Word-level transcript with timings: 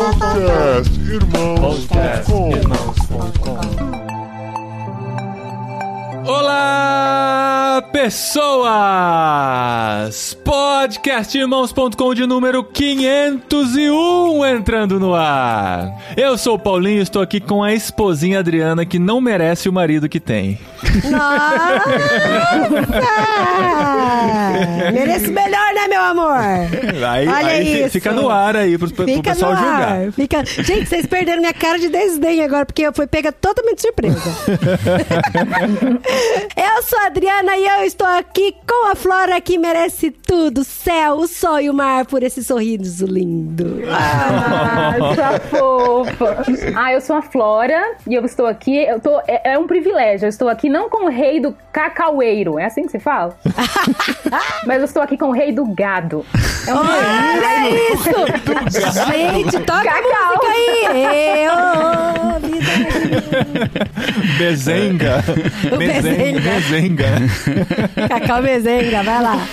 Podcast 0.00 0.98
Irmãos.com 0.98 2.50
Olá, 6.26 6.89
pessoas! 8.02 8.70
Podcastirmãos.com 10.42 12.14
de 12.14 12.26
número 12.26 12.64
501 12.64 14.46
entrando 14.46 14.98
no 14.98 15.14
ar. 15.14 15.92
Eu 16.16 16.38
sou 16.38 16.54
o 16.54 16.58
Paulinho, 16.58 17.02
estou 17.02 17.20
aqui 17.20 17.40
com 17.40 17.62
a 17.62 17.74
esposinha 17.74 18.38
Adriana 18.38 18.86
que 18.86 18.98
não 18.98 19.20
merece 19.20 19.68
o 19.68 19.72
marido 19.72 20.08
que 20.08 20.18
tem. 20.18 20.58
Nossa! 21.10 21.82
Mereço 24.92 25.30
melhor, 25.30 25.74
né, 25.74 25.88
meu 25.88 26.00
amor? 26.00 26.38
Aí, 27.06 27.28
Olha 27.28 27.46
aí 27.48 27.82
isso. 27.82 27.90
fica 27.90 28.12
no 28.12 28.30
ar 28.30 28.56
aí 28.56 28.78
pro, 28.78 28.90
pro 28.90 29.04
Fica 29.04 29.34
pessoal 29.34 29.52
no 29.52 29.58
julgar. 29.58 29.82
ar. 29.82 30.10
Fica... 30.12 30.42
Gente, 30.44 30.86
vocês 30.86 31.04
perderam 31.06 31.40
minha 31.40 31.52
cara 31.52 31.78
de 31.78 31.90
desdém 31.90 32.42
agora, 32.42 32.64
porque 32.64 32.80
eu 32.82 32.94
fui 32.94 33.06
pega 33.06 33.30
totalmente 33.30 33.82
surpresa. 33.82 34.16
eu 36.56 36.82
sou 36.82 36.98
a 37.00 37.06
Adriana 37.06 37.56
e 37.56 37.66
eu 37.66 37.89
estou 37.90 38.06
aqui 38.06 38.54
com 38.68 38.92
a 38.92 38.94
Flora 38.94 39.40
que 39.40 39.58
merece 39.58 40.12
tudo: 40.12 40.62
céu, 40.62 41.14
o 41.16 41.26
sol 41.26 41.58
e 41.60 41.68
o 41.68 41.74
mar 41.74 42.06
por 42.06 42.22
esse 42.22 42.42
sorriso 42.44 43.04
lindo. 43.04 43.82
Ah, 43.90 44.94
sua 45.14 45.40
fofa. 45.50 46.44
Ah, 46.76 46.92
eu 46.92 47.00
sou 47.00 47.16
a 47.16 47.22
Flora 47.22 47.96
e 48.06 48.14
eu 48.14 48.24
estou 48.24 48.46
aqui. 48.46 48.76
Eu 48.76 49.00
tô, 49.00 49.18
é, 49.26 49.54
é 49.54 49.58
um 49.58 49.66
privilégio. 49.66 50.26
Eu 50.26 50.28
estou 50.28 50.48
aqui 50.48 50.68
não 50.68 50.88
com 50.88 51.06
o 51.06 51.08
rei 51.08 51.40
do 51.40 51.52
cacaueiro. 51.72 52.60
É 52.60 52.66
assim 52.66 52.82
que 52.84 52.92
se 52.92 53.00
fala? 53.00 53.36
Mas 54.66 54.78
eu 54.78 54.84
estou 54.84 55.02
aqui 55.02 55.16
com 55.18 55.30
o 55.30 55.32
rei 55.32 55.50
do 55.50 55.64
gado. 55.66 56.24
É 56.68 56.74
um 56.74 56.78
Olha 56.78 57.70
isso! 57.92 58.10
Gente, 59.10 59.58
toca 59.64 59.80
a 59.80 59.82
Cacau. 59.82 60.36
música 60.36 60.52
aí! 60.92 61.44
Eu, 61.44 62.40
vida. 62.40 62.70
Bezenga. 64.38 65.24
Bezenga. 65.76 66.40
Bezenga. 66.40 67.79
Cacau 68.08 68.42
Mezenga, 68.42 69.02
vai 69.02 69.22
lá. 69.22 69.48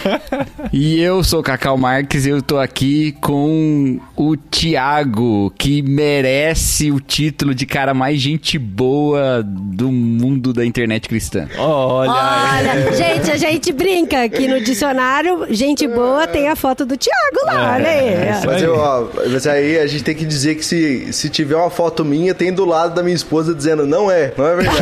E 0.71 1.01
eu 1.01 1.23
sou 1.23 1.39
o 1.39 1.43
Cacau 1.43 1.77
Marques 1.77 2.25
e 2.25 2.29
eu 2.29 2.41
tô 2.41 2.57
aqui 2.57 3.13
com 3.21 3.99
o 4.15 4.35
Thiago, 4.35 5.51
que 5.57 5.81
merece 5.81 6.91
o 6.91 6.99
título 6.99 7.53
de 7.53 7.65
cara 7.65 7.93
mais 7.93 8.19
gente 8.19 8.57
boa 8.57 9.43
do 9.43 9.91
mundo 9.91 10.53
da 10.53 10.65
internet 10.65 11.07
cristã. 11.07 11.47
Olha, 11.57 12.11
Olha, 12.11 12.93
gente, 12.93 13.31
a 13.31 13.37
gente 13.37 13.71
brinca 13.71 14.27
que 14.29 14.47
no 14.47 14.59
dicionário, 14.61 15.47
gente 15.49 15.87
boa 15.87 16.27
tem 16.27 16.47
a 16.49 16.55
foto 16.55 16.85
do 16.85 16.97
Thiago 16.97 17.45
lá, 17.45 17.73
olha 17.75 17.89
aí. 17.89 18.31
isso 18.31 18.45
Mas, 18.47 18.55
aí. 18.57 18.63
eu, 18.63 18.75
ó, 18.75 19.07
mas 19.31 19.47
aí 19.47 19.79
a 19.79 19.87
gente 19.87 20.03
tem 20.03 20.15
que 20.15 20.25
dizer 20.25 20.55
que 20.55 20.65
se, 20.65 21.11
se 21.13 21.29
tiver 21.29 21.55
uma 21.55 21.69
foto 21.69 22.03
minha, 22.03 22.33
tem 22.33 22.51
do 22.51 22.65
lado 22.65 22.95
da 22.95 23.03
minha 23.03 23.15
esposa 23.15 23.53
dizendo 23.53 23.85
não 23.85 24.09
é, 24.09 24.33
não 24.37 24.47
é 24.47 24.55
verdade. 24.55 24.77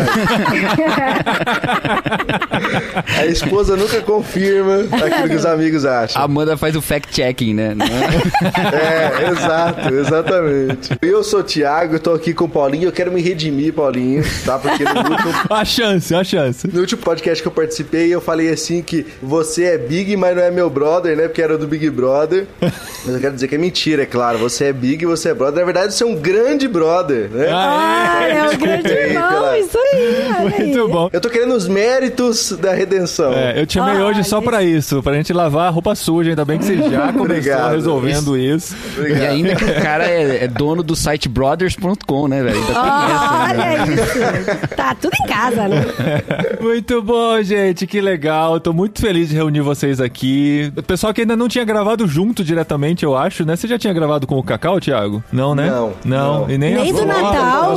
a 3.19 3.25
esposa 3.35 3.75
nunca 3.75 4.01
confirma 4.01 4.79
aquilo 4.91 5.29
que 5.29 5.35
os 5.35 5.45
amigos 5.45 5.85
A 5.85 6.01
acham. 6.01 6.21
Amanda 6.21 6.57
faz 6.57 6.75
o 6.75 6.81
fact-checking, 6.81 7.53
né? 7.53 7.73
Não 7.75 7.85
é? 7.85 7.89
É, 9.25 9.31
exato, 9.31 9.93
exatamente. 9.93 10.97
Eu 11.01 11.23
sou 11.23 11.39
o 11.41 11.43
Thiago, 11.43 11.99
tô 11.99 12.13
aqui 12.13 12.33
com 12.33 12.45
o 12.45 12.49
Paulinho, 12.49 12.87
eu 12.87 12.91
quero 12.91 13.11
me 13.11 13.21
redimir, 13.21 13.73
Paulinho, 13.73 14.23
tá? 14.45 14.57
Porque 14.57 14.83
no 14.83 14.89
último, 14.99 15.33
A 15.49 15.65
chance, 15.65 16.13
a 16.13 16.23
chance. 16.23 16.67
no 16.71 16.79
último 16.81 17.01
podcast 17.01 17.41
que 17.41 17.47
eu 17.47 17.51
participei, 17.51 18.13
eu 18.13 18.21
falei 18.21 18.49
assim 18.49 18.81
que 18.81 19.05
você 19.21 19.63
é 19.65 19.77
big, 19.77 20.15
mas 20.17 20.35
não 20.35 20.43
é 20.43 20.51
meu 20.51 20.69
brother, 20.69 21.15
né? 21.15 21.27
Porque 21.27 21.41
era 21.41 21.57
do 21.57 21.67
Big 21.67 21.89
Brother. 21.89 22.45
Mas 22.61 23.15
eu 23.15 23.19
quero 23.19 23.33
dizer 23.35 23.47
que 23.47 23.55
é 23.55 23.57
mentira, 23.57 24.03
é 24.03 24.05
claro. 24.05 24.37
Você 24.39 24.65
é 24.65 24.73
big 24.73 25.03
e 25.03 25.05
você 25.05 25.29
é 25.29 25.33
brother. 25.33 25.59
Na 25.59 25.65
verdade, 25.65 25.93
você 25.93 26.03
é 26.03 26.07
um 26.07 26.15
grande 26.15 26.67
brother, 26.67 27.29
né? 27.31 27.47
Ah, 27.51 28.27
é 28.27 28.49
o 28.55 28.57
grande 28.57 28.87
Aí, 28.87 29.09
irmão, 29.11 29.29
pela- 29.29 29.59
isso 29.59 29.77
aí, 29.77 30.25
olha 30.45 30.55
aí. 30.57 30.65
Muito 30.67 30.87
bom. 30.89 31.09
Eu 31.11 31.21
tô 31.21 31.29
querendo 31.29 31.53
os 31.55 31.67
méritos 31.67 32.51
da 32.53 32.73
redenção. 32.73 33.24
É, 33.33 33.59
eu 33.61 33.65
te 33.65 33.73
chamei 33.73 33.95
Olha 33.95 34.05
hoje 34.05 34.23
só 34.23 34.41
pra 34.41 34.63
isso, 34.63 35.01
pra 35.03 35.13
gente 35.13 35.31
lavar 35.33 35.67
a 35.67 35.69
roupa 35.69 35.93
suja. 35.95 36.31
Ainda 36.31 36.45
bem 36.45 36.57
que 36.59 36.65
você 36.65 36.77
já 36.77 37.07
começou 37.13 37.21
Obrigado. 37.23 37.71
resolvendo 37.71 38.37
isso. 38.37 38.75
Obrigado. 38.97 39.21
E 39.21 39.25
ainda 39.25 39.55
que 39.55 39.63
o 39.65 39.81
cara 39.81 40.05
é, 40.05 40.43
é 40.43 40.47
dono 40.47 40.81
do 40.83 40.95
site 40.95 41.27
brothers.com, 41.29 42.27
né, 42.27 42.43
velho? 42.43 42.57
Essa, 42.59 42.73
né? 42.73 43.49
Olha 43.49 43.93
isso. 43.93 44.75
Tá 44.75 44.95
tudo 44.99 45.13
em 45.23 45.27
casa, 45.27 45.67
né? 45.67 45.85
Muito 46.61 47.01
bom, 47.01 47.41
gente, 47.41 47.85
que 47.87 48.01
legal. 48.01 48.59
Tô 48.59 48.73
muito 48.73 48.99
feliz 49.01 49.29
de 49.29 49.35
reunir 49.35 49.61
vocês 49.61 49.99
aqui. 50.01 50.71
O 50.75 50.81
pessoal 50.83 51.13
que 51.13 51.21
ainda 51.21 51.35
não 51.35 51.47
tinha 51.47 51.63
gravado 51.63 52.07
junto 52.07 52.43
diretamente, 52.43 53.03
eu 53.05 53.15
acho, 53.15 53.45
né? 53.45 53.55
Você 53.55 53.67
já 53.67 53.77
tinha 53.77 53.93
gravado 53.93 54.25
com 54.25 54.37
o 54.37 54.43
Cacau, 54.43 54.79
Thiago? 54.79 55.23
Não, 55.31 55.53
né? 55.53 55.69
Não, 55.69 55.93
Não, 56.03 56.39
não. 56.41 56.49
e 56.49 56.57
nem, 56.57 56.75
Nem 56.75 56.89
a 56.89 56.93
do. 56.93 57.05
Natal. 57.05 57.75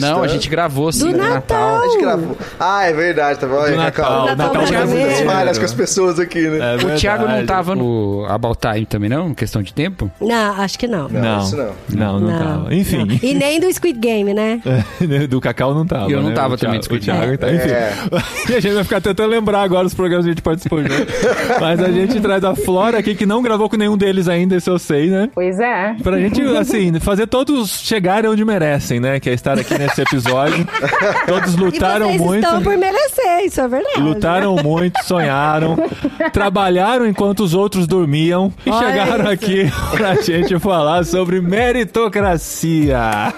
Não, 0.00 0.22
a 0.22 0.28
gente 0.28 0.48
gravou 0.48 0.90
sim 0.92 1.10
Do 1.12 1.18
no 1.18 1.28
Natal. 1.28 1.82
A 1.82 1.88
gente 1.88 2.00
gravou. 2.00 2.36
Ah, 2.58 2.84
é 2.84 2.92
verdade, 2.92 3.38
tá 3.38 3.46
bom? 3.46 3.62
Do 3.62 3.70
Natal, 3.76 3.92
Cacau. 3.92 4.26
Natal 4.26 4.36
Natal 4.36 4.52
brasileiro. 4.66 4.89
Muitas 4.90 5.20
falhas 5.20 5.58
com 5.58 5.64
as 5.64 5.74
pessoas 5.74 6.18
aqui, 6.18 6.48
né? 6.48 6.58
É 6.58 6.86
O 6.86 6.96
Thiago 6.96 7.26
não 7.26 7.44
tava 7.46 7.74
no 7.74 8.24
About 8.28 8.58
Time 8.60 8.86
também, 8.86 9.08
não? 9.10 9.34
Questão 9.34 9.62
de 9.62 9.72
tempo? 9.72 10.10
Não, 10.20 10.60
acho 10.60 10.78
que 10.78 10.86
não. 10.86 11.08
Não, 11.08 11.20
Não, 11.20 11.38
isso 11.40 11.56
não. 11.56 11.72
não, 11.88 12.20
não, 12.20 12.38
tava. 12.38 12.74
Enfim. 12.74 13.04
não. 13.04 13.18
E 13.22 13.34
nem 13.34 13.60
do 13.60 13.72
Squid 13.72 13.98
Game, 13.98 14.32
né? 14.34 14.60
do 15.28 15.40
Cacau 15.40 15.74
não 15.74 15.86
tava. 15.86 16.08
E 16.10 16.12
eu 16.12 16.22
não 16.22 16.30
né? 16.30 16.34
tava 16.34 16.54
O 16.54 16.58
também 16.58 16.78
do 16.78 16.84
Squid 16.84 17.02
O 17.02 17.04
Thiago 17.04 17.38
tá, 17.38 17.46
Game. 17.46 17.58
enfim. 17.58 17.70
É. 17.70 17.92
E 18.50 18.54
a 18.54 18.60
gente 18.60 18.74
vai 18.74 18.84
ficar 18.84 19.00
tentando 19.00 19.28
lembrar 19.30 19.62
agora 19.62 19.86
os 19.86 19.94
programas 19.94 20.24
que 20.24 20.30
a 20.30 20.34
gente 20.34 20.42
participou 20.42 20.80
junto. 20.82 21.06
Mas 21.60 21.80
a 21.80 21.90
gente 21.90 22.18
traz 22.20 22.42
a 22.42 22.54
Flora 22.54 22.98
aqui, 22.98 23.14
que 23.14 23.24
não 23.26 23.42
gravou 23.42 23.68
com 23.68 23.76
nenhum 23.76 23.96
deles 23.96 24.26
ainda, 24.28 24.56
esse 24.56 24.68
eu 24.68 24.78
sei, 24.78 25.08
né? 25.08 25.28
Pois 25.32 25.58
é. 25.60 25.94
Pra 26.02 26.18
gente, 26.18 26.42
assim, 26.56 26.98
fazer 26.98 27.26
todos 27.28 27.80
chegarem 27.80 28.28
onde 28.28 28.44
merecem, 28.44 28.98
né? 28.98 29.20
Que 29.20 29.30
é 29.30 29.34
estar 29.34 29.58
aqui 29.58 29.78
nesse 29.78 30.00
episódio. 30.02 30.66
Todos 31.26 31.54
lutaram 31.54 32.06
e 32.10 32.18
vocês 32.18 32.20
muito. 32.20 32.44
estão 32.44 32.62
por 32.62 32.76
merecer, 32.76 33.44
isso 33.44 33.60
é 33.60 33.68
verdade. 33.68 34.00
Lutaram 34.00 34.56
muito, 34.56 34.79
sonharam, 35.04 35.76
trabalharam 36.32 37.06
enquanto 37.06 37.40
os 37.40 37.54
outros 37.54 37.86
dormiam 37.86 38.52
e 38.64 38.70
Olha 38.70 38.86
chegaram 38.88 39.24
isso. 39.24 39.32
aqui 39.32 39.72
pra 39.96 40.14
gente 40.14 40.58
falar 40.58 41.04
sobre 41.04 41.40
meritocracia. 41.40 43.32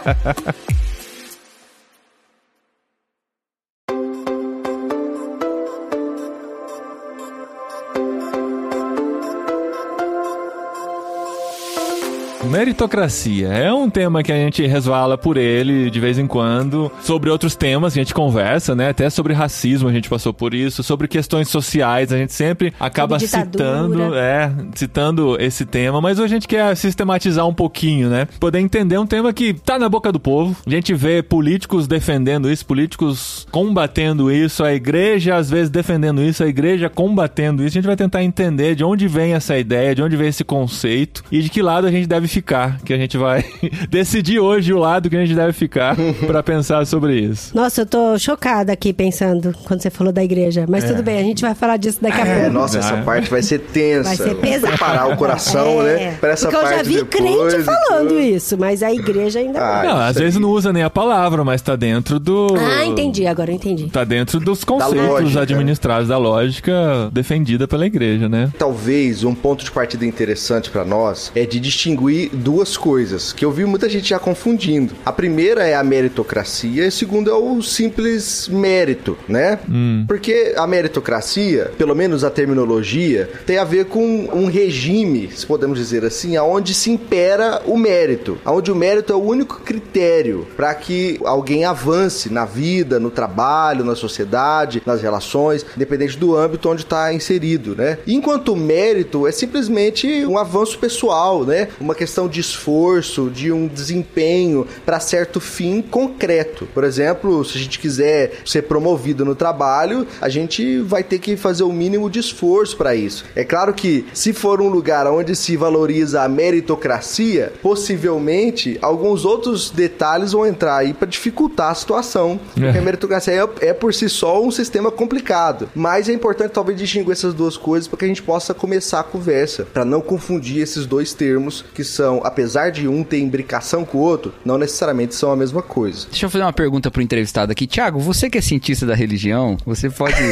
Meritocracia 12.52 13.48
é 13.48 13.72
um 13.72 13.88
tema 13.88 14.22
que 14.22 14.30
a 14.30 14.36
gente 14.36 14.66
resvala 14.66 15.16
por 15.16 15.38
ele 15.38 15.88
de 15.88 15.98
vez 15.98 16.18
em 16.18 16.26
quando. 16.26 16.92
Sobre 17.00 17.30
outros 17.30 17.56
temas 17.56 17.94
a 17.94 17.96
gente 17.96 18.12
conversa, 18.12 18.74
né? 18.74 18.90
Até 18.90 19.08
sobre 19.08 19.32
racismo 19.32 19.88
a 19.88 19.92
gente 19.92 20.06
passou 20.06 20.34
por 20.34 20.52
isso. 20.52 20.82
Sobre 20.82 21.08
questões 21.08 21.48
sociais 21.48 22.12
a 22.12 22.18
gente 22.18 22.34
sempre 22.34 22.74
acaba 22.78 23.18
citando, 23.18 24.14
é, 24.14 24.52
citando 24.74 25.40
esse 25.40 25.64
tema. 25.64 25.98
Mas 26.02 26.18
hoje 26.18 26.34
a 26.34 26.36
gente 26.36 26.46
quer 26.46 26.76
sistematizar 26.76 27.48
um 27.48 27.54
pouquinho, 27.54 28.10
né? 28.10 28.28
Poder 28.38 28.58
entender 28.58 28.98
um 28.98 29.06
tema 29.06 29.32
que 29.32 29.54
tá 29.54 29.78
na 29.78 29.88
boca 29.88 30.12
do 30.12 30.20
povo. 30.20 30.54
A 30.66 30.68
gente 30.70 30.92
vê 30.92 31.22
políticos 31.22 31.86
defendendo 31.86 32.50
isso, 32.50 32.66
políticos 32.66 33.46
combatendo 33.50 34.30
isso, 34.30 34.62
a 34.62 34.74
igreja 34.74 35.36
às 35.36 35.48
vezes 35.48 35.70
defendendo 35.70 36.22
isso, 36.22 36.44
a 36.44 36.46
igreja 36.46 36.90
combatendo 36.90 37.64
isso. 37.64 37.78
A 37.78 37.80
gente 37.80 37.86
vai 37.86 37.96
tentar 37.96 38.22
entender 38.22 38.74
de 38.74 38.84
onde 38.84 39.08
vem 39.08 39.32
essa 39.32 39.56
ideia, 39.56 39.94
de 39.94 40.02
onde 40.02 40.18
vem 40.18 40.28
esse 40.28 40.44
conceito 40.44 41.24
e 41.32 41.40
de 41.40 41.48
que 41.48 41.62
lado 41.62 41.86
a 41.86 41.90
gente 41.90 42.06
deve 42.06 42.28
ficar, 42.28 42.41
que 42.84 42.92
a 42.92 42.96
gente 42.96 43.16
vai 43.16 43.44
decidir 43.88 44.38
hoje 44.38 44.72
o 44.72 44.78
lado 44.78 45.08
que 45.08 45.16
a 45.16 45.20
gente 45.24 45.34
deve 45.34 45.52
ficar 45.52 45.96
pra 46.26 46.42
pensar 46.42 46.84
sobre 46.86 47.18
isso. 47.18 47.54
Nossa, 47.56 47.82
eu 47.82 47.86
tô 47.86 48.18
chocada 48.18 48.72
aqui 48.72 48.92
pensando 48.92 49.54
quando 49.64 49.80
você 49.80 49.90
falou 49.90 50.12
da 50.12 50.22
igreja. 50.22 50.64
Mas 50.68 50.84
tudo 50.84 51.02
bem, 51.02 51.18
a 51.18 51.22
gente 51.22 51.42
vai 51.42 51.54
falar 51.54 51.76
disso 51.76 51.98
daqui 52.02 52.20
a 52.20 52.26
É, 52.26 52.34
pouco. 52.42 52.52
nossa, 52.52 52.78
essa 52.78 52.94
Vai. 52.96 53.02
parte 53.04 53.30
vai 53.30 53.42
ser 53.42 53.58
tensa. 53.60 54.04
Vai 54.08 54.16
ser 54.16 54.34
pesado. 54.36 54.72
Preparar 54.72 55.10
o 55.12 55.16
coração, 55.16 55.82
É, 55.86 55.96
né? 56.10 56.16
Pra 56.20 56.30
essa 56.30 56.46
Porque 56.48 56.56
eu 56.56 56.62
parte 56.62 56.76
já 56.76 56.82
vi 56.82 56.94
depois 56.96 57.52
crente 57.54 57.64
falando 57.64 58.08
tudo. 58.08 58.20
isso, 58.20 58.58
mas 58.58 58.82
a 58.82 58.92
igreja 58.92 59.38
ainda 59.38 59.60
Ah, 59.60 59.82
não. 59.84 59.96
Às 59.98 60.16
vezes 60.16 60.38
não 60.38 60.50
usa 60.50 60.72
nem 60.72 60.82
a 60.82 60.90
palavra, 60.90 61.44
mas 61.44 61.60
tá 61.62 61.76
dentro 61.76 62.18
do. 62.18 62.48
Ah, 62.58 62.84
entendi, 62.84 63.26
agora 63.26 63.50
eu 63.50 63.54
entendi. 63.56 63.88
Tá 63.88 64.04
dentro 64.04 64.40
dos 64.40 64.64
conceitos 64.64 65.06
lógica. 65.08 65.40
administrados 65.42 66.08
da 66.08 66.18
lógica 66.18 66.72
defendida 67.12 67.66
pela 67.68 67.86
igreja, 67.86 68.28
né? 68.28 68.50
Talvez 68.58 69.24
um 69.24 69.34
ponto 69.34 69.64
de 69.64 69.70
partida 69.70 70.04
interessante 70.04 70.70
pra 70.70 70.84
nós 70.84 71.30
é 71.34 71.44
de 71.46 71.60
distinguir 71.60 72.30
duas 72.32 72.76
coisas 72.76 73.32
que 73.32 73.44
eu 73.44 73.50
vi 73.50 73.64
muita 73.64 73.88
gente 73.88 74.08
já 74.08 74.18
confundindo. 74.18 74.94
A 75.04 75.12
primeira 75.12 75.64
é 75.66 75.74
a 75.74 75.84
meritocracia 75.84 76.84
e 76.84 76.86
a 76.86 76.90
segunda 76.90 77.30
é 77.30 77.34
o 77.34 77.62
simples 77.62 78.48
mérito, 78.48 79.16
né? 79.28 79.58
Porque 80.06 80.54
a 80.56 80.66
meritocracia, 80.66 81.72
pelo 81.76 81.94
menos 81.94 82.24
a 82.24 82.30
terminologia, 82.30 83.30
tem 83.46 83.58
a 83.58 83.64
ver 83.64 83.86
com 83.86 84.28
um 84.32 84.46
regime, 84.46 85.30
se 85.34 85.46
podemos 85.46 85.78
dizer 85.78 86.04
assim, 86.04 86.36
aonde 86.36 86.74
se 86.74 86.90
impera 86.90 87.62
o 87.66 87.76
mérito, 87.76 88.38
aonde 88.44 88.70
o 88.70 88.76
mérito 88.76 89.12
é 89.12 89.16
o 89.16 89.22
único 89.22 89.60
critério 89.60 90.46
para 90.56 90.74
que 90.74 91.18
alguém 91.24 91.64
avance 91.64 92.30
na 92.32 92.44
vida, 92.44 92.98
no 92.98 93.10
trabalho, 93.10 93.84
na 93.84 93.94
sociedade, 93.94 94.82
nas 94.86 95.02
relações, 95.02 95.64
independente 95.76 96.16
do 96.18 96.36
âmbito 96.36 96.68
onde 96.68 96.82
está 96.82 97.12
inserido, 97.12 97.74
né? 97.76 97.98
Enquanto 98.06 98.52
o 98.52 98.56
mérito 98.56 99.26
é 99.26 99.32
simplesmente 99.32 100.24
um 100.26 100.38
avanço 100.38 100.78
pessoal, 100.78 101.44
né? 101.44 101.68
Uma 101.80 101.94
questão 101.94 102.21
questão 102.22 102.28
de 102.28 102.40
esforço, 102.40 103.30
de 103.30 103.52
um 103.52 103.66
desempenho 103.66 104.66
para 104.84 105.00
certo 105.00 105.40
fim 105.40 105.80
concreto. 105.82 106.66
Por 106.74 106.84
exemplo, 106.84 107.44
se 107.44 107.56
a 107.56 107.60
gente 107.60 107.78
quiser 107.78 108.32
ser 108.44 108.62
promovido 108.62 109.24
no 109.24 109.34
trabalho, 109.34 110.06
a 110.20 110.28
gente 110.28 110.78
vai 110.80 111.02
ter 111.02 111.18
que 111.18 111.36
fazer 111.36 111.62
o 111.64 111.72
mínimo 111.72 112.10
de 112.10 112.18
esforço 112.18 112.76
para 112.76 112.94
isso. 112.94 113.24
É 113.34 113.44
claro 113.44 113.72
que 113.74 114.04
se 114.12 114.32
for 114.32 114.60
um 114.60 114.68
lugar 114.68 115.06
onde 115.06 115.34
se 115.34 115.56
valoriza 115.56 116.22
a 116.22 116.28
meritocracia, 116.28 117.52
possivelmente 117.62 118.78
alguns 118.82 119.24
outros 119.24 119.70
detalhes 119.70 120.32
vão 120.32 120.46
entrar 120.46 120.76
aí 120.76 120.92
para 120.92 121.08
dificultar 121.08 121.70
a 121.70 121.74
situação. 121.74 122.38
Porque 122.54 122.78
a 122.78 122.82
meritocracia 122.82 123.34
é, 123.34 123.68
é 123.68 123.72
por 123.72 123.94
si 123.94 124.08
só 124.08 124.42
um 124.42 124.50
sistema 124.50 124.90
complicado, 124.90 125.68
mas 125.74 126.08
é 126.08 126.12
importante 126.12 126.52
talvez 126.52 126.78
distinguir 126.78 127.12
essas 127.12 127.34
duas 127.34 127.56
coisas 127.56 127.88
para 127.88 127.98
que 127.98 128.04
a 128.04 128.08
gente 128.08 128.22
possa 128.22 128.54
começar 128.54 129.00
a 129.00 129.04
conversa, 129.04 129.64
para 129.64 129.84
não 129.84 130.00
confundir 130.00 130.62
esses 130.62 130.86
dois 130.86 131.12
termos 131.14 131.64
que 131.74 131.84
são, 131.84 132.11
apesar 132.24 132.70
de 132.70 132.86
um 132.88 133.02
ter 133.04 133.18
imbricação 133.20 133.84
com 133.84 133.98
o 133.98 134.00
outro, 134.00 134.34
não 134.44 134.58
necessariamente 134.58 135.14
são 135.14 135.30
a 135.32 135.36
mesma 135.36 135.62
coisa. 135.62 136.06
Deixa 136.10 136.26
eu 136.26 136.30
fazer 136.30 136.44
uma 136.44 136.52
pergunta 136.52 136.90
pro 136.90 137.00
entrevistado 137.02 137.50
aqui. 137.52 137.66
Tiago, 137.66 137.98
você 138.00 138.28
que 138.28 138.38
é 138.38 138.40
cientista 138.40 138.84
da 138.84 138.94
religião, 138.94 139.56
você 139.64 139.88
pode. 139.90 140.14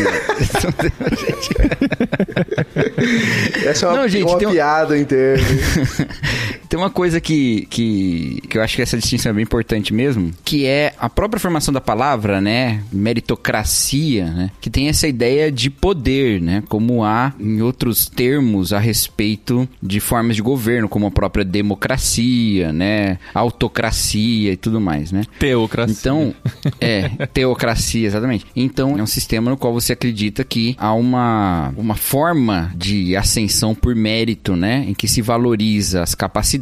Essa 3.65 3.87
é 3.87 3.89
uma, 3.89 3.97
Não, 3.99 4.09
gente, 4.09 4.25
uma 4.25 4.37
um- 4.37 4.39
piada 4.51 4.99
em 4.99 5.05
termos. 5.05 5.47
Tem 6.71 6.79
uma 6.79 6.89
coisa 6.89 7.21
que, 7.21 7.67
que, 7.69 8.45
que 8.49 8.57
eu 8.57 8.63
acho 8.63 8.77
que 8.77 8.83
essa 8.83 8.97
distinção 8.97 9.31
é 9.31 9.33
bem 9.33 9.43
importante 9.43 9.93
mesmo, 9.93 10.31
que 10.45 10.67
é 10.67 10.95
a 11.01 11.11
própria 11.11 11.41
formação 11.41 11.75
da 11.75 11.81
palavra, 11.81 12.41
né? 12.41 12.85
Meritocracia, 12.93 14.27
né? 14.27 14.53
Que 14.61 14.71
tem 14.71 14.89
essa 14.89 15.09
ideia 15.09 15.51
de 15.51 15.69
poder, 15.69 16.41
né? 16.41 16.63
Como 16.69 17.03
há 17.03 17.35
em 17.41 17.61
outros 17.61 18.09
termos 18.09 18.73
a 18.73 18.79
respeito 18.79 19.69
de 19.83 19.99
formas 19.99 20.37
de 20.37 20.43
governo, 20.43 20.89
como 20.89 21.09
a 21.09 21.11
própria 21.11 21.45
democracia, 21.45 22.73
né? 22.73 23.19
Autocracia 23.35 24.53
e 24.53 24.57
tudo 24.57 24.81
mais, 24.81 25.11
né? 25.11 25.25
Teocracia. 25.41 25.97
Então, 25.99 26.33
é, 26.81 27.09
teocracia, 27.35 28.07
exatamente. 28.07 28.47
Então, 28.55 28.97
é 28.97 29.03
um 29.03 29.09
sistema 29.09 29.51
no 29.51 29.57
qual 29.57 29.73
você 29.73 29.95
acredita 29.95 30.45
que 30.45 30.77
há 30.79 30.93
uma, 30.93 31.75
uma 31.77 31.97
forma 31.97 32.73
de 32.77 33.17
ascensão 33.17 33.75
por 33.75 33.97
mérito, 33.97 34.55
né? 34.55 34.85
Em 34.87 34.95
que 34.95 35.09
se 35.09 35.21
valoriza 35.21 36.05
as 36.05 36.15
capacidades 36.15 36.60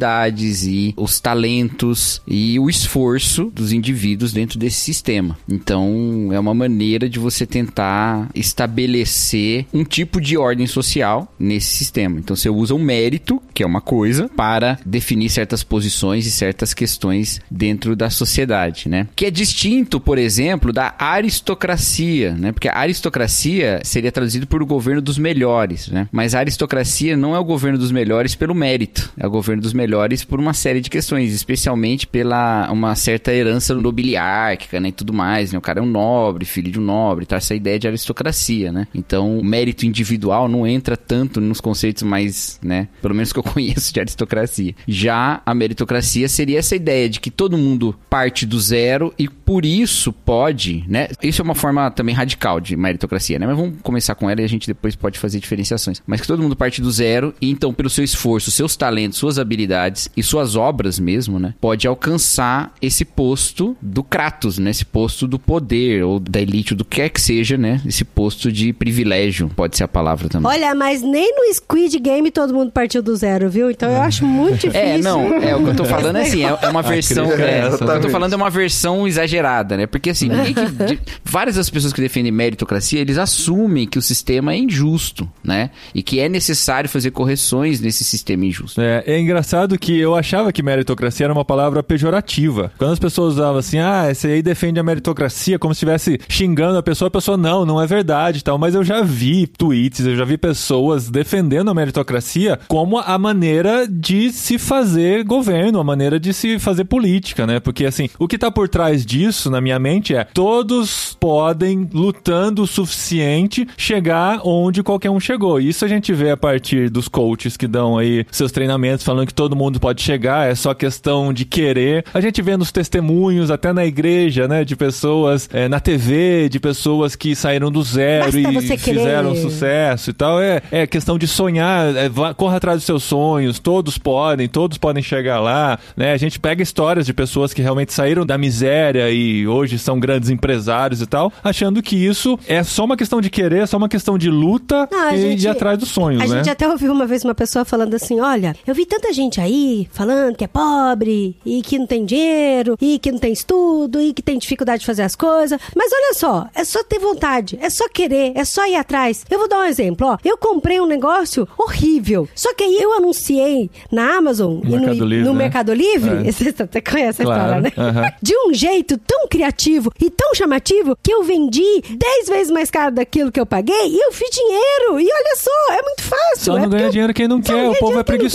e 0.63 0.93
os 0.95 1.19
talentos 1.19 2.21
e 2.27 2.59
o 2.59 2.69
esforço 2.69 3.51
dos 3.53 3.71
indivíduos 3.71 4.33
dentro 4.33 4.57
desse 4.57 4.77
sistema. 4.77 5.37
Então, 5.47 6.29
é 6.31 6.39
uma 6.39 6.53
maneira 6.53 7.09
de 7.09 7.19
você 7.19 7.45
tentar 7.45 8.29
estabelecer 8.33 9.65
um 9.73 9.83
tipo 9.83 10.21
de 10.21 10.37
ordem 10.37 10.67
social 10.67 11.31
nesse 11.39 11.67
sistema. 11.67 12.19
Então, 12.19 12.35
você 12.35 12.49
usa 12.49 12.73
o 12.73 12.79
mérito, 12.79 13.41
que 13.53 13.63
é 13.63 13.65
uma 13.65 13.81
coisa, 13.81 14.29
para 14.35 14.79
definir 14.85 15.29
certas 15.29 15.63
posições 15.63 16.25
e 16.25 16.31
certas 16.31 16.73
questões 16.73 17.41
dentro 17.49 17.95
da 17.95 18.09
sociedade, 18.09 18.87
né? 18.87 19.07
Que 19.15 19.25
é 19.25 19.31
distinto, 19.31 19.99
por 19.99 20.17
exemplo, 20.17 20.71
da 20.71 20.95
aristocracia, 20.97 22.33
né? 22.33 22.51
Porque 22.51 22.67
a 22.67 22.77
aristocracia 22.77 23.81
seria 23.83 24.11
traduzido 24.11 24.47
por 24.47 24.61
o 24.61 24.65
governo 24.65 25.01
dos 25.01 25.17
melhores, 25.17 25.89
né? 25.89 26.07
Mas 26.11 26.33
a 26.33 26.39
aristocracia 26.39 27.17
não 27.17 27.35
é 27.35 27.39
o 27.39 27.43
governo 27.43 27.77
dos 27.77 27.91
melhores 27.91 28.35
pelo 28.35 28.55
mérito, 28.55 29.11
é 29.17 29.27
o 29.27 29.31
governo 29.31 29.61
dos 29.61 29.73
melhores 29.73 29.88
por 30.27 30.39
uma 30.39 30.53
série 30.53 30.81
de 30.81 30.89
questões, 30.89 31.33
especialmente 31.33 32.07
pela 32.07 32.69
uma 32.71 32.95
certa 32.95 33.33
herança 33.33 33.73
nobiliárquica, 33.73 34.79
né, 34.79 34.89
e 34.89 34.91
tudo 34.91 35.13
mais, 35.13 35.51
né? 35.51 35.57
O 35.57 35.61
cara 35.61 35.79
é 35.79 35.81
um 35.81 35.85
nobre, 35.85 36.45
filho 36.45 36.71
de 36.71 36.79
um 36.79 36.83
nobre, 36.83 37.25
tá 37.25 37.37
essa 37.37 37.55
ideia 37.55 37.79
de 37.79 37.87
aristocracia, 37.87 38.71
né? 38.71 38.87
Então, 38.93 39.37
o 39.37 39.43
mérito 39.43 39.85
individual 39.85 40.47
não 40.47 40.67
entra 40.67 40.95
tanto 40.95 41.41
nos 41.41 41.59
conceitos 41.59 42.03
mais, 42.03 42.59
né, 42.63 42.87
pelo 43.01 43.15
menos 43.15 43.33
que 43.33 43.39
eu 43.39 43.43
conheço 43.43 43.93
de 43.93 43.99
aristocracia. 43.99 44.75
Já 44.87 45.41
a 45.45 45.53
meritocracia 45.53 46.27
seria 46.27 46.59
essa 46.59 46.75
ideia 46.75 47.09
de 47.09 47.19
que 47.19 47.31
todo 47.31 47.57
mundo 47.57 47.95
parte 48.09 48.45
do 48.45 48.59
zero 48.59 49.13
e 49.17 49.27
por 49.27 49.65
isso 49.65 50.13
pode, 50.13 50.83
né? 50.87 51.07
Isso 51.21 51.41
é 51.41 51.43
uma 51.43 51.55
forma 51.55 51.89
também 51.91 52.13
radical 52.13 52.59
de 52.59 52.75
meritocracia, 52.75 53.39
né? 53.39 53.47
Mas 53.47 53.57
vamos 53.57 53.75
começar 53.81 54.15
com 54.15 54.29
ela 54.29 54.41
e 54.41 54.43
a 54.43 54.49
gente 54.49 54.67
depois 54.67 54.95
pode 54.95 55.17
fazer 55.17 55.39
diferenciações. 55.39 56.01
Mas 56.05 56.21
que 56.21 56.27
todo 56.27 56.41
mundo 56.41 56.55
parte 56.55 56.81
do 56.81 56.91
zero 56.91 57.33
e 57.41 57.49
então 57.49 57.73
pelo 57.73 57.89
seu 57.89 58.03
esforço, 58.03 58.51
seus 58.51 58.75
talentos, 58.75 59.17
suas 59.17 59.39
habilidades 59.39 59.78
e 60.15 60.21
suas 60.23 60.55
obras 60.55 60.99
mesmo, 60.99 61.39
né? 61.39 61.53
Pode 61.59 61.87
alcançar 61.87 62.73
esse 62.81 63.03
posto 63.05 63.75
do 63.81 64.03
Kratos, 64.03 64.57
né? 64.57 64.71
Esse 64.71 64.85
posto 64.85 65.27
do 65.27 65.39
poder 65.39 66.03
ou 66.03 66.19
da 66.19 66.39
elite, 66.41 66.73
ou 66.73 66.77
do 66.77 66.85
que 66.85 66.97
quer 66.99 67.09
que 67.09 67.21
seja, 67.21 67.57
né? 67.57 67.81
Esse 67.85 68.03
posto 68.03 68.51
de 68.51 68.73
privilégio, 68.73 69.49
pode 69.55 69.77
ser 69.77 69.83
a 69.85 69.87
palavra 69.87 70.27
também. 70.27 70.51
Olha, 70.51 70.75
mas 70.75 71.01
nem 71.01 71.33
no 71.33 71.53
Squid 71.53 71.97
Game 71.99 72.29
todo 72.31 72.53
mundo 72.53 72.71
partiu 72.71 73.01
do 73.01 73.15
zero, 73.15 73.49
viu? 73.49 73.71
Então 73.71 73.89
eu 73.89 74.01
acho 74.01 74.25
muito 74.25 74.67
difícil. 74.67 74.79
É, 74.89 74.97
não, 74.97 75.33
é 75.35 75.55
o 75.55 75.63
que 75.63 75.69
eu 75.69 75.75
tô 75.75 75.85
falando 75.85 76.17
é 76.17 76.21
assim, 76.23 76.43
é, 76.43 76.57
é 76.61 76.67
uma 76.69 76.81
versão. 76.83 77.27
crise, 77.27 77.41
é, 77.43 77.67
o 77.69 77.77
que 77.77 77.83
eu 77.83 78.01
tô 78.01 78.09
falando 78.09 78.33
é 78.33 78.35
uma 78.35 78.49
versão 78.49 79.07
exagerada, 79.07 79.77
né? 79.77 79.85
Porque 79.87 80.09
assim, 80.09 80.27
ninguém 80.29 80.53
que- 80.53 80.65
de- 80.95 80.99
várias 81.23 81.55
das 81.55 81.69
pessoas 81.69 81.93
que 81.93 82.01
defendem 82.01 82.31
meritocracia, 82.31 82.99
eles 82.99 83.17
assumem 83.17 83.87
que 83.87 83.97
o 83.97 84.01
sistema 84.01 84.53
é 84.53 84.57
injusto, 84.57 85.29
né? 85.43 85.69
E 85.93 86.01
que 86.01 86.19
é 86.19 86.27
necessário 86.27 86.89
fazer 86.89 87.11
correções 87.11 87.79
nesse 87.81 88.03
sistema 88.03 88.45
injusto. 88.45 88.81
É, 88.81 89.03
é 89.05 89.19
engraçado 89.19 89.68
que 89.77 89.97
eu 89.97 90.15
achava 90.15 90.51
que 90.51 90.63
meritocracia 90.63 91.25
era 91.25 91.33
uma 91.33 91.45
palavra 91.45 91.83
pejorativa. 91.83 92.71
Quando 92.77 92.93
as 92.93 92.99
pessoas 92.99 93.35
usavam 93.35 93.59
assim, 93.59 93.79
ah, 93.79 94.09
esse 94.09 94.27
aí 94.27 94.41
defende 94.41 94.79
a 94.79 94.83
meritocracia, 94.83 95.59
como 95.59 95.73
se 95.73 95.79
estivesse 95.79 96.19
xingando 96.27 96.77
a 96.77 96.83
pessoa, 96.83 97.07
a 97.07 97.11
pessoa, 97.11 97.37
não, 97.37 97.65
não 97.65 97.81
é 97.81 97.85
verdade 97.87 98.39
e 98.39 98.41
tal. 98.41 98.57
Mas 98.57 98.75
eu 98.75 98.83
já 98.83 99.01
vi 99.01 99.47
tweets, 99.47 100.05
eu 100.05 100.15
já 100.15 100.25
vi 100.25 100.37
pessoas 100.37 101.09
defendendo 101.09 101.69
a 101.69 101.73
meritocracia 101.73 102.59
como 102.67 102.97
a 102.97 103.17
maneira 103.17 103.87
de 103.87 104.31
se 104.31 104.57
fazer 104.57 105.23
governo, 105.23 105.79
a 105.79 105.83
maneira 105.83 106.19
de 106.19 106.33
se 106.33 106.59
fazer 106.59 106.85
política, 106.85 107.45
né? 107.45 107.59
Porque 107.59 107.85
assim, 107.85 108.09
o 108.17 108.27
que 108.27 108.37
tá 108.37 108.51
por 108.51 108.67
trás 108.67 109.05
disso, 109.05 109.49
na 109.49 109.61
minha 109.61 109.79
mente, 109.79 110.15
é 110.15 110.23
todos 110.23 111.15
podem, 111.19 111.89
lutando 111.93 112.63
o 112.63 112.67
suficiente, 112.67 113.67
chegar 113.77 114.41
onde 114.43 114.83
qualquer 114.83 115.09
um 115.09 115.19
chegou. 115.19 115.59
Isso 115.59 115.85
a 115.85 115.87
gente 115.87 116.13
vê 116.13 116.31
a 116.31 116.37
partir 116.37 116.89
dos 116.89 117.07
coaches 117.07 117.57
que 117.57 117.67
dão 117.67 117.97
aí 117.97 118.25
seus 118.31 118.51
treinamentos 118.51 119.05
falando 119.05 119.27
que 119.27 119.33
todo 119.33 119.48
mundo 119.55 119.79
pode 119.79 120.01
chegar, 120.01 120.49
é 120.49 120.55
só 120.55 120.73
questão 120.73 121.31
de 121.33 121.45
querer. 121.45 122.03
A 122.13 122.21
gente 122.21 122.41
vê 122.41 122.55
nos 122.57 122.71
testemunhos, 122.71 123.51
até 123.51 123.71
na 123.73 123.85
igreja, 123.85 124.47
né, 124.47 124.63
de 124.63 124.75
pessoas, 124.75 125.49
é, 125.53 125.67
na 125.67 125.79
TV, 125.79 126.49
de 126.49 126.59
pessoas 126.59 127.15
que 127.15 127.35
saíram 127.35 127.71
do 127.71 127.81
zero 127.83 128.25
Basta 128.25 128.39
e 128.39 128.53
você 128.53 128.77
querer. 128.77 128.97
fizeram 128.99 129.35
sucesso 129.35 130.09
e 130.09 130.13
tal. 130.13 130.41
É, 130.41 130.61
é 130.71 130.87
questão 130.87 131.17
de 131.17 131.27
sonhar, 131.27 131.95
é, 131.95 132.09
vá- 132.09 132.33
corra 132.33 132.57
atrás 132.57 132.77
dos 132.77 132.85
seus 132.85 133.03
sonhos, 133.03 133.59
todos 133.59 133.97
podem, 133.97 134.47
todos 134.47 134.77
podem 134.77 135.01
chegar 135.03 135.39
lá, 135.39 135.77
né? 135.95 136.13
A 136.13 136.17
gente 136.17 136.39
pega 136.39 136.61
histórias 136.63 137.05
de 137.05 137.13
pessoas 137.13 137.53
que 137.53 137.61
realmente 137.61 137.93
saíram 137.93 138.25
da 138.25 138.37
miséria 138.37 139.09
e 139.11 139.47
hoje 139.47 139.77
são 139.79 139.99
grandes 139.99 140.29
empresários 140.29 141.01
e 141.01 141.05
tal, 141.05 141.31
achando 141.43 141.81
que 141.81 141.95
isso 141.95 142.37
é 142.47 142.63
só 142.63 142.85
uma 142.85 142.97
questão 142.97 143.21
de 143.21 143.29
querer, 143.29 143.63
é 143.63 143.65
só 143.65 143.77
uma 143.77 143.89
questão 143.89 144.17
de 144.17 144.29
luta 144.29 144.87
Não, 144.91 145.07
a 145.09 145.15
e 145.15 145.21
gente- 145.21 145.39
de 145.39 145.47
ir 145.47 145.49
atrás 145.49 145.77
dos 145.77 145.89
sonhos, 145.89 146.21
A 146.21 146.27
né? 146.27 146.37
gente 146.37 146.49
até 146.49 146.67
ouviu 146.67 146.91
uma 146.91 147.05
vez 147.05 147.23
uma 147.23 147.35
pessoa 147.35 147.63
falando 147.65 147.93
assim: 147.93 148.19
olha, 148.19 148.55
eu 148.67 148.73
vi 148.75 148.85
tanta 148.85 149.11
gente 149.13 149.38
aí 149.41 149.87
falando 149.91 150.35
que 150.35 150.43
é 150.43 150.47
pobre 150.47 151.35
e 151.45 151.61
que 151.61 151.77
não 151.79 151.87
tem 151.87 152.05
dinheiro 152.05 152.75
e 152.81 152.99
que 152.99 153.11
não 153.11 153.19
tem 153.19 153.31
estudo 153.33 154.01
e 154.01 154.13
que 154.13 154.21
tem 154.21 154.37
dificuldade 154.37 154.81
de 154.81 154.85
fazer 154.85 155.03
as 155.03 155.15
coisas. 155.15 155.59
Mas 155.75 155.91
olha 155.91 156.13
só, 156.13 156.47
é 156.53 156.63
só 156.63 156.83
ter 156.83 156.99
vontade, 156.99 157.57
é 157.61 157.69
só 157.69 157.87
querer, 157.89 158.33
é 158.35 158.45
só 158.45 158.65
ir 158.67 158.75
atrás. 158.75 159.25
Eu 159.29 159.39
vou 159.39 159.47
dar 159.47 159.59
um 159.61 159.65
exemplo, 159.65 160.07
ó. 160.07 160.17
Eu 160.23 160.37
comprei 160.37 160.79
um 160.79 160.85
negócio 160.85 161.47
horrível. 161.57 162.27
Só 162.35 162.53
que 162.53 162.63
aí 162.63 162.77
eu 162.81 162.93
anunciei 162.93 163.69
na 163.91 164.17
Amazon 164.17 164.59
e 164.63 164.69
Mercado 164.69 164.95
no, 164.97 165.05
Livre, 165.05 165.25
no 165.25 165.33
né? 165.33 165.37
Mercado 165.39 165.73
Livre. 165.73 166.27
É. 166.27 166.31
Você 166.39 166.49
até 166.63 166.81
conhece 166.81 167.21
a 167.21 167.25
Claro, 167.25 167.41
história, 167.43 167.61
né? 167.61 167.71
aham. 167.77 168.11
De 168.21 168.35
um 168.37 168.53
jeito 168.53 168.97
tão 168.97 169.27
criativo 169.27 169.91
e 170.01 170.09
tão 170.09 170.33
chamativo 170.33 170.97
que 171.01 171.11
eu 171.13 171.23
vendi 171.23 171.81
10 171.89 172.29
vezes 172.29 172.51
mais 172.51 172.69
caro 172.71 172.93
daquilo 172.93 173.31
que 173.31 173.39
eu 173.39 173.45
paguei 173.45 173.87
e 173.87 173.99
eu 173.99 174.11
fiz 174.11 174.29
dinheiro. 174.29 174.99
E 174.99 175.05
olha 175.05 175.35
só, 175.35 175.73
é 175.73 175.81
muito 175.81 176.03
fácil. 176.03 176.19
Só 176.37 176.57
é 176.57 176.61
não 176.61 176.63
porque 176.63 176.77
ganha 176.77 176.89
dinheiro 176.89 177.13
quem 177.13 177.27
não 177.27 177.41
quer, 177.41 177.69
o 177.69 177.75
povo 177.75 177.99
é 177.99 178.03
dinheiro 178.03 178.03
quem 178.03 178.29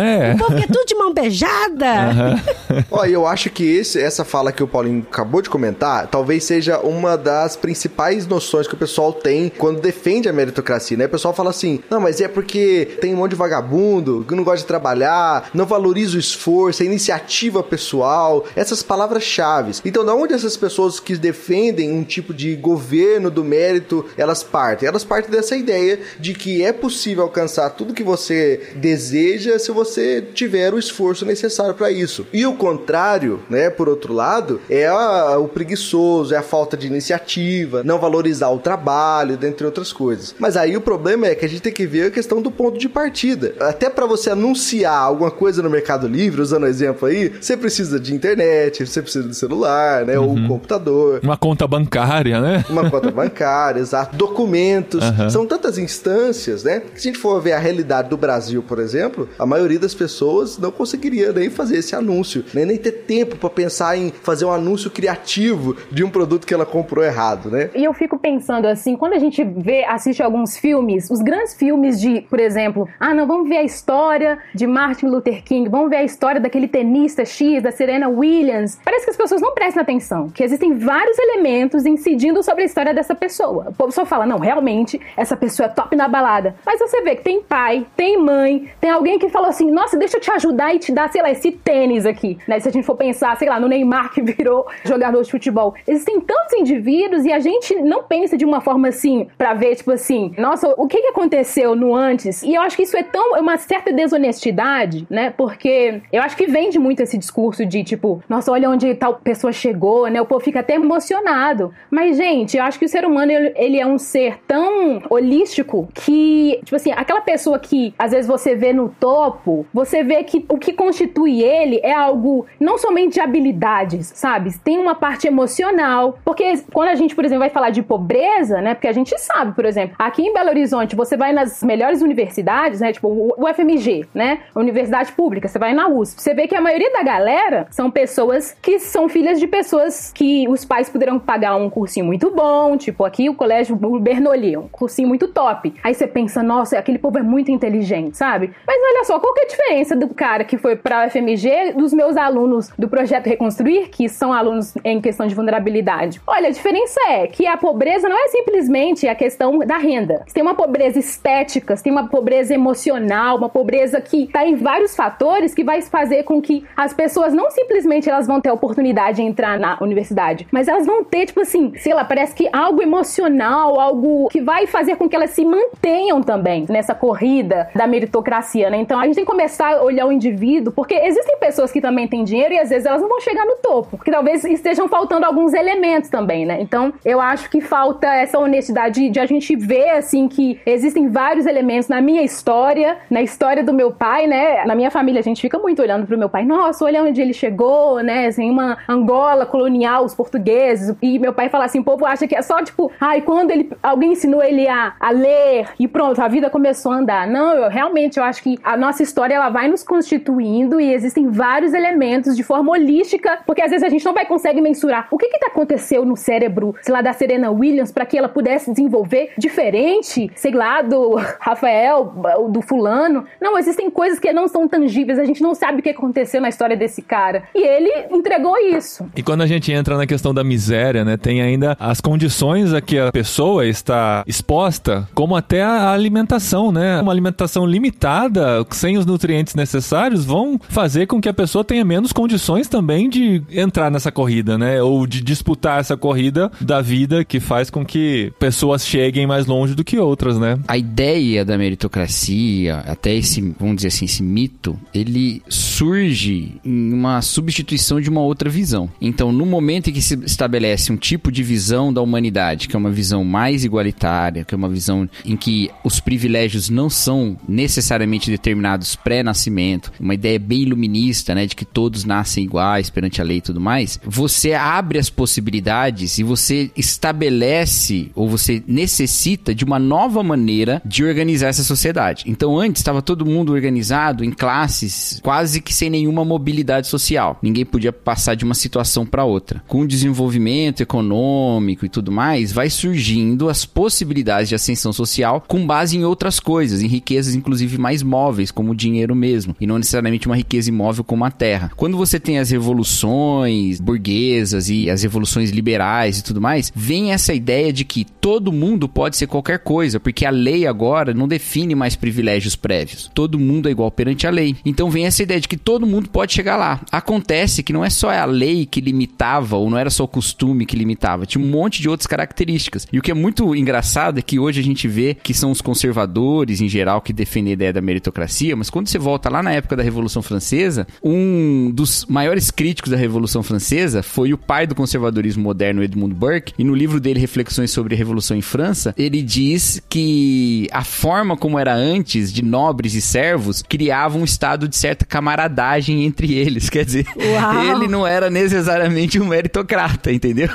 né? 0.00 0.34
O 0.34 0.38
povo 0.38 0.56
quer 0.56 0.66
tudo 0.66 0.84
de 0.86 0.94
mão 0.94 1.12
beijada. 1.12 2.40
Ó, 2.90 3.04
eu 3.04 3.26
acho 3.26 3.50
que 3.50 3.64
esse- 3.64 4.00
essa 4.00 4.24
fala 4.24 4.52
que 4.52 4.62
o 4.62 4.66
Paulinho 4.68 5.06
acabou 5.10 5.42
de 5.42 5.50
comentar, 5.50 6.06
talvez 6.06 6.44
seja 6.44 6.78
uma 6.78 7.16
das 7.16 7.56
principais 7.56 8.26
noções 8.26 8.66
que 8.66 8.74
o 8.74 8.76
pessoal 8.78 9.12
tem 9.12 9.48
quando 9.48 9.80
defende 9.80 10.28
a 10.28 10.32
meritocracia, 10.32 10.96
né? 10.96 11.06
O 11.06 11.08
pessoal 11.08 11.34
fala 11.34 11.50
assim, 11.50 11.80
não, 11.90 12.00
mas 12.00 12.20
é 12.20 12.28
porque 12.28 12.96
tem 13.00 13.14
um 13.14 13.18
monte 13.18 13.30
de 13.32 13.36
vagabundo, 13.36 14.24
que 14.26 14.34
não 14.34 14.44
gosta 14.44 14.60
de 14.60 14.66
trabalhar, 14.66 15.50
não 15.54 15.66
valoriza 15.66 16.16
o 16.16 16.20
esforço, 16.20 16.82
a 16.82 16.86
iniciativa 16.86 17.62
pessoal, 17.62 18.44
essas 18.56 18.82
palavras-chave. 18.82 19.72
Então, 19.84 20.04
da 20.04 20.14
onde 20.14 20.32
essas 20.34 20.56
pessoas 20.56 20.98
que 21.00 21.16
defendem 21.16 21.90
um 21.92 22.04
tipo 22.04 22.32
de 22.32 22.54
governo 22.56 23.30
do 23.30 23.44
mérito, 23.44 24.04
elas 24.16 24.42
partem? 24.42 24.88
Elas 24.88 25.04
partem 25.04 25.30
dessa 25.30 25.56
ideia 25.56 25.98
de 26.18 26.34
que 26.34 26.62
é 26.64 26.72
possível 26.72 27.24
alcançar 27.24 27.70
tudo 27.70 27.94
que 27.94 28.02
você 28.02 28.68
deseja 28.76 29.58
se 29.58 29.70
você 29.72 29.89
tiver 30.34 30.72
o 30.74 30.78
esforço 30.78 31.24
necessário 31.24 31.74
para 31.74 31.90
isso. 31.90 32.26
E 32.32 32.46
o 32.46 32.54
contrário, 32.54 33.40
né, 33.48 33.70
por 33.70 33.88
outro 33.88 34.12
lado, 34.12 34.60
é 34.68 34.86
a- 34.86 35.38
o 35.38 35.48
preguiçoso, 35.48 36.34
é 36.34 36.36
a 36.38 36.42
falta 36.42 36.76
de 36.76 36.86
iniciativa, 36.86 37.82
não 37.84 37.98
valorizar 37.98 38.48
o 38.50 38.58
trabalho, 38.58 39.36
dentre 39.36 39.64
outras 39.66 39.92
coisas. 39.92 40.34
Mas 40.38 40.56
aí 40.56 40.76
o 40.76 40.80
problema 40.80 41.26
é 41.26 41.34
que 41.34 41.44
a 41.44 41.48
gente 41.48 41.62
tem 41.62 41.72
que 41.72 41.86
ver 41.86 42.06
a 42.06 42.10
questão 42.10 42.40
do 42.42 42.50
ponto 42.50 42.78
de 42.78 42.88
partida. 42.88 43.54
Até 43.60 43.88
para 43.90 44.06
você 44.06 44.30
anunciar 44.30 44.94
alguma 44.98 45.30
coisa 45.30 45.62
no 45.62 45.70
Mercado 45.70 46.06
Livre, 46.06 46.40
usando 46.40 46.64
o 46.64 46.66
exemplo 46.66 47.08
aí, 47.08 47.32
você 47.40 47.56
precisa 47.56 47.98
de 47.98 48.14
internet, 48.14 48.86
você 48.86 49.02
precisa 49.02 49.28
de 49.28 49.34
celular, 49.34 50.04
né? 50.04 50.18
Ou 50.18 50.30
um 50.32 50.46
computador. 50.48 51.20
Uma 51.22 51.36
conta 51.36 51.66
bancária, 51.66 52.40
né? 52.40 52.64
Uma 52.68 52.88
conta 52.90 53.10
bancária, 53.10 53.80
exato. 53.80 54.16
Documentos. 54.16 55.02
Aham. 55.02 55.30
São 55.30 55.46
tantas 55.46 55.78
instâncias, 55.78 56.64
né? 56.64 56.80
Que 56.80 57.00
se 57.00 57.08
a 57.08 57.12
gente 57.12 57.20
for 57.20 57.40
ver 57.40 57.52
a 57.52 57.58
realidade 57.58 58.08
do 58.08 58.16
Brasil, 58.16 58.62
por 58.66 58.78
exemplo, 58.78 59.28
a 59.38 59.46
maioria 59.46 59.78
das 59.80 59.94
pessoas 59.94 60.58
não 60.58 60.70
conseguiria 60.70 61.32
nem 61.32 61.50
fazer 61.50 61.78
esse 61.78 61.94
anúncio, 61.94 62.44
nem, 62.54 62.64
nem 62.64 62.76
ter 62.76 62.92
tempo 62.92 63.36
para 63.36 63.50
pensar 63.50 63.96
em 63.96 64.10
fazer 64.10 64.44
um 64.44 64.52
anúncio 64.52 64.90
criativo 64.90 65.76
de 65.90 66.04
um 66.04 66.10
produto 66.10 66.46
que 66.46 66.54
ela 66.54 66.66
comprou 66.66 67.04
errado, 67.04 67.50
né? 67.50 67.70
E 67.74 67.84
eu 67.84 67.92
fico 67.94 68.18
pensando 68.18 68.66
assim, 68.66 68.96
quando 68.96 69.14
a 69.14 69.18
gente 69.18 69.42
vê, 69.42 69.84
assiste 69.84 70.22
alguns 70.22 70.56
filmes, 70.56 71.10
os 71.10 71.20
grandes 71.20 71.54
filmes 71.54 72.00
de, 72.00 72.20
por 72.22 72.38
exemplo, 72.38 72.88
ah, 72.98 73.14
não, 73.14 73.26
vamos 73.26 73.48
ver 73.48 73.58
a 73.58 73.62
história 73.62 74.38
de 74.54 74.66
Martin 74.66 75.06
Luther 75.06 75.42
King, 75.42 75.68
vamos 75.68 75.90
ver 75.90 75.96
a 75.96 76.04
história 76.04 76.40
daquele 76.40 76.68
tenista 76.68 77.24
X, 77.24 77.62
da 77.62 77.72
Serena 77.72 78.08
Williams. 78.08 78.78
Parece 78.84 79.04
que 79.04 79.10
as 79.10 79.16
pessoas 79.16 79.40
não 79.40 79.54
prestam 79.54 79.82
atenção, 79.82 80.28
que 80.28 80.42
existem 80.44 80.78
vários 80.78 81.18
elementos 81.18 81.86
incidindo 81.86 82.42
sobre 82.42 82.62
a 82.62 82.66
história 82.66 82.94
dessa 82.94 83.14
pessoa. 83.14 83.68
O 83.68 83.74
povo 83.74 83.92
só 83.92 84.04
fala, 84.04 84.26
não, 84.26 84.38
realmente, 84.38 85.00
essa 85.16 85.36
pessoa 85.36 85.66
é 85.66 85.70
top 85.70 85.96
na 85.96 86.08
balada. 86.08 86.54
Mas 86.64 86.80
você 86.80 87.00
vê 87.02 87.16
que 87.16 87.22
tem 87.22 87.42
pai, 87.42 87.86
tem 87.96 88.18
mãe, 88.18 88.70
tem 88.80 88.90
alguém 88.90 89.18
que 89.18 89.28
falou 89.28 89.48
assim, 89.48 89.69
nossa, 89.70 89.96
deixa 89.96 90.16
eu 90.16 90.20
te 90.20 90.30
ajudar 90.30 90.74
e 90.74 90.78
te 90.78 90.92
dar, 90.92 91.10
sei 91.10 91.22
lá, 91.22 91.30
esse 91.30 91.52
tênis 91.52 92.06
aqui, 92.06 92.38
né? 92.46 92.58
Se 92.60 92.68
a 92.68 92.72
gente 92.72 92.84
for 92.84 92.96
pensar, 92.96 93.36
sei 93.36 93.48
lá, 93.48 93.58
no 93.58 93.68
Neymar 93.68 94.12
que 94.12 94.20
virou 94.22 94.66
jogador 94.84 95.22
de 95.22 95.30
futebol. 95.30 95.74
Existem 95.86 96.20
tantos 96.20 96.54
indivíduos 96.54 97.24
e 97.24 97.32
a 97.32 97.38
gente 97.38 97.74
não 97.76 98.02
pensa 98.02 98.36
de 98.36 98.44
uma 98.44 98.60
forma 98.60 98.88
assim, 98.88 99.28
pra 99.36 99.54
ver, 99.54 99.76
tipo 99.76 99.92
assim, 99.92 100.34
nossa, 100.38 100.74
o 100.76 100.86
que 100.86 101.00
que 101.00 101.08
aconteceu 101.08 101.74
no 101.74 101.94
antes? 101.94 102.42
E 102.42 102.54
eu 102.54 102.62
acho 102.62 102.76
que 102.76 102.82
isso 102.82 102.96
é 102.96 103.02
tão, 103.02 103.36
é 103.36 103.40
uma 103.40 103.56
certa 103.56 103.92
desonestidade, 103.92 105.06
né? 105.08 105.30
Porque 105.30 106.00
eu 106.12 106.22
acho 106.22 106.36
que 106.36 106.46
vende 106.46 106.78
muito 106.78 107.00
esse 107.00 107.16
discurso 107.16 107.64
de, 107.64 107.84
tipo, 107.84 108.22
nossa, 108.28 108.50
olha 108.52 108.68
onde 108.68 108.94
tal 108.94 109.14
pessoa 109.14 109.52
chegou, 109.52 110.08
né? 110.08 110.20
O 110.20 110.26
povo 110.26 110.44
fica 110.44 110.60
até 110.60 110.74
emocionado. 110.74 111.72
Mas, 111.90 112.16
gente, 112.16 112.56
eu 112.56 112.64
acho 112.64 112.78
que 112.78 112.84
o 112.84 112.88
ser 112.88 113.04
humano, 113.04 113.32
ele 113.32 113.78
é 113.78 113.86
um 113.86 113.98
ser 113.98 114.38
tão 114.46 115.02
holístico 115.08 115.88
que, 115.94 116.60
tipo 116.64 116.76
assim, 116.76 116.92
aquela 116.92 117.20
pessoa 117.20 117.58
que 117.58 117.94
às 117.98 118.12
vezes 118.12 118.26
você 118.26 118.54
vê 118.54 118.72
no 118.72 118.88
topo, 118.88 119.59
você 119.72 120.02
vê 120.02 120.22
que 120.24 120.44
o 120.48 120.58
que 120.58 120.72
constitui 120.72 121.42
ele 121.42 121.80
é 121.82 121.92
algo 121.92 122.46
não 122.58 122.78
somente 122.78 123.14
de 123.14 123.20
habilidades, 123.20 124.12
sabe? 124.14 124.56
Tem 124.58 124.78
uma 124.78 124.94
parte 124.94 125.26
emocional. 125.26 126.18
Porque 126.24 126.62
quando 126.72 126.88
a 126.88 126.94
gente, 126.94 127.14
por 127.14 127.24
exemplo, 127.24 127.40
vai 127.40 127.50
falar 127.50 127.70
de 127.70 127.82
pobreza, 127.82 128.60
né? 128.60 128.74
Porque 128.74 128.88
a 128.88 128.92
gente 128.92 129.16
sabe, 129.18 129.52
por 129.54 129.64
exemplo, 129.64 129.96
aqui 129.98 130.22
em 130.22 130.32
Belo 130.32 130.50
Horizonte, 130.50 130.96
você 130.96 131.16
vai 131.16 131.32
nas 131.32 131.62
melhores 131.62 132.02
universidades, 132.02 132.80
né? 132.80 132.92
Tipo 132.92 133.34
o 133.36 133.54
FMG, 133.54 134.06
né? 134.14 134.40
Universidade 134.54 135.12
pública, 135.12 135.48
você 135.48 135.58
vai 135.58 135.72
na 135.72 135.88
USP. 135.88 136.20
Você 136.20 136.34
vê 136.34 136.46
que 136.46 136.54
a 136.54 136.60
maioria 136.60 136.92
da 136.92 137.02
galera 137.02 137.66
são 137.70 137.90
pessoas 137.90 138.56
que 138.60 138.78
são 138.78 139.08
filhas 139.08 139.38
de 139.38 139.46
pessoas 139.46 140.12
que 140.12 140.48
os 140.48 140.64
pais 140.64 140.88
puderam 140.88 141.18
pagar 141.18 141.56
um 141.56 141.70
cursinho 141.70 142.06
muito 142.06 142.30
bom, 142.30 142.76
tipo 142.76 143.04
aqui 143.04 143.28
o 143.28 143.34
colégio 143.34 143.76
Bernoulli, 143.76 144.56
um 144.56 144.68
cursinho 144.68 145.08
muito 145.08 145.28
top. 145.28 145.74
Aí 145.82 145.94
você 145.94 146.06
pensa, 146.06 146.42
nossa, 146.42 146.78
aquele 146.78 146.98
povo 146.98 147.18
é 147.18 147.22
muito 147.22 147.50
inteligente, 147.50 148.16
sabe? 148.16 148.52
Mas 148.66 148.76
olha 148.82 149.04
só, 149.04 149.18
qual 149.18 149.34
que 149.34 149.40
é 149.40 149.46
diferença 149.50 149.94
do 149.94 150.08
cara 150.08 150.44
que 150.44 150.56
foi 150.56 150.76
pra 150.76 151.06
UFMG 151.06 151.74
dos 151.76 151.92
meus 151.92 152.16
alunos 152.16 152.70
do 152.78 152.88
projeto 152.88 153.26
Reconstruir, 153.26 153.88
que 153.88 154.08
são 154.08 154.32
alunos 154.32 154.74
em 154.84 155.00
questão 155.00 155.26
de 155.26 155.34
vulnerabilidade? 155.34 156.20
Olha, 156.26 156.48
a 156.48 156.52
diferença 156.52 157.00
é 157.08 157.26
que 157.26 157.46
a 157.46 157.56
pobreza 157.56 158.08
não 158.08 158.16
é 158.16 158.28
simplesmente 158.28 159.06
a 159.08 159.14
questão 159.14 159.58
da 159.58 159.76
renda. 159.76 160.22
Você 160.26 160.34
tem 160.34 160.42
uma 160.42 160.54
pobreza 160.54 160.98
estética, 160.98 161.76
você 161.76 161.82
tem 161.82 161.92
uma 161.92 162.08
pobreza 162.08 162.54
emocional, 162.54 163.36
uma 163.36 163.48
pobreza 163.48 164.00
que 164.00 164.26
tá 164.28 164.46
em 164.46 164.54
vários 164.54 164.94
fatores 164.94 165.54
que 165.54 165.64
vai 165.64 165.82
fazer 165.82 166.22
com 166.22 166.40
que 166.40 166.64
as 166.76 166.92
pessoas 166.92 167.34
não 167.34 167.50
simplesmente 167.50 168.08
elas 168.08 168.26
vão 168.26 168.40
ter 168.40 168.48
a 168.48 168.52
oportunidade 168.52 169.16
de 169.16 169.22
entrar 169.22 169.58
na 169.58 169.76
universidade, 169.80 170.46
mas 170.50 170.68
elas 170.68 170.86
vão 170.86 171.04
ter, 171.04 171.26
tipo 171.26 171.40
assim, 171.40 171.72
sei 171.76 171.94
lá, 171.94 172.04
parece 172.04 172.34
que 172.34 172.48
algo 172.52 172.82
emocional, 172.82 173.80
algo 173.80 174.28
que 174.28 174.40
vai 174.40 174.66
fazer 174.66 174.96
com 174.96 175.08
que 175.08 175.16
elas 175.16 175.30
se 175.30 175.44
mantenham 175.44 176.22
também 176.22 176.66
nessa 176.68 176.94
corrida 176.94 177.68
da 177.74 177.86
meritocracia, 177.86 178.70
né? 178.70 178.76
Então 178.78 178.98
a 178.98 179.06
gente 179.06 179.16
tem 179.16 179.24
começar 179.30 179.76
a 179.76 179.84
olhar 179.84 180.06
o 180.06 180.12
indivíduo, 180.12 180.72
porque 180.72 180.92
existem 180.92 181.38
pessoas 181.38 181.70
que 181.70 181.80
também 181.80 182.08
têm 182.08 182.24
dinheiro 182.24 182.52
e 182.52 182.58
às 182.58 182.68
vezes 182.68 182.84
elas 182.84 183.00
não 183.00 183.08
vão 183.08 183.20
chegar 183.20 183.46
no 183.46 183.54
topo, 183.56 183.96
porque 183.96 184.10
talvez 184.10 184.44
estejam 184.44 184.88
faltando 184.88 185.24
alguns 185.24 185.54
elementos 185.54 186.10
também, 186.10 186.44
né? 186.44 186.60
Então 186.60 186.92
eu 187.04 187.20
acho 187.20 187.48
que 187.48 187.60
falta 187.60 188.12
essa 188.12 188.40
honestidade 188.40 189.08
de 189.08 189.20
a 189.20 189.26
gente 189.26 189.54
ver, 189.54 189.90
assim, 189.90 190.26
que 190.26 190.60
existem 190.66 191.08
vários 191.08 191.46
elementos 191.46 191.88
na 191.88 192.00
minha 192.00 192.22
história, 192.22 192.98
na 193.08 193.22
história 193.22 193.62
do 193.62 193.72
meu 193.72 193.92
pai, 193.92 194.26
né? 194.26 194.64
Na 194.64 194.74
minha 194.74 194.90
família 194.90 195.20
a 195.20 195.22
gente 195.22 195.40
fica 195.40 195.58
muito 195.58 195.80
olhando 195.80 196.06
pro 196.06 196.18
meu 196.18 196.28
pai, 196.28 196.44
nossa, 196.44 196.84
olha 196.84 197.02
onde 197.04 197.20
ele 197.20 197.32
chegou, 197.32 198.00
né? 198.00 198.26
Assim, 198.26 198.50
uma 198.50 198.78
Angola 198.88 199.46
colonial, 199.46 200.04
os 200.04 200.14
portugueses, 200.14 200.96
e 201.00 201.20
meu 201.20 201.32
pai 201.32 201.48
fala 201.48 201.66
assim, 201.66 201.78
o 201.78 201.84
povo 201.84 202.04
acha 202.04 202.26
que 202.26 202.34
é 202.34 202.42
só 202.42 202.60
tipo, 202.64 202.90
ai, 203.00 203.20
quando 203.20 203.52
ele, 203.52 203.70
alguém 203.80 204.12
ensinou 204.12 204.42
ele 204.42 204.66
a, 204.66 204.94
a 204.98 205.10
ler 205.10 205.68
e 205.78 205.86
pronto, 205.86 206.20
a 206.20 206.26
vida 206.26 206.50
começou 206.50 206.90
a 206.90 206.96
andar. 206.96 207.28
Não, 207.28 207.54
eu 207.54 207.70
realmente 207.70 208.18
eu 208.18 208.24
acho 208.24 208.42
que 208.42 208.58
a 208.64 208.76
nossa 208.76 209.04
história 209.04 209.19
ela 209.28 209.50
vai 209.50 209.68
nos 209.68 209.82
constituindo 209.82 210.80
e 210.80 210.92
existem 210.92 211.28
vários 211.28 211.74
elementos 211.74 212.36
de 212.36 212.42
forma 212.42 212.72
holística, 212.72 213.40
porque 213.46 213.62
às 213.62 213.70
vezes 213.70 213.84
a 213.84 213.88
gente 213.88 214.04
não 214.04 214.14
vai 214.14 214.24
conseguir 214.24 214.60
mensurar 214.60 215.08
o 215.10 215.18
que 215.18 215.28
que 215.28 215.38
tá 215.38 215.48
aconteceu 215.48 216.04
no 216.04 216.16
cérebro, 216.16 216.74
sei 216.80 216.94
lá, 216.94 217.02
da 217.02 217.12
Serena 217.12 217.50
Williams 217.50 217.92
para 217.92 218.06
que 218.06 218.16
ela 218.16 218.28
pudesse 218.28 218.70
desenvolver 218.70 219.32
diferente, 219.36 220.30
sei 220.34 220.52
lá, 220.52 220.80
do 220.80 221.16
Rafael, 221.40 222.14
do 222.50 222.62
fulano. 222.62 223.24
Não, 223.40 223.58
existem 223.58 223.90
coisas 223.90 224.18
que 224.18 224.32
não 224.32 224.48
são 224.48 224.68
tangíveis, 224.68 225.18
a 225.18 225.24
gente 225.24 225.42
não 225.42 225.54
sabe 225.54 225.80
o 225.80 225.82
que 225.82 225.90
aconteceu 225.90 226.40
na 226.40 226.48
história 226.48 226.76
desse 226.76 227.02
cara. 227.02 227.44
E 227.54 227.62
ele 227.62 227.90
entregou 228.10 228.56
isso. 228.56 229.06
E 229.16 229.22
quando 229.22 229.42
a 229.42 229.46
gente 229.46 229.72
entra 229.72 229.96
na 229.96 230.06
questão 230.06 230.32
da 230.32 230.44
miséria, 230.44 231.04
né, 231.04 231.16
tem 231.16 231.42
ainda 231.42 231.76
as 231.78 232.00
condições 232.00 232.72
a 232.72 232.80
que 232.80 232.98
a 232.98 233.10
pessoa 233.12 233.66
está 233.66 234.22
exposta, 234.26 235.08
como 235.14 235.36
até 235.36 235.62
a 235.62 235.90
alimentação, 235.90 236.70
né? 236.72 237.00
Uma 237.00 237.12
alimentação 237.12 237.66
limitada, 237.66 238.64
sem 238.70 238.96
os 238.96 239.04
nutrientes 239.10 239.54
necessários, 239.54 240.24
vão 240.24 240.60
fazer 240.68 241.06
com 241.06 241.20
que 241.20 241.28
a 241.28 241.34
pessoa 241.34 241.64
tenha 241.64 241.84
menos 241.84 242.12
condições 242.12 242.68
também 242.68 243.08
de 243.08 243.42
entrar 243.50 243.90
nessa 243.90 244.10
corrida, 244.12 244.56
né? 244.56 244.82
Ou 244.82 245.06
de 245.06 245.20
disputar 245.20 245.80
essa 245.80 245.96
corrida 245.96 246.50
da 246.60 246.80
vida 246.80 247.24
que 247.24 247.40
faz 247.40 247.70
com 247.70 247.84
que 247.84 248.32
pessoas 248.38 248.86
cheguem 248.86 249.26
mais 249.26 249.46
longe 249.46 249.74
do 249.74 249.84
que 249.84 249.98
outras, 249.98 250.38
né? 250.38 250.58
A 250.66 250.78
ideia 250.78 251.44
da 251.44 251.58
meritocracia, 251.58 252.78
até 252.86 253.14
esse, 253.14 253.40
vamos 253.58 253.76
dizer 253.76 253.88
assim, 253.88 254.04
esse 254.04 254.22
mito, 254.22 254.78
ele 254.94 255.42
surge 255.48 256.54
em 256.64 256.92
uma 256.92 257.22
substituição 257.22 258.00
de 258.00 258.08
uma 258.08 258.20
outra 258.20 258.48
visão. 258.48 258.88
Então, 259.00 259.32
no 259.32 259.46
momento 259.46 259.90
em 259.90 259.92
que 259.92 260.02
se 260.02 260.14
estabelece 260.24 260.92
um 260.92 260.96
tipo 260.96 261.32
de 261.32 261.42
visão 261.42 261.92
da 261.92 262.00
humanidade, 262.00 262.68
que 262.68 262.76
é 262.76 262.78
uma 262.78 262.90
visão 262.90 263.24
mais 263.24 263.64
igualitária, 263.64 264.44
que 264.44 264.54
é 264.54 264.58
uma 264.58 264.68
visão 264.68 265.08
em 265.24 265.36
que 265.36 265.70
os 265.84 266.00
privilégios 266.00 266.68
não 266.68 266.90
são 266.90 267.36
necessariamente 267.48 268.30
determinados 268.30 268.96
pré-nascimento, 269.02 269.92
uma 270.00 270.14
ideia 270.14 270.38
bem 270.38 270.62
iluminista, 270.62 271.34
né, 271.34 271.46
de 271.46 271.56
que 271.56 271.64
todos 271.64 272.04
nascem 272.04 272.44
iguais 272.44 272.90
perante 272.90 273.20
a 273.20 273.24
lei 273.24 273.38
e 273.38 273.42
tudo 273.42 273.60
mais, 273.60 273.98
você 274.04 274.54
abre 274.54 274.98
as 274.98 275.10
possibilidades 275.10 276.18
e 276.18 276.22
você 276.22 276.70
estabelece 276.76 278.10
ou 278.14 278.28
você 278.28 278.62
necessita 278.66 279.54
de 279.54 279.64
uma 279.64 279.78
nova 279.78 280.22
maneira 280.22 280.80
de 280.84 281.04
organizar 281.04 281.48
essa 281.48 281.64
sociedade. 281.64 282.24
Então, 282.26 282.58
antes 282.58 282.80
estava 282.80 283.02
todo 283.02 283.26
mundo 283.26 283.52
organizado 283.52 284.24
em 284.24 284.30
classes, 284.30 285.20
quase 285.22 285.60
que 285.60 285.74
sem 285.74 285.90
nenhuma 285.90 286.24
mobilidade 286.24 286.86
social. 286.86 287.38
Ninguém 287.42 287.64
podia 287.64 287.92
passar 287.92 288.34
de 288.34 288.44
uma 288.44 288.54
situação 288.54 289.06
para 289.06 289.24
outra. 289.24 289.62
Com 289.66 289.82
o 289.82 289.88
desenvolvimento 289.88 290.82
econômico 290.82 291.84
e 291.84 291.88
tudo 291.88 292.12
mais, 292.12 292.52
vai 292.52 292.70
surgindo 292.70 293.48
as 293.48 293.64
possibilidades 293.64 294.48
de 294.48 294.54
ascensão 294.54 294.92
social 294.92 295.44
com 295.46 295.66
base 295.66 295.96
em 295.96 296.04
outras 296.04 296.38
coisas, 296.40 296.82
em 296.82 296.86
riquezas 296.86 297.34
inclusive 297.34 297.78
mais 297.78 298.02
móveis, 298.02 298.50
como 298.50 298.72
o 298.72 298.74
dinheiro 298.74 298.89
mesmo, 299.14 299.56
e 299.60 299.66
não 299.66 299.78
necessariamente 299.78 300.26
uma 300.26 300.36
riqueza 300.36 300.68
imóvel 300.68 301.04
como 301.04 301.24
a 301.24 301.30
terra. 301.30 301.70
Quando 301.76 301.96
você 301.96 302.18
tem 302.18 302.38
as 302.38 302.50
revoluções 302.50 303.80
burguesas 303.80 304.68
e 304.68 304.90
as 304.90 305.02
revoluções 305.02 305.50
liberais 305.50 306.18
e 306.18 306.24
tudo 306.24 306.40
mais, 306.40 306.72
vem 306.74 307.12
essa 307.12 307.34
ideia 307.34 307.72
de 307.72 307.84
que 307.84 308.04
todo 308.04 308.52
mundo 308.52 308.88
pode 308.88 309.16
ser 309.16 309.26
qualquer 309.26 309.60
coisa, 309.60 310.00
porque 310.00 310.26
a 310.26 310.30
lei 310.30 310.66
agora 310.66 311.14
não 311.14 311.28
define 311.28 311.74
mais 311.74 311.96
privilégios 311.96 312.56
prévios. 312.56 313.10
Todo 313.14 313.38
mundo 313.38 313.68
é 313.68 313.72
igual 313.72 313.90
perante 313.90 314.26
a 314.26 314.30
lei. 314.30 314.56
Então 314.64 314.90
vem 314.90 315.06
essa 315.06 315.22
ideia 315.22 315.40
de 315.40 315.48
que 315.48 315.56
todo 315.56 315.86
mundo 315.86 316.08
pode 316.08 316.32
chegar 316.32 316.56
lá. 316.56 316.80
Acontece 316.90 317.62
que 317.62 317.72
não 317.72 317.84
é 317.84 317.90
só 317.90 318.10
a 318.10 318.24
lei 318.24 318.66
que 318.66 318.80
limitava, 318.80 319.56
ou 319.56 319.70
não 319.70 319.78
era 319.78 319.90
só 319.90 320.04
o 320.04 320.08
costume 320.08 320.66
que 320.66 320.76
limitava, 320.76 321.26
tinha 321.26 321.44
um 321.44 321.48
monte 321.48 321.80
de 321.80 321.88
outras 321.88 322.06
características. 322.06 322.86
E 322.92 322.98
o 322.98 323.02
que 323.02 323.10
é 323.10 323.14
muito 323.14 323.54
engraçado 323.54 324.18
é 324.18 324.22
que 324.22 324.38
hoje 324.38 324.60
a 324.60 324.64
gente 324.64 324.88
vê 324.88 325.14
que 325.14 325.34
são 325.34 325.50
os 325.50 325.60
conservadores, 325.60 326.60
em 326.60 326.68
geral, 326.68 327.00
que 327.00 327.12
defendem 327.12 327.52
a 327.52 327.54
ideia 327.54 327.72
da 327.72 327.80
meritocracia, 327.80 328.56
mas 328.56 328.70
quando 328.70 328.79
você 328.88 328.98
volta 328.98 329.28
lá 329.28 329.42
na 329.42 329.52
época 329.52 329.76
da 329.76 329.82
Revolução 329.82 330.22
Francesa, 330.22 330.86
um 331.02 331.70
dos 331.72 332.06
maiores 332.06 332.50
críticos 332.50 332.90
da 332.90 332.96
Revolução 332.96 333.42
Francesa 333.42 334.02
foi 334.02 334.32
o 334.32 334.38
pai 334.38 334.66
do 334.66 334.74
conservadorismo 334.74 335.42
moderno, 335.42 335.82
Edmund 335.82 336.14
Burke, 336.14 336.54
e 336.58 336.64
no 336.64 336.74
livro 336.74 337.00
dele, 337.00 337.20
Reflexões 337.20 337.70
sobre 337.70 337.94
a 337.94 337.98
Revolução 337.98 338.36
em 338.36 338.42
França, 338.42 338.94
ele 338.96 339.22
diz 339.22 339.82
que 339.88 340.68
a 340.72 340.84
forma 340.84 341.36
como 341.36 341.58
era 341.58 341.74
antes 341.74 342.32
de 342.32 342.44
nobres 342.44 342.94
e 342.94 343.00
servos, 343.00 343.62
criava 343.62 344.16
um 344.16 344.24
estado 344.24 344.68
de 344.68 344.76
certa 344.76 345.04
camaradagem 345.04 346.04
entre 346.04 346.34
eles. 346.34 346.68
Quer 346.70 346.84
dizer, 346.84 347.06
Uau. 347.16 347.76
ele 347.76 347.88
não 347.88 348.06
era 348.06 348.30
necessariamente 348.30 349.20
um 349.20 349.26
meritocrata, 349.26 350.12
entendeu? 350.12 350.48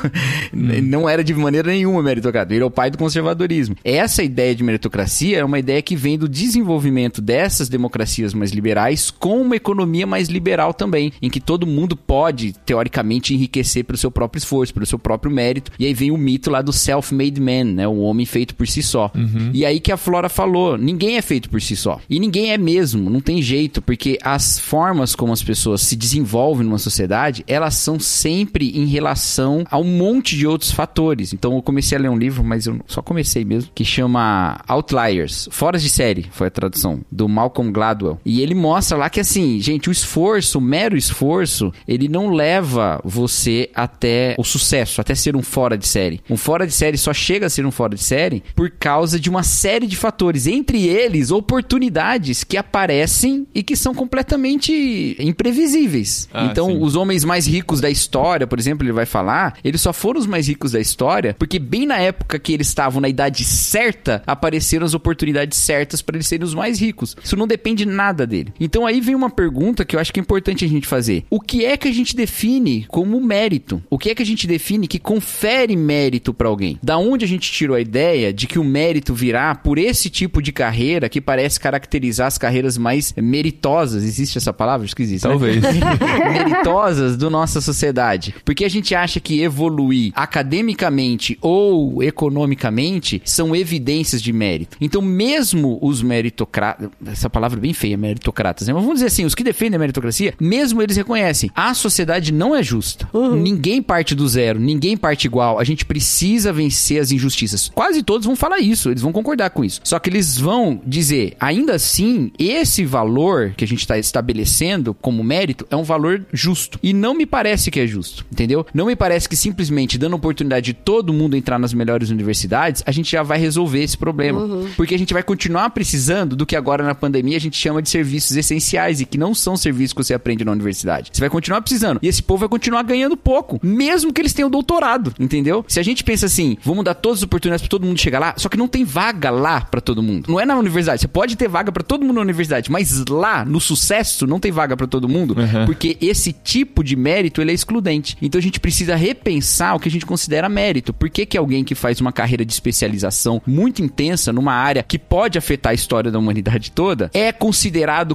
Não 0.54 1.08
era 1.08 1.24
de 1.24 1.34
maneira 1.34 1.70
nenhuma 1.70 2.02
meritocrata. 2.02 2.54
Ele 2.54 2.64
é 2.64 2.66
o 2.66 2.72
pai 2.72 2.90
do 2.90 2.98
conservadorismo. 2.98 3.76
Essa 3.84 4.24
ideia 4.24 4.56
de 4.56 4.64
meritocracia 4.64 5.40
é 5.40 5.44
uma 5.44 5.60
ideia 5.60 5.82
que 5.82 5.96
vem 5.96 6.18
do 6.18 6.30
desenvolvimento 6.30 7.22
dessas 7.22 7.70
democracias 7.70 8.15
mais 8.34 8.52
liberais 8.52 9.12
com 9.12 9.42
uma 9.42 9.56
economia 9.56 10.06
mais 10.06 10.28
liberal 10.28 10.74
também, 10.74 11.12
em 11.22 11.30
que 11.30 11.40
todo 11.40 11.68
mundo 11.68 11.96
pode, 11.96 12.54
teoricamente, 12.66 13.34
enriquecer 13.34 13.84
pelo 13.84 13.98
seu 13.98 14.12
próprio 14.12 14.40
esforço, 14.40 14.74
pelo 14.74 14.86
seu 14.86 15.00
próprio 15.00 15.32
mérito. 15.32 15.72
E 15.80 15.86
aí 15.86 15.94
vem 15.94 16.12
o 16.12 16.18
mito 16.18 16.50
lá 16.50 16.62
do 16.62 16.74
self-made 16.74 17.40
man, 17.40 17.64
né? 17.66 17.88
O 17.88 18.00
homem 18.00 18.26
feito 18.26 18.56
por 18.56 18.68
si 18.68 18.82
só. 18.82 19.12
E 19.54 19.66
aí 19.66 19.80
que 19.80 19.92
a 19.92 19.98
Flora 19.98 20.30
falou, 20.30 20.78
ninguém 20.78 21.18
é 21.18 21.22
feito 21.22 21.50
por 21.50 21.62
si 21.62 21.76
só. 21.76 22.00
E 22.10 22.20
ninguém 22.20 22.52
é 22.52 22.58
mesmo, 22.58 23.10
não 23.10 23.20
tem 23.20 23.42
jeito, 23.42 23.82
porque 23.82 24.18
as 24.22 24.60
formas 24.60 25.16
como 25.16 25.34
as 25.34 25.44
pessoas 25.44 25.82
se 25.82 25.96
desenvolvem 25.96 26.66
numa 26.66 26.78
sociedade, 26.78 27.44
elas 27.48 27.76
são 27.76 28.00
sempre 28.00 28.78
em 28.78 28.86
relação 28.86 29.64
a 29.70 29.78
um 29.78 29.84
monte 29.84 30.36
de 30.38 30.48
outros 30.48 30.72
fatores. 30.72 31.34
Então 31.34 31.56
eu 31.56 31.62
comecei 31.62 31.98
a 31.98 32.02
ler 32.02 32.10
um 32.10 32.18
livro, 32.18 32.44
mas 32.44 32.68
eu 32.68 32.80
só 32.88 33.02
comecei 33.02 33.44
mesmo, 33.46 33.72
que 33.74 33.86
chama 33.86 34.62
Outliers, 34.68 35.48
Foras 35.52 35.82
de 35.82 35.90
Série, 35.90 36.26
foi 36.32 36.48
a 36.48 36.52
tradução, 36.52 37.02
do 37.12 37.28
Malcolm 37.28 37.72
Gladwell. 37.72 38.05
E 38.26 38.42
ele 38.42 38.56
mostra 38.56 38.98
lá 38.98 39.10
que 39.10 39.20
assim, 39.20 39.60
gente, 39.60 39.90
o 39.90 39.92
esforço, 39.92 40.58
o 40.58 40.62
mero 40.62 40.98
esforço, 40.98 41.72
ele 41.88 42.08
não 42.08 42.30
leva 42.30 43.00
você 43.04 43.70
até 43.74 44.36
o 44.38 44.44
sucesso, 44.44 45.02
até 45.02 45.16
ser 45.16 45.36
um 45.36 45.42
fora 45.42 45.78
de 45.78 45.88
série. 45.88 46.22
Um 46.30 46.38
fora 46.38 46.66
de 46.68 46.74
série 46.74 46.98
só 46.98 47.14
chega 47.14 47.48
a 47.48 47.50
ser 47.50 47.66
um 47.66 47.72
fora 47.72 47.96
de 47.96 48.04
série 48.04 48.44
por 48.56 48.70
causa 48.70 49.20
de 49.20 49.30
uma 49.30 49.44
série 49.44 49.88
de 49.88 49.96
fatores, 49.96 50.48
entre 50.48 50.88
eles 50.88 51.32
oportunidades 51.32 52.44
que 52.44 52.58
aparecem 52.58 53.48
e 53.54 53.64
que 53.64 53.76
são 53.76 53.94
completamente 53.94 55.16
imprevisíveis. 55.20 56.30
Ah, 56.34 56.46
então, 56.46 56.68
sim. 56.68 56.78
os 56.82 56.96
homens 56.96 57.24
mais 57.24 57.48
ricos 57.48 57.82
da 57.82 57.90
história, 57.90 58.48
por 58.48 58.60
exemplo, 58.60 58.86
ele 58.86 58.94
vai 58.94 59.06
falar, 59.06 59.58
eles 59.64 59.82
só 59.82 59.94
foram 59.94 60.20
os 60.20 60.26
mais 60.26 60.48
ricos 60.48 60.72
da 60.72 60.80
história 60.80 61.36
porque 61.38 61.60
bem 61.60 61.86
na 61.86 61.98
época 61.98 62.40
que 62.40 62.54
eles 62.54 62.68
estavam 62.68 63.02
na 63.02 63.10
idade 63.10 63.44
certa, 63.44 64.22
apareceram 64.26 64.86
as 64.86 64.94
oportunidades 64.94 65.58
certas 65.58 66.02
para 66.02 66.18
eles 66.18 66.28
serem 66.28 66.46
os 66.46 66.54
mais 66.54 66.80
ricos. 66.80 67.16
Isso 67.24 67.36
não 67.36 67.48
depende 67.48 67.86
nada 67.96 68.28
dele. 68.28 68.54
Então 68.60 68.86
aí 68.86 69.02
vem 69.02 69.16
uma 69.16 69.30
pergunta 69.30 69.86
que 69.86 69.96
eu 69.96 70.00
acho 70.00 70.14
que 70.14 70.20
é 70.20 70.22
importante 70.22 70.66
a 70.66 70.68
gente 70.68 70.88
fazer. 70.88 71.26
O 71.30 71.40
que 71.40 71.66
é 71.66 71.78
que 71.78 71.88
a 71.88 71.94
gente 71.94 72.16
define 72.16 72.86
como 72.88 73.20
mérito? 73.22 73.82
O 73.90 73.98
que 73.98 74.10
é 74.10 74.16
que 74.16 74.22
a 74.22 74.26
gente 74.26 74.46
define 74.46 74.88
que 74.88 75.00
confere 75.00 75.76
mérito 75.76 76.34
para 76.34 76.48
alguém? 76.50 76.78
Da 76.84 76.98
onde 76.98 77.26
a 77.26 77.28
gente 77.28 77.52
tirou 77.52 77.76
a 77.76 77.82
ideia 77.82 78.34
de 78.34 78.48
que 78.48 78.60
o 78.60 78.64
mérito 78.64 79.14
virá 79.14 79.56
por 79.56 79.78
esse 79.78 80.10
tipo 80.10 80.42
de 80.42 80.52
carreira 80.52 81.10
que 81.10 81.22
parece 81.22 81.60
caracterizar 81.60 82.28
as 82.28 82.38
carreiras 82.38 82.78
mais 82.78 83.14
meritosas? 83.18 84.04
Existe 84.04 84.38
essa 84.38 84.54
palavra? 84.54 84.86
Acho 84.86 84.96
que 84.96 85.04
existe. 85.04 85.26
né? 85.26 85.32
Talvez. 85.32 85.64
meritosas 86.32 87.18
do 87.18 87.30
nossa 87.30 87.62
sociedade. 87.62 88.36
Porque 88.44 88.66
a 88.66 88.70
gente 88.70 88.94
acha 88.94 89.20
que 89.20 89.42
evoluir 89.42 90.12
academicamente 90.16 91.38
ou 91.42 92.02
economicamente 92.04 93.22
são 93.26 93.56
evidências 93.56 94.22
de 94.22 94.32
mérito. 94.34 94.78
Então, 94.82 95.02
mesmo 95.02 95.80
os 95.82 96.02
meritocratas, 96.02 96.90
essa 97.06 97.30
palavra 97.30 97.60
é 97.60 97.62
bem 97.62 97.74
feia, 97.76 97.98
meritocratas, 97.98 98.68
né? 98.68 98.74
Mas 98.74 98.82
vamos 98.82 98.96
dizer 98.96 99.08
assim, 99.08 99.26
os 99.26 99.36
que 99.36 99.44
defendem 99.44 99.76
a 99.76 99.80
meritocracia, 99.80 100.34
mesmo 100.40 100.82
eles 100.82 100.98
reconhecem, 100.98 101.52
a 101.56 101.74
sociedade 101.74 102.34
não 102.34 102.56
é 102.56 102.64
justa. 102.64 103.08
Ninguém 103.14 103.82
parte 103.82 104.16
do 104.16 104.28
zero, 104.28 104.60
ninguém 104.60 104.98
parte 104.98 105.26
igual. 105.26 105.60
A 105.60 105.64
gente 105.64 105.86
precisa 105.86 106.52
vencer 106.52 107.00
as 107.00 107.12
injustiças. 107.12 107.72
Quase 107.74 108.02
todos 108.02 108.26
vão 108.26 108.36
falar 108.36 108.60
isso, 108.60 108.90
eles 108.90 109.02
vão 109.02 109.12
concordar 109.12 109.50
com 109.50 109.64
isso. 109.64 109.82
Só 109.84 110.00
que 110.00 110.10
eles 110.10 110.38
vão 110.38 110.82
dizer, 110.86 111.36
ainda 111.40 111.76
assim, 111.76 112.32
esse 112.40 112.86
valor 112.86 113.54
que 113.56 113.64
a 113.64 113.68
gente 113.68 113.80
está 113.80 113.98
estabelecendo 113.98 114.94
como 114.94 115.24
mérito 115.24 115.68
é 115.70 115.76
um 115.76 115.84
valor 115.84 116.26
justo. 116.32 116.80
E 116.82 116.94
não 116.94 117.14
me 117.14 117.26
parece 117.26 117.70
que 117.70 117.80
é 117.80 117.88
justo, 117.88 118.26
entendeu? 118.32 118.66
Não 118.74 118.86
me 118.86 118.96
parece 118.96 119.28
que 119.28 119.36
simplesmente 119.36 119.98
dando 119.98 120.16
oportunidade 120.16 120.66
de 120.66 120.74
todo 120.74 121.14
mundo 121.14 121.36
entrar 121.36 121.60
nas 121.60 121.74
melhores 121.74 122.10
universidades, 122.10 122.84
a 122.86 122.92
gente 122.92 123.12
já 123.12 123.24
vai 123.24 123.38
resolver 123.38 123.84
esse 123.84 123.98
problema. 123.98 124.66
Porque 124.76 124.96
a 124.96 125.00
gente 125.00 125.14
vai 125.14 125.24
continuar 125.24 125.70
precisando 125.72 126.36
do 126.36 126.46
que 126.46 126.56
agora 126.56 126.84
na 126.84 126.96
pandemia 126.96 127.38
a 127.38 127.42
gente 127.42 127.58
chama 127.66 127.82
de 127.82 127.90
serviços 127.90 128.36
essenciais 128.38 129.02
e 129.02 129.06
que 129.06 129.18
não 129.18 129.34
são 129.34 129.58
serviços 129.58 129.94
que 129.94 130.04
você 130.04 130.14
aprende 130.14 130.46
na 130.46 130.52
universidade. 130.52 131.10
Você 131.12 131.20
vai 131.20 131.30
continuar 131.30 131.62
precisando. 131.62 132.00
E 132.02 132.08
esse 132.08 132.22
povo 132.22 132.40
vai 132.42 132.50
continuar 132.50 132.84
ganhando 132.84 133.18
pouco, 133.18 133.60
mesmo 133.64 134.14
que 134.14 134.22
eles 134.22 134.34
tenham 134.34 134.50
doutorado, 134.50 135.14
entendeu? 135.20 135.66
Se 135.68 135.80
a 135.80 135.84
gente 135.84 136.04
pensa 136.04 136.26
assim, 136.28 136.58
vamos 136.64 136.84
dar 136.86 136.94
todas 136.94 137.20
as 137.20 137.24
oportunidades 137.24 137.62
para 137.64 137.70
todo 137.70 137.86
mundo 137.86 138.00
chegar 138.00 138.20
lá, 138.20 138.34
só 138.38 138.48
que 138.50 138.58
não 138.58 138.68
tem 138.68 138.84
vaga 138.86 139.30
lá 139.30 139.62
para 139.62 139.82
todo 139.82 140.02
mundo. 140.04 140.30
Não 140.30 140.40
é 140.40 140.46
na 140.46 140.56
universidade. 140.58 141.02
Você 141.02 141.08
pode 141.08 141.36
ter 141.36 141.48
vaga 141.48 141.72
para 141.72 141.84
todo 141.84 142.02
mundo 142.06 142.16
na 142.16 142.22
universidade, 142.22 142.72
mas 142.72 143.04
lá 143.10 143.44
no 143.44 143.60
sucesso 143.60 144.28
não 144.28 144.40
tem 144.40 144.52
vaga 144.52 144.76
para 144.78 144.88
todo 144.88 145.10
mundo, 145.10 145.36
Uhum. 145.38 145.66
porque 145.66 145.98
esse 146.02 146.32
tipo 146.32 146.84
de 146.84 146.96
mérito 146.96 147.42
ele 147.42 147.52
é 147.52 147.54
excludente. 147.54 148.16
Então 148.22 148.40
a 148.40 148.42
gente 148.42 148.60
precisa 148.60 148.96
repensar 148.96 149.76
o 149.76 149.80
que 149.80 149.90
a 149.90 149.92
gente 149.92 150.06
considera 150.06 150.48
mérito. 150.48 150.94
Por 150.94 151.10
que, 151.10 151.26
que 151.26 151.38
alguém 151.38 151.64
que 151.64 151.74
faz 151.76 152.00
uma 152.00 152.12
carreira 152.12 152.46
de 152.46 152.54
especialização 152.54 153.42
muito 153.46 153.82
intensa 153.82 154.32
numa 154.32 154.54
área 154.54 154.84
que 154.84 155.00
pode 155.00 155.38
afetar 155.38 155.72
a 155.72 155.74
história 155.74 156.12
da 156.12 156.20
humanidade 156.20 156.72
toda 156.72 157.10
é 157.14 157.32
considerado 157.32 157.55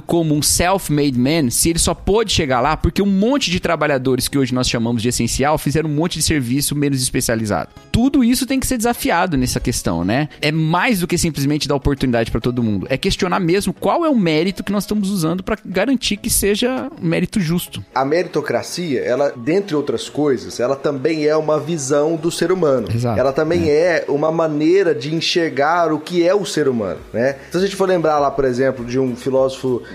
como 0.05 0.35
um 0.35 0.41
self-made 0.41 1.17
man 1.17 1.49
se 1.49 1.69
ele 1.69 1.79
só 1.79 1.93
pôde 1.93 2.31
chegar 2.31 2.61
lá 2.61 2.77
porque 2.77 3.01
um 3.01 3.05
monte 3.05 3.51
de 3.51 3.59
trabalhadores 3.59 4.27
que 4.27 4.37
hoje 4.37 4.53
nós 4.53 4.69
chamamos 4.69 5.01
de 5.01 5.09
essencial 5.09 5.57
fizeram 5.57 5.89
um 5.89 5.93
monte 5.93 6.17
de 6.17 6.23
serviço 6.23 6.75
menos 6.75 7.01
especializado. 7.01 7.69
Tudo 7.91 8.23
isso 8.23 8.45
tem 8.45 8.59
que 8.59 8.67
ser 8.67 8.77
desafiado 8.77 9.37
nessa 9.37 9.59
questão, 9.59 10.05
né? 10.05 10.29
É 10.41 10.51
mais 10.51 10.99
do 10.99 11.07
que 11.07 11.17
simplesmente 11.17 11.67
dar 11.67 11.75
oportunidade 11.75 12.31
para 12.31 12.39
todo 12.39 12.63
mundo. 12.63 12.87
É 12.89 12.97
questionar 12.97 13.39
mesmo 13.39 13.73
qual 13.73 14.05
é 14.05 14.09
o 14.09 14.15
mérito 14.15 14.63
que 14.63 14.71
nós 14.71 14.83
estamos 14.83 15.09
usando 15.09 15.43
para 15.43 15.57
garantir 15.65 16.17
que 16.17 16.29
seja 16.29 16.89
um 17.01 17.05
mérito 17.05 17.39
justo. 17.39 17.83
A 17.93 18.05
meritocracia, 18.05 19.01
ela, 19.01 19.33
dentre 19.35 19.75
outras 19.75 20.09
coisas, 20.09 20.59
ela 20.59 20.75
também 20.75 21.25
é 21.25 21.35
uma 21.35 21.59
visão 21.59 22.15
do 22.15 22.31
ser 22.31 22.51
humano. 22.51 22.87
Exato. 22.93 23.19
Ela 23.19 23.33
também 23.33 23.69
é. 23.69 24.05
uma 24.07 24.31
maneira 24.31 24.95
de 24.95 25.13
enxergar 25.13 25.91
o 25.91 25.99
que 25.99 26.25
é 26.25 26.33
o 26.33 26.45
ser 26.45 26.67
humano, 26.67 26.99
né? 27.13 27.37
Se 27.51 27.57
a 27.57 27.59
gente 27.59 27.75
for 27.75 27.87
lembrar 27.87 28.19
lá, 28.19 28.31
por 28.31 28.45
exemplo, 28.45 28.85
de 28.85 28.99
um 28.99 29.15
filósofo 29.15 29.30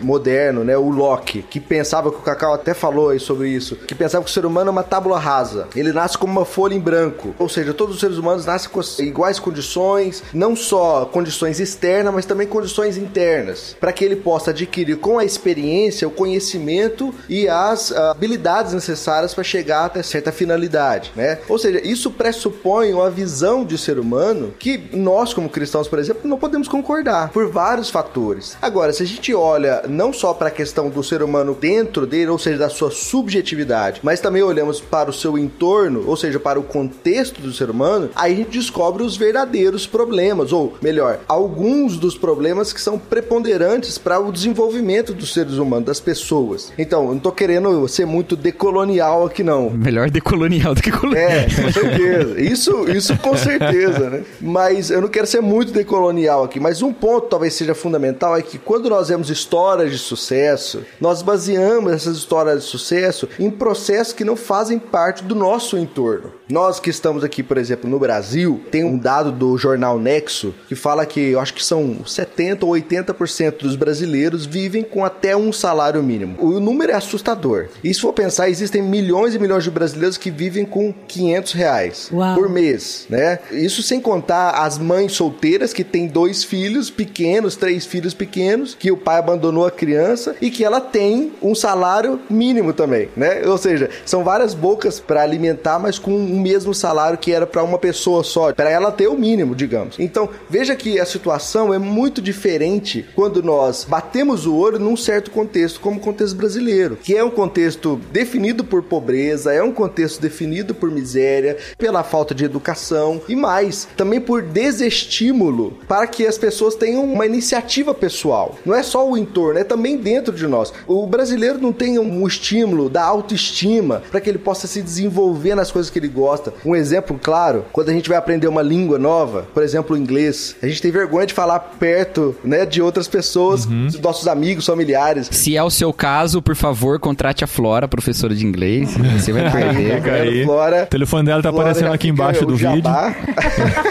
moderno, 0.02 0.64
né, 0.64 0.76
o 0.76 0.88
Locke, 0.88 1.42
que 1.42 1.60
pensava 1.60 2.10
que 2.10 2.18
o 2.18 2.22
Cacau 2.22 2.54
até 2.54 2.74
falou 2.74 3.10
aí 3.10 3.20
sobre 3.20 3.48
isso, 3.48 3.76
que 3.76 3.94
pensava 3.94 4.24
que 4.24 4.30
o 4.30 4.32
ser 4.34 4.46
humano 4.46 4.68
é 4.68 4.72
uma 4.72 4.82
tábula 4.82 5.18
rasa. 5.18 5.68
Ele 5.74 5.92
nasce 5.92 6.16
como 6.16 6.32
uma 6.32 6.44
folha 6.44 6.74
em 6.74 6.80
branco. 6.80 7.34
Ou 7.38 7.48
seja, 7.48 7.74
todos 7.74 7.94
os 7.94 8.00
seres 8.00 8.18
humanos 8.18 8.46
nascem 8.46 8.70
com 8.70 8.80
iguais 9.02 9.38
condições, 9.38 10.22
não 10.32 10.56
só 10.56 11.04
condições 11.04 11.60
externas, 11.60 12.14
mas 12.14 12.26
também 12.26 12.46
condições 12.46 12.96
internas, 12.96 13.76
para 13.78 13.92
que 13.92 14.04
ele 14.04 14.16
possa 14.16 14.50
adquirir 14.50 14.96
com 14.96 15.18
a 15.18 15.24
experiência 15.24 16.06
o 16.06 16.10
conhecimento 16.10 17.14
e 17.28 17.48
as 17.48 17.92
ah, 17.92 18.10
habilidades 18.10 18.72
necessárias 18.72 19.34
para 19.34 19.44
chegar 19.44 19.86
até 19.86 20.02
certa 20.02 20.32
finalidade, 20.32 21.12
né? 21.14 21.38
Ou 21.48 21.58
seja, 21.58 21.80
isso 21.84 22.10
pressupõe 22.10 22.92
uma 22.92 23.10
visão 23.10 23.64
de 23.64 23.76
ser 23.78 23.98
humano 23.98 24.54
que 24.58 24.88
nós, 24.92 25.32
como 25.34 25.48
cristãos, 25.48 25.88
por 25.88 25.98
exemplo, 25.98 26.28
não 26.28 26.38
podemos 26.38 26.68
concordar 26.68 27.30
por 27.30 27.48
vários 27.50 27.90
fatores. 27.90 28.56
Agora, 28.60 28.92
se 28.92 29.02
a 29.02 29.06
gente 29.06 29.25
olha 29.34 29.82
não 29.88 30.12
só 30.12 30.32
para 30.32 30.48
a 30.48 30.50
questão 30.50 30.88
do 30.88 31.02
ser 31.02 31.22
humano 31.22 31.56
dentro 31.58 32.06
dele, 32.06 32.30
ou 32.30 32.38
seja, 32.38 32.58
da 32.58 32.68
sua 32.68 32.90
subjetividade, 32.90 34.00
mas 34.02 34.20
também 34.20 34.42
olhamos 34.42 34.80
para 34.80 35.10
o 35.10 35.12
seu 35.12 35.36
entorno, 35.38 36.04
ou 36.06 36.16
seja, 36.16 36.38
para 36.38 36.58
o 36.58 36.62
contexto 36.62 37.40
do 37.40 37.52
ser 37.52 37.70
humano, 37.70 38.10
aí 38.14 38.32
a 38.32 38.36
gente 38.36 38.50
descobre 38.50 39.02
os 39.02 39.16
verdadeiros 39.16 39.86
problemas, 39.86 40.52
ou 40.52 40.74
melhor, 40.80 41.20
alguns 41.28 41.96
dos 41.96 42.16
problemas 42.16 42.72
que 42.72 42.80
são 42.80 42.98
preponderantes 42.98 43.98
para 43.98 44.18
o 44.18 44.32
desenvolvimento 44.32 45.12
dos 45.12 45.32
seres 45.32 45.54
humanos, 45.54 45.86
das 45.86 46.00
pessoas. 46.00 46.72
Então, 46.78 47.06
eu 47.06 47.14
não 47.14 47.18
tô 47.18 47.32
querendo 47.32 47.86
ser 47.88 48.06
muito 48.06 48.36
decolonial 48.36 49.26
aqui 49.26 49.42
não. 49.42 49.70
Melhor 49.70 50.10
decolonial 50.10 50.74
do 50.74 50.82
que 50.82 50.90
colonial. 50.90 51.28
É, 51.28 51.44
com 51.44 51.72
certeza. 51.72 52.40
Isso, 52.40 52.90
isso 52.90 53.16
com 53.18 53.36
certeza, 53.36 54.10
né? 54.10 54.22
Mas 54.40 54.90
eu 54.90 55.00
não 55.00 55.08
quero 55.08 55.26
ser 55.26 55.40
muito 55.40 55.72
decolonial 55.72 56.44
aqui, 56.44 56.58
mas 56.60 56.82
um 56.82 56.92
ponto 56.92 57.28
talvez 57.28 57.54
seja 57.54 57.74
fundamental 57.74 58.36
é 58.36 58.42
que 58.42 58.58
quando 58.58 58.88
nós 58.88 59.10
vemos 59.16 59.30
histórias 59.30 59.90
de 59.90 59.98
sucesso, 59.98 60.84
nós 61.00 61.22
baseamos 61.22 61.90
essas 61.90 62.18
histórias 62.18 62.64
de 62.64 62.68
sucesso 62.68 63.26
em 63.38 63.50
processos 63.50 64.12
que 64.12 64.24
não 64.24 64.36
fazem 64.36 64.78
parte 64.78 65.24
do 65.24 65.34
nosso 65.34 65.78
entorno. 65.78 66.32
Nós 66.48 66.78
que 66.78 66.90
estamos 66.90 67.24
aqui, 67.24 67.42
por 67.42 67.56
exemplo, 67.56 67.88
no 67.88 67.98
Brasil, 67.98 68.60
tem 68.70 68.84
um 68.84 68.98
dado 68.98 69.32
do 69.32 69.56
jornal 69.56 69.98
Nexo 69.98 70.54
que 70.68 70.74
fala 70.74 71.06
que 71.06 71.30
eu 71.30 71.40
acho 71.40 71.54
que 71.54 71.64
são 71.64 72.04
70 72.04 72.66
ou 72.66 72.72
80% 72.72 73.62
dos 73.62 73.74
brasileiros 73.74 74.44
vivem 74.44 74.82
com 74.82 75.04
até 75.04 75.36
um 75.36 75.52
salário 75.52 76.02
mínimo. 76.02 76.36
O 76.38 76.60
número 76.60 76.92
é 76.92 76.94
assustador. 76.94 77.68
E 77.82 77.92
se 77.92 78.00
for 78.00 78.12
pensar, 78.12 78.48
existem 78.50 78.82
milhões 78.82 79.34
e 79.34 79.38
milhões 79.38 79.64
de 79.64 79.70
brasileiros 79.70 80.18
que 80.18 80.30
vivem 80.30 80.64
com 80.64 80.92
500 80.92 81.52
reais 81.52 82.10
Uau. 82.12 82.34
por 82.34 82.48
mês, 82.48 83.06
né? 83.08 83.38
Isso 83.50 83.82
sem 83.82 84.00
contar 84.00 84.50
as 84.50 84.78
mães 84.78 85.12
solteiras 85.12 85.72
que 85.72 85.82
têm 85.82 86.06
dois 86.06 86.44
filhos 86.44 86.90
pequenos, 86.90 87.56
três 87.56 87.86
filhos 87.86 88.12
pequenos, 88.12 88.76
que 88.78 88.92
o 88.92 88.96
pai 89.06 89.18
abandonou 89.20 89.64
a 89.64 89.70
criança 89.70 90.34
e 90.40 90.50
que 90.50 90.64
ela 90.64 90.80
tem 90.80 91.32
um 91.40 91.54
salário 91.54 92.18
mínimo 92.28 92.72
também, 92.72 93.08
né? 93.16 93.42
Ou 93.46 93.56
seja, 93.56 93.88
são 94.04 94.24
várias 94.24 94.52
bocas 94.52 94.98
para 94.98 95.22
alimentar, 95.22 95.78
mas 95.78 95.96
com 95.96 96.16
o 96.16 96.40
mesmo 96.40 96.74
salário 96.74 97.16
que 97.16 97.30
era 97.30 97.46
para 97.46 97.62
uma 97.62 97.78
pessoa 97.78 98.24
só, 98.24 98.52
para 98.52 98.68
ela 98.68 98.90
ter 98.90 99.06
o 99.06 99.16
mínimo, 99.16 99.54
digamos. 99.54 99.96
Então, 100.00 100.28
veja 100.50 100.74
que 100.74 100.98
a 100.98 101.06
situação 101.06 101.72
é 101.72 101.78
muito 101.78 102.20
diferente 102.20 103.06
quando 103.14 103.44
nós 103.44 103.86
batemos 103.88 104.44
o 104.44 104.56
olho 104.56 104.80
num 104.80 104.96
certo 104.96 105.30
contexto, 105.30 105.78
como 105.78 105.98
o 105.98 106.00
contexto 106.00 106.34
brasileiro, 106.34 106.98
que 107.00 107.16
é 107.16 107.22
um 107.22 107.30
contexto 107.30 108.00
definido 108.10 108.64
por 108.64 108.82
pobreza, 108.82 109.52
é 109.52 109.62
um 109.62 109.70
contexto 109.70 110.20
definido 110.20 110.74
por 110.74 110.90
miséria, 110.90 111.56
pela 111.78 112.02
falta 112.02 112.34
de 112.34 112.44
educação 112.44 113.20
e 113.28 113.36
mais, 113.36 113.86
também 113.96 114.20
por 114.20 114.42
desestímulo 114.42 115.78
para 115.86 116.08
que 116.08 116.26
as 116.26 116.36
pessoas 116.36 116.74
tenham 116.74 117.04
uma 117.04 117.24
iniciativa 117.24 117.94
pessoal. 117.94 118.56
Não 118.66 118.74
é 118.74 118.82
só 118.82 118.95
o 119.04 119.16
entorno, 119.16 119.58
é 119.58 119.64
também 119.64 119.96
dentro 119.96 120.34
de 120.34 120.46
nós. 120.46 120.72
O 120.86 121.06
brasileiro 121.06 121.58
não 121.60 121.72
tem 121.72 121.98
um 121.98 122.26
estímulo 122.26 122.88
da 122.88 123.02
autoestima 123.04 124.02
para 124.10 124.20
que 124.20 124.28
ele 124.30 124.38
possa 124.38 124.66
se 124.66 124.82
desenvolver 124.82 125.54
nas 125.54 125.70
coisas 125.70 125.90
que 125.90 125.98
ele 125.98 126.08
gosta. 126.08 126.52
Um 126.64 126.74
exemplo 126.74 127.18
claro, 127.22 127.64
quando 127.72 127.88
a 127.88 127.92
gente 127.92 128.08
vai 128.08 128.18
aprender 128.18 128.46
uma 128.48 128.62
língua 128.62 128.98
nova, 128.98 129.46
por 129.52 129.62
exemplo, 129.62 129.94
o 129.96 129.98
inglês, 129.98 130.56
a 130.62 130.66
gente 130.66 130.80
tem 130.82 130.90
vergonha 130.90 131.26
de 131.26 131.34
falar 131.34 131.58
perto, 131.78 132.34
né, 132.44 132.64
de 132.66 132.80
outras 132.82 133.08
pessoas, 133.08 133.64
Uhum. 133.66 133.86
dos 133.86 134.00
nossos 134.00 134.26
amigos, 134.28 134.66
familiares. 134.66 135.28
Se 135.30 135.56
é 135.56 135.62
o 135.62 135.70
seu 135.70 135.92
caso, 135.92 136.40
por 136.42 136.54
favor, 136.56 136.98
contrate 136.98 137.42
a 137.44 137.46
Flora, 137.46 137.86
professora 137.88 138.34
de 138.34 138.46
inglês. 138.46 138.94
Você 139.18 139.32
vai 139.32 139.50
perder. 139.50 139.96
Fica 139.96 140.12
aí. 140.12 140.44
Flora, 140.44 140.82
O 140.84 140.86
telefone 140.86 141.24
dela 141.26 141.42
tá 141.42 141.50
Flora 141.50 141.70
aparecendo 141.70 141.92
aqui 141.94 142.08
embaixo 142.08 142.44
do 142.46 142.54
vídeo. 142.56 142.82
jabá. 142.82 143.14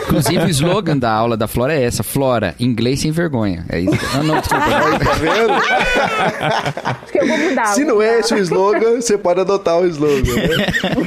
Inclusive, 0.05 0.45
o 0.45 0.49
slogan 0.49 0.97
da 0.97 1.11
aula 1.11 1.35
da 1.37 1.47
Flora 1.47 1.73
é 1.73 1.83
essa: 1.83 2.03
Flora, 2.03 2.55
inglês 2.59 3.01
sem 3.01 3.11
vergonha. 3.11 3.65
É 3.69 3.79
isso. 3.79 3.97
Não, 4.17 4.23
não, 4.23 4.39
desculpa. 4.39 4.65
Aí, 4.86 5.00
tá 5.00 5.13
vendo? 5.13 5.54
Acho 5.54 7.12
que 7.12 7.19
eu 7.19 7.28
vou 7.28 7.38
mudar. 7.38 7.65
Se 7.67 7.84
não 7.84 8.02
é 8.02 8.19
esse 8.19 8.34
o 8.34 8.38
slogan, 8.38 9.02
você 9.02 9.17
pode 9.17 9.39
adotar 9.39 9.80
o 9.80 9.86
slogan. 9.88 10.36
Né? 10.36 10.65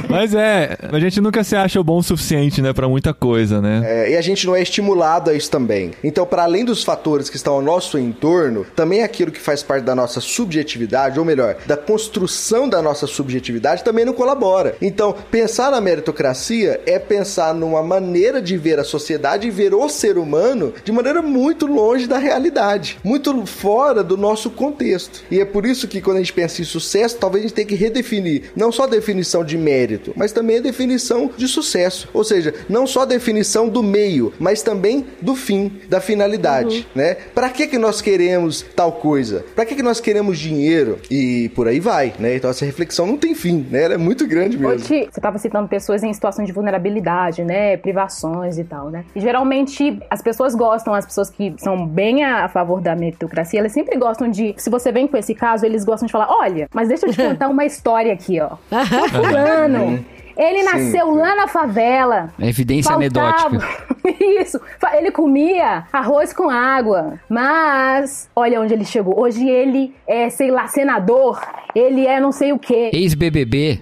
Mas 0.09 0.33
é, 0.33 0.77
a 0.91 0.99
gente 0.99 1.21
nunca 1.21 1.43
se 1.43 1.55
acha 1.55 1.81
bom 1.81 1.97
o 1.97 2.03
suficiente, 2.03 2.61
né, 2.61 2.73
pra 2.73 2.87
muita 2.87 3.13
coisa, 3.13 3.61
né? 3.61 3.81
É, 3.85 4.11
e 4.11 4.17
a 4.17 4.21
gente 4.21 4.45
não 4.45 4.55
é 4.55 4.61
estimulado 4.61 5.29
a 5.29 5.33
isso 5.33 5.49
também. 5.49 5.91
Então, 6.03 6.25
para 6.25 6.43
além 6.43 6.65
dos 6.65 6.83
fatores 6.83 7.29
que 7.29 7.35
estão 7.35 7.53
ao 7.53 7.61
nosso 7.61 7.97
entorno, 7.97 8.65
também 8.75 9.03
aquilo 9.03 9.31
que 9.31 9.39
faz 9.39 9.63
parte 9.63 9.83
da 9.83 9.95
nossa 9.95 10.19
subjetividade, 10.19 11.19
ou 11.19 11.25
melhor, 11.25 11.57
da 11.65 11.77
construção 11.77 12.67
da 12.67 12.81
nossa 12.81 13.07
subjetividade, 13.07 13.83
também 13.83 14.05
não 14.05 14.13
colabora. 14.13 14.75
Então, 14.81 15.15
pensar 15.31 15.71
na 15.71 15.81
meritocracia 15.81 16.81
é 16.85 16.99
pensar 16.99 17.53
numa 17.53 17.81
maneira 17.81 18.41
de 18.41 18.57
ver 18.57 18.79
a 18.79 18.83
sociedade 18.83 19.47
e 19.47 19.51
ver 19.51 19.73
o 19.73 19.87
ser 19.89 20.17
humano 20.17 20.73
de 20.83 20.91
maneira 20.91 21.21
muito 21.21 21.65
longe 21.65 22.07
da 22.07 22.17
realidade, 22.17 22.97
muito 23.03 23.45
fora 23.45 23.68
do 24.03 24.17
nosso 24.17 24.49
contexto. 24.49 25.23
E 25.29 25.39
é 25.39 25.45
por 25.45 25.65
isso 25.65 25.87
que 25.87 26.01
quando 26.01 26.17
a 26.17 26.19
gente 26.19 26.33
pensa 26.33 26.61
em 26.61 26.65
sucesso, 26.65 27.17
talvez 27.17 27.43
a 27.43 27.47
gente 27.47 27.55
tenha 27.55 27.67
que 27.67 27.75
redefinir 27.75 28.51
não 28.55 28.71
só 28.71 28.83
a 28.83 28.87
definição 28.87 29.43
de 29.43 29.57
mérito, 29.57 30.11
mas 30.15 30.31
também 30.31 30.57
a 30.57 30.61
definição 30.61 31.29
de 31.37 31.47
sucesso. 31.47 32.09
Ou 32.13 32.23
seja, 32.23 32.53
não 32.67 32.87
só 32.87 33.01
a 33.01 33.05
definição 33.05 33.69
do 33.69 33.83
meio, 33.83 34.33
mas 34.39 34.61
também 34.61 35.05
do 35.21 35.35
fim, 35.35 35.71
da 35.87 36.01
finalidade, 36.01 36.87
né? 36.95 37.15
Para 37.33 37.49
que 37.49 37.67
que 37.67 37.77
nós 37.77 38.01
queremos 38.01 38.65
tal 38.75 38.93
coisa? 38.93 39.45
Para 39.55 39.65
que 39.65 39.75
que 39.75 39.83
nós 39.83 39.99
queremos 39.99 40.39
dinheiro? 40.39 40.99
E 41.09 41.49
por 41.49 41.67
aí 41.67 41.79
vai, 41.79 42.13
né? 42.19 42.35
Então 42.35 42.49
essa 42.49 42.65
reflexão 42.65 43.05
não 43.05 43.17
tem 43.17 43.35
fim, 43.35 43.65
né? 43.69 43.83
Ela 43.83 43.93
é 43.93 43.97
muito 43.97 44.27
grande 44.27 44.57
mesmo. 44.57 44.77
Ti, 44.77 45.07
você 45.11 45.19
estava 45.19 45.37
citando 45.37 45.67
pessoas 45.67 46.03
em 46.03 46.13
situação 46.13 46.43
de 46.43 46.51
vulnerabilidade, 46.51 47.43
né? 47.43 47.77
Privações 47.77 48.57
e 48.57 48.63
tal, 48.63 48.89
né? 48.89 49.05
E 49.15 49.19
geralmente 49.19 49.99
as 50.09 50.21
pessoas 50.21 50.55
gostam, 50.55 50.93
as 50.93 51.05
pessoas 51.05 51.29
que 51.29 51.53
são 51.57 51.85
bem 51.85 52.23
a 52.23 52.47
favor 52.47 52.81
da 52.81 52.95
meritocracia, 52.95 53.58
elas 53.59 53.71
sempre 53.71 53.97
gostam 53.97 54.29
de. 54.29 54.53
Se 54.57 54.69
você 54.69 54.91
vem 54.91 55.07
com 55.07 55.17
esse 55.17 55.35
caso, 55.35 55.65
eles 55.65 55.83
gostam 55.83 56.05
de 56.05 56.11
falar: 56.11 56.29
olha, 56.29 56.67
mas 56.73 56.87
deixa 56.87 57.05
eu 57.05 57.11
te 57.11 57.17
contar 57.21 57.47
uma 57.49 57.65
história 57.65 58.13
aqui, 58.13 58.39
ó. 58.39 58.53
O 58.53 59.09
fulano. 59.09 60.03
Ele 60.39 60.63
nasceu 60.63 61.13
lá 61.13 61.35
na 61.35 61.47
favela. 61.47 62.29
É 62.39 62.47
evidência 62.47 62.91
Faltava- 62.93 63.27
anedótica. 63.29 63.89
Isso. 64.41 64.59
Ele 64.93 65.11
comia 65.11 65.83
arroz 65.91 66.31
com 66.33 66.49
água. 66.49 67.19
Mas, 67.27 68.29
olha 68.35 68.61
onde 68.61 68.73
ele 68.73 68.85
chegou. 68.85 69.19
Hoje 69.19 69.47
ele 69.47 69.93
é, 70.07 70.29
sei 70.29 70.49
lá, 70.49 70.67
senador. 70.67 71.39
Ele 71.75 72.07
é 72.07 72.19
não 72.19 72.31
sei 72.31 72.53
o 72.53 72.57
quê. 72.57 72.89
Ex-BBB. 72.95 73.81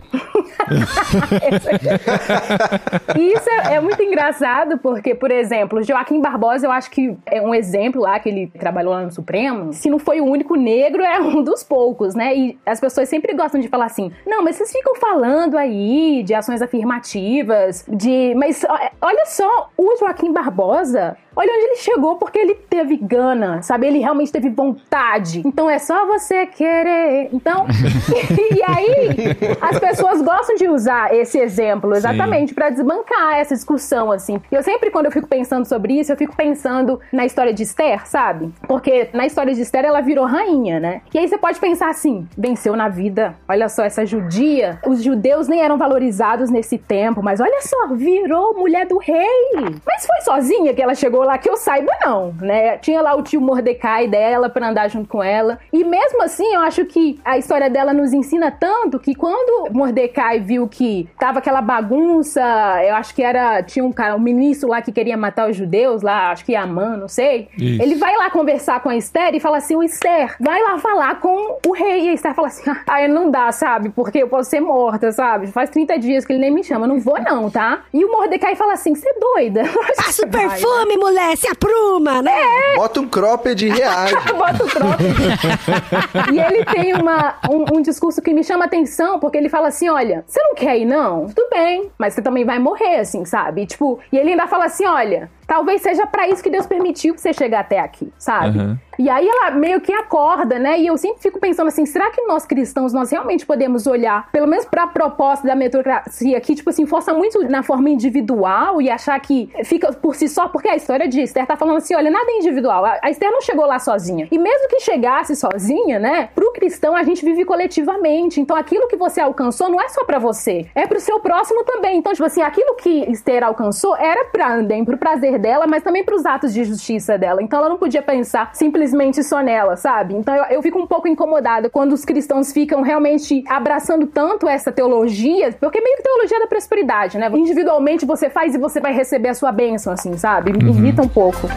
Isso 3.17 3.50
é, 3.50 3.76
é 3.76 3.80
muito 3.80 4.02
engraçado, 4.02 4.78
porque, 4.80 5.15
por 5.15 5.32
exemplo, 5.32 5.82
Joaquim 5.84 6.20
Barbosa, 6.22 6.65
eu 6.67 6.72
acho 6.72 6.89
que 6.91 7.15
é 7.26 7.41
um 7.41 7.54
exemplo 7.54 8.02
lá, 8.02 8.20
que 8.20 8.30
ele 8.30 8.48
trabalhou 8.48 8.93
lá 8.93 9.02
no 9.04 9.12
Supremo. 9.12 9.74
Se 9.74 9.89
não 9.89 10.00
foi 10.00 10.20
o 10.20 10.26
único 10.26 10.56
negro, 10.56 11.04
é 11.04 11.20
um 11.20 11.43
dos 11.43 11.63
poucos, 11.63 12.15
né? 12.15 12.36
E 12.36 12.58
as 12.65 12.80
pessoas 12.80 13.08
sempre 13.08 13.34
gostam 13.34 13.62
de 13.62 13.67
falar 13.67 13.86
assim: 13.86 14.12
não, 14.26 14.43
mas 14.43 14.56
vocês 14.56 14.72
ficam 14.72 14.96
falando 14.96 15.58
aí 15.58 16.24
de 16.24 16.34
ações 16.48 16.62
afirmativas, 16.62 17.86
de. 17.88 18.34
Mas 18.36 18.64
ó, 18.64 18.80
olha 19.02 19.26
só, 19.26 19.70
o 19.78 19.98
Joaquim 19.98 20.32
Barbosa. 20.32 21.18
Olha 21.38 21.54
onde 21.54 21.65
ele 21.65 21.76
chegou, 21.76 22.15
porque 22.15 22.39
ele 22.39 22.56
teve 22.56 22.97
gana, 22.97 23.62
sabe? 23.62 23.86
Ele 23.86 24.00
realmente 24.00 24.32
teve 24.32 24.50
vontade. 24.50 25.43
Então 25.45 25.69
é 25.69 25.78
só 25.78 26.08
você 26.08 26.47
querer. 26.47 27.30
Então, 27.32 27.67
e 28.56 28.63
aí, 28.63 29.38
as 29.62 29.78
pessoas 29.78 30.19
gostam 30.23 30.56
de 30.56 30.67
usar 30.67 31.13
esse 31.13 31.38
exemplo 31.38 31.93
exatamente 31.95 32.56
pra 32.56 32.71
desbancar 32.71 33.36
essa 33.36 33.54
discussão, 33.54 34.12
assim. 34.12 34.41
E 34.52 34.56
eu 34.56 34.63
sempre, 34.63 34.89
quando 34.89 35.06
eu 35.06 35.12
fico 35.12 35.28
pensando 35.28 35.67
sobre 35.67 36.00
isso, 36.00 36.12
eu 36.12 36.17
fico 36.17 36.36
pensando 36.36 37.00
na 37.13 37.23
história 37.23 37.54
de 37.54 37.62
Esther, 37.62 38.08
sabe? 38.08 38.52
Porque 38.67 39.10
na 39.13 39.28
história 39.28 39.54
de 39.54 39.62
Esther 39.62 39.86
ela 39.86 40.02
virou 40.02 40.26
rainha, 40.26 40.80
né? 40.80 41.02
E 41.13 41.19
aí 41.19 41.28
você 41.28 41.38
pode 41.38 41.60
pensar 41.60 41.91
assim: 41.91 42.28
venceu 42.36 42.76
na 42.76 42.89
vida. 42.89 43.36
Olha 43.47 43.69
só, 43.69 43.84
essa 43.84 44.08
judia. 44.08 44.80
Os 44.88 45.04
judeus 45.04 45.47
nem 45.47 45.62
eram 45.62 45.78
valorizados 45.78 46.50
nesse 46.50 46.80
tempo, 46.80 47.21
mas 47.21 47.39
olha 47.39 47.62
só, 47.62 47.93
virou 47.93 48.56
mulher 48.56 48.88
do 48.88 48.97
rei. 48.97 49.52
Mas 49.86 50.04
foi 50.04 50.21
sozinha 50.21 50.73
que 50.73 50.82
ela 50.82 50.95
chegou 50.95 51.27
lá, 51.28 51.38
que 51.38 51.50
eu 51.50 51.58
saiba, 51.58 51.92
não, 52.04 52.34
né? 52.42 52.78
Tinha 52.78 53.02
lá 53.02 53.16
o 53.16 53.22
tio 53.22 53.42
Mordecai 53.42 54.08
dela 54.08 54.50
pra 54.50 54.70
andar 54.70 54.88
junto 54.88 55.08
com 55.08 55.24
ela. 55.24 55.60
E 55.72 55.84
mesmo 55.84 56.24
assim, 56.24 56.54
eu 56.54 56.62
acho 56.62 56.86
que 56.86 57.20
a 57.24 57.38
história 57.38 57.70
dela 57.70 57.94
nos 57.94 58.13
ensina 58.13 58.52
tanto 58.52 59.00
que 59.00 59.13
quando 59.13 59.72
Mordecai 59.72 60.40
viu 60.40 60.68
que 60.68 61.08
tava 61.20 61.40
aquela 61.40 61.62
bagunça, 61.62 62.42
eu 62.84 62.96
acho 62.96 63.13
que 63.13 63.22
era. 63.22 63.62
Tinha 63.63 63.84
um 63.84 63.92
cara, 63.92 64.16
um 64.16 64.20
ministro 64.20 64.70
lá 64.70 64.82
que 64.82 64.92
queria 64.92 65.18
matar 65.18 65.50
os 65.50 65.56
judeus, 65.56 66.02
lá, 66.02 66.32
acho 66.32 66.46
que 66.46 66.56
Amã, 66.56 66.98
não 66.98 67.08
sei. 67.08 67.50
Isso. 67.58 67.82
Ele 67.82 67.96
vai 67.96 68.16
lá 68.16 68.30
conversar 68.30 68.82
com 68.82 68.90
a 68.90 68.96
Esther 68.96 69.36
e 69.36 69.40
fala 69.40 69.58
assim: 69.58 69.76
o 69.76 69.84
Esther, 69.84 70.36
vai 70.40 70.62
lá 70.62 70.78
falar 70.80 71.20
com 71.20 71.60
o 71.66 71.74
rei. 71.74 72.06
E 72.06 72.10
a 72.10 72.13
Esther 72.13 72.34
fala 72.34 72.48
assim: 72.48 72.63
ah, 72.70 73.08
não 73.08 73.30
dá, 73.30 73.52
sabe? 73.52 73.90
Porque 73.90 74.20
eu 74.20 74.28
posso 74.28 74.50
ser 74.50 74.60
morta, 74.60 75.12
sabe? 75.12 75.48
Faz 75.48 75.70
30 75.70 76.00
dias 76.00 76.26
que 76.26 76.34
ele 76.34 76.40
nem 76.40 76.52
me 76.52 76.63
chama, 76.63 76.88
não 76.88 77.00
vou 77.00 77.20
não, 77.22 77.50
tá? 77.50 77.84
E 77.94 78.04
o 78.04 78.12
Mordecai 78.12 78.56
fala 78.56 78.74
assim: 78.74 78.96
você 78.96 79.10
é 79.10 79.20
doida? 79.20 79.63
Passa 79.98 80.26
o 80.26 80.30
perfume, 80.30 80.98
mulher, 80.98 81.16
se 81.36 81.47
apruma, 81.47 82.21
né? 82.21 82.32
Bota 82.75 82.99
um 82.99 83.08
cropped 83.08 83.65
e 83.65 83.69
reage. 83.69 84.15
Bota 84.34 84.63
o 84.63 84.67
troço. 84.67 86.34
e 86.34 86.39
ele 86.39 86.65
tem 86.65 86.93
uma, 86.93 87.36
um, 87.49 87.77
um 87.77 87.82
discurso 87.82 88.21
que 88.21 88.34
me 88.34 88.43
chama 88.43 88.65
atenção, 88.65 89.19
porque 89.19 89.38
ele 89.38 89.49
fala 89.49 89.67
assim: 89.67 89.89
olha, 89.89 90.23
você 90.27 90.41
não 90.41 90.56
quer 90.56 90.77
ir, 90.77 90.86
não? 90.86 91.27
Tudo 91.27 91.49
bem, 91.49 91.91
mas 91.97 92.13
você 92.13 92.21
também 92.21 92.45
vai 92.45 92.60
morrer, 92.60 92.97
assim, 92.99 93.25
sabe? 93.25 93.63
E, 93.63 93.65
tipo, 93.65 93.99
e 94.12 94.17
ele 94.17 94.32
ainda 94.32 94.47
fala 94.47 94.65
assim: 94.65 94.86
olha, 94.86 95.30
talvez 95.45 95.82
seja 95.82 96.06
pra 96.06 96.27
isso 96.27 96.43
que 96.43 96.49
Deus 96.49 96.65
permitiu 96.65 97.13
que 97.13 97.21
você 97.21 97.34
chegar 97.34 97.62
até 97.62 97.80
aqui, 97.80 98.12
sabe? 98.17 98.60
Aham. 98.60 98.80
E 99.00 99.10
aí 99.10 99.28
ela 99.28 99.52
meio 99.52 99.82
que 99.82 99.92
acorda, 99.94 100.60
né? 100.60 100.80
E 100.80 100.88
eu 100.88 100.98
sempre 100.98 101.22
fico 101.22 101.40
pensando 101.40 101.68
assim, 101.68 101.86
será 101.86 102.12
que 102.12 102.22
nós 102.24 102.46
cristãos, 102.46 102.94
nós 102.94 103.12
realmente 103.12 103.46
podemos 103.46 103.88
olhar, 103.88 104.30
pelo 104.32 104.48
menos 104.48 104.66
pra 104.66 104.88
proposta 104.88 105.48
da 105.48 105.56
meritocracia, 105.56 106.40
que, 106.42 106.56
tipo 106.56 106.70
assim, 106.70 106.86
força 106.86 107.14
muito 107.14 107.44
na 107.50 107.64
forma 107.64 107.90
individual 107.90 108.82
e 108.82 108.90
achar 108.90 109.20
que 109.20 109.50
fica 109.64 109.92
por 109.94 110.16
si 110.16 110.28
só, 110.28 110.48
porque 110.48 110.68
a 110.68 110.76
história 110.76 111.08
de 111.08 111.22
Esther 111.22 111.46
tá 111.46 111.56
falando 111.56 111.78
assim, 111.78 111.96
olha, 111.96 112.12
nada 112.12 112.26
é 112.30 112.38
individual. 112.38 112.86
A 112.86 112.98
a 113.08 113.10
Esther 113.10 113.32
não 113.32 113.42
chegou 113.42 113.66
lá 113.66 113.80
sozinha. 113.80 114.28
E 114.30 114.38
mesmo 114.38 114.68
que 114.68 114.82
chegasse 114.82 115.36
sozinha, 115.36 115.98
né? 115.98 116.30
Pro 116.36 116.52
cristão, 116.52 116.96
a 116.96 117.04
gente 117.04 117.24
vive 117.24 117.46
coletivamente. 117.46 118.42
Então, 118.42 118.56
aquilo 118.56 118.88
que 118.88 118.98
você 118.98 119.22
alcançou 119.22 119.70
não 119.70 119.80
é 119.80 119.88
só 119.88 120.04
pra 120.04 120.20
você, 120.20 120.66
é 120.76 120.86
pro 120.86 121.00
seu 121.00 121.20
próximo 121.20 121.64
também. 121.64 121.98
Então, 121.98 122.12
tipo 122.12 122.26
assim, 122.26 122.42
aquilo 122.42 122.76
que 122.76 123.10
Esther 123.10 123.44
alcançou 123.44 123.96
era 123.96 124.26
pra 124.26 124.58
também 124.58 124.84
pro 124.84 124.98
prazer 124.98 125.40
dela, 125.40 125.66
mas 125.68 125.84
também 125.84 126.04
pros 126.04 126.26
atos 126.26 126.54
de 126.54 126.64
justiça 126.66 127.18
dela. 127.18 127.42
Então, 127.42 127.60
ela 127.60 127.70
não 127.70 127.78
podia 127.78 128.02
pensar 128.02 128.52
simplesmente 128.54 128.87
só 129.23 129.41
nela, 129.41 129.76
sabe? 129.76 130.13
Então, 130.15 130.36
eu, 130.36 130.43
eu 130.45 130.62
fico 130.62 130.80
um 130.80 130.88
pouco 130.88 131.08
incomodada 131.08 131.69
quando 131.69 131.93
os 131.93 132.06
cristãos 132.06 132.52
ficam 132.52 132.82
realmente 132.82 133.43
abraçando 133.47 134.08
tanto 134.08 134.47
essa 134.47 134.71
teologia, 134.71 135.54
porque 135.60 135.82
meio 135.82 135.97
que 135.97 136.04
teologia 136.04 136.39
da 136.39 136.47
prosperidade, 136.47 137.17
né? 137.17 137.30
Individualmente 137.34 138.06
você 138.06 138.30
faz 138.30 138.56
e 138.56 138.58
você 138.58 138.80
vai 138.80 138.93
receber 138.93 139.30
a 139.30 139.34
sua 139.34 139.52
bênção, 139.52 139.93
assim, 139.93 140.17
sabe? 140.17 140.54
Me 140.54 140.69
irrita 140.69 141.02
um 141.02 141.08
pouco. 141.08 141.47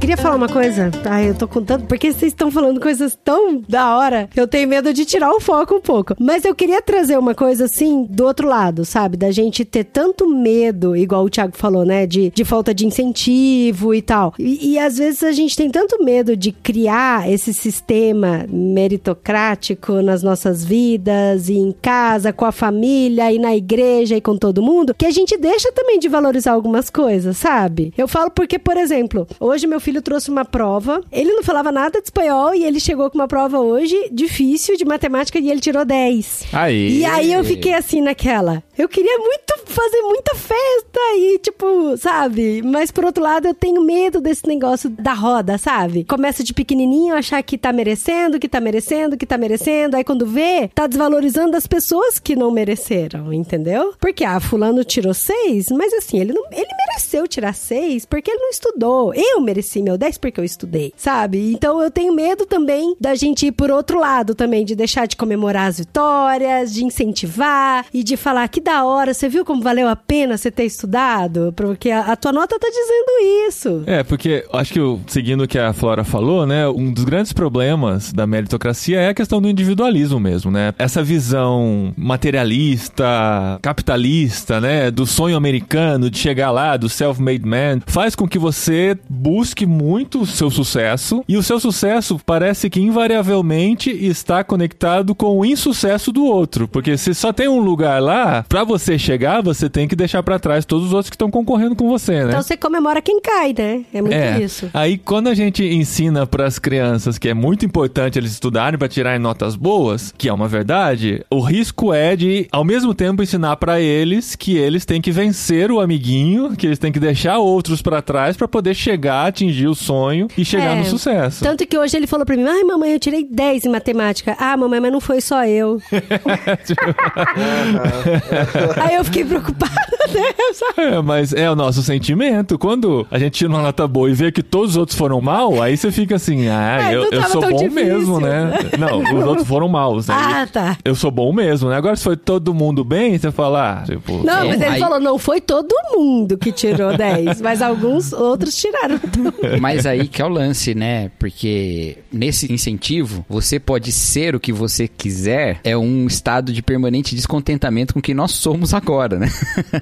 Queria 0.00 0.16
falar 0.16 0.36
uma 0.36 0.48
coisa. 0.48 0.90
Ai, 1.04 1.28
eu 1.28 1.34
tô 1.34 1.46
contando, 1.46 1.86
porque 1.86 2.10
vocês 2.10 2.32
estão 2.32 2.50
falando 2.50 2.80
coisas 2.80 3.16
tão 3.22 3.62
da 3.68 3.98
hora, 3.98 4.30
eu 4.34 4.48
tenho 4.48 4.66
medo 4.66 4.94
de 4.94 5.04
tirar 5.04 5.30
o 5.30 5.40
foco 5.40 5.74
um 5.74 5.80
pouco. 5.80 6.14
Mas 6.18 6.44
eu 6.44 6.54
queria 6.54 6.80
trazer 6.80 7.18
uma 7.18 7.34
coisa 7.34 7.66
assim, 7.66 8.06
do 8.08 8.24
outro 8.24 8.48
lado, 8.48 8.86
sabe? 8.86 9.18
Da 9.18 9.30
gente 9.30 9.62
ter 9.62 9.84
tanto 9.84 10.26
medo, 10.26 10.96
igual 10.96 11.24
o 11.24 11.28
Thiago 11.28 11.54
falou, 11.54 11.84
né? 11.84 12.06
De, 12.06 12.30
de 12.30 12.44
falta 12.46 12.72
de 12.72 12.86
incentivo 12.86 13.94
e 13.94 14.00
tal. 14.00 14.32
E, 14.38 14.72
e 14.72 14.78
às 14.78 14.96
vezes 14.96 15.22
a 15.22 15.32
gente 15.32 15.54
tem 15.54 15.70
tanto 15.70 16.02
medo 16.02 16.34
de 16.34 16.50
criar 16.50 17.30
esse 17.30 17.52
sistema 17.52 18.46
meritocrático 18.48 20.00
nas 20.00 20.22
nossas 20.22 20.64
vidas, 20.64 21.50
e 21.50 21.58
em 21.58 21.72
casa, 21.72 22.32
com 22.32 22.46
a 22.46 22.52
família, 22.52 23.30
e 23.30 23.38
na 23.38 23.54
igreja 23.54 24.16
e 24.16 24.20
com 24.20 24.36
todo 24.36 24.62
mundo, 24.62 24.94
que 24.94 25.06
a 25.06 25.10
gente 25.10 25.36
deixa 25.36 25.70
também 25.72 25.98
de 25.98 26.08
valorizar 26.08 26.52
algumas 26.52 26.88
coisas, 26.88 27.36
sabe? 27.36 27.92
Eu 27.98 28.08
falo 28.08 28.30
porque, 28.30 28.58
por 28.58 28.78
exemplo, 28.78 29.26
hoje 29.38 29.66
meu 29.66 29.78
filho 29.78 29.99
trouxe 30.00 30.30
uma 30.30 30.44
prova, 30.44 31.02
ele 31.10 31.32
não 31.32 31.42
falava 31.42 31.70
nada 31.70 32.00
de 32.00 32.04
espanhol 32.04 32.54
e 32.54 32.64
ele 32.64 32.80
chegou 32.80 33.10
com 33.10 33.18
uma 33.18 33.28
prova 33.28 33.58
hoje 33.58 33.96
difícil 34.12 34.76
de 34.76 34.84
matemática 34.84 35.38
e 35.38 35.50
ele 35.50 35.60
tirou 35.60 35.84
10. 35.84 36.44
Aí. 36.52 36.98
E 36.98 37.04
aí 37.04 37.32
eu 37.32 37.44
fiquei 37.44 37.74
assim 37.74 38.00
naquela. 38.00 38.62
Eu 38.80 38.88
queria 38.88 39.18
muito 39.18 39.58
fazer 39.66 40.00
muita 40.00 40.34
festa 40.34 41.00
e, 41.14 41.38
tipo, 41.38 41.98
sabe? 41.98 42.62
Mas 42.62 42.90
por 42.90 43.04
outro 43.04 43.22
lado, 43.22 43.46
eu 43.46 43.52
tenho 43.52 43.82
medo 43.82 44.22
desse 44.22 44.46
negócio 44.48 44.88
da 44.88 45.12
roda, 45.12 45.58
sabe? 45.58 46.02
Começa 46.04 46.42
de 46.42 46.54
pequenininho, 46.54 47.14
achar 47.14 47.42
que 47.42 47.58
tá 47.58 47.74
merecendo, 47.74 48.40
que 48.40 48.48
tá 48.48 48.58
merecendo, 48.58 49.18
que 49.18 49.26
tá 49.26 49.36
merecendo. 49.36 49.98
Aí 49.98 50.02
quando 50.02 50.24
vê, 50.24 50.68
tá 50.74 50.86
desvalorizando 50.86 51.58
as 51.58 51.66
pessoas 51.66 52.18
que 52.18 52.34
não 52.34 52.50
mereceram, 52.50 53.30
entendeu? 53.34 53.92
Porque, 54.00 54.24
ah, 54.24 54.40
fulano 54.40 54.82
tirou 54.82 55.12
seis, 55.12 55.66
mas 55.70 55.92
assim, 55.92 56.18
ele 56.18 56.32
não, 56.32 56.46
ele 56.50 56.70
mereceu 56.86 57.28
tirar 57.28 57.54
seis 57.54 58.06
porque 58.06 58.30
ele 58.30 58.40
não 58.40 58.48
estudou. 58.48 59.12
Eu 59.14 59.42
mereci 59.42 59.82
meu 59.82 59.98
10 59.98 60.16
porque 60.16 60.40
eu 60.40 60.44
estudei, 60.44 60.94
sabe? 60.96 61.52
Então 61.52 61.82
eu 61.82 61.90
tenho 61.90 62.14
medo 62.14 62.46
também 62.46 62.96
da 62.98 63.14
gente 63.14 63.46
ir 63.46 63.52
por 63.52 63.70
outro 63.70 64.00
lado 64.00 64.34
também, 64.34 64.64
de 64.64 64.74
deixar 64.74 65.06
de 65.06 65.16
comemorar 65.16 65.68
as 65.68 65.78
vitórias, 65.78 66.72
de 66.72 66.82
incentivar 66.82 67.84
e 67.92 68.02
de 68.02 68.16
falar 68.16 68.48
que 68.48 68.69
da 68.70 68.84
hora, 68.84 69.12
você 69.12 69.28
viu 69.28 69.44
como 69.44 69.62
valeu 69.62 69.88
a 69.88 69.96
pena 69.96 70.36
você 70.38 70.48
ter 70.50 70.64
estudado? 70.64 71.52
Porque 71.56 71.90
a, 71.90 72.12
a 72.12 72.16
tua 72.16 72.32
nota 72.32 72.56
tá 72.58 72.68
dizendo 72.68 73.48
isso. 73.48 73.82
É, 73.84 74.04
porque 74.04 74.44
acho 74.52 74.72
que 74.72 74.78
eu- 74.78 75.00
seguindo 75.08 75.42
o 75.42 75.48
que 75.48 75.58
a 75.58 75.72
Flora 75.72 76.04
falou, 76.04 76.46
né, 76.46 76.68
um 76.68 76.92
dos 76.92 77.02
grandes 77.04 77.32
problemas 77.32 78.12
da 78.12 78.26
meritocracia 78.28 79.00
é 79.00 79.08
a 79.08 79.14
questão 79.14 79.42
do 79.42 79.48
individualismo 79.48 80.20
mesmo, 80.20 80.50
né? 80.52 80.72
Essa 80.78 81.02
visão 81.02 81.92
materialista, 81.96 83.58
capitalista, 83.60 84.60
né, 84.60 84.90
do 84.90 85.04
sonho 85.04 85.36
americano 85.36 86.08
de 86.08 86.18
chegar 86.18 86.50
lá, 86.52 86.76
do 86.76 86.88
self-made 86.88 87.44
man, 87.46 87.80
faz 87.86 88.14
com 88.14 88.28
que 88.28 88.38
você 88.38 88.96
busque 89.08 89.66
muito 89.66 90.20
o 90.20 90.26
seu 90.26 90.50
sucesso 90.50 91.24
e 91.28 91.36
o 91.36 91.42
seu 91.42 91.58
sucesso 91.58 92.20
parece 92.24 92.70
que 92.70 92.80
invariavelmente 92.80 93.90
está 93.90 94.44
conectado 94.44 95.14
com 95.14 95.38
o 95.38 95.44
insucesso 95.44 96.12
do 96.12 96.24
outro, 96.24 96.68
porque 96.68 96.96
se 96.96 97.14
só 97.14 97.32
tem 97.32 97.48
um 97.48 97.60
lugar 97.60 98.00
lá, 98.00 98.44
pra 98.48 98.59
você 98.64 98.98
chegar, 98.98 99.42
você 99.42 99.68
tem 99.68 99.86
que 99.88 99.96
deixar 99.96 100.22
pra 100.22 100.38
trás 100.38 100.64
todos 100.64 100.86
os 100.88 100.92
outros 100.92 101.10
que 101.10 101.16
estão 101.16 101.30
concorrendo 101.30 101.74
com 101.76 101.88
você, 101.88 102.24
né? 102.24 102.28
Então 102.30 102.42
você 102.42 102.56
comemora 102.56 103.00
quem 103.02 103.20
cai, 103.20 103.54
né? 103.56 103.84
É 103.92 104.00
muito 104.00 104.14
É. 104.14 104.40
isso. 104.40 104.70
Aí 104.74 104.96
quando 104.98 105.28
a 105.28 105.34
gente 105.34 105.64
ensina 105.64 106.26
para 106.26 106.46
as 106.46 106.58
crianças 106.58 107.18
que 107.18 107.28
é 107.28 107.34
muito 107.34 107.64
importante 107.64 108.18
eles 108.18 108.32
estudarem 108.32 108.78
para 108.78 108.88
tirarem 108.88 109.18
notas 109.18 109.56
boas, 109.56 110.12
que 110.16 110.28
é 110.28 110.32
uma 110.32 110.48
verdade, 110.48 111.24
o 111.30 111.40
risco 111.40 111.92
é 111.92 112.14
de 112.16 112.46
ao 112.52 112.64
mesmo 112.64 112.94
tempo 112.94 113.22
ensinar 113.22 113.56
para 113.56 113.80
eles 113.80 114.34
que 114.36 114.56
eles 114.56 114.84
têm 114.84 115.00
que 115.00 115.10
vencer 115.12 115.70
o 115.70 115.80
amiguinho, 115.80 116.54
que 116.56 116.66
eles 116.66 116.78
têm 116.78 116.92
que 116.92 117.00
deixar 117.00 117.38
outros 117.38 117.82
para 117.82 118.02
trás 118.02 118.36
para 118.36 118.48
poder 118.48 118.74
chegar, 118.74 119.26
atingir 119.26 119.66
o 119.68 119.74
sonho 119.74 120.28
e 120.36 120.44
chegar 120.44 120.76
É. 120.76 120.78
no 120.78 120.84
sucesso. 120.84 121.42
Tanto 121.44 121.66
que 121.66 121.78
hoje 121.78 121.96
ele 121.96 122.06
falou 122.06 122.26
pra 122.26 122.36
mim: 122.36 122.44
ai, 122.46 122.62
mamãe, 122.64 122.92
eu 122.92 123.00
tirei 123.00 123.24
10 123.24 123.64
em 123.64 123.68
matemática. 123.68 124.36
Ah, 124.38 124.56
mamãe, 124.56 124.80
mas 124.80 124.92
não 124.92 125.00
foi 125.00 125.20
só 125.20 125.44
eu. 125.46 125.80
Aí 128.80 128.94
eu 128.94 129.04
fiquei 129.04 129.24
preocupada, 129.24 129.72
né? 130.12 130.22
Sabe? 130.52 130.88
É, 130.96 131.02
mas 131.02 131.32
é 131.32 131.50
o 131.50 131.54
nosso 131.56 131.82
sentimento. 131.82 132.58
Quando 132.58 133.06
a 133.10 133.18
gente 133.18 133.34
tira 133.34 133.50
uma 133.50 133.62
nota 133.62 133.86
boa 133.86 134.10
e 134.10 134.14
vê 134.14 134.32
que 134.32 134.42
todos 134.42 134.70
os 134.70 134.76
outros 134.76 134.96
foram 134.98 135.20
mal, 135.20 135.62
aí 135.62 135.76
você 135.76 135.90
fica 135.90 136.16
assim, 136.16 136.48
ah, 136.48 136.92
eu, 136.92 137.10
eu 137.10 137.22
sou 137.24 137.40
bom 137.40 137.48
difícil. 137.56 137.70
mesmo, 137.70 138.20
né? 138.20 138.52
Não, 138.78 139.00
os 139.02 139.24
outros 139.26 139.46
foram 139.48 139.68
maus, 139.68 140.08
né? 140.08 140.14
Ah, 140.16 140.46
tá. 140.46 140.76
Eu 140.84 140.94
sou 140.94 141.10
bom 141.10 141.32
mesmo, 141.32 141.68
né? 141.70 141.76
Agora 141.76 141.96
se 141.96 142.02
foi 142.04 142.16
todo 142.16 142.52
mundo 142.54 142.84
bem, 142.84 143.16
você 143.18 143.30
fala, 143.30 143.80
ah, 143.80 143.82
tipo... 143.84 144.24
Não, 144.24 144.46
mas 144.46 144.54
ele 144.60 144.64
aí- 144.64 144.80
falou: 144.80 145.00
não 145.00 145.18
foi 145.18 145.40
todo 145.40 145.74
mundo 145.94 146.36
que 146.38 146.52
tirou 146.52 146.96
10, 146.96 147.40
mas 147.40 147.62
alguns 147.62 148.12
outros 148.12 148.54
tiraram 148.54 148.98
também. 148.98 149.60
Mas 149.60 149.86
aí 149.86 150.06
que 150.08 150.20
é 150.20 150.24
o 150.24 150.28
lance, 150.28 150.74
né? 150.74 151.10
Porque 151.18 151.98
nesse 152.12 152.52
incentivo, 152.52 153.24
você 153.28 153.58
pode 153.58 153.92
ser 153.92 154.34
o 154.34 154.40
que 154.40 154.52
você 154.52 154.88
quiser, 154.88 155.60
é 155.64 155.76
um 155.76 156.06
estado 156.06 156.52
de 156.52 156.62
permanente 156.62 157.14
descontentamento 157.14 157.94
com 157.94 158.00
quem 158.00 158.14
nós 158.14 158.29
somos 158.32 158.74
agora, 158.74 159.18
né? 159.18 159.30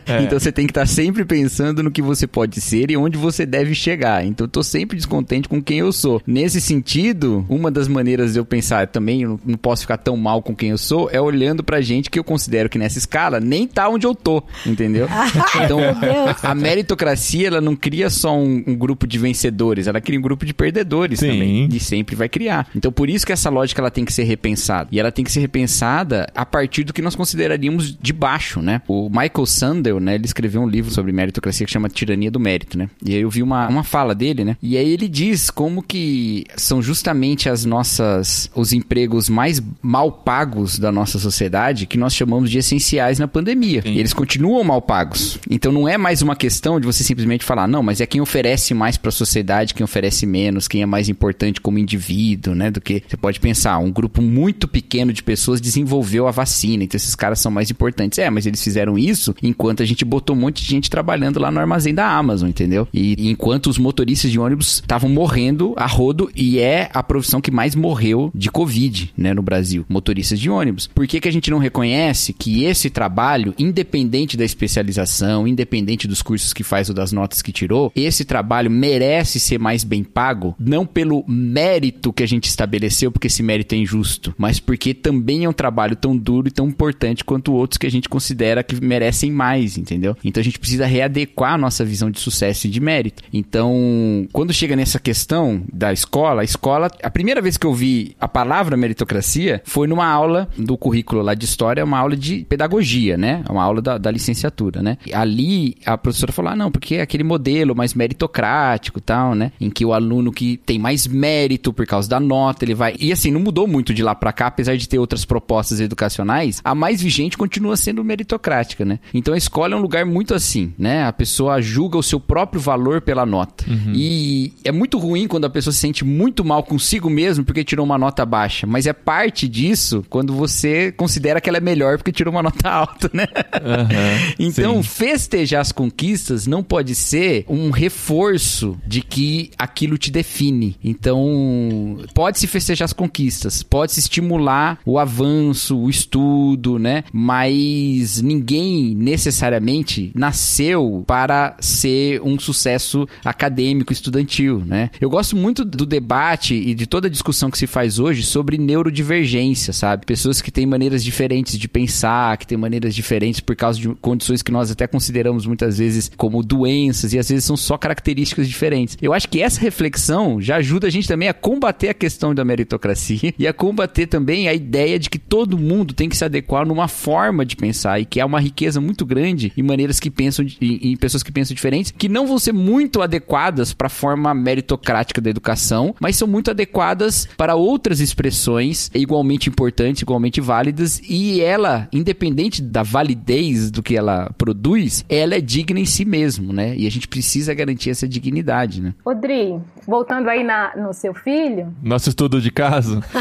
É. 0.07 0.23
então 0.25 0.39
você 0.39 0.53
tem 0.53 0.67
que 0.67 0.71
estar 0.71 0.87
sempre 0.87 1.25
pensando 1.25 1.83
no 1.83 1.91
que 1.91 2.03
você 2.03 2.27
pode 2.27 2.61
ser 2.61 2.91
e 2.91 2.97
onde 2.97 3.17
você 3.17 3.45
deve 3.47 3.75
chegar. 3.75 4.25
Então 4.25 4.45
eu 4.45 4.51
tô 4.51 4.63
sempre 4.63 4.97
descontente 4.97 5.49
com 5.49 5.63
quem 5.63 5.79
eu 5.79 5.93
sou. 5.93 6.23
Nesse 6.27 6.61
sentido, 6.61 7.45
uma 7.49 7.71
das 7.71 7.89
maneiras 7.89 8.33
de 8.33 8.39
eu 8.39 8.45
pensar 8.45 8.87
também, 8.87 9.23
eu 9.23 9.41
não 9.45 9.57
posso 9.57 9.83
ficar 9.83 9.97
tão 9.97 10.17
mal 10.17 10.43
com 10.43 10.55
quem 10.55 10.71
eu 10.71 10.79
sou, 10.79 11.09
é 11.13 11.21
olhando 11.21 11.63
pra 11.63 11.81
gente 11.81 12.11
que 12.11 12.19
eu 12.19 12.25
considero 12.25 12.69
que 12.69 12.79
nessa 12.79 12.99
escala 12.99 13.41
nem 13.41 13.67
tá 13.67 13.89
onde 13.89 14.07
eu 14.07 14.15
tô, 14.15 14.43
entendeu? 14.67 15.09
Então, 15.65 15.81
Meu 15.81 15.95
Deus. 15.95 16.45
a 16.45 16.55
meritocracia, 16.55 17.49
ela 17.49 17.61
não 17.61 17.75
cria 17.75 18.09
só 18.11 18.37
um, 18.37 18.63
um 18.67 18.75
grupo 18.77 19.07
de 19.07 19.19
vencedores, 19.19 19.87
ela 19.87 20.01
cria 20.01 20.19
um 20.19 20.23
grupo 20.23 20.45
de 20.47 20.55
perdedores 20.55 21.21
Sim. 21.21 21.29
também. 21.29 21.69
E 21.73 21.81
sempre 21.81 22.15
vai 22.15 22.29
criar. 22.29 22.69
Então, 22.75 22.93
por 22.93 23.09
isso 23.09 23.27
que 23.27 23.33
essa 23.33 23.51
lógica 23.51 23.81
ela 23.81 23.91
tem 23.91 24.05
que 24.05 24.13
ser 24.13 24.25
repensada. 24.25 24.89
E 24.93 25.01
ela 25.01 25.11
tem 25.11 25.25
que 25.25 25.33
ser 25.33 25.41
repensada 25.41 26.27
a 26.35 26.47
partir 26.47 26.85
do 26.85 26.93
que 26.93 27.03
nós 27.03 27.15
consideraríamos 27.15 27.97
de 28.01 28.13
baixo, 28.13 28.38
né? 28.63 28.83
O 28.89 29.09
Michael 29.09 29.47
Sandel, 29.47 30.01
né? 30.01 30.15
Ele 30.15 30.25
escreveu 30.25 30.63
um 30.63 30.69
livro 30.69 30.91
sobre 30.91 31.13
meritocracia 31.13 31.67
que 31.67 31.73
chama 31.73 31.89
Tirania 31.89 32.31
do 32.31 32.41
Mérito, 32.41 32.79
né? 32.79 32.89
E 33.05 33.15
aí 33.15 33.21
eu 33.21 33.31
vi 33.31 33.43
uma, 33.43 33.69
uma 33.69 33.85
fala 33.85 34.15
dele, 34.15 34.45
né? 34.45 34.57
E 34.63 34.77
aí 34.77 34.89
ele 34.89 35.09
diz 35.09 35.51
como 35.51 35.83
que 35.83 36.45
são 36.57 36.81
justamente 36.83 37.49
as 37.49 37.65
nossas... 37.65 38.51
os 38.55 38.73
empregos 38.73 39.29
mais 39.29 39.63
mal 39.83 40.11
pagos 40.13 40.79
da 40.79 40.93
nossa 40.93 41.19
sociedade 41.19 41.87
que 41.87 41.97
nós 41.99 42.15
chamamos 42.15 42.51
de 42.51 42.59
essenciais 42.59 43.19
na 43.19 43.29
pandemia. 43.29 43.83
Sim. 43.83 43.93
E 43.93 43.99
eles 43.99 44.13
continuam 44.13 44.63
mal 44.65 44.83
pagos. 44.83 45.39
Então 45.51 45.73
não 45.73 45.89
é 45.89 45.97
mais 45.97 46.23
uma 46.23 46.37
questão 46.37 46.81
de 46.81 46.87
você 46.87 47.03
simplesmente 47.03 47.45
falar, 47.45 47.67
não, 47.67 47.83
mas 47.83 48.01
é 48.01 48.07
quem 48.07 48.21
oferece 48.21 48.75
mais 48.75 48.97
para 48.97 49.09
a 49.09 49.13
sociedade, 49.13 49.75
quem 49.75 49.85
oferece 49.85 50.27
menos, 50.27 50.69
quem 50.69 50.83
é 50.83 50.87
mais 50.87 51.09
importante 51.09 51.61
como 51.61 51.79
indivíduo, 51.79 52.55
né? 52.55 52.71
Do 52.71 52.81
que 52.81 53.03
você 53.07 53.17
pode 53.17 53.41
pensar, 53.41 53.79
um 53.79 53.91
grupo 53.91 54.21
muito 54.23 54.69
pequeno 54.69 55.13
de 55.13 55.23
pessoas 55.23 55.61
desenvolveu 55.61 56.27
a 56.27 56.31
vacina, 56.31 56.85
então 56.85 56.97
esses 56.97 57.15
caras 57.15 57.41
são 57.41 57.51
mais 57.51 57.71
importantes. 57.71 58.19
É, 58.19 58.28
mas 58.31 58.47
eles 58.47 58.63
fizeram 58.63 58.99
isso 58.99 59.35
enquanto 59.43 59.83
a 59.83 59.87
gente 59.87 60.05
botou 60.05 60.35
um 60.35 60.41
monte 60.41 60.63
de 60.63 60.69
gente 60.69 60.91
trabalhando 60.91 61.41
lá 61.41 61.51
no 61.51 61.61
armazém 61.61 61.95
da 61.95 62.09
Amazon, 62.09 62.49
entendeu? 62.49 62.89
E 62.93 63.29
enquanto 63.29 63.69
os 63.69 63.79
motoristas 63.79 64.31
de 64.31 64.39
ônibus 64.39 64.75
estavam 64.75 65.11
morrendo 65.11 65.75
a 65.77 65.87
rodo, 65.87 66.31
e 66.35 66.59
é 66.59 66.91
a 66.93 67.03
profissão 67.03 67.41
que 67.41 67.51
mais 67.51 67.75
morreu 67.75 68.31
de 68.35 68.51
Covid, 68.51 69.13
né, 69.17 69.35
no 69.35 69.43
Brasil, 69.43 69.85
motoristas 69.89 70.39
de 70.39 70.51
ônibus. 70.51 70.87
Por 70.87 71.07
que, 71.07 71.21
que 71.21 71.29
a 71.29 71.33
gente 71.33 71.51
não 71.51 71.59
reconhece 71.59 72.33
que 72.33 72.65
esse 72.65 72.91
trabalho, 72.91 73.55
independente 73.59 74.37
da 74.37 74.45
especialização, 74.45 75.47
independente 75.47 76.09
dos 76.09 76.23
cursos 76.23 76.53
que 76.53 76.63
faz 76.63 76.89
ou 76.89 76.95
das 76.95 77.13
notas 77.13 77.43
que 77.43 77.53
tirou, 77.53 77.93
esse 77.95 78.25
trabalho 78.25 78.71
merece 78.71 79.41
ser 79.41 79.59
mais 79.59 79.85
bem 79.85 80.03
pago, 80.05 80.55
não 80.59 80.87
pelo 80.87 81.25
mérito 81.27 82.13
que 82.13 82.23
a 82.23 82.29
gente 82.29 82.45
estabeleceu, 82.45 83.11
porque 83.11 83.27
esse 83.27 83.43
mérito 83.43 83.75
é 83.75 83.79
injusto, 83.79 84.35
mas 84.39 84.61
porque 84.61 84.95
também 84.95 85.45
é 85.45 85.49
um 85.49 85.53
trabalho 85.53 85.97
tão 85.97 86.17
duro 86.17 86.49
e 86.49 86.53
tão 86.53 86.69
importante 86.69 87.25
quanto 87.25 87.53
outros 87.53 87.79
que 87.79 87.87
a 87.87 87.91
gente 87.91 88.09
considera 88.19 88.65
que 88.65 88.85
merecem 88.85 89.31
mais, 89.31 89.79
entendeu? 89.79 90.17
Então 90.25 90.41
a 90.41 90.45
gente 90.45 90.59
precisa 90.59 90.85
readequar 90.87 91.55
a 91.55 91.59
nossa 91.59 91.85
visão 91.85 92.11
de 92.11 92.19
sucesso 92.19 92.67
e 92.67 92.71
de 92.71 92.81
mérito. 92.81 93.23
Então, 93.33 94.27
quando 94.33 94.53
chega 94.53 94.75
nessa 94.75 94.99
questão 94.99 95.63
da 95.73 95.93
escola, 95.93 96.43
a 96.43 96.45
escola, 96.45 96.91
a 97.01 97.11
primeira 97.11 97.41
vez 97.41 97.57
que 97.57 97.65
eu 97.65 97.73
vi 97.73 98.17
a 98.21 98.27
palavra 98.27 98.77
meritocracia 98.77 99.63
foi 99.65 99.87
numa 99.87 100.07
aula 100.07 100.49
do 100.59 100.77
currículo 100.77 101.23
lá 101.23 101.33
de 101.33 101.45
história, 101.45 101.85
uma 101.85 101.99
aula 101.99 102.17
de 102.17 102.45
pedagogia, 102.49 103.17
né? 103.17 103.45
Uma 103.49 103.63
aula 103.63 103.81
da, 103.81 103.97
da 103.99 104.11
licenciatura, 104.11 104.83
né? 104.83 104.99
E 105.07 105.15
ali 105.15 105.77
a 105.87 105.97
professora 105.97 106.33
falou: 106.33 106.51
ah, 106.51 106.57
não, 106.57 106.73
porque 106.73 106.97
é 106.97 107.03
aquele 107.03 107.23
modelo 107.23 107.77
mais 107.77 107.95
meritocrático 107.95 109.01
tal, 109.01 109.37
né? 109.37 109.53
Em 109.61 109.71
que 109.71 109.85
o 109.85 109.93
aluno 109.93 110.33
que 110.33 110.57
tem 110.57 110.77
mais 110.77 111.07
mérito 111.07 111.73
por 111.73 111.87
causa 111.87 112.09
da 112.09 112.19
nota, 112.19 112.65
ele 112.65 112.75
vai. 112.75 112.97
E 112.99 113.13
assim, 113.13 113.31
não 113.31 113.41
mudou 113.41 113.69
muito 113.69 113.95
de 113.95 114.03
lá 114.03 114.15
pra 114.15 114.33
cá, 114.33 114.49
apesar 114.49 114.77
de 114.77 114.89
ter 114.89 114.99
outras 114.99 115.25
propostas 115.25 115.79
educacionais, 115.79 116.61
a 116.65 116.75
mais 116.75 117.01
vigente 117.01 117.39
continua 117.39 117.77
sendo 117.77 118.03
meritocrática, 118.09 118.85
né? 118.85 118.99
Então 119.15 119.35
a 119.35 119.39
escola 119.39 119.75
é 119.75 119.77
um 119.77 119.81
lugar 119.81 120.05
muito 120.05 120.35
assim, 120.35 120.73
né? 120.79 121.05
A 121.05 121.13
pessoa 121.13 121.61
julga 121.61 121.97
o 121.99 122.03
seu 122.03 122.19
próprio 122.19 122.61
valor 122.61 123.01
pela 123.01 123.25
nota. 123.27 123.65
E 123.95 124.53
é 124.65 124.73
muito 124.73 124.99
ruim 124.99 125.29
quando 125.29 125.45
a 125.45 125.51
pessoa 125.51 125.73
se 125.73 125.79
sente 125.81 126.05
muito 126.05 126.45
mal 126.45 126.63
consigo 126.63 127.09
mesmo 127.11 127.45
porque 127.45 127.63
tirou 127.63 127.85
uma 127.85 127.99
nota 127.99 128.25
baixa, 128.27 128.67
mas 128.67 128.87
é 128.87 128.93
parte 128.93 129.47
disso 129.47 130.05
quando 130.09 130.33
você 130.33 130.91
considera 130.93 131.41
que 131.41 131.49
ela 131.49 131.59
é 131.59 131.61
melhor 131.61 131.99
porque 131.99 132.11
tirou 132.13 132.33
uma 132.33 132.43
nota 132.43 132.69
alta, 132.69 133.11
né? 133.13 133.27
Aham, 133.55 133.89
Então, 134.39 134.83
sim. 134.83 134.89
festejar 134.89 135.61
as 135.61 135.73
conquistas 135.73 136.47
não 136.47 136.63
pode 136.63 136.95
ser 136.95 137.45
um 137.49 137.71
reforço 137.71 138.77
de 138.87 139.03
que 139.03 139.51
aquilo 139.59 139.99
te 139.99 140.11
define. 140.11 140.77
Então, 140.83 141.99
pode-se 142.15 142.47
festejar 142.47 142.87
as 142.87 142.93
conquistas, 142.93 143.63
pode-se 143.63 144.01
estimular 144.01 144.79
o 144.85 144.99
avanço, 144.99 145.77
o 145.79 145.91
estudo, 145.91 146.79
né? 146.79 147.05
Mas 147.13 147.98
ninguém 148.23 148.95
necessariamente 148.95 150.11
nasceu 150.15 151.05
para 151.07 151.57
ser 151.61 152.21
um 152.23 152.39
sucesso 152.39 153.07
acadêmico, 153.25 153.93
estudantil, 153.93 154.63
né? 154.65 154.91
Eu 155.01 155.11
gosto 155.11 155.37
muito 155.37 155.65
do 155.65 155.87
debate 155.87 156.55
e 156.55 156.75
de 156.75 156.87
toda 156.87 157.09
a 157.09 157.11
discussão 157.11 157.51
que 157.51 157.59
se 157.59 157.67
faz 157.67 157.99
hoje 157.99 158.23
sobre 158.23 158.59
neurodivergência, 158.59 159.73
sabe? 159.73 160.07
Pessoas 160.07 160.41
que 160.41 160.51
têm 160.51 160.67
maneiras 160.67 161.03
diferentes 161.05 161.59
de 161.59 161.69
pensar, 161.69 162.37
que 162.37 162.47
têm 162.47 162.59
maneiras 162.59 162.95
diferentes 162.95 163.41
por 163.41 163.57
causa 163.57 163.79
de 163.79 163.89
condições 163.97 164.43
que 164.43 164.53
nós 164.53 164.71
até 164.71 164.87
consideramos 164.87 165.47
muitas 165.47 165.79
vezes 165.79 166.11
como 166.17 166.43
doenças 166.43 167.13
e 167.13 167.19
às 167.19 167.29
vezes 167.29 167.45
são 167.45 167.57
só 167.57 167.77
características 167.77 168.49
diferentes. 168.49 168.97
Eu 169.01 169.13
acho 169.13 169.29
que 169.29 169.43
essa 169.43 169.61
reflexão 169.61 170.41
já 170.41 170.57
ajuda 170.57 170.87
a 170.87 170.91
gente 170.91 171.09
também 171.09 171.29
a 171.29 171.35
combater 171.35 171.89
a 171.89 171.95
questão 171.95 172.35
da 172.35 172.45
meritocracia 172.45 173.33
e 173.39 173.47
a 173.47 173.53
combater 173.53 174.07
também 174.07 174.49
a 174.49 174.55
ideia 174.55 174.99
de 174.99 175.11
que 175.11 175.19
todo 175.19 175.59
mundo 175.59 175.95
tem 175.95 176.09
que 176.09 176.17
se 176.17 176.25
adequar 176.25 176.67
numa 176.67 176.89
forma 176.89 177.45
de 177.45 177.57
pensar 177.57 177.88
e 177.97 178.05
que 178.05 178.21
há 178.21 178.27
uma 178.27 178.41
riqueza 178.41 178.81
muito 178.81 179.07
grande 179.07 179.53
em 179.57 179.63
maneiras 179.63 180.01
que 180.01 180.11
pensam 180.11 180.45
em, 180.61 180.93
em 180.93 180.97
pessoas 180.97 181.23
que 181.23 181.31
pensam 181.31 181.55
diferentes, 181.55 181.93
que 181.97 182.09
não 182.09 182.27
vão 182.27 182.39
ser 182.39 182.53
muito 182.53 183.01
adequadas 183.01 183.73
para 183.73 183.87
a 183.87 183.91
forma 183.91 184.35
meritocrática 184.35 185.21
da 185.21 185.31
educação, 185.31 185.95
mas 186.01 186.17
são 186.17 186.27
muito 186.27 186.51
adequadas 186.51 187.29
para 187.37 187.55
outras 187.55 188.01
expressões 188.01 188.91
igualmente 188.95 189.49
importantes, 189.49 190.03
igualmente 190.03 190.41
válidas 190.41 191.01
e 191.09 191.41
ela, 191.41 191.89
independente 191.93 192.61
da 192.61 192.83
validez 192.83 193.71
do 193.71 193.83
que 193.83 193.97
ela 193.97 194.31
produz, 194.37 195.05
ela 195.09 195.37
é 195.37 195.41
digna 195.41 195.79
em 195.79 195.85
si 195.85 196.05
mesmo, 196.05 196.53
né? 196.53 196.75
E 196.77 196.87
a 196.87 196.91
gente 196.91 197.07
precisa 197.07 197.55
garantir 197.55 197.91
essa 197.91 198.09
dignidade, 198.09 198.81
né? 198.83 198.95
Odri, 199.05 199.59
voltando 199.87 200.29
aí 200.29 200.43
na, 200.43 200.77
no 200.77 200.93
seu 200.93 201.15
filho, 201.15 201.75
Nosso 201.83 202.09
estudo 202.09 202.41
de 202.41 202.51
caso. 202.51 203.03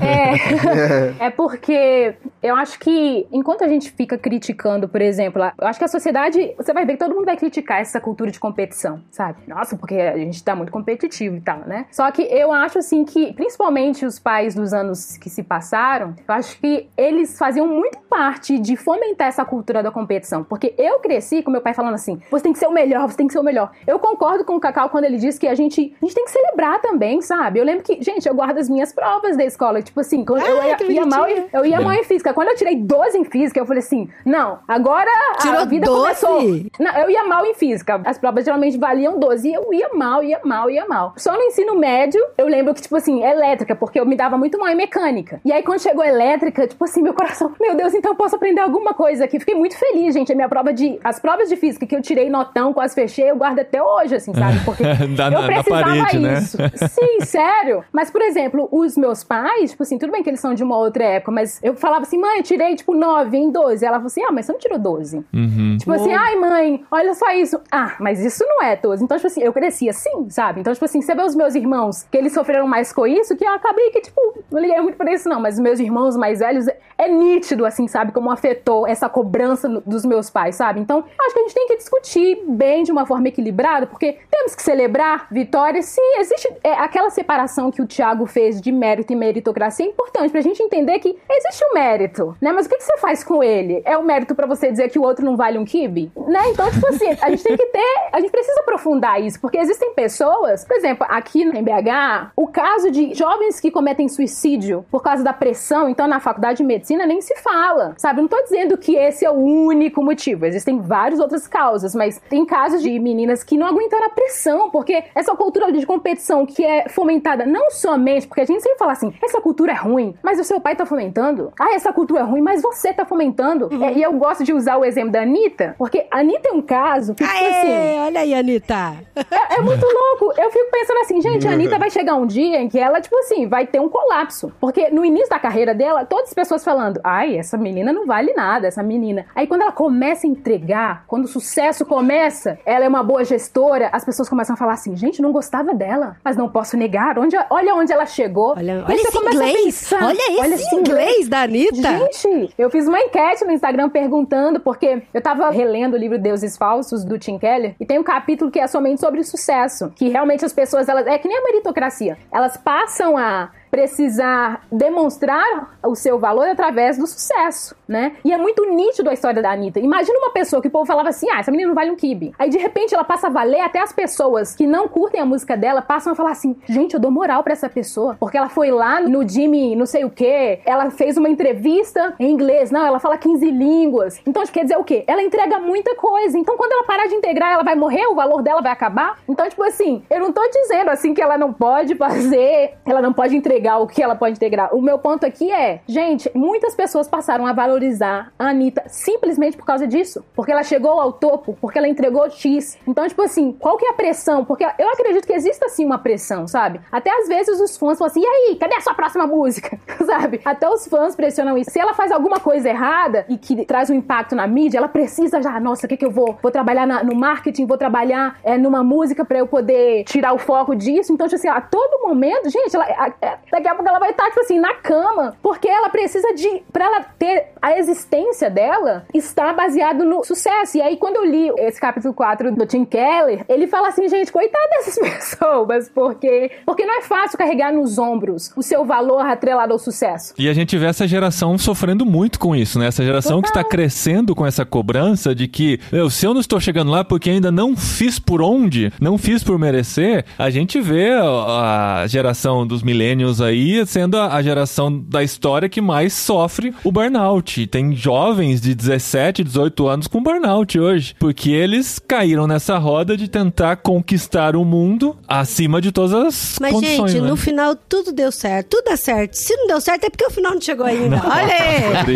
É, 0.00 1.26
é 1.26 1.30
porque 1.30 2.14
eu 2.42 2.56
acho 2.56 2.78
que 2.78 3.26
enquanto 3.32 3.62
a 3.62 3.68
gente 3.68 3.83
fica 3.90 4.18
criticando, 4.18 4.88
por 4.88 5.00
exemplo, 5.00 5.42
eu 5.58 5.66
acho 5.66 5.78
que 5.78 5.84
a 5.84 5.88
sociedade, 5.88 6.54
você 6.56 6.72
vai 6.72 6.84
ver 6.84 6.94
que 6.94 6.98
todo 6.98 7.14
mundo 7.14 7.24
vai 7.24 7.36
criticar 7.36 7.80
essa 7.80 8.00
cultura 8.00 8.30
de 8.30 8.38
competição, 8.38 9.00
sabe? 9.10 9.38
Nossa, 9.46 9.76
porque 9.76 9.94
a 9.94 10.16
gente 10.16 10.42
tá 10.42 10.54
muito 10.54 10.72
competitivo 10.72 11.36
e 11.36 11.40
tal, 11.40 11.60
né? 11.60 11.86
Só 11.90 12.10
que 12.10 12.22
eu 12.22 12.52
acho 12.52 12.78
assim 12.78 13.04
que, 13.04 13.32
principalmente 13.32 14.04
os 14.04 14.18
pais 14.18 14.54
dos 14.54 14.72
anos 14.72 15.16
que 15.16 15.30
se 15.30 15.42
passaram, 15.42 16.14
eu 16.26 16.34
acho 16.34 16.58
que 16.58 16.88
eles 16.96 17.38
faziam 17.38 17.66
muito 17.66 17.98
parte 18.08 18.58
de 18.58 18.76
fomentar 18.76 19.28
essa 19.28 19.44
cultura 19.44 19.82
da 19.82 19.90
competição. 19.90 20.44
Porque 20.44 20.74
eu 20.78 21.00
cresci 21.00 21.42
com 21.42 21.50
meu 21.50 21.60
pai 21.60 21.74
falando 21.74 21.94
assim: 21.94 22.20
você 22.30 22.44
tem 22.44 22.52
que 22.52 22.58
ser 22.58 22.66
o 22.66 22.72
melhor, 22.72 23.08
você 23.08 23.16
tem 23.16 23.26
que 23.26 23.32
ser 23.32 23.38
o 23.38 23.42
melhor. 23.42 23.70
Eu 23.86 23.98
concordo 23.98 24.44
com 24.44 24.56
o 24.56 24.60
Cacau 24.60 24.88
quando 24.88 25.04
ele 25.04 25.16
diz 25.16 25.38
que 25.38 25.46
a 25.46 25.54
gente, 25.54 25.94
a 26.00 26.04
gente 26.04 26.14
tem 26.14 26.24
que 26.24 26.30
celebrar 26.30 26.80
também, 26.80 27.20
sabe? 27.20 27.58
Eu 27.58 27.64
lembro 27.64 27.82
que, 27.82 28.02
gente, 28.02 28.28
eu 28.28 28.34
guardo 28.34 28.58
as 28.58 28.68
minhas 28.68 28.92
provas 28.92 29.36
da 29.36 29.44
escola. 29.44 29.82
Tipo 29.82 30.00
assim, 30.00 30.24
quando 30.24 30.42
eu 30.46 30.60
Ai, 30.60 30.76
ia, 30.80 30.92
ia 30.92 31.06
mal, 31.06 31.26
eu 31.28 31.64
ia 31.64 31.80
mal 31.80 31.92
em 31.92 32.04
física. 32.04 32.32
Quando 32.32 32.48
eu 32.48 32.56
tirei 32.56 32.76
12 32.76 33.18
em 33.18 33.24
física, 33.24 33.58
eu 33.58 33.63
falei 33.66 33.80
assim: 33.82 34.08
não, 34.24 34.58
agora 34.66 35.10
a 35.34 35.38
Tirou 35.38 35.66
vida 35.66 35.86
12? 35.86 36.00
começou. 36.02 36.42
Não, 36.78 36.92
eu 36.98 37.10
ia 37.10 37.24
mal 37.24 37.44
em 37.46 37.54
física. 37.54 38.00
As 38.04 38.18
provas 38.18 38.44
geralmente 38.44 38.78
valiam 38.78 39.18
12 39.18 39.48
e 39.48 39.54
eu 39.54 39.72
ia 39.72 39.90
mal, 39.92 40.22
ia 40.22 40.40
mal, 40.44 40.70
ia 40.70 40.86
mal. 40.86 41.12
Só 41.16 41.32
no 41.32 41.42
ensino 41.42 41.76
médio, 41.78 42.20
eu 42.38 42.46
lembro 42.46 42.74
que, 42.74 42.82
tipo 42.82 42.96
assim, 42.96 43.22
elétrica, 43.22 43.74
porque 43.74 43.98
eu 43.98 44.06
me 44.06 44.16
dava 44.16 44.36
muito 44.36 44.58
mal 44.58 44.68
em 44.68 44.74
mecânica. 44.74 45.40
E 45.44 45.52
aí, 45.52 45.62
quando 45.62 45.80
chegou 45.80 46.04
elétrica, 46.04 46.66
tipo 46.66 46.84
assim, 46.84 47.02
meu 47.02 47.14
coração, 47.14 47.52
meu 47.60 47.74
Deus, 47.76 47.94
então 47.94 48.12
eu 48.12 48.16
posso 48.16 48.36
aprender 48.36 48.60
alguma 48.60 48.94
coisa 48.94 49.24
aqui. 49.24 49.38
Fiquei 49.38 49.54
muito 49.54 49.76
feliz, 49.78 50.14
gente. 50.14 50.32
A 50.32 50.34
minha 50.34 50.48
prova 50.48 50.72
de. 50.72 50.98
As 51.04 51.18
provas 51.20 51.48
de 51.48 51.56
física 51.56 51.86
que 51.86 51.94
eu 51.94 52.02
tirei 52.02 52.28
notão, 52.30 52.72
quase 52.72 52.94
fechei, 52.94 53.30
eu 53.30 53.36
guardo 53.36 53.58
até 53.60 53.82
hoje, 53.82 54.14
assim, 54.16 54.32
sabe? 54.34 54.60
Porque 54.64 54.82
Da- 55.16 55.30
eu 55.30 55.42
precisava 55.46 55.82
parede, 55.84 56.18
né? 56.18 56.38
isso. 56.38 56.56
Sim, 56.88 57.20
sério. 57.24 57.84
Mas, 57.92 58.10
por 58.10 58.22
exemplo, 58.22 58.68
os 58.72 58.96
meus 58.96 59.22
pais, 59.24 59.70
tipo 59.70 59.82
assim, 59.82 59.98
tudo 59.98 60.12
bem 60.12 60.22
que 60.22 60.30
eles 60.30 60.40
são 60.40 60.54
de 60.54 60.62
uma 60.62 60.76
outra 60.76 61.04
época, 61.04 61.32
mas 61.32 61.60
eu 61.62 61.74
falava 61.74 62.02
assim, 62.02 62.18
mãe, 62.18 62.38
eu 62.38 62.42
tirei, 62.42 62.74
tipo, 62.74 62.94
9 62.94 63.36
em 63.36 63.50
12. 63.54 63.84
Ela 63.86 63.96
falou 63.96 64.06
assim, 64.08 64.22
ah, 64.22 64.32
mas 64.32 64.44
você 64.46 64.52
não 64.52 64.58
tirou 64.58 64.78
12. 64.78 65.24
Uhum. 65.32 65.76
Tipo 65.78 65.92
assim, 65.92 66.12
ai, 66.12 66.36
mãe, 66.36 66.84
olha 66.90 67.14
só 67.14 67.30
isso. 67.32 67.60
Ah, 67.70 67.94
mas 68.00 68.20
isso 68.22 68.44
não 68.46 68.62
é 68.62 68.76
12. 68.76 69.04
Então, 69.04 69.16
tipo 69.16 69.26
assim, 69.28 69.42
eu 69.42 69.52
cresci 69.52 69.88
assim, 69.88 70.28
sabe? 70.28 70.60
Então, 70.60 70.72
tipo 70.72 70.84
assim, 70.84 71.00
você 71.00 71.14
vê 71.14 71.22
os 71.22 71.34
meus 71.34 71.54
irmãos, 71.54 72.02
que 72.10 72.18
eles 72.18 72.32
sofreram 72.34 72.66
mais 72.66 72.92
com 72.92 73.06
isso, 73.06 73.36
que 73.36 73.44
eu 73.44 73.52
acabei 73.52 73.90
que, 73.90 74.00
tipo, 74.02 74.20
não 74.50 74.60
liguei 74.60 74.80
muito 74.80 74.96
pra 74.96 75.12
isso, 75.12 75.28
não. 75.28 75.40
Mas 75.40 75.54
os 75.54 75.60
meus 75.60 75.78
irmãos 75.80 76.16
mais 76.16 76.40
velhos, 76.40 76.66
é 76.98 77.08
nítido, 77.08 77.64
assim, 77.64 77.86
sabe? 77.88 78.12
Como 78.12 78.30
afetou 78.30 78.86
essa 78.86 79.08
cobrança 79.08 79.68
no- 79.68 79.80
dos 79.80 80.04
meus 80.04 80.28
pais, 80.28 80.56
sabe? 80.56 80.80
Então, 80.80 81.04
acho 81.20 81.32
que 81.34 81.40
a 81.40 81.42
gente 81.42 81.54
tem 81.54 81.66
que 81.68 81.76
discutir 81.76 82.42
bem 82.46 82.82
de 82.82 82.90
uma 82.92 83.06
forma 83.06 83.28
equilibrada, 83.28 83.86
porque 83.86 84.18
temos 84.30 84.54
que 84.54 84.62
celebrar 84.62 85.26
vitórias. 85.30 85.86
Sim, 85.86 86.18
existe 86.18 86.52
é, 86.62 86.72
aquela 86.72 87.10
separação 87.10 87.70
que 87.70 87.80
o 87.82 87.86
Thiago 87.86 88.26
fez 88.26 88.60
de 88.60 88.72
mérito 88.72 89.12
e 89.12 89.16
meritocracia 89.16 89.84
é 89.86 89.88
importante 89.88 90.30
pra 90.30 90.40
gente 90.40 90.62
entender 90.62 90.98
que 90.98 91.16
existe 91.30 91.64
o 91.64 91.74
mérito, 91.74 92.36
né? 92.40 92.52
Mas 92.52 92.66
o 92.66 92.68
que, 92.68 92.76
que 92.76 92.84
você 92.84 92.96
faz 92.98 93.22
com 93.22 93.42
ele? 93.44 93.82
É 93.84 93.96
o 93.96 94.02
mérito 94.02 94.34
pra 94.34 94.46
você 94.46 94.70
dizer 94.70 94.88
que 94.90 94.98
o 94.98 95.02
outro 95.02 95.24
não 95.24 95.36
vale 95.36 95.58
um 95.58 95.64
kibe? 95.64 96.10
Né? 96.26 96.50
Então, 96.50 96.70
tipo 96.70 96.86
assim, 96.88 97.16
a 97.20 97.30
gente 97.30 97.42
tem 97.42 97.56
que 97.56 97.66
ter, 97.66 98.08
a 98.12 98.20
gente 98.20 98.30
precisa 98.30 98.60
aprofundar 98.60 99.20
isso, 99.20 99.40
porque 99.40 99.58
existem 99.58 99.94
pessoas, 99.94 100.64
por 100.64 100.76
exemplo, 100.76 101.06
aqui 101.08 101.42
em 101.42 101.62
BH, 101.62 102.32
o 102.36 102.48
caso 102.48 102.90
de 102.90 103.14
jovens 103.14 103.60
que 103.60 103.70
cometem 103.70 104.08
suicídio 104.08 104.84
por 104.90 105.02
causa 105.02 105.22
da 105.22 105.32
pressão, 105.32 105.88
então 105.88 106.06
na 106.06 106.20
faculdade 106.20 106.58
de 106.58 106.64
medicina 106.64 107.06
nem 107.06 107.20
se 107.20 107.36
fala, 107.36 107.94
sabe? 107.96 108.20
Não 108.20 108.28
tô 108.28 108.42
dizendo 108.42 108.76
que 108.78 108.96
esse 108.96 109.24
é 109.24 109.30
o 109.30 109.34
único 109.34 110.02
motivo, 110.02 110.46
existem 110.46 110.80
várias 110.80 111.20
outras 111.20 111.46
causas, 111.46 111.94
mas 111.94 112.20
tem 112.28 112.44
casos 112.44 112.82
de 112.82 112.98
meninas 112.98 113.42
que 113.42 113.56
não 113.56 113.66
aguentaram 113.66 114.06
a 114.06 114.10
pressão, 114.10 114.70
porque 114.70 115.04
essa 115.14 115.34
cultura 115.34 115.70
de 115.70 115.84
competição 115.86 116.46
que 116.46 116.64
é 116.64 116.88
fomentada 116.88 117.44
não 117.44 117.70
somente, 117.70 118.26
porque 118.26 118.40
a 118.40 118.46
gente 118.46 118.62
sempre 118.62 118.78
fala 118.78 118.92
assim, 118.92 119.12
essa 119.22 119.40
cultura 119.40 119.72
é 119.72 119.76
ruim, 119.76 120.14
mas 120.22 120.38
o 120.38 120.44
seu 120.44 120.60
pai 120.60 120.76
tá 120.76 120.86
fomentando. 120.86 121.52
Ah, 121.58 121.74
essa 121.74 121.92
cultura 121.92 122.20
é 122.20 122.24
ruim, 122.24 122.40
mas 122.40 122.62
você 122.62 122.92
tá 122.92 123.04
fomentando. 123.04 123.33
É, 123.82 123.92
e 123.92 124.02
eu 124.02 124.12
gosto 124.14 124.44
de 124.44 124.52
usar 124.52 124.76
o 124.76 124.84
exemplo 124.84 125.10
da 125.12 125.22
Anitta, 125.22 125.74
porque 125.78 126.06
a 126.10 126.18
Anitta 126.18 126.48
é 126.48 126.52
um 126.52 126.62
caso 126.62 127.14
que, 127.14 127.24
tipo 127.24 127.36
assim, 127.36 127.72
Aê, 127.72 127.98
olha 128.00 128.20
aí, 128.20 128.34
Anitta. 128.34 128.94
é, 129.16 129.56
é 129.56 129.60
muito 129.60 129.84
louco. 129.84 130.40
Eu 130.40 130.50
fico 130.50 130.70
pensando 130.70 131.00
assim, 131.00 131.20
gente, 131.20 131.46
a 131.46 131.52
Anitta 131.52 131.78
vai 131.78 131.90
chegar 131.90 132.14
um 132.14 132.26
dia 132.26 132.60
em 132.60 132.68
que 132.68 132.78
ela, 132.78 133.00
tipo 133.00 133.16
assim, 133.18 133.46
vai 133.48 133.66
ter 133.66 133.80
um 133.80 133.88
colapso. 133.88 134.52
Porque 134.60 134.90
no 134.90 135.04
início 135.04 135.28
da 135.30 135.38
carreira 135.38 135.74
dela, 135.74 136.04
todas 136.04 136.28
as 136.28 136.34
pessoas 136.34 136.64
falando, 136.64 137.00
ai, 137.02 137.36
essa 137.36 137.56
menina 137.56 137.92
não 137.92 138.06
vale 138.06 138.32
nada, 138.34 138.66
essa 138.66 138.82
menina. 138.82 139.26
Aí 139.34 139.46
quando 139.46 139.62
ela 139.62 139.72
começa 139.72 140.26
a 140.26 140.30
entregar, 140.30 141.04
quando 141.06 141.24
o 141.24 141.28
sucesso 141.28 141.84
começa, 141.84 142.58
ela 142.64 142.84
é 142.84 142.88
uma 142.88 143.02
boa 143.02 143.24
gestora, 143.24 143.88
as 143.92 144.04
pessoas 144.04 144.28
começam 144.28 144.54
a 144.54 144.56
falar 144.56 144.74
assim, 144.74 144.96
gente, 144.96 145.20
não 145.20 145.32
gostava 145.32 145.74
dela, 145.74 146.16
mas 146.24 146.36
não 146.36 146.48
posso 146.48 146.76
negar. 146.76 147.18
Onde, 147.18 147.36
olha 147.50 147.74
onde 147.74 147.92
ela 147.92 148.06
chegou. 148.06 148.54
Olha, 148.56 148.84
olha 148.86 148.94
esse 148.94 149.18
inglês. 149.18 149.64
pensar, 149.64 150.04
Olha 150.04 150.54
esse 150.54 150.74
inglês 150.74 151.28
da 151.28 151.42
Anitta. 151.42 152.08
Gente, 152.12 152.54
eu 152.58 152.70
fiz 152.70 152.86
uma 152.86 153.00
enquete 153.00 153.23
no 153.44 153.52
Instagram 153.52 153.88
perguntando, 153.88 154.60
porque 154.60 155.02
eu 155.12 155.22
tava 155.22 155.48
relendo 155.50 155.94
o 155.94 155.96
livro 155.96 156.18
Deuses 156.18 156.56
Falsos, 156.56 157.04
do 157.04 157.18
Tim 157.18 157.38
Keller, 157.38 157.74
e 157.80 157.86
tem 157.86 157.98
um 157.98 158.02
capítulo 158.02 158.50
que 158.50 158.60
é 158.60 158.66
somente 158.66 159.00
sobre 159.00 159.22
sucesso. 159.24 159.90
Que 159.96 160.08
realmente 160.08 160.44
as 160.44 160.52
pessoas, 160.52 160.88
elas. 160.88 161.06
É 161.06 161.18
que 161.18 161.28
nem 161.28 161.38
a 161.38 161.42
meritocracia. 161.42 162.18
Elas 162.30 162.56
passam 162.56 163.16
a 163.16 163.50
precisar 163.74 164.64
demonstrar 164.70 165.76
o 165.82 165.96
seu 165.96 166.16
valor 166.16 166.46
através 166.46 166.96
do 166.96 167.08
sucesso, 167.08 167.74
né? 167.88 168.12
E 168.24 168.32
é 168.32 168.38
muito 168.38 168.64
nítido 168.72 169.10
a 169.10 169.12
história 169.12 169.42
da 169.42 169.50
Anitta. 169.50 169.80
Imagina 169.80 170.16
uma 170.16 170.30
pessoa 170.30 170.62
que 170.62 170.68
o 170.68 170.70
povo 170.70 170.86
falava 170.86 171.08
assim, 171.08 171.28
ah, 171.28 171.40
essa 171.40 171.50
menina 171.50 171.70
não 171.70 171.74
vale 171.74 171.90
um 171.90 171.96
kibe. 171.96 172.32
Aí, 172.38 172.48
de 172.48 172.56
repente, 172.56 172.94
ela 172.94 173.02
passa 173.02 173.26
a 173.26 173.30
valer, 173.30 173.62
até 173.62 173.80
as 173.80 173.92
pessoas 173.92 174.54
que 174.54 174.64
não 174.64 174.86
curtem 174.86 175.20
a 175.20 175.26
música 175.26 175.56
dela 175.56 175.82
passam 175.82 176.12
a 176.12 176.14
falar 176.16 176.30
assim, 176.30 176.54
gente, 176.68 176.94
eu 176.94 177.00
dou 177.00 177.10
moral 177.10 177.42
pra 177.42 177.52
essa 177.52 177.68
pessoa, 177.68 178.16
porque 178.20 178.38
ela 178.38 178.48
foi 178.48 178.70
lá 178.70 179.00
no 179.00 179.28
Jimmy 179.28 179.74
não 179.74 179.86
sei 179.86 180.04
o 180.04 180.10
quê, 180.10 180.60
ela 180.64 180.88
fez 180.92 181.16
uma 181.16 181.28
entrevista 181.28 182.14
em 182.20 182.30
inglês, 182.30 182.70
não, 182.70 182.86
ela 182.86 183.00
fala 183.00 183.18
15 183.18 183.50
línguas. 183.50 184.20
Então, 184.24 184.44
quer 184.44 184.62
dizer 184.62 184.78
o 184.78 184.84
quê? 184.84 185.02
Ela 185.08 185.22
entrega 185.22 185.58
muita 185.58 185.96
coisa. 185.96 186.38
Então, 186.38 186.56
quando 186.56 186.70
ela 186.70 186.84
parar 186.84 187.08
de 187.08 187.14
integrar, 187.16 187.54
ela 187.54 187.64
vai 187.64 187.74
morrer, 187.74 188.06
o 188.06 188.14
valor 188.14 188.40
dela 188.40 188.62
vai 188.62 188.70
acabar. 188.70 189.18
Então, 189.28 189.48
tipo 189.48 189.64
assim, 189.64 190.04
eu 190.08 190.20
não 190.20 190.30
tô 190.30 190.48
dizendo 190.48 190.90
assim 190.90 191.12
que 191.12 191.20
ela 191.20 191.36
não 191.36 191.52
pode 191.52 191.96
fazer, 191.96 192.74
ela 192.86 193.02
não 193.02 193.12
pode 193.12 193.36
entregar 193.36 193.63
o 193.78 193.86
que 193.86 194.02
ela 194.02 194.14
pode 194.14 194.36
integrar. 194.36 194.74
O 194.74 194.80
meu 194.80 194.98
ponto 194.98 195.24
aqui 195.24 195.50
é, 195.50 195.80
gente, 195.86 196.30
muitas 196.34 196.74
pessoas 196.74 197.08
passaram 197.08 197.46
a 197.46 197.52
valorizar 197.52 198.32
a 198.38 198.48
Anitta 198.48 198.84
simplesmente 198.86 199.56
por 199.56 199.64
causa 199.64 199.86
disso. 199.86 200.24
Porque 200.34 200.52
ela 200.52 200.62
chegou 200.62 201.00
ao 201.00 201.12
topo, 201.12 201.56
porque 201.60 201.78
ela 201.78 201.88
entregou 201.88 202.28
X. 202.30 202.78
Então, 202.86 203.06
tipo 203.06 203.22
assim, 203.22 203.52
qual 203.52 203.76
que 203.76 203.86
é 203.86 203.90
a 203.90 203.94
pressão? 203.94 204.44
Porque 204.44 204.64
eu 204.78 204.88
acredito 204.90 205.26
que 205.26 205.32
exista 205.32 205.68
sim 205.68 205.84
uma 205.84 205.98
pressão, 205.98 206.46
sabe? 206.46 206.80
Até 206.90 207.10
às 207.10 207.28
vezes 207.28 207.60
os 207.60 207.76
fãs 207.76 207.98
falam 207.98 208.10
assim: 208.10 208.22
e 208.22 208.26
aí, 208.26 208.56
cadê 208.56 208.74
a 208.74 208.80
sua 208.80 208.94
próxima 208.94 209.26
música? 209.26 209.78
sabe? 210.04 210.40
Até 210.44 210.68
os 210.68 210.86
fãs 210.86 211.14
pressionam 211.14 211.56
isso. 211.56 211.70
Se 211.70 211.78
ela 211.78 211.94
faz 211.94 212.12
alguma 212.12 212.40
coisa 212.40 212.68
errada 212.68 213.24
e 213.28 213.36
que 213.36 213.64
traz 213.64 213.90
um 213.90 213.94
impacto 213.94 214.34
na 214.34 214.46
mídia, 214.46 214.78
ela 214.78 214.88
precisa 214.88 215.42
já, 215.42 215.58
nossa, 215.60 215.86
o 215.86 215.88
que, 215.88 215.96
que 215.96 216.04
eu 216.04 216.10
vou? 216.10 216.38
Vou 216.42 216.50
trabalhar 216.50 216.86
na, 216.86 217.02
no 217.02 217.14
marketing, 217.14 217.66
vou 217.66 217.78
trabalhar 217.78 218.38
é, 218.42 218.56
numa 218.56 218.82
música 218.82 219.24
para 219.24 219.38
eu 219.38 219.46
poder 219.46 220.04
tirar 220.04 220.32
o 220.32 220.38
foco 220.38 220.74
disso. 220.74 221.12
Então, 221.12 221.26
tipo 221.26 221.36
assim, 221.36 221.48
a 221.48 221.60
todo 221.60 222.06
momento, 222.06 222.48
gente, 222.50 222.74
ela, 222.74 222.84
a, 222.84 223.12
a, 223.53 223.53
daqui 223.54 223.68
a 223.68 223.74
pouco 223.74 223.88
ela 223.88 224.00
vai 224.00 224.10
estar, 224.10 224.26
tipo 224.26 224.40
assim, 224.40 224.58
na 224.58 224.74
cama, 224.74 225.36
porque 225.40 225.68
ela 225.68 225.88
precisa 225.88 226.34
de. 226.34 226.62
Pra 226.72 226.86
ela 226.86 227.00
ter 227.18 227.46
a 227.62 227.78
existência 227.78 228.50
dela, 228.50 229.06
está 229.14 229.52
baseado 229.52 230.04
no 230.04 230.24
sucesso. 230.24 230.76
E 230.78 230.82
aí, 230.82 230.96
quando 230.96 231.16
eu 231.16 231.24
li 231.24 231.50
esse 231.58 231.80
capítulo 231.80 232.12
4 232.12 232.52
do 232.52 232.66
Tim 232.66 232.84
Keller, 232.84 233.44
ele 233.48 233.66
fala 233.66 233.88
assim, 233.88 234.08
gente, 234.08 234.32
coitada 234.32 234.68
dessas 234.70 234.98
pessoas, 234.98 235.88
porque, 235.88 236.50
porque 236.66 236.84
não 236.84 236.98
é 236.98 237.02
fácil 237.02 237.38
carregar 237.38 237.72
nos 237.72 237.96
ombros 237.98 238.52
o 238.56 238.62
seu 238.62 238.84
valor 238.84 239.24
atrelado 239.24 239.72
ao 239.72 239.78
sucesso. 239.78 240.34
E 240.36 240.48
a 240.48 240.52
gente 240.52 240.76
vê 240.76 240.86
essa 240.86 241.06
geração 241.06 241.56
sofrendo 241.56 242.04
muito 242.04 242.38
com 242.38 242.56
isso, 242.56 242.78
né? 242.78 242.88
Essa 242.88 243.04
geração 243.04 243.36
Total. 243.36 243.42
que 243.42 243.58
está 243.58 243.64
crescendo 243.64 244.34
com 244.34 244.44
essa 244.44 244.64
cobrança 244.64 245.34
de 245.34 245.46
que, 245.46 245.78
meu, 245.92 246.10
se 246.10 246.26
eu 246.26 246.34
não 246.34 246.40
estou 246.40 246.58
chegando 246.58 246.90
lá 246.90 247.04
porque 247.04 247.30
ainda 247.30 247.52
não 247.52 247.76
fiz 247.76 248.18
por 248.18 248.42
onde, 248.42 248.92
não 249.00 249.16
fiz 249.16 249.44
por 249.44 249.58
merecer, 249.58 250.24
a 250.38 250.50
gente 250.50 250.80
vê 250.80 251.12
a 251.12 252.04
geração 252.08 252.66
dos 252.66 252.82
millennials 252.82 253.40
aí 253.44 253.84
sendo 253.86 254.18
a 254.18 254.42
geração 254.42 254.98
da 255.08 255.22
história 255.22 255.68
que 255.68 255.80
mais 255.80 256.12
sofre 256.12 256.74
o 256.82 256.90
burnout. 256.90 257.66
Tem 257.66 257.94
jovens 257.94 258.60
de 258.60 258.74
17, 258.74 259.44
18 259.44 259.86
anos 259.86 260.06
com 260.06 260.22
burnout 260.22 260.78
hoje, 260.78 261.14
porque 261.18 261.50
eles 261.50 261.98
caíram 261.98 262.46
nessa 262.46 262.78
roda 262.78 263.16
de 263.16 263.28
tentar 263.28 263.76
conquistar 263.76 264.56
o 264.56 264.64
mundo 264.64 265.16
acima 265.28 265.80
de 265.80 265.92
todas 265.92 266.12
as 266.12 266.58
Mas, 266.60 266.72
condições, 266.72 267.12
gente, 267.12 267.22
né? 267.22 267.28
no 267.28 267.36
final 267.36 267.76
tudo 267.76 268.12
deu 268.12 268.32
certo. 268.32 268.68
Tudo 268.70 268.84
dá 268.86 268.96
certo. 268.96 269.34
Se 269.34 269.54
não 269.56 269.66
deu 269.66 269.80
certo 269.80 270.04
é 270.04 270.10
porque 270.10 270.24
o 270.24 270.30
final 270.30 270.54
não 270.54 270.60
chegou 270.60 270.86
ainda. 270.86 271.16
Olha 271.24 271.54
aí. 271.54 272.14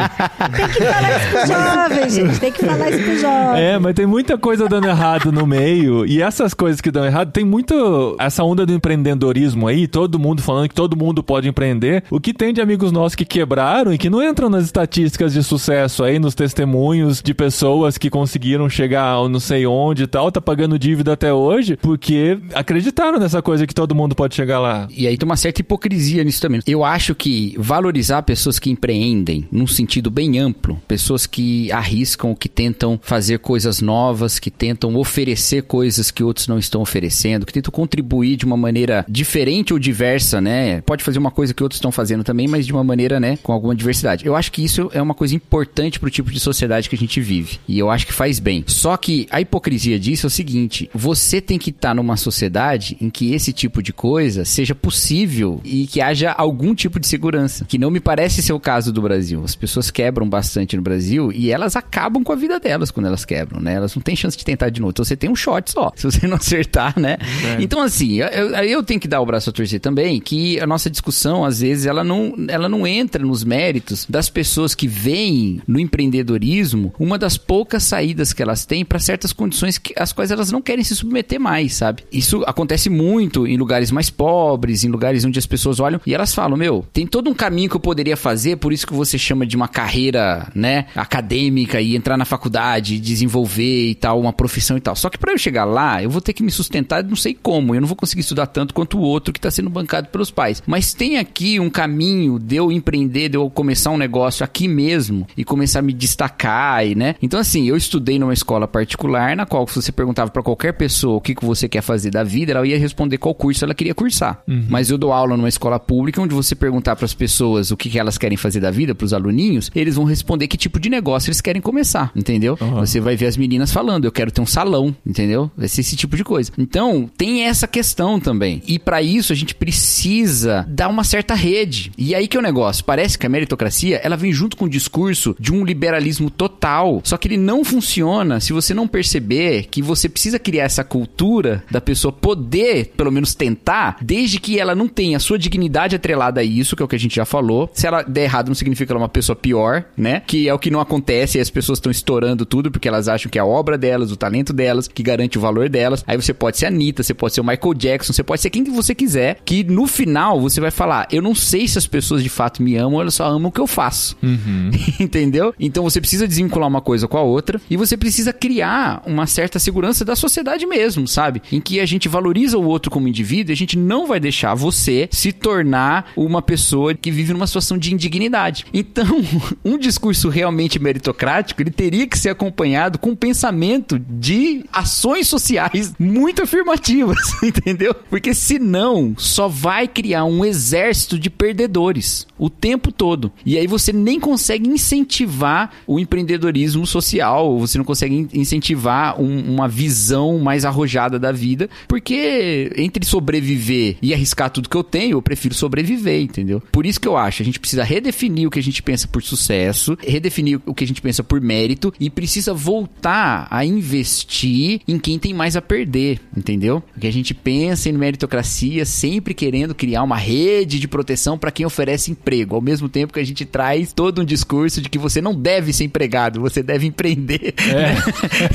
Tem 0.56 0.68
que 0.68 0.82
falar 0.82 1.16
isso 1.16 1.30
pros 1.30 1.48
jovens, 1.48 2.14
gente. 2.14 2.40
Tem 2.40 2.52
que 2.52 2.64
falar 2.64 2.90
isso 2.90 3.04
pros 3.04 3.20
jovens. 3.20 3.60
É, 3.60 3.78
mas 3.78 3.94
tem 3.94 4.06
muita 4.06 4.38
coisa 4.38 4.68
dando 4.68 4.88
errado 4.88 5.32
no 5.32 5.46
meio. 5.46 6.06
E 6.06 6.22
essas 6.22 6.54
coisas 6.54 6.80
que 6.80 6.90
dão 6.90 7.04
errado, 7.04 7.32
tem 7.32 7.44
muito 7.44 8.16
essa 8.18 8.42
onda 8.42 8.64
do 8.64 8.72
empreendedorismo 8.72 9.66
aí, 9.66 9.86
todo 9.86 10.18
mundo 10.18 10.42
falando 10.42 10.68
que 10.68 10.74
todo 10.74 10.96
mundo 10.96 11.07
pode 11.22 11.48
empreender. 11.48 12.04
O 12.10 12.20
que 12.20 12.32
tem 12.32 12.52
de 12.52 12.60
amigos 12.60 12.92
nossos 12.92 13.14
que 13.14 13.24
quebraram 13.24 13.92
e 13.92 13.98
que 13.98 14.10
não 14.10 14.22
entram 14.22 14.48
nas 14.48 14.64
estatísticas 14.64 15.32
de 15.32 15.42
sucesso 15.42 16.04
aí, 16.04 16.18
nos 16.18 16.34
testemunhos 16.34 17.22
de 17.22 17.34
pessoas 17.34 17.98
que 17.98 18.10
conseguiram 18.10 18.68
chegar 18.68 19.04
ao 19.04 19.28
não 19.28 19.40
sei 19.40 19.66
onde 19.66 20.04
e 20.04 20.06
tal, 20.06 20.30
tá 20.30 20.40
pagando 20.40 20.78
dívida 20.78 21.12
até 21.12 21.32
hoje, 21.32 21.76
porque 21.76 22.38
acreditaram 22.54 23.18
nessa 23.18 23.42
coisa 23.42 23.66
que 23.66 23.74
todo 23.74 23.94
mundo 23.94 24.14
pode 24.14 24.34
chegar 24.34 24.58
lá. 24.58 24.86
E 24.90 25.06
aí 25.06 25.16
tem 25.16 25.26
uma 25.26 25.36
certa 25.36 25.60
hipocrisia 25.60 26.24
nisso 26.24 26.40
também. 26.40 26.60
Eu 26.66 26.84
acho 26.84 27.14
que 27.14 27.54
valorizar 27.58 28.22
pessoas 28.22 28.58
que 28.58 28.70
empreendem, 28.70 29.46
num 29.50 29.66
sentido 29.66 30.10
bem 30.10 30.38
amplo, 30.38 30.80
pessoas 30.86 31.26
que 31.26 31.70
arriscam, 31.72 32.34
que 32.34 32.48
tentam 32.48 32.98
fazer 33.02 33.38
coisas 33.38 33.80
novas, 33.80 34.38
que 34.38 34.50
tentam 34.50 34.94
oferecer 34.96 35.62
coisas 35.62 36.10
que 36.10 36.22
outros 36.22 36.48
não 36.48 36.58
estão 36.58 36.80
oferecendo, 36.80 37.46
que 37.46 37.52
tentam 37.52 37.72
contribuir 37.72 38.36
de 38.36 38.44
uma 38.44 38.56
maneira 38.56 39.04
diferente 39.08 39.72
ou 39.72 39.78
diversa, 39.78 40.40
né? 40.40 40.80
Pode 40.98 41.04
fazer 41.04 41.18
uma 41.20 41.30
coisa 41.30 41.54
que 41.54 41.62
outros 41.62 41.76
estão 41.76 41.92
fazendo 41.92 42.24
também, 42.24 42.48
mas 42.48 42.66
de 42.66 42.72
uma 42.72 42.82
maneira, 42.82 43.20
né, 43.20 43.38
com 43.40 43.52
alguma 43.52 43.72
diversidade. 43.72 44.26
Eu 44.26 44.34
acho 44.34 44.50
que 44.50 44.64
isso 44.64 44.90
é 44.92 45.00
uma 45.00 45.14
coisa 45.14 45.32
importante 45.32 46.00
pro 46.00 46.10
tipo 46.10 46.32
de 46.32 46.40
sociedade 46.40 46.88
que 46.88 46.96
a 46.96 46.98
gente 46.98 47.20
vive. 47.20 47.60
E 47.68 47.78
eu 47.78 47.88
acho 47.88 48.04
que 48.04 48.12
faz 48.12 48.40
bem. 48.40 48.64
Só 48.66 48.96
que 48.96 49.28
a 49.30 49.40
hipocrisia 49.40 49.96
disso 49.96 50.26
é 50.26 50.28
o 50.28 50.30
seguinte: 50.30 50.90
você 50.92 51.40
tem 51.40 51.56
que 51.56 51.70
estar 51.70 51.90
tá 51.90 51.94
numa 51.94 52.16
sociedade 52.16 52.96
em 53.00 53.08
que 53.10 53.32
esse 53.32 53.52
tipo 53.52 53.80
de 53.80 53.92
coisa 53.92 54.44
seja 54.44 54.74
possível 54.74 55.60
e 55.64 55.86
que 55.86 56.00
haja 56.00 56.32
algum 56.32 56.74
tipo 56.74 56.98
de 56.98 57.06
segurança. 57.06 57.64
Que 57.64 57.78
não 57.78 57.92
me 57.92 58.00
parece 58.00 58.42
ser 58.42 58.52
o 58.52 58.58
caso 58.58 58.92
do 58.92 59.00
Brasil. 59.00 59.40
As 59.44 59.54
pessoas 59.54 59.92
quebram 59.92 60.28
bastante 60.28 60.76
no 60.76 60.82
Brasil 60.82 61.30
e 61.32 61.52
elas 61.52 61.76
acabam 61.76 62.24
com 62.24 62.32
a 62.32 62.36
vida 62.36 62.58
delas 62.58 62.90
quando 62.90 63.06
elas 63.06 63.24
quebram, 63.24 63.60
né? 63.60 63.74
Elas 63.74 63.94
não 63.94 64.02
têm 64.02 64.16
chance 64.16 64.36
de 64.36 64.44
tentar 64.44 64.68
de 64.70 64.80
novo. 64.80 64.90
Então 64.90 65.04
você 65.04 65.16
tem 65.16 65.30
um 65.30 65.36
shot 65.36 65.70
só. 65.70 65.92
Se 65.96 66.04
você 66.04 66.26
não 66.26 66.38
acertar, 66.38 66.98
né? 66.98 67.18
É. 67.44 67.62
Então, 67.62 67.80
assim, 67.80 68.18
eu, 68.18 68.48
eu, 68.64 68.82
tenho 68.82 68.98
que 68.98 69.06
dar 69.06 69.20
o 69.20 69.26
braço 69.26 69.50
a 69.50 69.52
torcer 69.52 69.78
também 69.80 70.20
que 70.20 70.58
a 70.58 70.66
nossa 70.66 70.87
discussão, 70.90 71.44
às 71.44 71.60
vezes, 71.60 71.86
ela 71.86 72.04
não, 72.04 72.34
ela 72.48 72.68
não 72.68 72.86
entra 72.86 73.24
nos 73.24 73.44
méritos 73.44 74.06
das 74.08 74.28
pessoas 74.28 74.74
que 74.74 74.86
veem 74.86 75.60
no 75.66 75.78
empreendedorismo 75.78 76.92
uma 76.98 77.18
das 77.18 77.36
poucas 77.36 77.82
saídas 77.82 78.32
que 78.32 78.42
elas 78.42 78.66
têm 78.66 78.84
para 78.84 78.98
certas 78.98 79.32
condições 79.32 79.78
que, 79.78 79.94
as 79.96 80.12
quais 80.12 80.30
elas 80.30 80.50
não 80.50 80.62
querem 80.62 80.84
se 80.84 80.94
submeter 80.94 81.40
mais, 81.40 81.74
sabe? 81.74 82.04
Isso 82.12 82.42
acontece 82.46 82.90
muito 82.90 83.46
em 83.46 83.56
lugares 83.56 83.90
mais 83.90 84.10
pobres, 84.10 84.84
em 84.84 84.88
lugares 84.88 85.24
onde 85.24 85.38
as 85.38 85.46
pessoas 85.46 85.80
olham 85.80 86.00
e 86.06 86.14
elas 86.14 86.34
falam: 86.34 86.56
Meu, 86.56 86.84
tem 86.92 87.06
todo 87.06 87.30
um 87.30 87.34
caminho 87.34 87.68
que 87.68 87.76
eu 87.76 87.80
poderia 87.80 88.16
fazer, 88.16 88.56
por 88.56 88.72
isso 88.72 88.86
que 88.86 88.92
você 88.92 89.18
chama 89.18 89.46
de 89.46 89.56
uma 89.56 89.68
carreira, 89.68 90.50
né, 90.54 90.86
acadêmica 90.94 91.80
e 91.80 91.96
entrar 91.96 92.16
na 92.16 92.24
faculdade, 92.24 92.98
desenvolver 92.98 93.90
e 93.90 93.94
tal, 93.94 94.20
uma 94.20 94.32
profissão 94.32 94.76
e 94.76 94.80
tal. 94.80 94.96
Só 94.96 95.08
que 95.08 95.18
para 95.18 95.32
eu 95.32 95.38
chegar 95.38 95.64
lá, 95.64 96.02
eu 96.02 96.10
vou 96.10 96.20
ter 96.20 96.32
que 96.32 96.42
me 96.42 96.50
sustentar, 96.50 97.02
não 97.04 97.16
sei 97.16 97.34
como, 97.34 97.74
eu 97.74 97.80
não 97.80 97.88
vou 97.88 97.96
conseguir 97.96 98.20
estudar 98.20 98.46
tanto 98.46 98.74
quanto 98.74 98.98
o 98.98 99.02
outro 99.02 99.32
que 99.32 99.38
está 99.38 99.50
sendo 99.50 99.70
bancado 99.70 100.08
pelos 100.08 100.30
pais. 100.30 100.62
Mas 100.66 100.77
tem 100.92 101.18
aqui 101.18 101.60
um 101.60 101.70
caminho 101.70 102.38
de 102.38 102.56
eu 102.56 102.70
empreender, 102.70 103.28
de 103.28 103.36
eu 103.36 103.48
começar 103.50 103.90
um 103.90 103.96
negócio 103.96 104.44
aqui 104.44 104.68
mesmo 104.68 105.26
e 105.36 105.44
começar 105.44 105.80
a 105.80 105.82
me 105.82 105.92
destacar, 105.92 106.86
e, 106.86 106.94
né? 106.94 107.14
Então, 107.22 107.38
assim, 107.38 107.68
eu 107.68 107.76
estudei 107.76 108.18
numa 108.18 108.32
escola 108.32 108.66
particular 108.66 109.36
na 109.36 109.46
qual, 109.46 109.66
se 109.66 109.76
você 109.76 109.92
perguntava 109.92 110.30
para 110.30 110.42
qualquer 110.42 110.72
pessoa 110.72 111.16
o 111.16 111.20
que, 111.20 111.34
que 111.34 111.44
você 111.44 111.68
quer 111.68 111.82
fazer 111.82 112.10
da 112.10 112.22
vida, 112.22 112.52
ela 112.52 112.66
ia 112.66 112.78
responder 112.78 113.18
qual 113.18 113.34
curso 113.34 113.64
ela 113.64 113.74
queria 113.74 113.94
cursar. 113.94 114.42
Uhum. 114.46 114.66
Mas 114.68 114.90
eu 114.90 114.98
dou 114.98 115.12
aula 115.12 115.36
numa 115.36 115.48
escola 115.48 115.78
pública 115.78 116.20
onde 116.20 116.34
você 116.34 116.54
perguntar 116.54 116.96
para 116.96 117.04
as 117.04 117.14
pessoas 117.14 117.70
o 117.70 117.76
que, 117.76 117.88
que 117.88 117.98
elas 117.98 118.18
querem 118.18 118.36
fazer 118.36 118.60
da 118.60 118.70
vida, 118.70 118.94
para 118.94 119.04
os 119.04 119.12
aluninhos, 119.12 119.70
eles 119.74 119.96
vão 119.96 120.04
responder 120.04 120.46
que 120.48 120.56
tipo 120.56 120.78
de 120.78 120.88
negócio 120.88 121.28
eles 121.28 121.40
querem 121.40 121.60
começar, 121.60 122.12
entendeu? 122.14 122.56
Uhum. 122.60 122.80
Você 122.80 123.00
vai 123.00 123.16
ver 123.16 123.26
as 123.26 123.36
meninas 123.36 123.72
falando, 123.72 124.04
eu 124.04 124.12
quero 124.12 124.30
ter 124.30 124.40
um 124.40 124.46
salão, 124.46 124.94
entendeu? 125.06 125.50
Vai 125.56 125.68
ser 125.68 125.80
esse 125.80 125.96
tipo 125.96 126.16
de 126.16 126.24
coisa. 126.24 126.52
Então, 126.58 127.08
tem 127.16 127.44
essa 127.44 127.66
questão 127.66 128.20
também. 128.20 128.62
E 128.66 128.78
para 128.78 129.02
isso 129.02 129.32
a 129.32 129.36
gente 129.36 129.54
precisa 129.54 130.67
dar 130.68 130.88
uma 130.88 131.04
certa 131.04 131.34
rede. 131.34 131.90
E 131.96 132.14
aí 132.14 132.28
que 132.28 132.36
é 132.36 132.40
o 132.40 132.42
negócio. 132.42 132.84
Parece 132.84 133.18
que 133.18 133.26
a 133.26 133.30
meritocracia, 133.30 134.00
ela 134.02 134.16
vem 134.16 134.32
junto 134.32 134.56
com 134.56 134.66
o 134.66 134.70
discurso 134.70 135.34
de 135.38 135.52
um 135.52 135.64
liberalismo 135.64 136.30
total. 136.30 137.00
Só 137.04 137.16
que 137.16 137.28
ele 137.28 137.36
não 137.36 137.64
funciona 137.64 138.40
se 138.40 138.52
você 138.52 138.74
não 138.74 138.86
perceber 138.86 139.66
que 139.70 139.82
você 139.82 140.08
precisa 140.08 140.38
criar 140.38 140.64
essa 140.64 140.84
cultura 140.84 141.64
da 141.70 141.80
pessoa 141.80 142.12
poder, 142.12 142.92
pelo 142.96 143.10
menos 143.10 143.34
tentar, 143.34 143.96
desde 144.02 144.38
que 144.38 144.58
ela 144.58 144.74
não 144.74 144.88
tenha 144.88 145.16
a 145.16 145.20
sua 145.20 145.38
dignidade 145.38 145.96
atrelada 145.96 146.40
a 146.40 146.44
isso, 146.44 146.76
que 146.76 146.82
é 146.82 146.84
o 146.84 146.88
que 146.88 146.96
a 146.96 147.00
gente 147.00 147.16
já 147.16 147.24
falou. 147.24 147.70
Se 147.72 147.86
ela 147.86 148.02
der 148.02 148.24
errado, 148.24 148.48
não 148.48 148.54
significa 148.54 148.86
que 148.86 148.92
ela 148.92 149.00
é 149.00 149.02
uma 149.02 149.08
pessoa 149.08 149.36
pior, 149.36 149.84
né? 149.96 150.22
Que 150.26 150.48
é 150.48 150.54
o 150.54 150.58
que 150.58 150.70
não 150.70 150.80
acontece 150.80 151.38
e 151.38 151.40
as 151.40 151.50
pessoas 151.50 151.78
estão 151.78 151.90
estourando 151.90 152.44
tudo 152.44 152.70
porque 152.70 152.88
elas 152.88 153.08
acham 153.08 153.30
que 153.30 153.38
é 153.38 153.40
a 153.40 153.46
obra 153.46 153.78
delas, 153.78 154.12
o 154.12 154.16
talento 154.16 154.52
delas, 154.52 154.88
que 154.88 155.02
garante 155.02 155.38
o 155.38 155.40
valor 155.40 155.68
delas. 155.68 156.04
Aí 156.06 156.16
você 156.16 156.34
pode 156.34 156.58
ser 156.58 156.66
a 156.66 156.68
Anitta, 156.68 157.02
você 157.02 157.14
pode 157.14 157.34
ser 157.34 157.40
o 157.40 157.44
Michael 157.44 157.74
Jackson, 157.74 158.12
você 158.12 158.22
pode 158.22 158.40
ser 158.40 158.50
quem 158.50 158.64
que 158.64 158.70
você 158.70 158.94
quiser, 158.94 159.38
que 159.44 159.64
no 159.64 159.86
final 159.86 160.40
você 160.40 160.57
vai 160.60 160.70
falar: 160.70 161.06
eu 161.10 161.22
não 161.22 161.34
sei 161.34 161.66
se 161.68 161.78
as 161.78 161.86
pessoas 161.86 162.22
de 162.22 162.28
fato 162.28 162.62
me 162.62 162.76
amam, 162.76 163.00
elas 163.00 163.14
só 163.14 163.26
amam 163.26 163.48
o 163.48 163.52
que 163.52 163.60
eu 163.60 163.66
faço. 163.66 164.16
Uhum. 164.22 164.70
Entendeu? 165.00 165.54
Então 165.58 165.84
você 165.84 166.00
precisa 166.00 166.26
desvincular 166.26 166.68
uma 166.68 166.80
coisa 166.80 167.06
com 167.06 167.16
a 167.16 167.22
outra 167.22 167.60
e 167.68 167.76
você 167.76 167.96
precisa 167.96 168.32
criar 168.32 169.02
uma 169.06 169.26
certa 169.26 169.58
segurança 169.58 170.04
da 170.04 170.16
sociedade 170.16 170.66
mesmo, 170.66 171.06
sabe? 171.06 171.42
Em 171.52 171.60
que 171.60 171.80
a 171.80 171.86
gente 171.86 172.08
valoriza 172.08 172.58
o 172.58 172.64
outro 172.64 172.90
como 172.90 173.08
indivíduo 173.08 173.52
e 173.52 173.54
a 173.54 173.56
gente 173.56 173.76
não 173.76 174.06
vai 174.06 174.20
deixar 174.20 174.54
você 174.54 175.08
se 175.10 175.32
tornar 175.32 176.12
uma 176.16 176.42
pessoa 176.42 176.94
que 176.94 177.10
vive 177.10 177.32
numa 177.32 177.46
situação 177.46 177.78
de 177.78 177.92
indignidade. 177.92 178.66
Então, 178.72 179.06
um 179.64 179.78
discurso 179.78 180.28
realmente 180.28 180.78
meritocrático, 180.78 181.62
ele 181.62 181.70
teria 181.70 182.06
que 182.06 182.18
ser 182.18 182.30
acompanhado 182.30 182.98
com 182.98 183.10
um 183.10 183.16
pensamento 183.16 183.98
de 183.98 184.64
ações 184.72 185.26
sociais 185.28 185.94
muito 185.98 186.42
afirmativas, 186.42 187.18
entendeu? 187.42 187.94
Porque 187.94 188.34
senão 188.34 189.14
só 189.16 189.48
vai 189.48 189.88
criar 189.88 190.24
um 190.24 190.44
exército 190.48 191.18
de 191.18 191.30
perdedores 191.30 192.26
o 192.38 192.48
tempo 192.48 192.92
todo. 192.92 193.32
E 193.44 193.58
aí 193.58 193.66
você 193.66 193.92
nem 193.92 194.20
consegue 194.20 194.68
incentivar 194.68 195.72
o 195.86 195.98
empreendedorismo 195.98 196.86
social, 196.86 197.58
você 197.58 197.76
não 197.76 197.84
consegue 197.84 198.28
incentivar 198.32 199.20
um, 199.20 199.54
uma 199.54 199.68
visão 199.68 200.38
mais 200.38 200.64
arrojada 200.64 201.18
da 201.18 201.32
vida, 201.32 201.68
porque 201.86 202.72
entre 202.76 203.04
sobreviver 203.04 203.96
e 204.00 204.14
arriscar 204.14 204.50
tudo 204.50 204.68
que 204.68 204.76
eu 204.76 204.84
tenho, 204.84 205.12
eu 205.12 205.22
prefiro 205.22 205.54
sobreviver, 205.54 206.22
entendeu? 206.22 206.62
Por 206.72 206.86
isso 206.86 207.00
que 207.00 207.08
eu 207.08 207.16
acho, 207.16 207.42
a 207.42 207.44
gente 207.44 207.60
precisa 207.60 207.84
redefinir 207.84 208.46
o 208.46 208.50
que 208.50 208.58
a 208.58 208.62
gente 208.62 208.82
pensa 208.82 209.08
por 209.08 209.22
sucesso, 209.22 209.96
redefinir 210.00 210.60
o 210.64 210.74
que 210.74 210.84
a 210.84 210.86
gente 210.86 211.02
pensa 211.02 211.22
por 211.22 211.40
mérito 211.40 211.92
e 211.98 212.08
precisa 212.08 212.54
voltar 212.54 213.46
a 213.50 213.64
investir 213.64 214.80
em 214.86 214.98
quem 214.98 215.18
tem 215.18 215.34
mais 215.34 215.56
a 215.56 215.62
perder, 215.62 216.20
entendeu? 216.36 216.82
Porque 216.92 217.06
a 217.06 217.12
gente 217.12 217.34
pensa 217.34 217.88
em 217.88 217.92
meritocracia 217.92 218.84
sempre 218.84 219.34
querendo 219.34 219.74
criar 219.74 220.02
uma 220.02 220.16
rede 220.16 220.37
rede 220.38 220.78
de 220.78 220.86
proteção 220.86 221.36
para 221.36 221.50
quem 221.50 221.66
oferece 221.66 222.12
emprego, 222.12 222.54
ao 222.54 222.60
mesmo 222.60 222.88
tempo 222.88 223.12
que 223.12 223.18
a 223.18 223.24
gente 223.24 223.44
traz 223.44 223.92
todo 223.92 224.22
um 224.22 224.24
discurso 224.24 224.80
de 224.80 224.88
que 224.88 224.98
você 224.98 225.20
não 225.20 225.34
deve 225.34 225.72
ser 225.72 225.84
empregado, 225.84 226.40
você 226.40 226.62
deve 226.62 226.86
empreender. 226.86 227.54
É. 227.58 227.94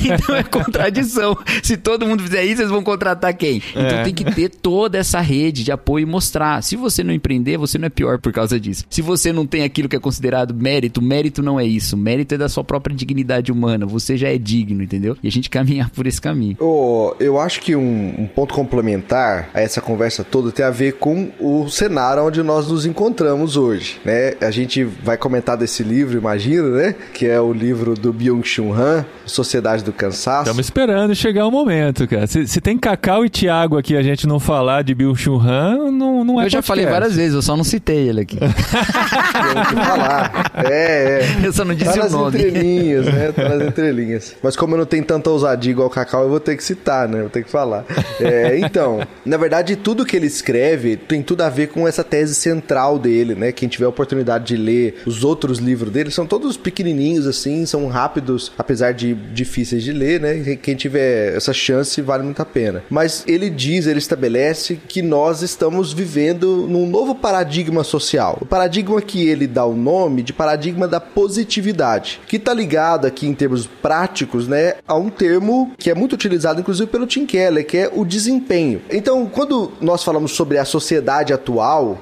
então 0.14 0.34
é 0.34 0.42
contradição. 0.42 1.36
Se 1.62 1.76
todo 1.76 2.06
mundo 2.06 2.22
fizer 2.22 2.44
isso, 2.44 2.62
eles 2.62 2.70
vão 2.70 2.82
contratar 2.82 3.34
quem? 3.34 3.62
Então 3.70 3.98
é. 3.98 4.02
tem 4.02 4.14
que 4.14 4.24
ter 4.24 4.48
toda 4.48 4.96
essa 4.96 5.20
rede 5.20 5.62
de 5.62 5.70
apoio 5.70 6.04
e 6.04 6.06
mostrar. 6.06 6.62
Se 6.62 6.74
você 6.74 7.04
não 7.04 7.12
empreender, 7.12 7.58
você 7.58 7.76
não 7.76 7.86
é 7.86 7.90
pior 7.90 8.18
por 8.18 8.32
causa 8.32 8.58
disso. 8.58 8.84
Se 8.88 9.02
você 9.02 9.32
não 9.32 9.46
tem 9.46 9.62
aquilo 9.62 9.88
que 9.88 9.96
é 9.96 10.00
considerado 10.00 10.54
mérito, 10.54 11.02
mérito 11.02 11.42
não 11.42 11.60
é 11.60 11.64
isso. 11.64 11.96
Mérito 11.96 12.34
é 12.34 12.38
da 12.38 12.48
sua 12.48 12.64
própria 12.64 12.96
dignidade 12.96 13.52
humana. 13.52 13.84
Você 13.84 14.16
já 14.16 14.28
é 14.28 14.38
digno, 14.38 14.82
entendeu? 14.82 15.16
E 15.22 15.28
a 15.28 15.30
gente 15.30 15.50
caminhar 15.50 15.90
por 15.90 16.06
esse 16.06 16.20
caminho. 16.20 16.56
Oh, 16.58 17.14
eu 17.20 17.38
acho 17.38 17.60
que 17.60 17.76
um, 17.76 18.14
um 18.18 18.26
ponto 18.26 18.54
complementar 18.54 19.50
a 19.52 19.60
essa 19.60 19.80
conversa 19.80 20.24
toda 20.24 20.50
tem 20.50 20.64
a 20.64 20.70
ver 20.70 20.94
com 20.94 21.30
o 21.38 21.63
cenário 21.68 22.24
onde 22.24 22.42
nós 22.42 22.68
nos 22.68 22.86
encontramos 22.86 23.56
hoje, 23.56 24.00
né? 24.04 24.34
A 24.40 24.50
gente 24.50 24.84
vai 24.84 25.16
comentar 25.16 25.56
desse 25.56 25.82
livro, 25.82 26.18
imagina, 26.18 26.68
né? 26.68 26.94
Que 27.12 27.26
é 27.26 27.40
o 27.40 27.52
livro 27.52 27.94
do 27.94 28.12
Byung-Chun 28.12 28.72
Han, 28.72 29.04
Sociedade 29.26 29.82
do 29.84 29.92
Cansaço. 29.92 30.42
Estamos 30.42 30.66
esperando 30.66 31.14
chegar 31.14 31.46
o 31.46 31.50
momento, 31.50 32.06
cara. 32.06 32.26
Se, 32.26 32.46
se 32.46 32.60
tem 32.60 32.76
Cacau 32.78 33.24
e 33.24 33.30
Thiago 33.30 33.78
aqui 33.78 33.96
a 33.96 34.02
gente 34.02 34.26
não 34.26 34.38
falar 34.40 34.82
de 34.82 34.94
Byung-Chun 34.94 35.40
Han, 35.40 35.90
não, 35.90 36.24
não 36.24 36.40
é 36.40 36.46
Eu 36.46 36.50
já 36.50 36.62
falei 36.62 36.86
várias 36.86 37.16
vezes, 37.16 37.34
eu 37.34 37.42
só 37.42 37.56
não 37.56 37.64
citei 37.64 38.08
ele 38.08 38.22
aqui. 38.22 38.38
falar. 39.84 40.50
É, 40.64 41.22
é. 41.22 41.46
Eu 41.46 41.52
só 41.52 41.64
não 41.64 41.74
disse 41.74 41.98
tá 41.98 42.06
o 42.06 42.10
nome. 42.10 42.38
Nas 42.38 42.46
entrelinhas, 42.46 43.06
né? 43.06 43.32
Tá 43.32 43.48
nas 43.48 43.62
entrelinhas. 43.68 44.36
Mas 44.42 44.56
como 44.56 44.74
eu 44.74 44.78
não 44.78 44.86
tenho 44.86 45.04
tanta 45.04 45.30
ousadia 45.30 45.70
igual 45.70 45.88
o 45.88 45.90
Cacau, 45.90 46.22
eu 46.24 46.28
vou 46.28 46.40
ter 46.40 46.56
que 46.56 46.64
citar, 46.64 47.08
né? 47.08 47.20
Vou 47.20 47.30
ter 47.30 47.44
que 47.44 47.50
falar. 47.50 47.84
É, 48.20 48.58
então, 48.58 49.00
na 49.24 49.36
verdade, 49.36 49.76
tudo 49.76 50.04
que 50.04 50.16
ele 50.16 50.26
escreve 50.26 50.96
tem 50.96 51.22
tudo 51.22 51.42
a 51.42 51.48
ver 51.54 51.68
com 51.68 51.86
essa 51.86 52.04
tese 52.04 52.34
central 52.34 52.98
dele, 52.98 53.34
né? 53.34 53.52
Quem 53.52 53.68
tiver 53.68 53.86
a 53.86 53.88
oportunidade 53.88 54.44
de 54.44 54.56
ler 54.56 54.96
os 55.06 55.24
outros 55.24 55.58
livros 55.58 55.92
dele, 55.92 56.10
são 56.10 56.26
todos 56.26 56.56
pequenininhos, 56.56 57.26
assim, 57.26 57.64
são 57.66 57.86
rápidos, 57.86 58.52
apesar 58.58 58.92
de 58.92 59.14
difíceis 59.14 59.82
de 59.82 59.92
ler, 59.92 60.20
né? 60.20 60.56
Quem 60.56 60.74
tiver 60.74 61.34
essa 61.36 61.52
chance 61.52 62.00
vale 62.02 62.22
muito 62.22 62.42
a 62.42 62.44
pena. 62.44 62.82
Mas 62.90 63.24
ele 63.26 63.48
diz, 63.48 63.86
ele 63.86 63.98
estabelece 63.98 64.78
que 64.88 65.02
nós 65.02 65.42
estamos 65.42 65.92
vivendo 65.92 66.66
num 66.68 66.86
novo 66.86 67.14
paradigma 67.14 67.84
social. 67.84 68.38
O 68.40 68.46
paradigma 68.46 69.00
que 69.00 69.26
ele 69.26 69.46
dá 69.46 69.64
o 69.64 69.76
nome 69.76 70.22
de 70.22 70.32
paradigma 70.32 70.88
da 70.88 71.00
positividade, 71.00 72.20
que 72.26 72.36
está 72.36 72.52
ligado 72.52 73.06
aqui 73.06 73.26
em 73.26 73.34
termos 73.34 73.66
práticos, 73.66 74.48
né, 74.48 74.74
a 74.86 74.94
um 74.94 75.10
termo 75.10 75.72
que 75.78 75.90
é 75.90 75.94
muito 75.94 76.14
utilizado 76.14 76.60
inclusive 76.60 76.88
pelo 76.88 77.06
Tim 77.06 77.26
Keller, 77.26 77.66
que 77.66 77.78
é 77.78 77.90
o 77.92 78.04
desempenho. 78.04 78.82
Então, 78.90 79.26
quando 79.26 79.72
nós 79.80 80.02
falamos 80.02 80.32
sobre 80.32 80.58
a 80.58 80.64
sociedade 80.64 81.32
atual 81.32 81.43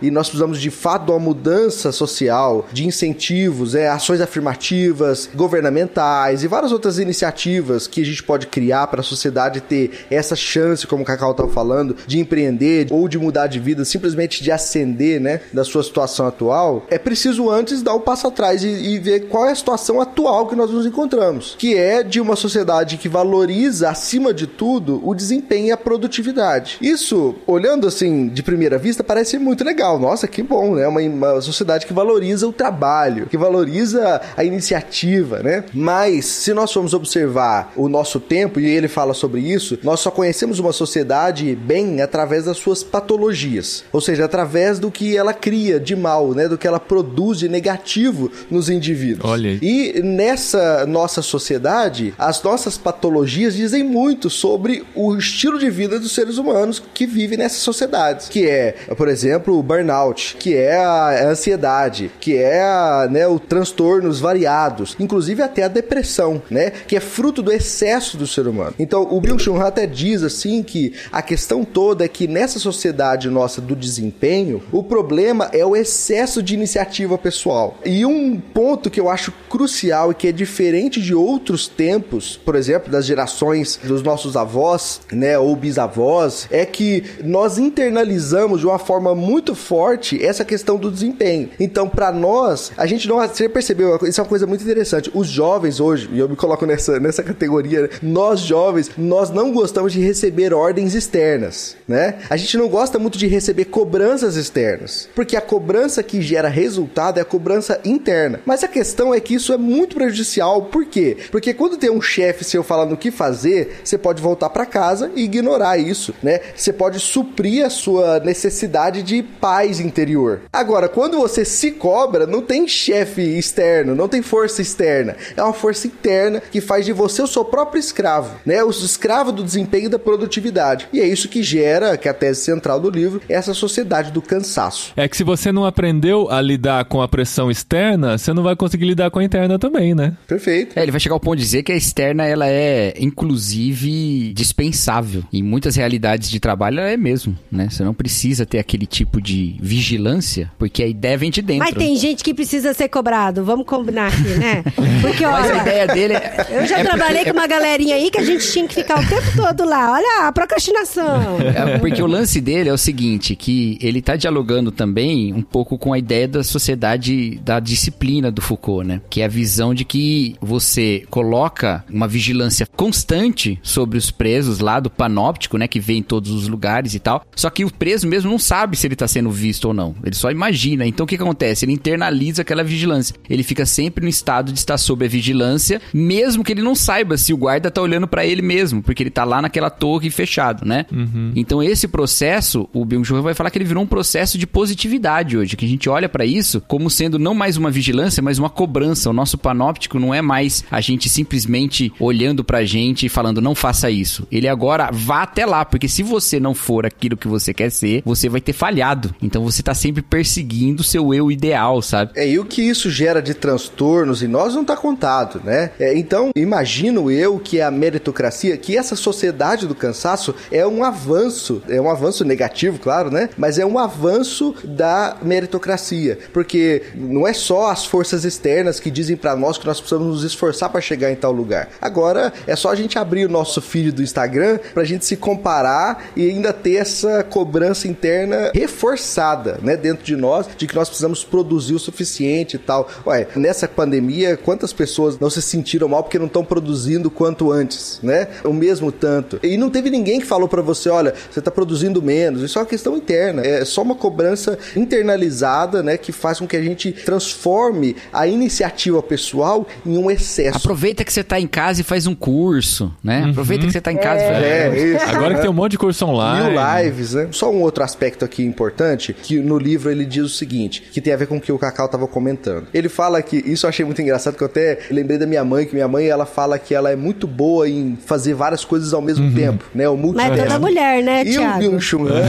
e 0.01 0.11
nós 0.11 0.29
precisamos 0.29 0.61
de 0.61 0.71
fato 0.71 1.07
de 1.07 1.11
uma 1.11 1.19
mudança 1.19 1.93
social, 1.93 2.67
de 2.73 2.87
incentivos, 2.87 3.75
é, 3.75 3.89
ações 3.89 4.21
afirmativas, 4.21 5.29
governamentais 5.35 6.45
e 6.45 6.49
várias 6.49 6.73
outras 6.73 6.99
iniciativas 6.99 7.87
que 7.87 8.01
a 8.01 8.05
gente 8.05 8.23
pode 8.23 8.47
criar 8.47 8.87
para 8.87 9.01
a 9.01 9.05
sociedade 9.05 9.61
ter 9.61 10.07
essa 10.11 10.37
chance, 10.37 10.87
como 10.87 11.03
o 11.03 11.07
Cacau 11.07 11.33
estava 11.33 11.49
falando, 11.49 11.97
de 12.07 12.19
empreender 12.19 12.89
ou 12.91 13.09
de 13.09 13.19
mudar 13.19 13.47
de 13.47 13.59
vida, 13.59 13.85
simplesmente 13.85 14.43
de 14.43 14.51
ascender, 14.51 15.21
né, 15.21 15.41
da 15.53 15.65
sua 15.65 15.83
situação 15.83 16.27
atual, 16.27 16.87
é 16.91 16.99
preciso 16.99 17.51
antes 17.51 17.83
dar 17.83 17.95
o 17.95 17.99
um 17.99 18.01
passo 18.01 18.27
atrás 18.27 18.63
e, 18.63 18.69
e 18.69 18.99
ver 18.99 19.29
qual 19.29 19.47
é 19.47 19.53
a 19.53 19.55
situação 19.55 20.01
atual 20.01 20.47
que 20.47 20.57
nós 20.57 20.71
nos 20.71 20.87
encontramos, 20.87 21.55
que 21.59 21.77
é 21.77 22.03
de 22.03 22.21
uma 22.21 22.37
sociedade 22.37 22.97
que 22.97 23.09
valoriza 23.09 23.91
acima 23.91 24.33
de 24.33 24.47
tudo 24.47 25.01
o 25.07 25.15
desempenho 25.15 25.67
e 25.67 25.73
a 25.73 25.77
produtividade. 25.77 26.79
Isso, 26.81 27.35
olhando 27.47 27.87
assim 27.87 28.29
de 28.29 28.43
primeira 28.43 28.79
vista, 28.79 29.05
parece 29.05 29.32
muito 29.39 29.65
legal. 29.65 29.99
Nossa, 29.99 30.27
que 30.27 30.43
bom, 30.43 30.75
né? 30.75 30.87
Uma, 30.87 31.01
uma 31.01 31.41
sociedade 31.41 31.87
que 31.87 31.93
valoriza 31.93 32.47
o 32.47 32.53
trabalho, 32.53 33.27
que 33.27 33.37
valoriza 33.37 34.21
a 34.37 34.45
iniciativa, 34.45 35.41
né? 35.41 35.65
Mas 35.73 36.25
se 36.27 36.53
nós 36.53 36.73
formos 36.73 36.95
observar 36.95 37.73
o 37.77 37.89
nosso 37.89 38.21
tempo 38.21 38.61
e 38.61 38.67
ele 38.67 38.89
fala 38.89 39.15
sobre 39.15 39.41
isso, 39.41 39.79
nós 39.83 40.01
só 40.01 40.11
conhecemos 40.11 40.59
uma 40.59 40.73
sociedade 40.73 41.55
bem 41.55 42.01
através 42.01 42.45
das 42.45 42.57
suas 42.57 42.83
patologias, 42.83 43.85
ou 43.93 44.01
seja, 44.01 44.25
através 44.25 44.79
do 44.79 44.91
que 44.91 45.17
ela 45.17 45.33
cria 45.33 45.79
de 45.79 45.95
mal, 45.95 46.33
né? 46.33 46.49
Do 46.49 46.59
que 46.59 46.67
ela 46.67 46.81
produz 46.81 47.39
de 47.39 47.49
negativo 47.49 48.31
nos 48.51 48.69
indivíduos. 48.69 49.31
Olha. 49.31 49.59
E 49.63 50.01
nessa 50.03 50.87
nossa 50.87 51.23
sociedade, 51.23 52.15
as 52.19 52.43
nossas 52.43 52.77
patologias 52.77 53.55
dizem 53.55 53.83
muito 53.83 54.29
sobre 54.31 54.85
o 54.95 55.17
estilo 55.17 55.59
de 55.59 55.71
vida 55.71 55.99
dos 55.99 56.13
seres 56.15 56.39
humanos 56.39 56.83
que 56.93 57.07
vivem 57.07 57.39
nessas 57.39 57.59
sociedades, 57.59 58.29
que 58.29 58.47
é, 58.47 58.73
por 58.97 59.09
exemplo, 59.09 59.22
o 59.49 59.63
burnout, 59.63 60.37
que 60.39 60.57
é 60.57 60.77
a 60.77 61.29
ansiedade, 61.29 62.11
que 62.21 62.37
é 62.37 62.63
a, 62.63 63.09
né, 63.11 63.27
o 63.27 63.39
transtornos 63.39 64.21
variados, 64.21 64.97
inclusive 64.99 65.43
até 65.43 65.63
a 65.63 65.69
depressão, 65.69 66.43
né, 66.51 66.71
que 66.71 66.97
é 66.97 67.01
fruto 67.01 67.43
do 67.43 67.53
excesso 67.53 68.17
do 68.17 68.27
ser 68.27 68.47
humano. 68.47 68.75
Então, 68.79 69.03
o 69.11 69.21
Byung-Chun 69.21 69.61
Han 69.61 69.67
até 69.67 69.87
diz 69.87 70.23
assim 70.23 70.63
que 70.63 70.95
a 71.11 71.23
questão 71.23 71.65
toda 71.65 72.05
é 72.05 72.09
que 72.09 72.27
nessa 72.27 72.59
sociedade 72.59 73.29
nossa 73.29 73.61
do 73.61 73.77
desempenho, 73.77 74.63
o 74.73 74.83
problema 74.83 75.49
é 75.53 75.65
o 75.65 75.77
excesso 75.77 76.43
de 76.43 76.55
iniciativa 76.55 77.17
pessoal. 77.19 77.79
E 77.85 78.05
um 78.05 78.39
ponto 78.39 78.91
que 78.91 79.01
eu 79.01 79.09
acho 79.09 79.33
crucial 79.49 80.11
e 80.11 80.15
que 80.15 80.29
é 80.29 80.33
diferente 80.33 81.01
de 81.01 81.15
outros 81.15 81.69
tempos, 81.69 82.41
por 82.45 82.55
exemplo, 82.55 82.91
das 82.91 83.07
gerações 83.07 83.79
dos 83.83 84.03
nossos 84.03 84.37
avós, 84.37 85.01
né, 85.13 85.39
ou 85.39 85.55
bisavós, 85.55 86.47
é 86.51 86.65
que 86.65 87.05
nós 87.23 87.59
internalizamos 87.59 88.61
de 88.61 88.67
uma 88.67 88.79
forma 88.79 89.12
muito 89.15 89.55
forte 89.55 90.23
essa 90.25 90.45
questão 90.45 90.77
do 90.77 90.91
desempenho. 90.91 91.51
Então, 91.59 91.89
para 91.89 92.11
nós, 92.13 92.73
a 92.77 92.87
gente 92.87 93.09
não, 93.09 93.17
você 93.17 93.49
percebeu, 93.49 93.99
isso 94.03 94.21
é 94.21 94.23
uma 94.25 94.29
coisa 94.29 94.47
muito 94.47 94.63
interessante. 94.63 95.11
Os 95.15 95.29
jovens 95.29 95.81
hoje, 95.81 96.09
e 96.13 96.19
eu 96.19 96.29
me 96.29 96.37
coloco 96.37 96.65
nessa 96.67 96.99
nessa 96.99 97.23
categoria, 97.23 97.91
nós 98.03 98.41
jovens, 98.41 98.91
nós 98.97 99.31
não 99.31 99.53
gostamos 99.53 99.93
de 99.93 100.01
receber 100.01 100.55
ordens 100.55 100.95
externas, 100.95 101.77
né? 101.87 102.19
A 102.31 102.37
gente 102.37 102.57
não 102.57 102.69
gosta 102.69 102.99
muito 102.99 103.19
de 103.19 103.27
receber 103.27 103.67
cobranças 103.67 104.37
externas, 104.37 105.09
porque 105.15 105.37
a 105.37 105.41
cobrança 105.41 106.03
que 106.03 106.23
gera 106.23 106.49
resultado 106.49 107.19
é 107.19 107.23
a 107.23 107.25
cobrança 107.25 107.81
interna. 107.85 108.41
Mas 108.47 108.65
a 108.65 108.69
questão 108.69 109.15
é 109.15 109.21
que 109.21 109.35
isso 109.35 109.53
é 109.53 109.57
muito 109.57 109.97
prejudicial. 109.97 110.63
Por 110.63 110.85
quê? 110.85 111.17
Porque 111.31 111.53
quando 111.53 111.77
tem 111.77 111.91
um 111.91 112.01
chefe 112.01 112.45
seu 112.45 112.63
falando 112.63 112.93
o 112.93 112.97
que 112.97 113.11
fazer, 113.11 113.81
você 113.85 113.99
pode 113.99 114.23
voltar 114.23 114.51
para 114.51 114.67
casa 114.67 115.11
e 115.15 115.25
ignorar 115.25 115.79
isso, 115.79 116.15
né? 116.23 116.41
Você 116.55 116.73
pode 116.73 116.99
suprir 117.01 117.65
a 117.65 117.71
sua 117.71 118.21
necessidade 118.21 119.02
de 119.03 119.23
paz 119.23 119.81
interior. 119.81 120.43
Agora, 120.53 120.89
quando 120.89 121.19
você 121.19 121.45
se 121.45 121.73
cobra, 121.73 122.27
não 122.27 122.43
tem 122.43 122.67
chefe 122.69 123.23
externo, 123.23 123.95
não 123.95 124.09
tem 124.09 124.23
força 124.23 124.63
externa. 124.63 125.17
É 125.37 125.43
uma 125.43 125.53
força 125.53 125.87
interna 125.87 126.43
que 126.51 126.61
faz 126.61 126.85
de 126.85 126.93
você 126.93 127.23
o 127.23 127.27
seu 127.27 127.45
próprio 127.45 127.81
escravo, 127.81 128.37
né? 128.45 128.63
O 128.63 128.71
escravo 128.71 129.33
do 129.33 129.43
desempenho 129.43 129.87
e 129.87 129.89
da 129.89 129.99
produtividade. 129.99 130.89
E 130.93 131.01
é 131.01 131.07
isso 131.07 131.29
que 131.29 131.43
gera, 131.43 131.97
que 131.97 132.09
é 132.09 132.11
a 132.11 132.15
tese 132.15 132.41
central 132.41 132.81
do 132.81 132.91
livro, 132.91 133.21
essa 133.29 133.55
sociedade 133.55 134.11
do 134.11 134.23
cansaço. 134.23 134.93
É 134.97 135.09
que 135.09 135.17
se 135.17 135.25
você 135.25 135.53
não 135.53 135.65
aprendeu 135.65 136.31
a 136.31 136.41
lidar 136.41 136.85
com 136.85 137.01
a 137.01 137.09
pressão 137.09 137.51
externa, 137.51 138.19
você 138.19 138.33
não 138.33 138.43
vai 138.43 138.57
conseguir 138.57 138.87
lidar 138.87 139.11
com 139.11 139.19
a 139.19 139.25
interna 139.25 139.59
também, 139.59 139.95
né? 139.95 140.17
Perfeito. 140.27 140.79
É, 140.79 140.83
ele 140.83 140.91
vai 140.91 141.01
chegar 141.01 141.15
ao 141.15 141.21
ponto 141.21 141.37
de 141.37 141.43
dizer 141.43 141.63
que 141.63 141.73
a 141.73 141.77
externa 141.77 142.25
ela 142.25 142.49
é 142.49 142.95
inclusive 142.99 144.33
dispensável. 144.35 145.23
Em 145.33 145.43
muitas 145.43 145.77
realidades 145.77 146.31
de 146.31 146.41
trabalho 146.41 146.81
ela 146.81 146.91
é 146.91 146.97
mesmo, 146.97 147.37
né? 147.51 147.69
Você 147.71 147.83
não 147.85 147.95
precisa 147.95 148.47
ter 148.47 148.59
aquele 148.59 148.87
tipo 148.93 149.21
de 149.21 149.57
vigilância, 149.59 150.51
porque 150.59 150.83
a 150.83 150.87
ideia 150.87 151.17
vem 151.17 151.31
de 151.31 151.41
dentro. 151.41 151.65
Mas 151.65 151.75
tem 151.75 151.97
gente 151.97 152.23
que 152.23 152.35
precisa 152.35 152.75
ser 152.75 152.89
cobrado, 152.89 153.43
vamos 153.43 153.65
combinar 153.65 154.09
aqui, 154.09 154.39
né? 154.39 154.63
Porque, 155.01 155.27
Mas 155.27 155.51
a 155.51 155.55
olha, 155.55 155.63
ideia 155.63 155.87
dele 155.87 156.15
é, 156.15 156.47
eu 156.51 156.67
já 156.67 156.79
é 156.79 156.85
trabalhei 156.85 157.25
porque, 157.25 157.33
com 157.33 157.39
uma 157.39 157.47
galerinha 157.47 157.97
aí 157.97 158.11
que 158.11 158.19
a 158.19 158.25
gente 158.25 158.51
tinha 158.53 158.67
que 158.69 158.75
ficar 158.75 159.01
o 159.01 159.09
tempo 159.09 159.27
todo 159.35 159.65
lá. 159.65 159.93
Olha 159.93 160.29
a 160.29 160.33
procrastinação. 160.33 161.39
É 161.41 161.79
porque 161.79 162.03
o 162.03 162.07
lance 162.07 162.41
dele 162.41 162.69
é 162.69 162.73
o 162.73 162.79
seguinte, 162.79 163.35
que 163.35 163.79
ele 163.81 164.01
tá 164.01 164.15
dialogando 164.17 164.71
também 164.71 165.33
um 165.33 165.43
pouco 165.43 165.77
com 165.79 165.93
a 165.93 165.99
ideia 165.99 166.29
da 166.29 166.45
sociedade 166.45 167.41
da 167.45 167.59
disciplina 167.59 168.31
do 168.31 168.41
Foucault, 168.41 168.87
né? 168.87 169.01
Que 169.11 169.23
é 169.23 169.25
a 169.25 169.29
visão 169.29 169.75
de 169.75 169.85
que 169.85 170.37
você 170.41 171.05
coloca 171.11 171.85
uma 171.91 172.07
vigilância 172.07 172.67
constante 172.77 173.59
sobre 173.63 173.99
os 173.99 174.11
presos 174.11 174.61
lá 174.61 174.79
do 174.79 174.91
panóptico, 174.91 175.59
né? 175.59 175.67
Que 175.67 175.81
vê 175.81 175.95
em 175.95 176.03
todos 176.03 176.31
os 176.31 176.49
lugares 176.49 176.95
e 176.95 176.99
tal. 176.99 177.25
Só 177.35 177.51
que 177.51 177.65
o 177.65 177.73
preso 177.73 178.07
mesmo 178.07 178.31
não 178.31 178.39
sabe 178.39 178.72
se 178.77 178.87
ele 178.87 178.97
tá 178.97 179.09
sendo 179.09 179.31
visto 179.31 179.67
ou 179.67 179.75
não. 179.75 179.95
Ele 180.05 180.15
só 180.15 180.31
imagina. 180.31 180.87
Então 180.87 181.05
o 181.05 181.07
que, 181.07 181.17
que 181.17 181.23
acontece? 181.23 181.65
Ele 181.65 181.73
internaliza 181.73 182.43
aquela 182.43 182.65
vigilância. 182.65 183.15
Ele 183.29 183.43
fica 183.43 183.67
sempre 183.67 184.03
no 184.03 184.09
estado 184.11 184.53
de 184.53 184.59
estar 184.59 184.79
sob 184.79 185.05
a 185.05 185.09
vigilância, 185.09 185.81
mesmo 185.93 186.45
que 186.45 186.53
ele 186.53 186.63
não 186.63 186.75
saiba 186.75 187.17
se 187.17 187.33
o 187.33 187.37
guarda 187.37 187.71
tá 187.71 187.81
olhando 187.81 188.07
para 188.07 188.27
ele 188.27 188.43
mesmo, 188.43 188.83
porque 188.83 189.03
ele 189.03 189.11
tá 189.11 189.25
lá 189.25 189.43
naquela 189.43 189.71
torre 189.71 190.11
fechado, 190.11 190.67
né? 190.67 190.87
Uhum. 190.93 191.33
Então 191.35 191.63
esse 191.63 191.89
processo, 191.89 192.69
o 192.73 192.85
Byung-Chul 192.85 193.23
vai 193.23 193.35
falar 193.35 193.51
que 193.51 193.59
ele 193.59 193.65
virou 193.65 193.83
um 193.83 193.87
processo 193.87 194.39
de 194.39 194.47
positividade 194.47 195.37
hoje, 195.37 195.57
que 195.57 195.65
a 195.65 195.69
gente 195.69 195.89
olha 195.89 196.09
para 196.09 196.25
isso 196.25 196.61
como 196.61 196.91
sendo 196.91 197.19
não 197.19 197.35
mais 197.35 197.57
uma 197.57 197.71
vigilância, 197.71 198.23
mas 198.23 198.39
uma 198.39 198.51
cobrança. 198.51 199.11
O 199.11 199.13
nosso 199.13 199.39
panóptico 199.39 199.99
não 199.99 200.15
é 200.15 200.23
mais 200.23 200.65
a 200.71 200.81
gente 200.81 201.09
simplesmente 201.09 201.93
olhando 201.99 202.45
pra 202.45 202.65
gente 202.65 203.07
e 203.07 203.09
falando 203.09 203.41
não 203.41 203.55
faça 203.55 203.91
isso. 203.91 204.27
Ele 204.31 204.49
agora 204.49 204.91
vá 204.93 205.23
até 205.23 205.45
lá, 205.45 205.65
porque 205.65 205.89
se 205.89 206.03
você 206.03 206.39
não 206.39 206.55
for 206.55 206.87
aquilo 206.87 207.17
que 207.17 207.29
você 207.29 207.53
quer 207.53 207.71
ser, 207.71 208.03
você 208.05 208.29
vai 208.29 208.41
ter 208.41 208.53
falhado. 208.63 209.13
Então 209.21 209.43
você 209.43 209.61
tá 209.61 209.75
sempre 209.75 210.03
perseguindo 210.03 210.83
o 210.83 210.85
seu 210.85 211.13
eu 211.13 211.33
ideal, 211.33 211.83
sabe? 211.83 212.13
É, 212.15 212.29
e 212.29 212.39
o 212.39 212.45
que 212.45 212.63
isso 212.63 212.89
gera 212.89 213.21
de 213.21 213.35
transtornos 213.35 214.23
em 214.23 214.29
nós 214.29 214.55
não 214.55 214.65
tá 214.65 214.77
contado, 214.77 215.41
né? 215.43 215.73
É, 215.81 215.99
então, 215.99 216.31
imagino 216.37 217.11
eu 217.11 217.41
que 217.41 217.61
a 217.61 217.73
meritocracia, 217.73 218.57
que 218.57 218.79
essa 218.79 218.95
sociedade 218.95 219.67
do 219.67 219.75
cansaço 219.75 220.33
é 220.49 220.65
um 220.65 220.85
avanço, 220.85 221.61
é 221.69 221.81
um 221.81 221.91
avanço 221.91 222.25
negativo, 222.25 222.79
claro, 222.79 223.11
né? 223.11 223.31
Mas 223.37 223.59
é 223.59 223.67
um 223.67 223.81
avanço 223.81 224.55
da 224.63 225.17
meritocracia, 225.21 226.21
porque 226.33 226.85
não 226.95 227.27
é 227.27 227.33
só 227.33 227.69
as 227.69 227.85
forças 227.85 228.25
externas 228.25 228.79
que 228.79 228.93
dizem 228.93 229.17
para 229.17 229.35
nós 229.35 229.59
que 229.59 229.67
nós 229.67 229.81
precisamos 229.81 230.07
nos 230.07 230.23
esforçar 230.23 230.71
para 230.71 230.81
chegar 230.81 231.11
em 231.11 231.17
tal 231.17 231.33
lugar. 231.33 231.69
Agora 231.81 232.33
é 232.47 232.55
só 232.55 232.71
a 232.71 232.77
gente 232.77 232.97
abrir 232.97 233.27
o 233.27 233.29
nosso 233.29 233.61
feed 233.61 233.91
do 233.91 234.05
Instagram 234.05 234.61
pra 234.73 234.85
gente 234.85 235.05
se 235.05 235.17
comparar 235.17 236.05
e 236.15 236.31
ainda 236.31 236.53
ter 236.53 236.77
essa 236.77 237.25
cobrança 237.25 237.89
interna 237.89 238.52
reforçada, 238.53 239.59
né, 239.63 239.77
dentro 239.77 240.05
de 240.05 240.17
nós, 240.17 240.47
de 240.57 240.67
que 240.67 240.75
nós 240.75 240.89
precisamos 240.89 241.25
produzir 241.25 241.75
o 241.75 241.79
suficiente 241.79 242.57
e 242.57 242.59
tal. 242.59 242.89
Ué, 243.07 243.27
nessa 243.37 243.67
pandemia, 243.69 244.37
quantas 244.37 244.73
pessoas 244.73 245.19
não 245.19 245.31
se 245.31 245.41
sentiram 245.43 245.89
mal 245.89 246.03
porque 246.03 246.19
não 246.19 246.27
estão 246.27 246.45
produzindo 246.45 247.11
quanto 247.11 247.51
antes, 247.53 247.99
né? 248.03 248.29
O 248.45 248.53
mesmo 248.53 248.91
tanto. 248.93 249.39
E 249.43 249.57
não 249.57 249.71
teve 249.71 249.91
ninguém 249.91 250.21
que 250.21 250.27
falou 250.27 250.49
para 250.49 250.63
você, 250.63 250.89
olha, 250.89 251.15
você 251.31 251.41
tá 251.41 251.51
produzindo 251.51 252.03
menos. 252.03 252.43
Isso 252.43 252.59
é 252.59 252.63
uma 252.63 252.67
questão 252.69 252.97
interna. 252.97 253.43
É 253.45 253.65
só 253.65 253.83
uma 253.83 253.95
cobrança 253.95 254.59
internalizada, 254.77 255.83
né, 255.83 255.97
que 255.97 256.13
faz 256.13 256.39
com 256.39 256.47
que 256.47 256.57
a 256.57 256.63
gente 256.63 256.93
transforme 256.93 257.97
a 258.13 258.27
iniciativa 258.27 259.03
pessoal 259.03 259.67
em 259.85 259.97
um 259.97 260.11
excesso. 260.11 260.59
Aproveita 260.59 261.05
que 261.05 261.13
você 261.13 261.25
tá 261.25 261.41
em 261.41 261.47
casa 261.47 261.81
e 261.81 261.85
faz 261.85 262.07
um 262.07 262.15
curso, 262.15 262.93
né? 263.03 263.27
Aproveita 263.31 263.67
que 263.67 263.73
você 263.73 263.81
tá 263.81 263.93
em 263.93 263.97
casa 263.97 264.23
e 264.23 264.29
faz 264.29 264.43
É, 264.45 264.67
um 264.67 264.71
curso. 264.71 264.87
isso. 264.87 265.17
Agora 265.17 265.35
que 265.35 265.41
tem 265.41 265.51
um 265.51 265.55
monte 265.55 265.73
de 265.73 265.79
curso 265.79 266.05
online. 266.07 266.51
Mil 266.51 266.61
lives, 266.85 267.15
né? 267.15 267.29
Só 267.33 267.51
um 267.51 267.61
outro 267.63 267.83
aspecto 267.85 268.25
aqui 268.25 268.42
importante, 268.45 269.13
que 269.13 269.39
no 269.39 269.59
livro 269.59 269.91
ele 269.91 270.05
diz 270.05 270.25
o 270.25 270.29
seguinte, 270.29 270.83
que 270.93 271.01
tem 271.01 271.13
a 271.13 271.17
ver 271.17 271.27
com 271.27 271.37
o 271.37 271.41
que 271.41 271.53
o 271.53 271.59
Cacau 271.59 271.89
tava 271.89 272.07
comentando. 272.07 272.67
Ele 272.73 272.89
fala 272.89 273.21
que, 273.23 273.37
isso 273.37 273.67
eu 273.67 273.69
achei 273.69 273.85
muito 273.85 274.01
engraçado, 274.03 274.37
que 274.37 274.43
eu 274.43 274.47
até 274.47 274.79
lembrei 274.91 275.19
da 275.19 275.27
minha 275.27 275.45
mãe, 275.45 275.67
que 275.67 275.75
minha 275.75 275.89
mãe, 275.89 276.07
ela 276.07 276.27
fala 276.27 276.59
que 276.59 276.75
ela 276.75 276.91
é 276.91 276.97
muito 276.97 277.27
boa 277.27 277.69
em 277.69 277.97
fazer 278.05 278.35
várias 278.35 278.65
coisas 278.65 278.93
ao 278.93 279.03
mesmo 279.03 279.33
tempo, 279.35 279.65
né? 279.75 279.89
O 279.89 279.97
Mas 279.97 280.07
é 280.07 280.13
toda 280.13 280.59
multitasking. 280.59 280.61
mulher, 280.61 281.03
né, 281.03 281.25
E 281.25 281.31
o 281.31 281.33
Thiago? 281.41 281.59
Byung-Chul 281.61 282.09
Han... 282.09 282.23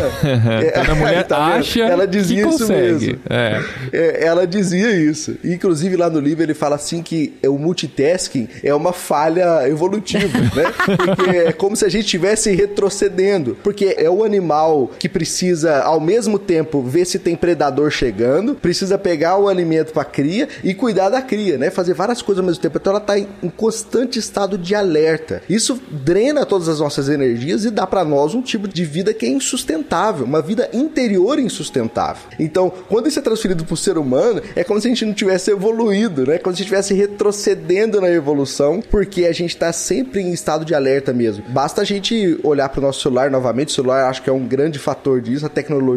Toda 0.73 0.95
mulher 0.95 1.23
tá 1.27 1.37
acha 1.37 1.81
Ela 1.81 2.07
dizia 2.07 2.47
que 2.47 2.53
isso 2.53 2.67
mesmo. 2.67 3.19
É. 3.29 3.61
É, 3.91 4.25
ela 4.25 4.45
dizia 4.47 4.91
isso. 4.91 5.35
Inclusive, 5.43 5.95
lá 5.95 6.09
no 6.09 6.19
livro, 6.19 6.43
ele 6.43 6.53
fala 6.53 6.75
assim 6.75 7.01
que 7.01 7.33
o 7.45 7.57
multitasking 7.57 8.47
é 8.63 8.73
uma 8.73 8.93
falha 8.93 9.67
evolutiva, 9.67 10.37
né? 10.55 10.73
Porque 10.97 11.29
é 11.37 11.51
como 11.51 11.75
se 11.75 11.85
a 11.85 11.89
gente 11.89 12.05
estivesse 12.05 12.51
retrocedendo. 12.53 13.57
Porque 13.63 13.95
é 13.97 14.09
o 14.09 14.23
animal 14.23 14.91
que 14.99 15.07
precisa, 15.09 15.81
ao 15.81 15.99
mesmo 16.03 16.37
tempo, 16.37 16.81
ver 16.81 17.05
se 17.05 17.17
tem 17.17 17.35
predador 17.35 17.89
chegando, 17.89 18.55
precisa 18.55 18.97
pegar 18.97 19.37
o 19.37 19.47
alimento 19.47 19.93
pra 19.93 20.05
cria 20.05 20.47
e 20.63 20.73
cuidar 20.73 21.09
da 21.09 21.21
cria, 21.21 21.57
né? 21.57 21.69
Fazer 21.69 21.93
várias 21.93 22.21
coisas 22.21 22.39
ao 22.39 22.45
mesmo 22.45 22.61
tempo. 22.61 22.77
Então, 22.77 22.91
ela 22.91 22.99
tá 22.99 23.17
em 23.17 23.27
constante 23.55 24.19
estado 24.19 24.57
de 24.57 24.75
alerta. 24.75 25.41
Isso 25.49 25.79
drena 25.89 26.45
todas 26.45 26.67
as 26.67 26.79
nossas 26.79 27.09
energias 27.09 27.65
e 27.65 27.71
dá 27.71 27.87
pra 27.87 28.03
nós 28.03 28.35
um 28.35 28.41
tipo 28.41 28.67
de 28.67 28.83
vida 28.85 29.13
que 29.13 29.25
é 29.25 29.29
insustentável, 29.29 30.25
uma 30.25 30.41
vida 30.41 30.69
interior 30.73 31.39
insustentável. 31.39 32.23
Então, 32.39 32.71
quando 32.89 33.07
isso 33.07 33.19
é 33.19 33.21
transferido 33.21 33.63
pro 33.65 33.77
ser 33.77 33.97
humano, 33.97 34.41
é 34.55 34.63
como 34.63 34.79
se 34.79 34.87
a 34.87 34.89
gente 34.89 35.05
não 35.05 35.13
tivesse 35.13 35.51
evoluído, 35.51 36.27
né? 36.27 36.37
Como 36.37 36.55
se 36.55 36.61
estivesse 36.61 36.93
retrocedendo 36.93 38.01
na 38.01 38.09
evolução, 38.09 38.81
porque 38.91 39.25
a 39.25 39.31
gente 39.31 39.55
tá 39.55 39.71
sempre 39.71 40.21
em 40.21 40.31
estado 40.31 40.65
de 40.65 40.75
alerta 40.75 41.13
mesmo. 41.13 41.43
Basta 41.49 41.81
a 41.81 41.85
gente 41.85 42.39
olhar 42.43 42.69
pro 42.69 42.81
nosso 42.81 43.01
celular 43.01 43.29
novamente, 43.31 43.69
o 43.69 43.73
celular 43.73 44.09
acho 44.09 44.21
que 44.21 44.29
é 44.29 44.33
um 44.33 44.47
grande 44.47 44.79
fator 44.79 45.21
disso, 45.21 45.45
a 45.45 45.49
tecnologia, 45.49 45.92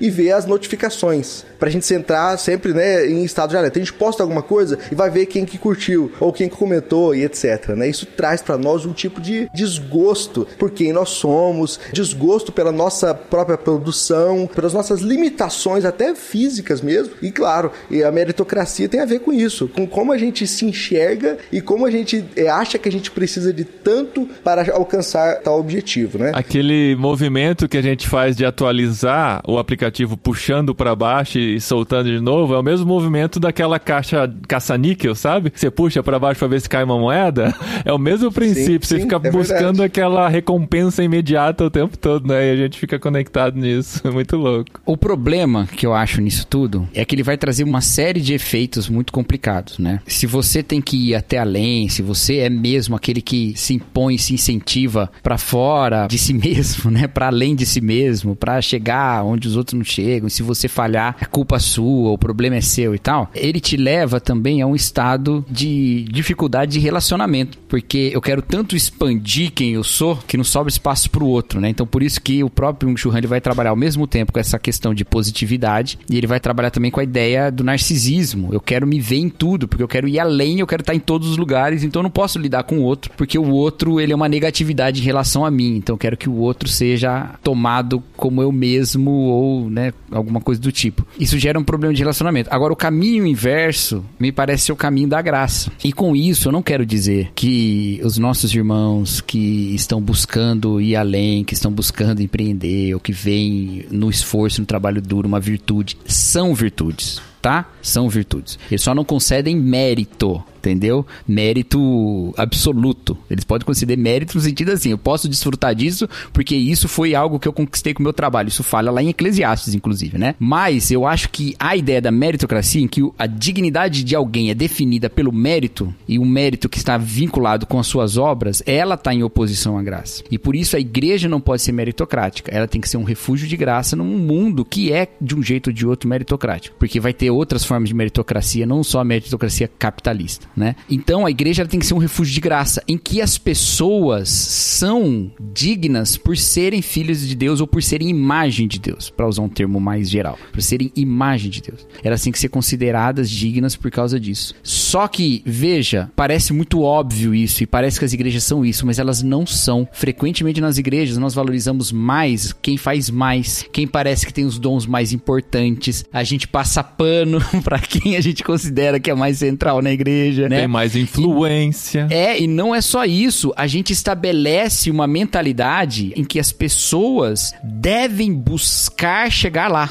e 0.00 0.10
ver 0.10 0.32
as 0.32 0.46
notificações. 0.46 1.44
Pra 1.58 1.70
gente 1.70 1.92
entrar 1.92 2.36
sempre, 2.38 2.72
né, 2.72 3.06
em 3.06 3.24
estado 3.24 3.50
de 3.50 3.56
alerta. 3.56 3.78
A 3.78 3.82
gente 3.82 3.92
posta 3.92 4.22
alguma 4.22 4.42
coisa 4.42 4.78
e 4.90 4.94
vai 4.94 5.10
ver 5.10 5.26
quem 5.26 5.44
que 5.44 5.58
curtiu, 5.58 6.12
ou 6.20 6.32
quem 6.32 6.48
que 6.48 6.56
comentou 6.56 7.14
e 7.14 7.24
etc, 7.24 7.70
né? 7.70 7.88
Isso 7.88 8.06
traz 8.06 8.40
pra 8.40 8.56
nós 8.56 8.86
um 8.86 8.92
tipo 8.92 9.20
de 9.20 9.48
desgosto 9.52 10.46
por 10.58 10.70
quem 10.70 10.92
nós 10.92 11.10
somos, 11.10 11.80
desgosto 11.92 12.52
pela 12.52 12.72
nossa 12.72 13.14
própria 13.14 13.58
produção, 13.58 14.48
pelas 14.54 14.72
nossas 14.72 15.00
limitações 15.00 15.84
até 15.84 16.14
físicas 16.14 16.80
mesmo. 16.80 17.14
E 17.20 17.30
claro, 17.30 17.72
a 18.06 18.10
meritocracia 18.10 18.88
tem 18.88 19.00
a 19.00 19.04
ver 19.04 19.20
com 19.20 19.32
isso, 19.32 19.68
com 19.68 19.86
como 19.86 20.12
a 20.12 20.18
gente 20.18 20.46
se 20.46 20.64
enxerga 20.64 21.38
e 21.52 21.60
como 21.60 21.86
a 21.86 21.90
gente 21.90 22.24
eh, 22.36 22.48
acha 22.48 22.78
que 22.78 22.88
a 22.88 22.92
gente 22.92 23.10
precisa 23.10 23.52
de 23.52 23.64
tanto 23.64 24.28
para 24.44 24.72
alcançar 24.74 25.40
tal 25.40 25.58
objetivo, 25.58 26.18
né? 26.18 26.32
Aquele 26.34 26.96
movimento 26.96 27.68
que 27.68 27.76
a 27.76 27.82
gente 27.82 28.08
faz 28.08 28.36
de 28.36 28.44
atualizar 28.44 29.27
o 29.46 29.58
aplicativo 29.58 30.16
puxando 30.16 30.74
pra 30.74 30.94
baixo 30.94 31.38
e 31.38 31.60
soltando 31.60 32.10
de 32.10 32.20
novo 32.20 32.54
é 32.54 32.58
o 32.58 32.62
mesmo 32.62 32.86
movimento 32.86 33.38
daquela 33.40 33.78
caixa 33.78 34.30
caça-níquel, 34.46 35.14
sabe? 35.14 35.52
Você 35.54 35.70
puxa 35.70 36.02
pra 36.02 36.18
baixo 36.18 36.38
pra 36.38 36.48
ver 36.48 36.60
se 36.60 36.68
cai 36.68 36.84
uma 36.84 36.98
moeda. 36.98 37.54
É 37.84 37.92
o 37.92 37.98
mesmo 37.98 38.30
princípio. 38.32 38.86
você 38.86 38.96
sim, 38.96 39.02
fica 39.02 39.16
é 39.22 39.30
buscando 39.30 39.78
verdade. 39.78 39.82
aquela 39.84 40.28
recompensa 40.28 41.02
imediata 41.02 41.64
o 41.64 41.70
tempo 41.70 41.96
todo, 41.96 42.26
né? 42.26 42.48
E 42.48 42.50
a 42.52 42.56
gente 42.56 42.78
fica 42.78 42.98
conectado 42.98 43.56
nisso. 43.56 44.00
É 44.06 44.10
muito 44.10 44.36
louco. 44.36 44.80
O 44.84 44.96
problema 44.96 45.66
que 45.66 45.86
eu 45.86 45.94
acho 45.94 46.20
nisso 46.20 46.46
tudo 46.46 46.88
é 46.92 47.04
que 47.04 47.14
ele 47.14 47.22
vai 47.22 47.36
trazer 47.38 47.62
uma 47.64 47.80
série 47.80 48.20
de 48.20 48.34
efeitos 48.34 48.88
muito 48.88 49.12
complicados, 49.12 49.78
né? 49.78 50.00
Se 50.06 50.26
você 50.26 50.62
tem 50.62 50.80
que 50.80 50.96
ir 51.10 51.14
até 51.14 51.38
além, 51.38 51.88
se 51.88 52.02
você 52.02 52.38
é 52.38 52.50
mesmo 52.50 52.96
aquele 52.96 53.22
que 53.22 53.52
se 53.56 53.74
impõe, 53.74 54.18
se 54.18 54.34
incentiva 54.34 55.10
pra 55.22 55.38
fora 55.38 56.06
de 56.06 56.18
si 56.18 56.34
mesmo, 56.34 56.90
né? 56.90 57.06
Pra 57.06 57.28
além 57.28 57.54
de 57.54 57.64
si 57.64 57.80
mesmo, 57.80 58.34
pra 58.34 58.60
chegar 58.60 59.17
onde 59.22 59.48
os 59.48 59.56
outros 59.56 59.74
não 59.74 59.84
chegam, 59.84 60.28
se 60.28 60.42
você 60.42 60.68
falhar, 60.68 61.16
é 61.20 61.24
culpa 61.24 61.58
sua, 61.58 62.10
o 62.10 62.18
problema 62.18 62.56
é 62.56 62.60
seu 62.60 62.94
e 62.94 62.98
tal. 62.98 63.30
Ele 63.34 63.60
te 63.60 63.76
leva 63.76 64.20
também 64.20 64.62
a 64.62 64.66
um 64.66 64.74
estado 64.74 65.44
de 65.50 66.04
dificuldade 66.10 66.72
de 66.72 66.78
relacionamento, 66.78 67.58
porque 67.68 68.10
eu 68.12 68.20
quero 68.20 68.42
tanto 68.42 68.76
expandir 68.76 69.52
quem 69.52 69.72
eu 69.72 69.84
sou 69.84 70.16
que 70.26 70.36
não 70.36 70.44
sobra 70.44 70.70
espaço 70.70 71.10
pro 71.10 71.26
outro, 71.26 71.60
né? 71.60 71.68
Então 71.68 71.86
por 71.86 72.02
isso 72.02 72.20
que 72.20 72.42
o 72.42 72.50
próprio 72.50 72.96
Jung 72.96 73.16
ele 73.16 73.26
vai 73.26 73.40
trabalhar 73.40 73.70
ao 73.70 73.76
mesmo 73.76 74.06
tempo 74.06 74.32
com 74.32 74.40
essa 74.40 74.58
questão 74.58 74.94
de 74.94 75.04
positividade 75.04 75.98
e 76.10 76.16
ele 76.16 76.26
vai 76.26 76.40
trabalhar 76.40 76.70
também 76.70 76.90
com 76.90 77.00
a 77.00 77.04
ideia 77.04 77.50
do 77.50 77.64
narcisismo. 77.64 78.50
Eu 78.52 78.60
quero 78.60 78.86
me 78.86 79.00
ver 79.00 79.16
em 79.16 79.28
tudo, 79.28 79.68
porque 79.68 79.82
eu 79.82 79.88
quero 79.88 80.08
ir 80.08 80.18
além, 80.18 80.60
eu 80.60 80.66
quero 80.66 80.82
estar 80.82 80.94
em 80.94 81.00
todos 81.00 81.28
os 81.28 81.36
lugares, 81.36 81.82
então 81.82 82.00
eu 82.00 82.04
não 82.04 82.10
posso 82.10 82.38
lidar 82.38 82.64
com 82.64 82.78
o 82.78 82.82
outro, 82.82 83.10
porque 83.16 83.38
o 83.38 83.48
outro 83.50 84.00
ele 84.00 84.12
é 84.12 84.16
uma 84.16 84.28
negatividade 84.28 85.00
em 85.00 85.04
relação 85.04 85.44
a 85.44 85.50
mim. 85.50 85.76
Então 85.76 85.94
eu 85.94 85.98
quero 85.98 86.16
que 86.16 86.28
o 86.28 86.36
outro 86.36 86.68
seja 86.68 87.34
tomado 87.42 88.02
como 88.16 88.42
eu 88.42 88.52
mesmo 88.52 89.07
ou, 89.08 89.70
né, 89.70 89.92
alguma 90.10 90.40
coisa 90.40 90.60
do 90.60 90.72
tipo. 90.72 91.06
Isso 91.18 91.38
gera 91.38 91.58
um 91.58 91.64
problema 91.64 91.94
de 91.94 92.00
relacionamento. 92.00 92.48
Agora 92.52 92.72
o 92.72 92.76
caminho 92.76 93.26
inverso 93.26 94.04
me 94.18 94.30
parece 94.32 94.66
ser 94.66 94.72
o 94.72 94.76
caminho 94.76 95.08
da 95.08 95.20
graça. 95.20 95.70
E 95.82 95.92
com 95.92 96.14
isso 96.14 96.48
eu 96.48 96.52
não 96.52 96.62
quero 96.62 96.84
dizer 96.84 97.30
que 97.34 98.00
os 98.02 98.18
nossos 98.18 98.54
irmãos 98.54 99.20
que 99.20 99.74
estão 99.74 100.00
buscando 100.00 100.80
ir 100.80 100.96
além, 100.96 101.44
que 101.44 101.54
estão 101.54 101.70
buscando 101.70 102.22
empreender, 102.22 102.94
ou 102.94 103.00
que 103.00 103.12
veem 103.12 103.84
no 103.90 104.10
esforço, 104.10 104.60
no 104.60 104.66
trabalho 104.66 105.00
duro, 105.00 105.28
uma 105.28 105.40
virtude, 105.40 105.96
são 106.04 106.54
virtudes, 106.54 107.20
tá? 107.40 107.70
São 107.82 108.08
virtudes. 108.08 108.58
Eles 108.70 108.82
só 108.82 108.94
não 108.94 109.04
concedem 109.04 109.56
mérito. 109.56 110.42
Entendeu? 110.58 111.06
Mérito 111.26 112.34
absoluto. 112.36 113.16
Eles 113.30 113.44
podem 113.44 113.64
conceder 113.64 113.96
mérito 113.96 114.36
no 114.36 114.42
sentido 114.42 114.72
assim: 114.72 114.90
eu 114.90 114.98
posso 114.98 115.28
desfrutar 115.28 115.74
disso 115.74 116.08
porque 116.32 116.56
isso 116.56 116.88
foi 116.88 117.14
algo 117.14 117.38
que 117.38 117.48
eu 117.48 117.52
conquistei 117.52 117.94
com 117.94 118.00
o 118.00 118.02
meu 118.04 118.12
trabalho. 118.12 118.48
Isso 118.48 118.62
fala 118.62 118.90
lá 118.90 119.02
em 119.02 119.08
Eclesiastes, 119.08 119.74
inclusive, 119.74 120.18
né? 120.18 120.34
Mas 120.38 120.90
eu 120.90 121.06
acho 121.06 121.30
que 121.30 121.54
a 121.58 121.76
ideia 121.76 122.00
da 122.00 122.10
meritocracia, 122.10 122.82
em 122.82 122.88
que 122.88 123.08
a 123.18 123.26
dignidade 123.26 124.04
de 124.04 124.14
alguém 124.14 124.50
é 124.50 124.54
definida 124.54 125.08
pelo 125.08 125.32
mérito, 125.32 125.94
e 126.06 126.18
o 126.18 126.24
mérito 126.24 126.68
que 126.68 126.78
está 126.78 126.96
vinculado 126.98 127.66
com 127.66 127.78
as 127.78 127.86
suas 127.86 128.16
obras, 128.16 128.62
ela 128.66 128.94
está 128.94 129.12
em 129.14 129.22
oposição 129.22 129.78
à 129.78 129.82
graça. 129.82 130.22
E 130.30 130.38
por 130.38 130.54
isso 130.54 130.76
a 130.76 130.80
igreja 130.80 131.28
não 131.28 131.40
pode 131.40 131.62
ser 131.62 131.72
meritocrática. 131.72 132.50
Ela 132.52 132.68
tem 132.68 132.80
que 132.80 132.88
ser 132.88 132.96
um 132.96 133.04
refúgio 133.04 133.48
de 133.48 133.56
graça 133.56 133.96
num 133.96 134.18
mundo 134.18 134.64
que 134.64 134.92
é, 134.92 135.08
de 135.20 135.34
um 135.34 135.42
jeito 135.42 135.68
ou 135.68 135.72
de 135.72 135.86
outro, 135.86 136.08
meritocrático. 136.08 136.76
Porque 136.78 137.00
vai 137.00 137.12
ter 137.12 137.30
outras 137.30 137.64
formas 137.64 137.88
de 137.88 137.94
meritocracia, 137.94 138.66
não 138.66 138.82
só 138.82 139.00
a 139.00 139.04
meritocracia 139.04 139.68
capitalista, 139.78 140.46
né? 140.58 140.76
Então 140.90 141.24
a 141.24 141.30
igreja 141.30 141.64
tem 141.64 141.80
que 141.80 141.86
ser 141.86 141.94
um 141.94 141.98
refúgio 141.98 142.34
de 142.34 142.40
graça, 142.40 142.82
em 142.86 142.98
que 142.98 143.22
as 143.22 143.38
pessoas 143.38 144.28
são 144.28 145.30
dignas 145.52 146.16
por 146.16 146.36
serem 146.36 146.82
filhos 146.82 147.26
de 147.26 147.34
Deus 147.34 147.60
ou 147.60 147.66
por 147.66 147.82
serem 147.82 148.08
imagem 148.08 148.66
de 148.66 148.78
Deus, 148.78 149.08
para 149.08 149.26
usar 149.26 149.42
um 149.42 149.48
termo 149.48 149.80
mais 149.80 150.10
geral, 150.10 150.38
por 150.52 150.60
serem 150.60 150.92
imagem 150.96 151.50
de 151.50 151.62
Deus. 151.62 151.86
Elas 152.02 152.22
têm 152.22 152.32
que 152.32 152.38
ser 152.38 152.48
consideradas 152.48 153.30
dignas 153.30 153.76
por 153.76 153.90
causa 153.90 154.18
disso. 154.18 154.54
Só 154.62 155.06
que, 155.06 155.42
veja, 155.46 156.10
parece 156.16 156.52
muito 156.52 156.82
óbvio 156.82 157.34
isso 157.34 157.62
e 157.62 157.66
parece 157.66 157.98
que 157.98 158.04
as 158.04 158.12
igrejas 158.12 158.44
são 158.44 158.64
isso, 158.64 158.84
mas 158.84 158.98
elas 158.98 159.22
não 159.22 159.46
são. 159.46 159.88
Frequentemente 159.92 160.60
nas 160.60 160.78
igrejas 160.78 161.16
nós 161.16 161.34
valorizamos 161.34 161.92
mais 161.92 162.52
quem 162.52 162.76
faz 162.76 163.10
mais, 163.10 163.64
quem 163.72 163.86
parece 163.86 164.26
que 164.26 164.32
tem 164.32 164.44
os 164.44 164.58
dons 164.58 164.86
mais 164.86 165.12
importantes. 165.12 166.04
A 166.12 166.24
gente 166.24 166.48
passa 166.48 166.82
pano 166.82 167.40
para 167.62 167.78
quem 167.78 168.16
a 168.16 168.20
gente 168.20 168.42
considera 168.42 168.98
que 168.98 169.10
é 169.10 169.14
mais 169.14 169.38
central 169.38 169.80
na 169.80 169.92
igreja. 169.92 170.47
Né? 170.48 170.60
Tem 170.60 170.68
mais 170.68 170.96
influência. 170.96 172.06
É, 172.10 172.40
e 172.40 172.46
não 172.46 172.74
é 172.74 172.80
só 172.80 173.04
isso. 173.04 173.52
A 173.56 173.66
gente 173.66 173.92
estabelece 173.92 174.90
uma 174.90 175.06
mentalidade 175.06 176.12
em 176.16 176.24
que 176.24 176.38
as 176.38 176.52
pessoas 176.52 177.52
devem 177.62 178.32
buscar 178.32 179.30
chegar 179.30 179.68
lá. 179.68 179.88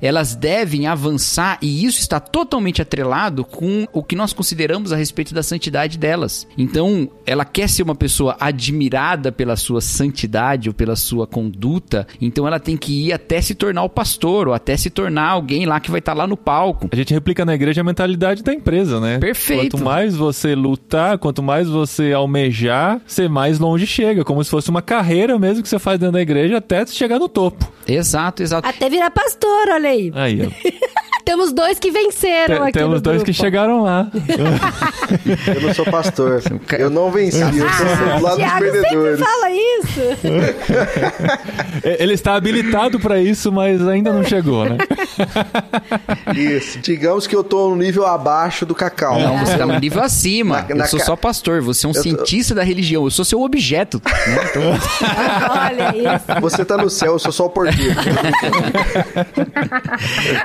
Elas 0.00 0.34
devem 0.34 0.86
avançar, 0.86 1.58
e 1.60 1.84
isso 1.84 2.00
está 2.00 2.20
totalmente 2.20 2.82
atrelado 2.82 3.44
com 3.44 3.86
o 3.92 4.02
que 4.02 4.16
nós 4.16 4.32
consideramos 4.32 4.92
a 4.92 4.96
respeito 4.96 5.34
da 5.34 5.42
santidade 5.42 5.98
delas. 5.98 6.46
Então, 6.56 7.08
ela 7.26 7.44
quer 7.44 7.68
ser 7.68 7.82
uma 7.82 7.94
pessoa 7.94 8.36
admirada 8.38 9.30
pela 9.32 9.56
sua 9.56 9.80
santidade 9.80 10.68
ou 10.68 10.74
pela 10.74 10.96
sua 10.96 11.26
conduta, 11.26 12.06
então 12.20 12.46
ela 12.46 12.60
tem 12.60 12.76
que 12.76 13.06
ir 13.06 13.12
até 13.12 13.40
se 13.40 13.54
tornar 13.54 13.82
o 13.82 13.88
pastor, 13.88 14.48
ou 14.48 14.54
até 14.54 14.76
se 14.76 14.90
tornar 14.90 15.28
alguém 15.28 15.66
lá 15.66 15.80
que 15.80 15.90
vai 15.90 15.98
estar 15.98 16.14
lá 16.14 16.26
no 16.26 16.36
palco. 16.36 16.88
A 16.90 16.96
gente 16.96 17.12
replica 17.12 17.44
na 17.44 17.54
igreja 17.54 17.80
a 17.80 17.84
mentalidade 17.84 18.42
da 18.42 18.52
empresa, 18.52 19.00
né? 19.00 19.18
Perfeito. 19.18 19.77
Quanto 19.78 19.84
mais 19.84 20.16
você 20.16 20.56
lutar, 20.56 21.18
quanto 21.18 21.40
mais 21.40 21.68
você 21.68 22.12
almejar, 22.12 23.00
você 23.06 23.28
mais 23.28 23.60
longe 23.60 23.86
chega. 23.86 24.24
Como 24.24 24.42
se 24.42 24.50
fosse 24.50 24.68
uma 24.70 24.82
carreira 24.82 25.38
mesmo 25.38 25.62
que 25.62 25.68
você 25.68 25.78
faz 25.78 26.00
dentro 26.00 26.14
da 26.14 26.20
igreja 26.20 26.56
até 26.56 26.84
chegar 26.84 27.20
no 27.20 27.28
topo. 27.28 27.70
Exato, 27.86 28.42
exato. 28.42 28.66
Até 28.66 28.90
virar 28.90 29.08
pastor, 29.12 29.68
olha 29.68 29.88
aí. 29.88 30.10
Aí, 30.16 30.40
ó. 30.44 30.50
Temos 31.28 31.52
dois 31.52 31.78
que 31.78 31.90
venceram 31.90 32.56
Te- 32.56 32.62
aqui 32.62 32.72
temos 32.72 32.94
no 32.94 33.00
dois 33.02 33.18
que 33.22 33.32
grupo. 33.32 33.38
chegaram 33.42 33.82
lá. 33.82 34.06
Eu 35.54 35.60
não 35.60 35.74
sou 35.74 35.84
pastor. 35.84 36.42
Eu 36.78 36.88
não 36.88 37.10
venci. 37.10 37.38
Eu 37.40 37.50
tô 37.50 37.54
do 37.56 38.22
lado 38.22 38.36
dos 38.36 38.46
Tiago 38.46 38.64
sempre 38.64 38.80
perdedores. 38.80 39.20
fala 39.20 39.50
isso. 39.50 40.00
Ele 41.84 42.14
está 42.14 42.34
habilitado 42.34 42.98
pra 42.98 43.20
isso, 43.20 43.52
mas 43.52 43.86
ainda 43.86 44.10
não 44.12 44.24
chegou, 44.24 44.64
né? 44.64 44.78
Isso. 46.34 46.78
Digamos 46.80 47.26
que 47.26 47.34
eu 47.34 47.42
tô 47.42 47.70
no 47.70 47.76
nível 47.76 48.06
abaixo 48.06 48.64
do 48.64 48.74
cacau. 48.74 49.18
Não, 49.18 49.38
você 49.38 49.56
tá 49.58 49.66
um 49.66 49.78
nível 49.78 50.02
acima. 50.02 50.64
Na- 50.68 50.74
na 50.76 50.84
eu 50.84 50.88
sou 50.88 50.98
ca- 51.00 51.04
só 51.06 51.16
pastor, 51.16 51.60
você 51.60 51.86
é 51.86 51.88
um 51.88 51.92
tô- 51.92 52.00
cientista 52.02 52.54
da 52.54 52.62
religião, 52.62 53.04
eu 53.04 53.10
sou 53.10 53.24
seu 53.24 53.42
objeto. 53.42 54.00
né? 54.04 54.38
Então, 54.50 54.62
olha 55.50 56.14
isso. 56.16 56.40
Você 56.40 56.64
tá 56.64 56.76
no 56.76 56.88
céu, 56.88 57.12
eu 57.14 57.18
sou 57.18 57.32
só 57.32 57.46
o 57.46 57.50
porteiro. 57.50 57.94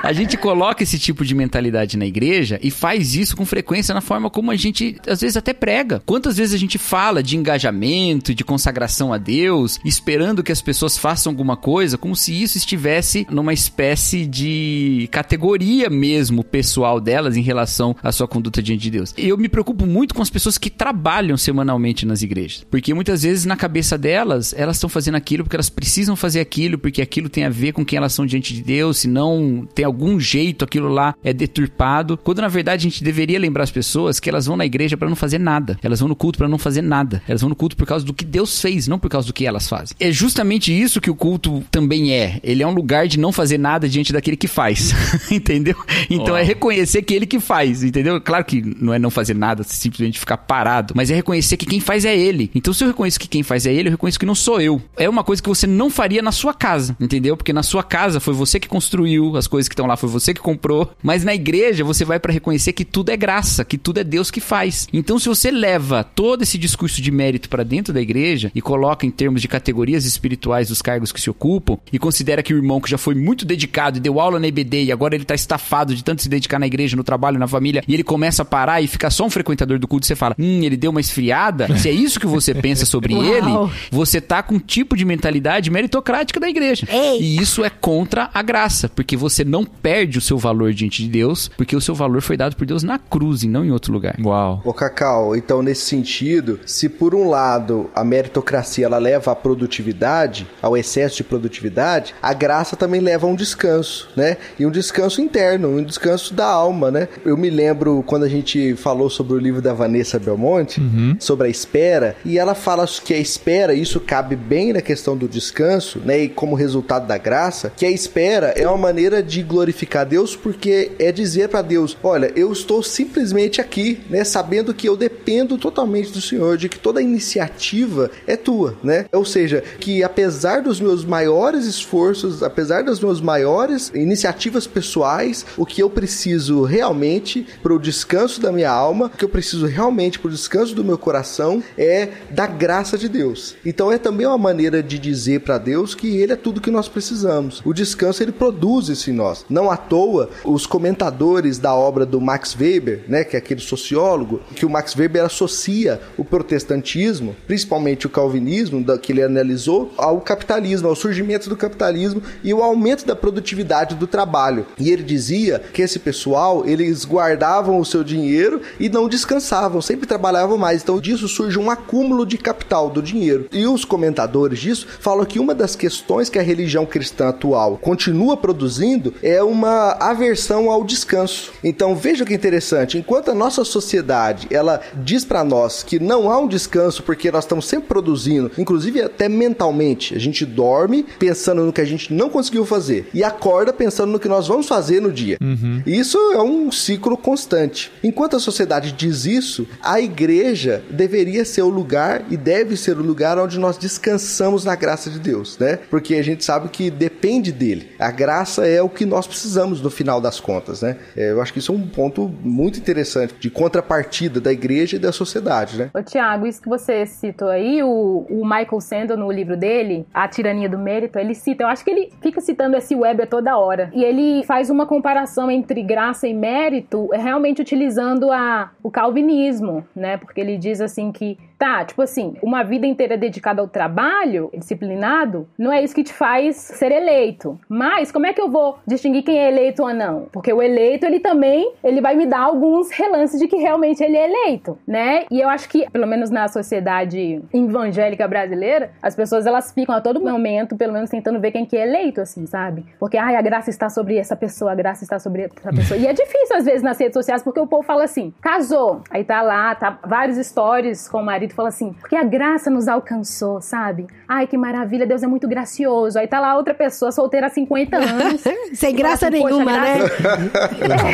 a 0.02 0.12
gente 0.12 0.36
coloca 0.36 0.73
esse 0.82 0.98
tipo 0.98 1.24
de 1.24 1.34
mentalidade 1.34 1.96
na 1.96 2.06
igreja 2.06 2.58
e 2.62 2.70
faz 2.70 3.14
isso 3.14 3.36
com 3.36 3.46
frequência 3.46 3.94
na 3.94 4.00
forma 4.00 4.28
como 4.28 4.50
a 4.50 4.56
gente, 4.56 4.96
às 5.06 5.20
vezes, 5.20 5.36
até 5.36 5.52
prega. 5.52 6.02
Quantas 6.04 6.36
vezes 6.36 6.54
a 6.54 6.58
gente 6.58 6.78
fala 6.78 7.22
de 7.22 7.36
engajamento, 7.36 8.34
de 8.34 8.44
consagração 8.44 9.12
a 9.12 9.18
Deus, 9.18 9.78
esperando 9.84 10.42
que 10.42 10.52
as 10.52 10.60
pessoas 10.60 10.98
façam 10.98 11.30
alguma 11.30 11.56
coisa, 11.56 11.98
como 11.98 12.16
se 12.16 12.42
isso 12.42 12.58
estivesse 12.58 13.26
numa 13.30 13.52
espécie 13.52 14.26
de 14.26 15.08
categoria 15.10 15.90
mesmo 15.90 16.44
pessoal 16.44 17.00
delas 17.00 17.36
em 17.36 17.42
relação 17.42 17.96
à 18.02 18.12
sua 18.12 18.28
conduta 18.28 18.62
diante 18.62 18.82
de 18.82 18.90
Deus. 18.90 19.14
Eu 19.16 19.36
me 19.36 19.48
preocupo 19.48 19.86
muito 19.86 20.14
com 20.14 20.22
as 20.22 20.30
pessoas 20.30 20.58
que 20.58 20.70
trabalham 20.70 21.36
semanalmente 21.36 22.06
nas 22.06 22.22
igrejas, 22.22 22.64
porque 22.70 22.94
muitas 22.94 23.22
vezes 23.22 23.44
na 23.44 23.56
cabeça 23.56 23.96
delas, 23.98 24.54
elas 24.56 24.76
estão 24.76 24.88
fazendo 24.88 25.16
aquilo 25.16 25.44
porque 25.44 25.56
elas 25.56 25.70
precisam 25.70 26.16
fazer 26.16 26.40
aquilo, 26.40 26.78
porque 26.78 27.02
aquilo 27.02 27.28
tem 27.28 27.44
a 27.44 27.50
ver 27.50 27.72
com 27.72 27.84
quem 27.84 27.96
elas 27.96 28.12
são 28.12 28.26
diante 28.26 28.54
de 28.54 28.62
Deus, 28.62 28.98
se 28.98 29.08
não 29.08 29.66
tem 29.74 29.84
algum 29.84 30.18
jeito 30.20 30.53
aquilo 30.62 30.88
lá 30.88 31.14
é 31.24 31.32
deturpado, 31.32 32.16
quando 32.16 32.40
na 32.40 32.48
verdade 32.48 32.86
a 32.86 32.90
gente 32.90 33.02
deveria 33.02 33.38
lembrar 33.38 33.64
as 33.64 33.70
pessoas 33.70 34.20
que 34.20 34.28
elas 34.28 34.46
vão 34.46 34.56
na 34.56 34.66
igreja 34.66 34.96
para 34.96 35.08
não 35.08 35.16
fazer 35.16 35.38
nada. 35.38 35.78
Elas 35.82 36.00
vão 36.00 36.08
no 36.08 36.14
culto 36.14 36.38
para 36.38 36.48
não 36.48 36.58
fazer 36.58 36.82
nada. 36.82 37.22
Elas 37.26 37.40
vão 37.40 37.48
no 37.48 37.56
culto 37.56 37.76
por 37.76 37.86
causa 37.86 38.04
do 38.04 38.12
que 38.12 38.24
Deus 38.24 38.60
fez, 38.60 38.86
não 38.86 38.98
por 38.98 39.10
causa 39.10 39.26
do 39.26 39.32
que 39.32 39.46
elas 39.46 39.68
fazem. 39.68 39.96
É 39.98 40.12
justamente 40.12 40.72
isso 40.72 41.00
que 41.00 41.10
o 41.10 41.14
culto 41.14 41.62
também 41.70 42.12
é. 42.12 42.38
Ele 42.42 42.62
é 42.62 42.66
um 42.66 42.74
lugar 42.74 43.08
de 43.08 43.18
não 43.18 43.32
fazer 43.32 43.58
nada 43.58 43.88
diante 43.88 44.12
daquele 44.12 44.36
que 44.36 44.46
faz. 44.46 44.92
entendeu? 45.30 45.76
Então 46.10 46.34
Uau. 46.34 46.36
é 46.36 46.42
reconhecer 46.42 47.02
que 47.02 47.14
ele 47.14 47.26
que 47.26 47.40
faz, 47.40 47.82
entendeu? 47.82 48.20
Claro 48.20 48.44
que 48.44 48.62
não 48.80 48.92
é 48.92 48.98
não 48.98 49.10
fazer 49.10 49.34
nada, 49.34 49.62
simplesmente 49.64 50.18
ficar 50.18 50.36
parado, 50.36 50.94
mas 50.96 51.10
é 51.10 51.14
reconhecer 51.14 51.56
que 51.56 51.66
quem 51.66 51.80
faz 51.80 52.04
é 52.04 52.16
ele. 52.16 52.50
Então 52.54 52.72
se 52.72 52.84
eu 52.84 52.88
reconheço 52.88 53.18
que 53.18 53.28
quem 53.28 53.42
faz 53.42 53.66
é 53.66 53.72
ele, 53.72 53.88
eu 53.88 53.92
reconheço 53.92 54.18
que 54.18 54.26
não 54.26 54.34
sou 54.34 54.60
eu. 54.60 54.80
É 54.96 55.08
uma 55.08 55.24
coisa 55.24 55.42
que 55.42 55.48
você 55.48 55.66
não 55.66 55.90
faria 55.90 56.22
na 56.22 56.32
sua 56.32 56.54
casa, 56.54 56.96
entendeu? 57.00 57.36
Porque 57.36 57.52
na 57.52 57.62
sua 57.62 57.82
casa 57.82 58.20
foi 58.20 58.34
você 58.34 58.60
que 58.60 58.68
construiu, 58.68 59.36
as 59.36 59.46
coisas 59.46 59.68
que 59.68 59.72
estão 59.72 59.86
lá 59.86 59.96
foi 59.96 60.08
você 60.08 60.34
que 60.34 60.40
comprou, 60.44 60.92
mas 61.02 61.24
na 61.24 61.34
igreja 61.34 61.82
você 61.82 62.04
vai 62.04 62.20
para 62.20 62.32
reconhecer 62.32 62.74
que 62.74 62.84
tudo 62.84 63.08
é 63.08 63.16
graça, 63.16 63.64
que 63.64 63.78
tudo 63.78 63.98
é 63.98 64.04
Deus 64.04 64.30
que 64.30 64.40
faz. 64.40 64.86
Então 64.92 65.18
se 65.18 65.26
você 65.26 65.50
leva 65.50 66.04
todo 66.04 66.42
esse 66.42 66.58
discurso 66.58 67.00
de 67.00 67.10
mérito 67.10 67.48
para 67.48 67.64
dentro 67.64 67.94
da 67.94 68.00
igreja 68.00 68.52
e 68.54 68.60
coloca 68.60 69.06
em 69.06 69.10
termos 69.10 69.40
de 69.40 69.48
categorias 69.48 70.04
espirituais 70.04 70.68
dos 70.68 70.82
cargos 70.82 71.10
que 71.10 71.20
se 71.20 71.30
ocupam 71.30 71.78
e 71.90 71.98
considera 71.98 72.42
que 72.42 72.52
o 72.52 72.58
irmão 72.58 72.80
que 72.80 72.90
já 72.90 72.98
foi 72.98 73.14
muito 73.14 73.46
dedicado 73.46 73.96
e 73.96 74.00
deu 74.00 74.20
aula 74.20 74.38
na 74.38 74.46
EBD 74.46 74.84
e 74.84 74.92
agora 74.92 75.14
ele 75.14 75.24
tá 75.24 75.34
estafado 75.34 75.94
de 75.94 76.04
tanto 76.04 76.22
se 76.22 76.28
dedicar 76.28 76.58
na 76.58 76.66
igreja, 76.66 76.96
no 76.96 77.04
trabalho, 77.04 77.38
na 77.38 77.48
família, 77.48 77.82
e 77.88 77.94
ele 77.94 78.04
começa 78.04 78.42
a 78.42 78.44
parar 78.44 78.82
e 78.82 78.86
ficar 78.86 79.10
só 79.10 79.24
um 79.24 79.30
frequentador 79.30 79.78
do 79.78 79.88
culto, 79.88 80.06
você 80.06 80.14
fala, 80.14 80.34
hum, 80.38 80.62
ele 80.62 80.76
deu 80.76 80.90
uma 80.90 81.00
esfriada. 81.00 81.76
Se 81.78 81.88
é 81.88 81.92
isso 81.92 82.20
que 82.20 82.26
você 82.26 82.52
pensa 82.54 82.84
sobre 82.84 83.14
ele, 83.14 83.50
você 83.90 84.20
tá 84.20 84.42
com 84.42 84.56
um 84.56 84.58
tipo 84.58 84.96
de 84.96 85.04
mentalidade 85.04 85.70
meritocrática 85.70 86.38
da 86.38 86.48
igreja. 86.48 86.86
Ei. 86.90 87.20
E 87.20 87.36
isso 87.40 87.64
é 87.64 87.70
contra 87.70 88.30
a 88.34 88.42
graça, 88.42 88.88
porque 88.88 89.16
você 89.16 89.44
não 89.44 89.64
perde 89.64 90.18
o 90.18 90.20
seu 90.20 90.33
valor 90.38 90.72
diante 90.72 91.02
de 91.02 91.08
Deus, 91.08 91.50
porque 91.56 91.76
o 91.76 91.80
seu 91.80 91.94
valor 91.94 92.20
foi 92.22 92.36
dado 92.36 92.56
por 92.56 92.66
Deus 92.66 92.82
na 92.82 92.98
cruz 92.98 93.42
e 93.42 93.48
não 93.48 93.64
em 93.64 93.70
outro 93.70 93.92
lugar. 93.92 94.16
Uau. 94.20 94.62
Ô 94.64 94.72
Cacau, 94.72 95.36
então 95.36 95.62
nesse 95.62 95.82
sentido, 95.82 96.60
se 96.66 96.88
por 96.88 97.14
um 97.14 97.28
lado 97.28 97.90
a 97.94 98.04
meritocracia 98.04 98.86
ela 98.86 98.98
leva 98.98 99.32
à 99.32 99.36
produtividade, 99.36 100.46
ao 100.60 100.76
excesso 100.76 101.16
de 101.16 101.24
produtividade, 101.24 102.14
a 102.22 102.32
graça 102.32 102.76
também 102.76 103.00
leva 103.00 103.26
a 103.26 103.30
um 103.30 103.34
descanso, 103.34 104.08
né? 104.16 104.36
E 104.58 104.66
um 104.66 104.70
descanso 104.70 105.20
interno, 105.20 105.68
um 105.68 105.82
descanso 105.82 106.34
da 106.34 106.46
alma, 106.46 106.90
né? 106.90 107.08
Eu 107.24 107.36
me 107.36 107.50
lembro 107.50 108.02
quando 108.06 108.24
a 108.24 108.28
gente 108.28 108.74
falou 108.76 109.10
sobre 109.10 109.34
o 109.34 109.38
livro 109.38 109.60
da 109.60 109.72
Vanessa 109.72 110.18
Belmonte, 110.18 110.80
sobre 111.18 111.46
a 111.46 111.50
espera, 111.50 112.16
e 112.24 112.38
ela 112.38 112.54
fala 112.54 112.86
que 113.04 113.14
a 113.14 113.18
espera, 113.18 113.74
isso 113.74 114.00
cabe 114.00 114.36
bem 114.36 114.72
na 114.72 114.80
questão 114.80 115.16
do 115.16 115.28
descanso, 115.28 116.00
né? 116.04 116.24
E 116.24 116.28
como 116.28 116.54
resultado 116.54 117.06
da 117.06 117.18
graça, 117.18 117.72
que 117.76 117.86
a 117.86 117.90
espera 117.90 118.48
é 118.56 118.66
uma 118.68 118.78
maneira 118.78 119.22
de 119.22 119.42
glorificar 119.42 120.06
Deus, 120.06 120.23
porque 120.32 120.92
é 120.98 121.10
dizer 121.10 121.48
para 121.48 121.60
Deus: 121.60 121.96
olha, 122.02 122.32
eu 122.36 122.52
estou 122.52 122.82
simplesmente 122.82 123.60
aqui, 123.60 124.00
né? 124.08 124.22
Sabendo 124.22 124.72
que 124.72 124.88
eu 124.88 124.96
dependo 124.96 125.58
totalmente 125.58 126.12
do 126.12 126.20
Senhor, 126.20 126.56
de 126.56 126.68
que 126.68 126.78
toda 126.78 127.02
iniciativa 127.02 128.10
é 128.26 128.36
tua, 128.36 128.76
né? 128.82 129.06
Ou 129.12 129.24
seja, 129.24 129.62
que 129.80 130.04
apesar 130.04 130.62
dos 130.62 130.80
meus 130.80 131.04
maiores 131.04 131.66
esforços, 131.66 132.42
apesar 132.42 132.84
das 132.84 133.00
minhas 133.00 133.20
maiores 133.20 133.90
iniciativas 133.94 134.66
pessoais, 134.66 135.44
o 135.56 135.66
que 135.66 135.82
eu 135.82 135.90
preciso 135.90 136.62
realmente 136.62 137.46
para 137.62 137.74
o 137.74 137.78
descanso 137.78 138.40
da 138.40 138.52
minha 138.52 138.70
alma, 138.70 139.06
o 139.06 139.16
que 139.16 139.24
eu 139.24 139.28
preciso 139.28 139.66
realmente 139.66 140.18
para 140.18 140.28
o 140.28 140.32
descanso 140.32 140.74
do 140.74 140.84
meu 140.84 140.96
coração 140.96 141.62
é 141.76 142.08
da 142.30 142.46
graça 142.46 142.96
de 142.96 143.08
Deus. 143.08 143.56
Então 143.66 143.90
é 143.90 143.98
também 143.98 144.26
uma 144.26 144.38
maneira 144.38 144.82
de 144.82 144.98
dizer 144.98 145.40
para 145.40 145.58
Deus 145.58 145.94
que 145.94 146.16
Ele 146.16 146.32
é 146.32 146.36
tudo 146.36 146.60
que 146.60 146.70
nós 146.70 146.88
precisamos. 146.88 147.60
O 147.64 147.72
descanso 147.72 148.22
ele 148.22 148.32
produz 148.32 148.88
isso 148.88 149.10
em 149.10 149.12
nós. 149.12 149.44
Não 149.48 149.70
à 149.70 149.76
toa, 149.76 150.13
os 150.44 150.66
comentadores 150.66 151.58
da 151.58 151.74
obra 151.74 152.04
do 152.06 152.20
Max 152.20 152.56
Weber, 152.58 153.02
né, 153.08 153.24
que 153.24 153.36
é 153.36 153.38
aquele 153.38 153.60
sociólogo, 153.60 154.40
que 154.54 154.64
o 154.66 154.70
Max 154.70 154.94
Weber 154.96 155.24
associa 155.24 156.00
o 156.16 156.24
protestantismo, 156.24 157.34
principalmente 157.46 158.06
o 158.06 158.10
calvinismo, 158.10 158.82
da- 158.82 158.98
que 158.98 159.12
ele 159.12 159.22
analisou, 159.22 159.92
ao 159.96 160.20
capitalismo, 160.20 160.88
ao 160.88 160.94
surgimento 160.96 161.48
do 161.48 161.56
capitalismo 161.56 162.22
e 162.42 162.52
o 162.54 162.62
aumento 162.62 163.06
da 163.06 163.14
produtividade 163.16 163.94
do 163.94 164.06
trabalho. 164.06 164.66
E 164.78 164.90
ele 164.90 165.02
dizia 165.02 165.60
que 165.72 165.82
esse 165.82 165.98
pessoal, 165.98 166.64
eles 166.66 167.04
guardavam 167.04 167.78
o 167.78 167.84
seu 167.84 168.02
dinheiro 168.04 168.60
e 168.78 168.88
não 168.88 169.08
descansavam, 169.08 169.80
sempre 169.82 170.06
trabalhavam 170.06 170.56
mais. 170.56 170.82
Então 170.82 171.00
disso 171.00 171.28
surge 171.28 171.58
um 171.58 171.70
acúmulo 171.70 172.24
de 172.26 172.38
capital 172.38 172.88
do 172.90 173.02
dinheiro. 173.02 173.46
E 173.52 173.66
os 173.66 173.84
comentadores 173.84 174.58
disso 174.58 174.86
falam 175.00 175.24
que 175.24 175.38
uma 175.38 175.54
das 175.54 175.76
questões 175.76 176.28
que 176.28 176.38
a 176.38 176.42
religião 176.42 176.86
cristã 176.86 177.28
atual 177.28 177.76
continua 177.78 178.36
produzindo 178.36 179.14
é 179.22 179.42
uma 179.42 179.96
aversão 180.10 180.70
ao 180.70 180.84
descanso. 180.84 181.52
Então 181.62 181.96
veja 181.96 182.24
que 182.24 182.34
interessante, 182.34 182.98
enquanto 182.98 183.30
a 183.30 183.34
nossa 183.34 183.64
sociedade 183.64 184.46
ela 184.50 184.80
diz 184.96 185.24
para 185.24 185.42
nós 185.42 185.82
que 185.82 185.98
não 185.98 186.30
há 186.30 186.38
um 186.38 186.48
descanso 186.48 187.02
porque 187.02 187.30
nós 187.30 187.44
estamos 187.44 187.66
sempre 187.66 187.88
produzindo, 187.88 188.50
inclusive 188.56 189.02
até 189.02 189.28
mentalmente, 189.28 190.14
a 190.14 190.18
gente 190.18 190.44
dorme 190.44 191.04
pensando 191.18 191.64
no 191.64 191.72
que 191.72 191.80
a 191.80 191.84
gente 191.84 192.12
não 192.12 192.28
conseguiu 192.28 192.64
fazer 192.64 193.08
e 193.12 193.24
acorda 193.24 193.72
pensando 193.72 194.12
no 194.12 194.20
que 194.20 194.28
nós 194.28 194.46
vamos 194.46 194.68
fazer 194.68 195.00
no 195.00 195.12
dia. 195.12 195.38
E 195.86 195.94
Isso 196.04 196.18
é 196.32 196.42
um 196.42 196.70
ciclo 196.70 197.16
constante. 197.16 197.90
Enquanto 198.02 198.36
a 198.36 198.38
sociedade 198.38 198.92
diz 198.92 199.24
isso, 199.24 199.66
a 199.80 200.00
igreja 200.00 200.82
deveria 200.90 201.44
ser 201.44 201.62
o 201.62 201.68
lugar 201.70 202.26
e 202.30 202.36
deve 202.36 202.76
ser 202.76 202.98
o 202.98 203.02
lugar 203.02 203.38
onde 203.38 203.58
nós 203.58 203.78
descansamos 203.78 204.64
na 204.64 204.74
graça 204.74 205.08
de 205.08 205.18
Deus, 205.18 205.56
né? 205.58 205.78
Porque 205.88 206.16
a 206.16 206.22
gente 206.22 206.44
sabe 206.44 206.68
que 206.68 206.90
depende 206.90 207.50
dele. 207.50 207.90
A 207.98 208.10
graça 208.10 208.66
é 208.66 208.82
o 208.82 208.88
que 208.88 209.06
nós 209.06 209.26
precisamos 209.26 209.80
no 209.80 209.88
final 209.94 210.20
das 210.20 210.40
contas, 210.40 210.82
né? 210.82 210.98
É, 211.16 211.30
eu 211.30 211.40
acho 211.40 211.52
que 211.52 211.58
isso 211.58 211.72
é 211.72 211.74
um 211.74 211.86
ponto 211.86 212.28
muito 212.42 212.78
interessante 212.78 213.34
de 213.38 213.50
contrapartida 213.50 214.40
da 214.40 214.52
igreja 214.52 214.96
e 214.96 214.98
da 214.98 215.12
sociedade, 215.12 215.78
né? 215.78 215.90
Tiago, 216.02 216.46
isso 216.46 216.60
que 216.60 216.68
você 216.68 217.06
citou 217.06 217.48
aí, 217.48 217.82
o, 217.82 218.26
o 218.28 218.44
Michael 218.44 218.80
Sandel, 218.80 219.16
no 219.16 219.30
livro 219.30 219.56
dele, 219.56 220.06
A 220.12 220.28
Tirania 220.28 220.68
do 220.68 220.78
Mérito, 220.78 221.18
ele 221.18 221.34
cita, 221.34 221.64
eu 221.64 221.68
acho 221.68 221.84
que 221.84 221.90
ele 221.90 222.12
fica 222.20 222.40
citando 222.40 222.76
esse 222.76 222.94
Weber 222.94 223.28
toda 223.28 223.56
hora. 223.56 223.90
E 223.94 224.04
ele 224.04 224.44
faz 224.44 224.70
uma 224.70 224.86
comparação 224.86 225.50
entre 225.50 225.82
graça 225.82 226.26
e 226.26 226.34
mérito, 226.34 227.08
realmente 227.12 227.62
utilizando 227.62 228.30
a, 228.30 228.70
o 228.82 228.90
calvinismo, 228.90 229.86
né? 229.94 230.16
Porque 230.16 230.40
ele 230.40 230.56
diz 230.56 230.80
assim 230.80 231.12
que 231.12 231.38
tá, 231.64 231.82
tipo 231.82 232.02
assim, 232.02 232.34
uma 232.42 232.62
vida 232.62 232.86
inteira 232.86 233.16
dedicada 233.16 233.62
ao 233.62 233.66
trabalho, 233.66 234.50
disciplinado, 234.54 235.48
não 235.58 235.72
é 235.72 235.82
isso 235.82 235.94
que 235.94 236.04
te 236.04 236.12
faz 236.12 236.56
ser 236.56 236.92
eleito. 236.92 237.58
Mas 237.66 238.12
como 238.12 238.26
é 238.26 238.34
que 238.34 238.40
eu 238.40 238.50
vou 238.50 238.78
distinguir 238.86 239.22
quem 239.22 239.38
é 239.38 239.48
eleito 239.48 239.82
ou 239.82 239.94
não? 239.94 240.26
Porque 240.30 240.52
o 240.52 240.60
eleito, 240.60 241.06
ele 241.06 241.20
também, 241.20 241.72
ele 241.82 242.02
vai 242.02 242.14
me 242.16 242.26
dar 242.26 242.40
alguns 242.40 242.90
relances 242.90 243.40
de 243.40 243.48
que 243.48 243.56
realmente 243.56 244.04
ele 244.04 244.14
é 244.14 244.28
eleito, 244.28 244.78
né? 244.86 245.24
E 245.30 245.40
eu 245.40 245.48
acho 245.48 245.66
que, 245.70 245.90
pelo 245.90 246.06
menos 246.06 246.28
na 246.28 246.48
sociedade 246.48 247.40
evangélica 247.50 248.28
brasileira, 248.28 248.90
as 249.00 249.16
pessoas 249.16 249.46
elas 249.46 249.72
ficam 249.72 249.94
a 249.94 250.02
todo 250.02 250.20
momento, 250.20 250.76
pelo 250.76 250.92
menos 250.92 251.08
tentando 251.08 251.40
ver 251.40 251.50
quem 251.50 251.64
que 251.64 251.78
é 251.78 251.88
eleito, 251.88 252.20
assim, 252.20 252.44
sabe? 252.44 252.84
Porque, 253.00 253.16
ai, 253.16 253.36
a 253.36 253.40
graça 253.40 253.70
está 253.70 253.88
sobre 253.88 254.18
essa 254.18 254.36
pessoa, 254.36 254.72
a 254.72 254.74
graça 254.74 255.02
está 255.02 255.18
sobre 255.18 255.44
essa 255.44 255.70
pessoa. 255.70 255.98
E 255.98 256.06
é 256.06 256.12
difícil, 256.12 256.56
às 256.56 256.66
vezes, 256.66 256.82
nas 256.82 257.00
redes 257.00 257.14
sociais, 257.14 257.42
porque 257.42 257.58
o 257.58 257.66
povo 257.66 257.82
fala 257.82 258.04
assim, 258.04 258.34
casou, 258.42 259.00
aí 259.10 259.24
tá 259.24 259.40
lá, 259.40 259.74
tá 259.74 259.98
vários 260.04 260.36
stories 260.46 261.08
com 261.08 261.20
o 261.20 261.24
marido 261.24 261.53
fala 261.54 261.68
assim, 261.68 261.92
porque 262.00 262.16
a 262.16 262.24
graça 262.24 262.70
nos 262.70 262.88
alcançou, 262.88 263.60
sabe? 263.60 264.06
Ai, 264.28 264.46
que 264.46 264.56
maravilha, 264.56 265.06
Deus 265.06 265.22
é 265.22 265.26
muito 265.26 265.48
gracioso. 265.48 266.18
Aí 266.18 266.26
tá 266.26 266.40
lá 266.40 266.56
outra 266.56 266.74
pessoa 266.74 267.12
solteira 267.12 267.46
há 267.46 267.50
50 267.50 267.96
anos. 267.96 268.44
Sem 268.74 268.94
graça 268.94 269.28
assim, 269.28 269.42
nenhuma, 269.42 269.72
a 269.72 269.74
graça... 269.74 270.36
né? 270.38 271.12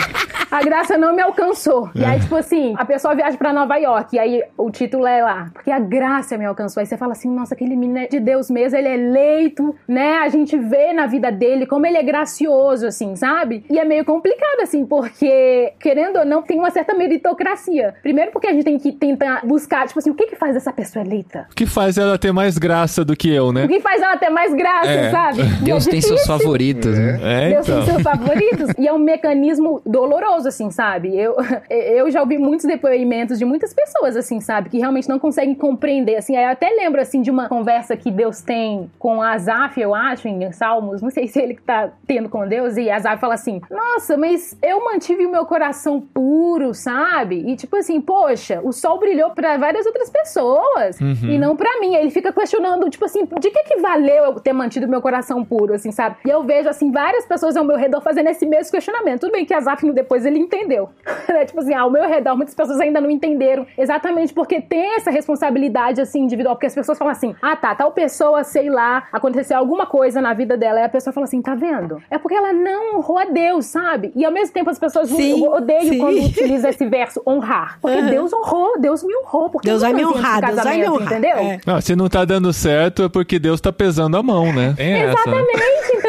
é, 0.50 0.54
a 0.56 0.62
graça 0.62 0.98
não 0.98 1.14
me 1.14 1.22
alcançou. 1.22 1.90
E 1.94 2.04
aí, 2.04 2.20
tipo 2.20 2.34
assim, 2.34 2.74
a 2.76 2.84
pessoa 2.84 3.14
viaja 3.14 3.36
pra 3.36 3.52
Nova 3.52 3.76
York, 3.76 4.16
e 4.16 4.18
aí 4.18 4.42
o 4.56 4.70
título 4.70 5.06
é 5.06 5.22
lá, 5.22 5.50
porque 5.52 5.70
a 5.70 5.78
graça 5.78 6.36
me 6.36 6.44
alcançou. 6.44 6.80
Aí 6.80 6.86
você 6.86 6.96
fala 6.96 7.12
assim, 7.12 7.30
nossa, 7.30 7.54
aquele 7.54 7.76
menino 7.76 7.98
é 7.98 8.06
de 8.06 8.18
Deus 8.18 8.50
mesmo, 8.50 8.76
ele 8.76 8.88
é 8.88 8.94
eleito, 8.94 9.74
né? 9.86 10.18
A 10.18 10.28
gente 10.28 10.56
vê 10.56 10.92
na 10.92 11.06
vida 11.06 11.30
dele 11.30 11.66
como 11.66 11.86
ele 11.86 11.96
é 11.96 12.02
gracioso, 12.02 12.86
assim, 12.86 13.14
sabe? 13.16 13.64
E 13.70 13.78
é 13.78 13.84
meio 13.84 14.04
complicado, 14.04 14.60
assim, 14.62 14.84
porque, 14.84 15.72
querendo 15.78 16.18
ou 16.18 16.24
não, 16.24 16.42
tem 16.42 16.58
uma 16.58 16.70
certa 16.70 16.94
meritocracia. 16.94 17.94
Primeiro 18.02 18.30
porque 18.30 18.46
a 18.46 18.52
gente 18.52 18.64
tem 18.64 18.78
que 18.78 18.92
tentar 18.92 19.46
buscar, 19.46 19.86
tipo 19.86 19.98
assim, 19.98 20.10
o 20.10 20.14
que 20.20 20.26
que 20.28 20.36
faz 20.36 20.54
essa 20.54 20.72
pessoa 20.72 21.04
eleita? 21.04 21.46
O 21.50 21.54
que 21.54 21.64
faz 21.66 21.96
ela 21.96 22.18
ter 22.18 22.30
mais 22.32 22.58
graça 22.58 23.04
do 23.04 23.16
que 23.16 23.32
eu, 23.34 23.52
né? 23.52 23.64
O 23.64 23.68
que 23.68 23.80
faz 23.80 24.02
ela 24.02 24.16
ter 24.18 24.28
mais 24.28 24.52
graça, 24.54 24.90
É. 24.90 25.10
sabe? 25.10 25.42
Deus 25.64 25.86
é 25.86 25.90
tem 25.90 26.00
seus 26.00 26.26
favoritos, 26.26 26.98
né? 26.98 27.18
É, 27.22 27.50
Deus 27.54 27.68
então. 27.68 27.84
tem 27.84 27.92
seus 27.92 28.02
favoritos. 28.02 28.70
e 28.78 28.86
é 28.86 28.92
um 28.92 28.98
mecanismo 28.98 29.80
doloroso, 29.86 30.48
assim, 30.48 30.70
sabe? 30.70 31.16
Eu, 31.16 31.36
eu 31.70 32.10
já 32.10 32.20
ouvi 32.20 32.36
muitos 32.36 32.66
depoimentos 32.66 33.38
de 33.38 33.44
muitas 33.44 33.72
pessoas, 33.72 34.14
assim, 34.16 34.40
sabe? 34.40 34.68
Que 34.68 34.78
realmente 34.78 35.08
não 35.08 35.18
conseguem 35.18 35.54
compreender, 35.54 36.16
assim. 36.16 36.36
Eu 36.36 36.48
até 36.48 36.68
lembro, 36.68 37.00
assim, 37.00 37.22
de 37.22 37.30
uma 37.30 37.48
conversa 37.48 37.96
que 37.96 38.10
Deus 38.10 38.42
tem 38.42 38.90
com 38.98 39.22
Asaf, 39.22 39.80
eu 39.80 39.94
acho, 39.94 40.28
em 40.28 40.52
Salmos. 40.52 41.00
Não 41.00 41.10
sei 41.10 41.26
se 41.28 41.40
ele 41.40 41.54
tá 41.64 41.90
tendo 42.06 42.28
com 42.28 42.46
Deus. 42.46 42.76
E 42.76 42.90
Asaf 42.90 43.20
fala 43.20 43.34
assim, 43.34 43.60
nossa, 43.70 44.16
mas 44.16 44.56
eu 44.62 44.84
mantive 44.84 45.24
o 45.24 45.30
meu 45.30 45.46
coração 45.46 46.00
puro, 46.00 46.74
sabe? 46.74 47.44
E 47.46 47.56
tipo 47.56 47.76
assim, 47.76 48.00
poxa, 48.00 48.60
o 48.62 48.72
sol 48.72 48.98
brilhou 48.98 49.30
pra 49.30 49.56
várias 49.56 49.86
outras 49.86 50.09
pessoas 50.10 51.00
e 51.00 51.38
não 51.38 51.56
pra 51.56 51.80
mim. 51.80 51.96
Aí 51.96 52.02
ele 52.02 52.10
fica 52.10 52.32
questionando, 52.32 52.88
tipo 52.90 53.04
assim, 53.04 53.24
de 53.24 53.50
que 53.50 53.62
que 53.64 53.76
valeu 53.80 54.24
eu 54.24 54.34
ter 54.40 54.52
mantido 54.52 54.88
meu 54.88 55.00
coração 55.00 55.44
puro, 55.44 55.74
assim, 55.74 55.90
sabe? 55.92 56.16
E 56.24 56.30
eu 56.30 56.42
vejo, 56.42 56.68
assim, 56.68 56.90
várias 56.90 57.24
pessoas 57.26 57.56
ao 57.56 57.64
meu 57.64 57.76
redor 57.76 58.00
fazendo 58.00 58.28
esse 58.28 58.44
mesmo 58.46 58.72
questionamento. 58.72 59.20
Tudo 59.20 59.32
bem 59.32 59.44
que 59.44 59.54
Azaf 59.54 59.88
depois 59.92 60.26
ele 60.26 60.38
entendeu. 60.38 60.90
Né? 61.30 61.44
tipo 61.44 61.60
assim, 61.60 61.74
ao 61.74 61.90
meu 61.90 62.08
redor, 62.08 62.36
muitas 62.36 62.54
pessoas 62.54 62.80
ainda 62.80 63.00
não 63.00 63.08
entenderam 63.08 63.64
exatamente 63.78 64.34
porque 64.34 64.60
tem 64.60 64.96
essa 64.96 65.10
responsabilidade, 65.10 66.00
assim, 66.00 66.20
individual. 66.20 66.56
Porque 66.56 66.66
as 66.66 66.74
pessoas 66.74 66.98
falam 66.98 67.12
assim, 67.12 67.36
ah, 67.40 67.54
tá, 67.54 67.72
tal 67.74 67.92
pessoa, 67.92 68.42
sei 68.42 68.68
lá, 68.68 69.04
aconteceu 69.12 69.56
alguma 69.56 69.86
coisa 69.86 70.20
na 70.20 70.34
vida 70.34 70.56
dela. 70.56 70.80
E 70.80 70.84
a 70.84 70.88
pessoa 70.88 71.12
fala 71.12 71.24
assim, 71.24 71.40
tá 71.40 71.54
vendo? 71.54 72.02
É 72.10 72.18
porque 72.18 72.34
ela 72.34 72.52
não 72.52 72.96
honrou 72.96 73.18
a 73.18 73.26
Deus, 73.26 73.66
sabe? 73.66 74.12
E 74.16 74.24
ao 74.24 74.32
mesmo 74.32 74.52
tempo 74.52 74.70
as 74.70 74.78
pessoas 74.78 75.08
Sim, 75.08 75.44
eu 75.44 75.52
odeio 75.52 75.88
sim. 75.88 75.98
quando 75.98 76.18
utiliza 76.18 76.68
esse 76.68 76.86
verso, 76.86 77.22
honrar. 77.26 77.78
Porque 77.80 77.98
Aham. 77.98 78.10
Deus 78.10 78.32
honrou, 78.32 78.80
Deus 78.80 79.02
me 79.04 79.16
honrou. 79.18 79.50
Porque 79.50 79.68
Deus 79.68 79.82
eu 79.82 79.88
vai 79.88 79.96
me 79.96 79.99
me 80.04 80.12
casamento, 80.14 80.92
honrar. 80.92 81.06
Entendeu? 81.06 81.36
É. 81.38 81.60
Ah, 81.66 81.80
se 81.80 81.96
não 81.96 82.08
tá 82.08 82.24
dando 82.24 82.52
certo 82.52 83.04
é 83.04 83.08
porque 83.08 83.38
Deus 83.38 83.60
tá 83.60 83.72
pesando 83.72 84.16
a 84.16 84.22
mão, 84.22 84.52
né? 84.52 84.74
Tem 84.76 84.92
essa, 84.92 85.30
né? 85.30 85.44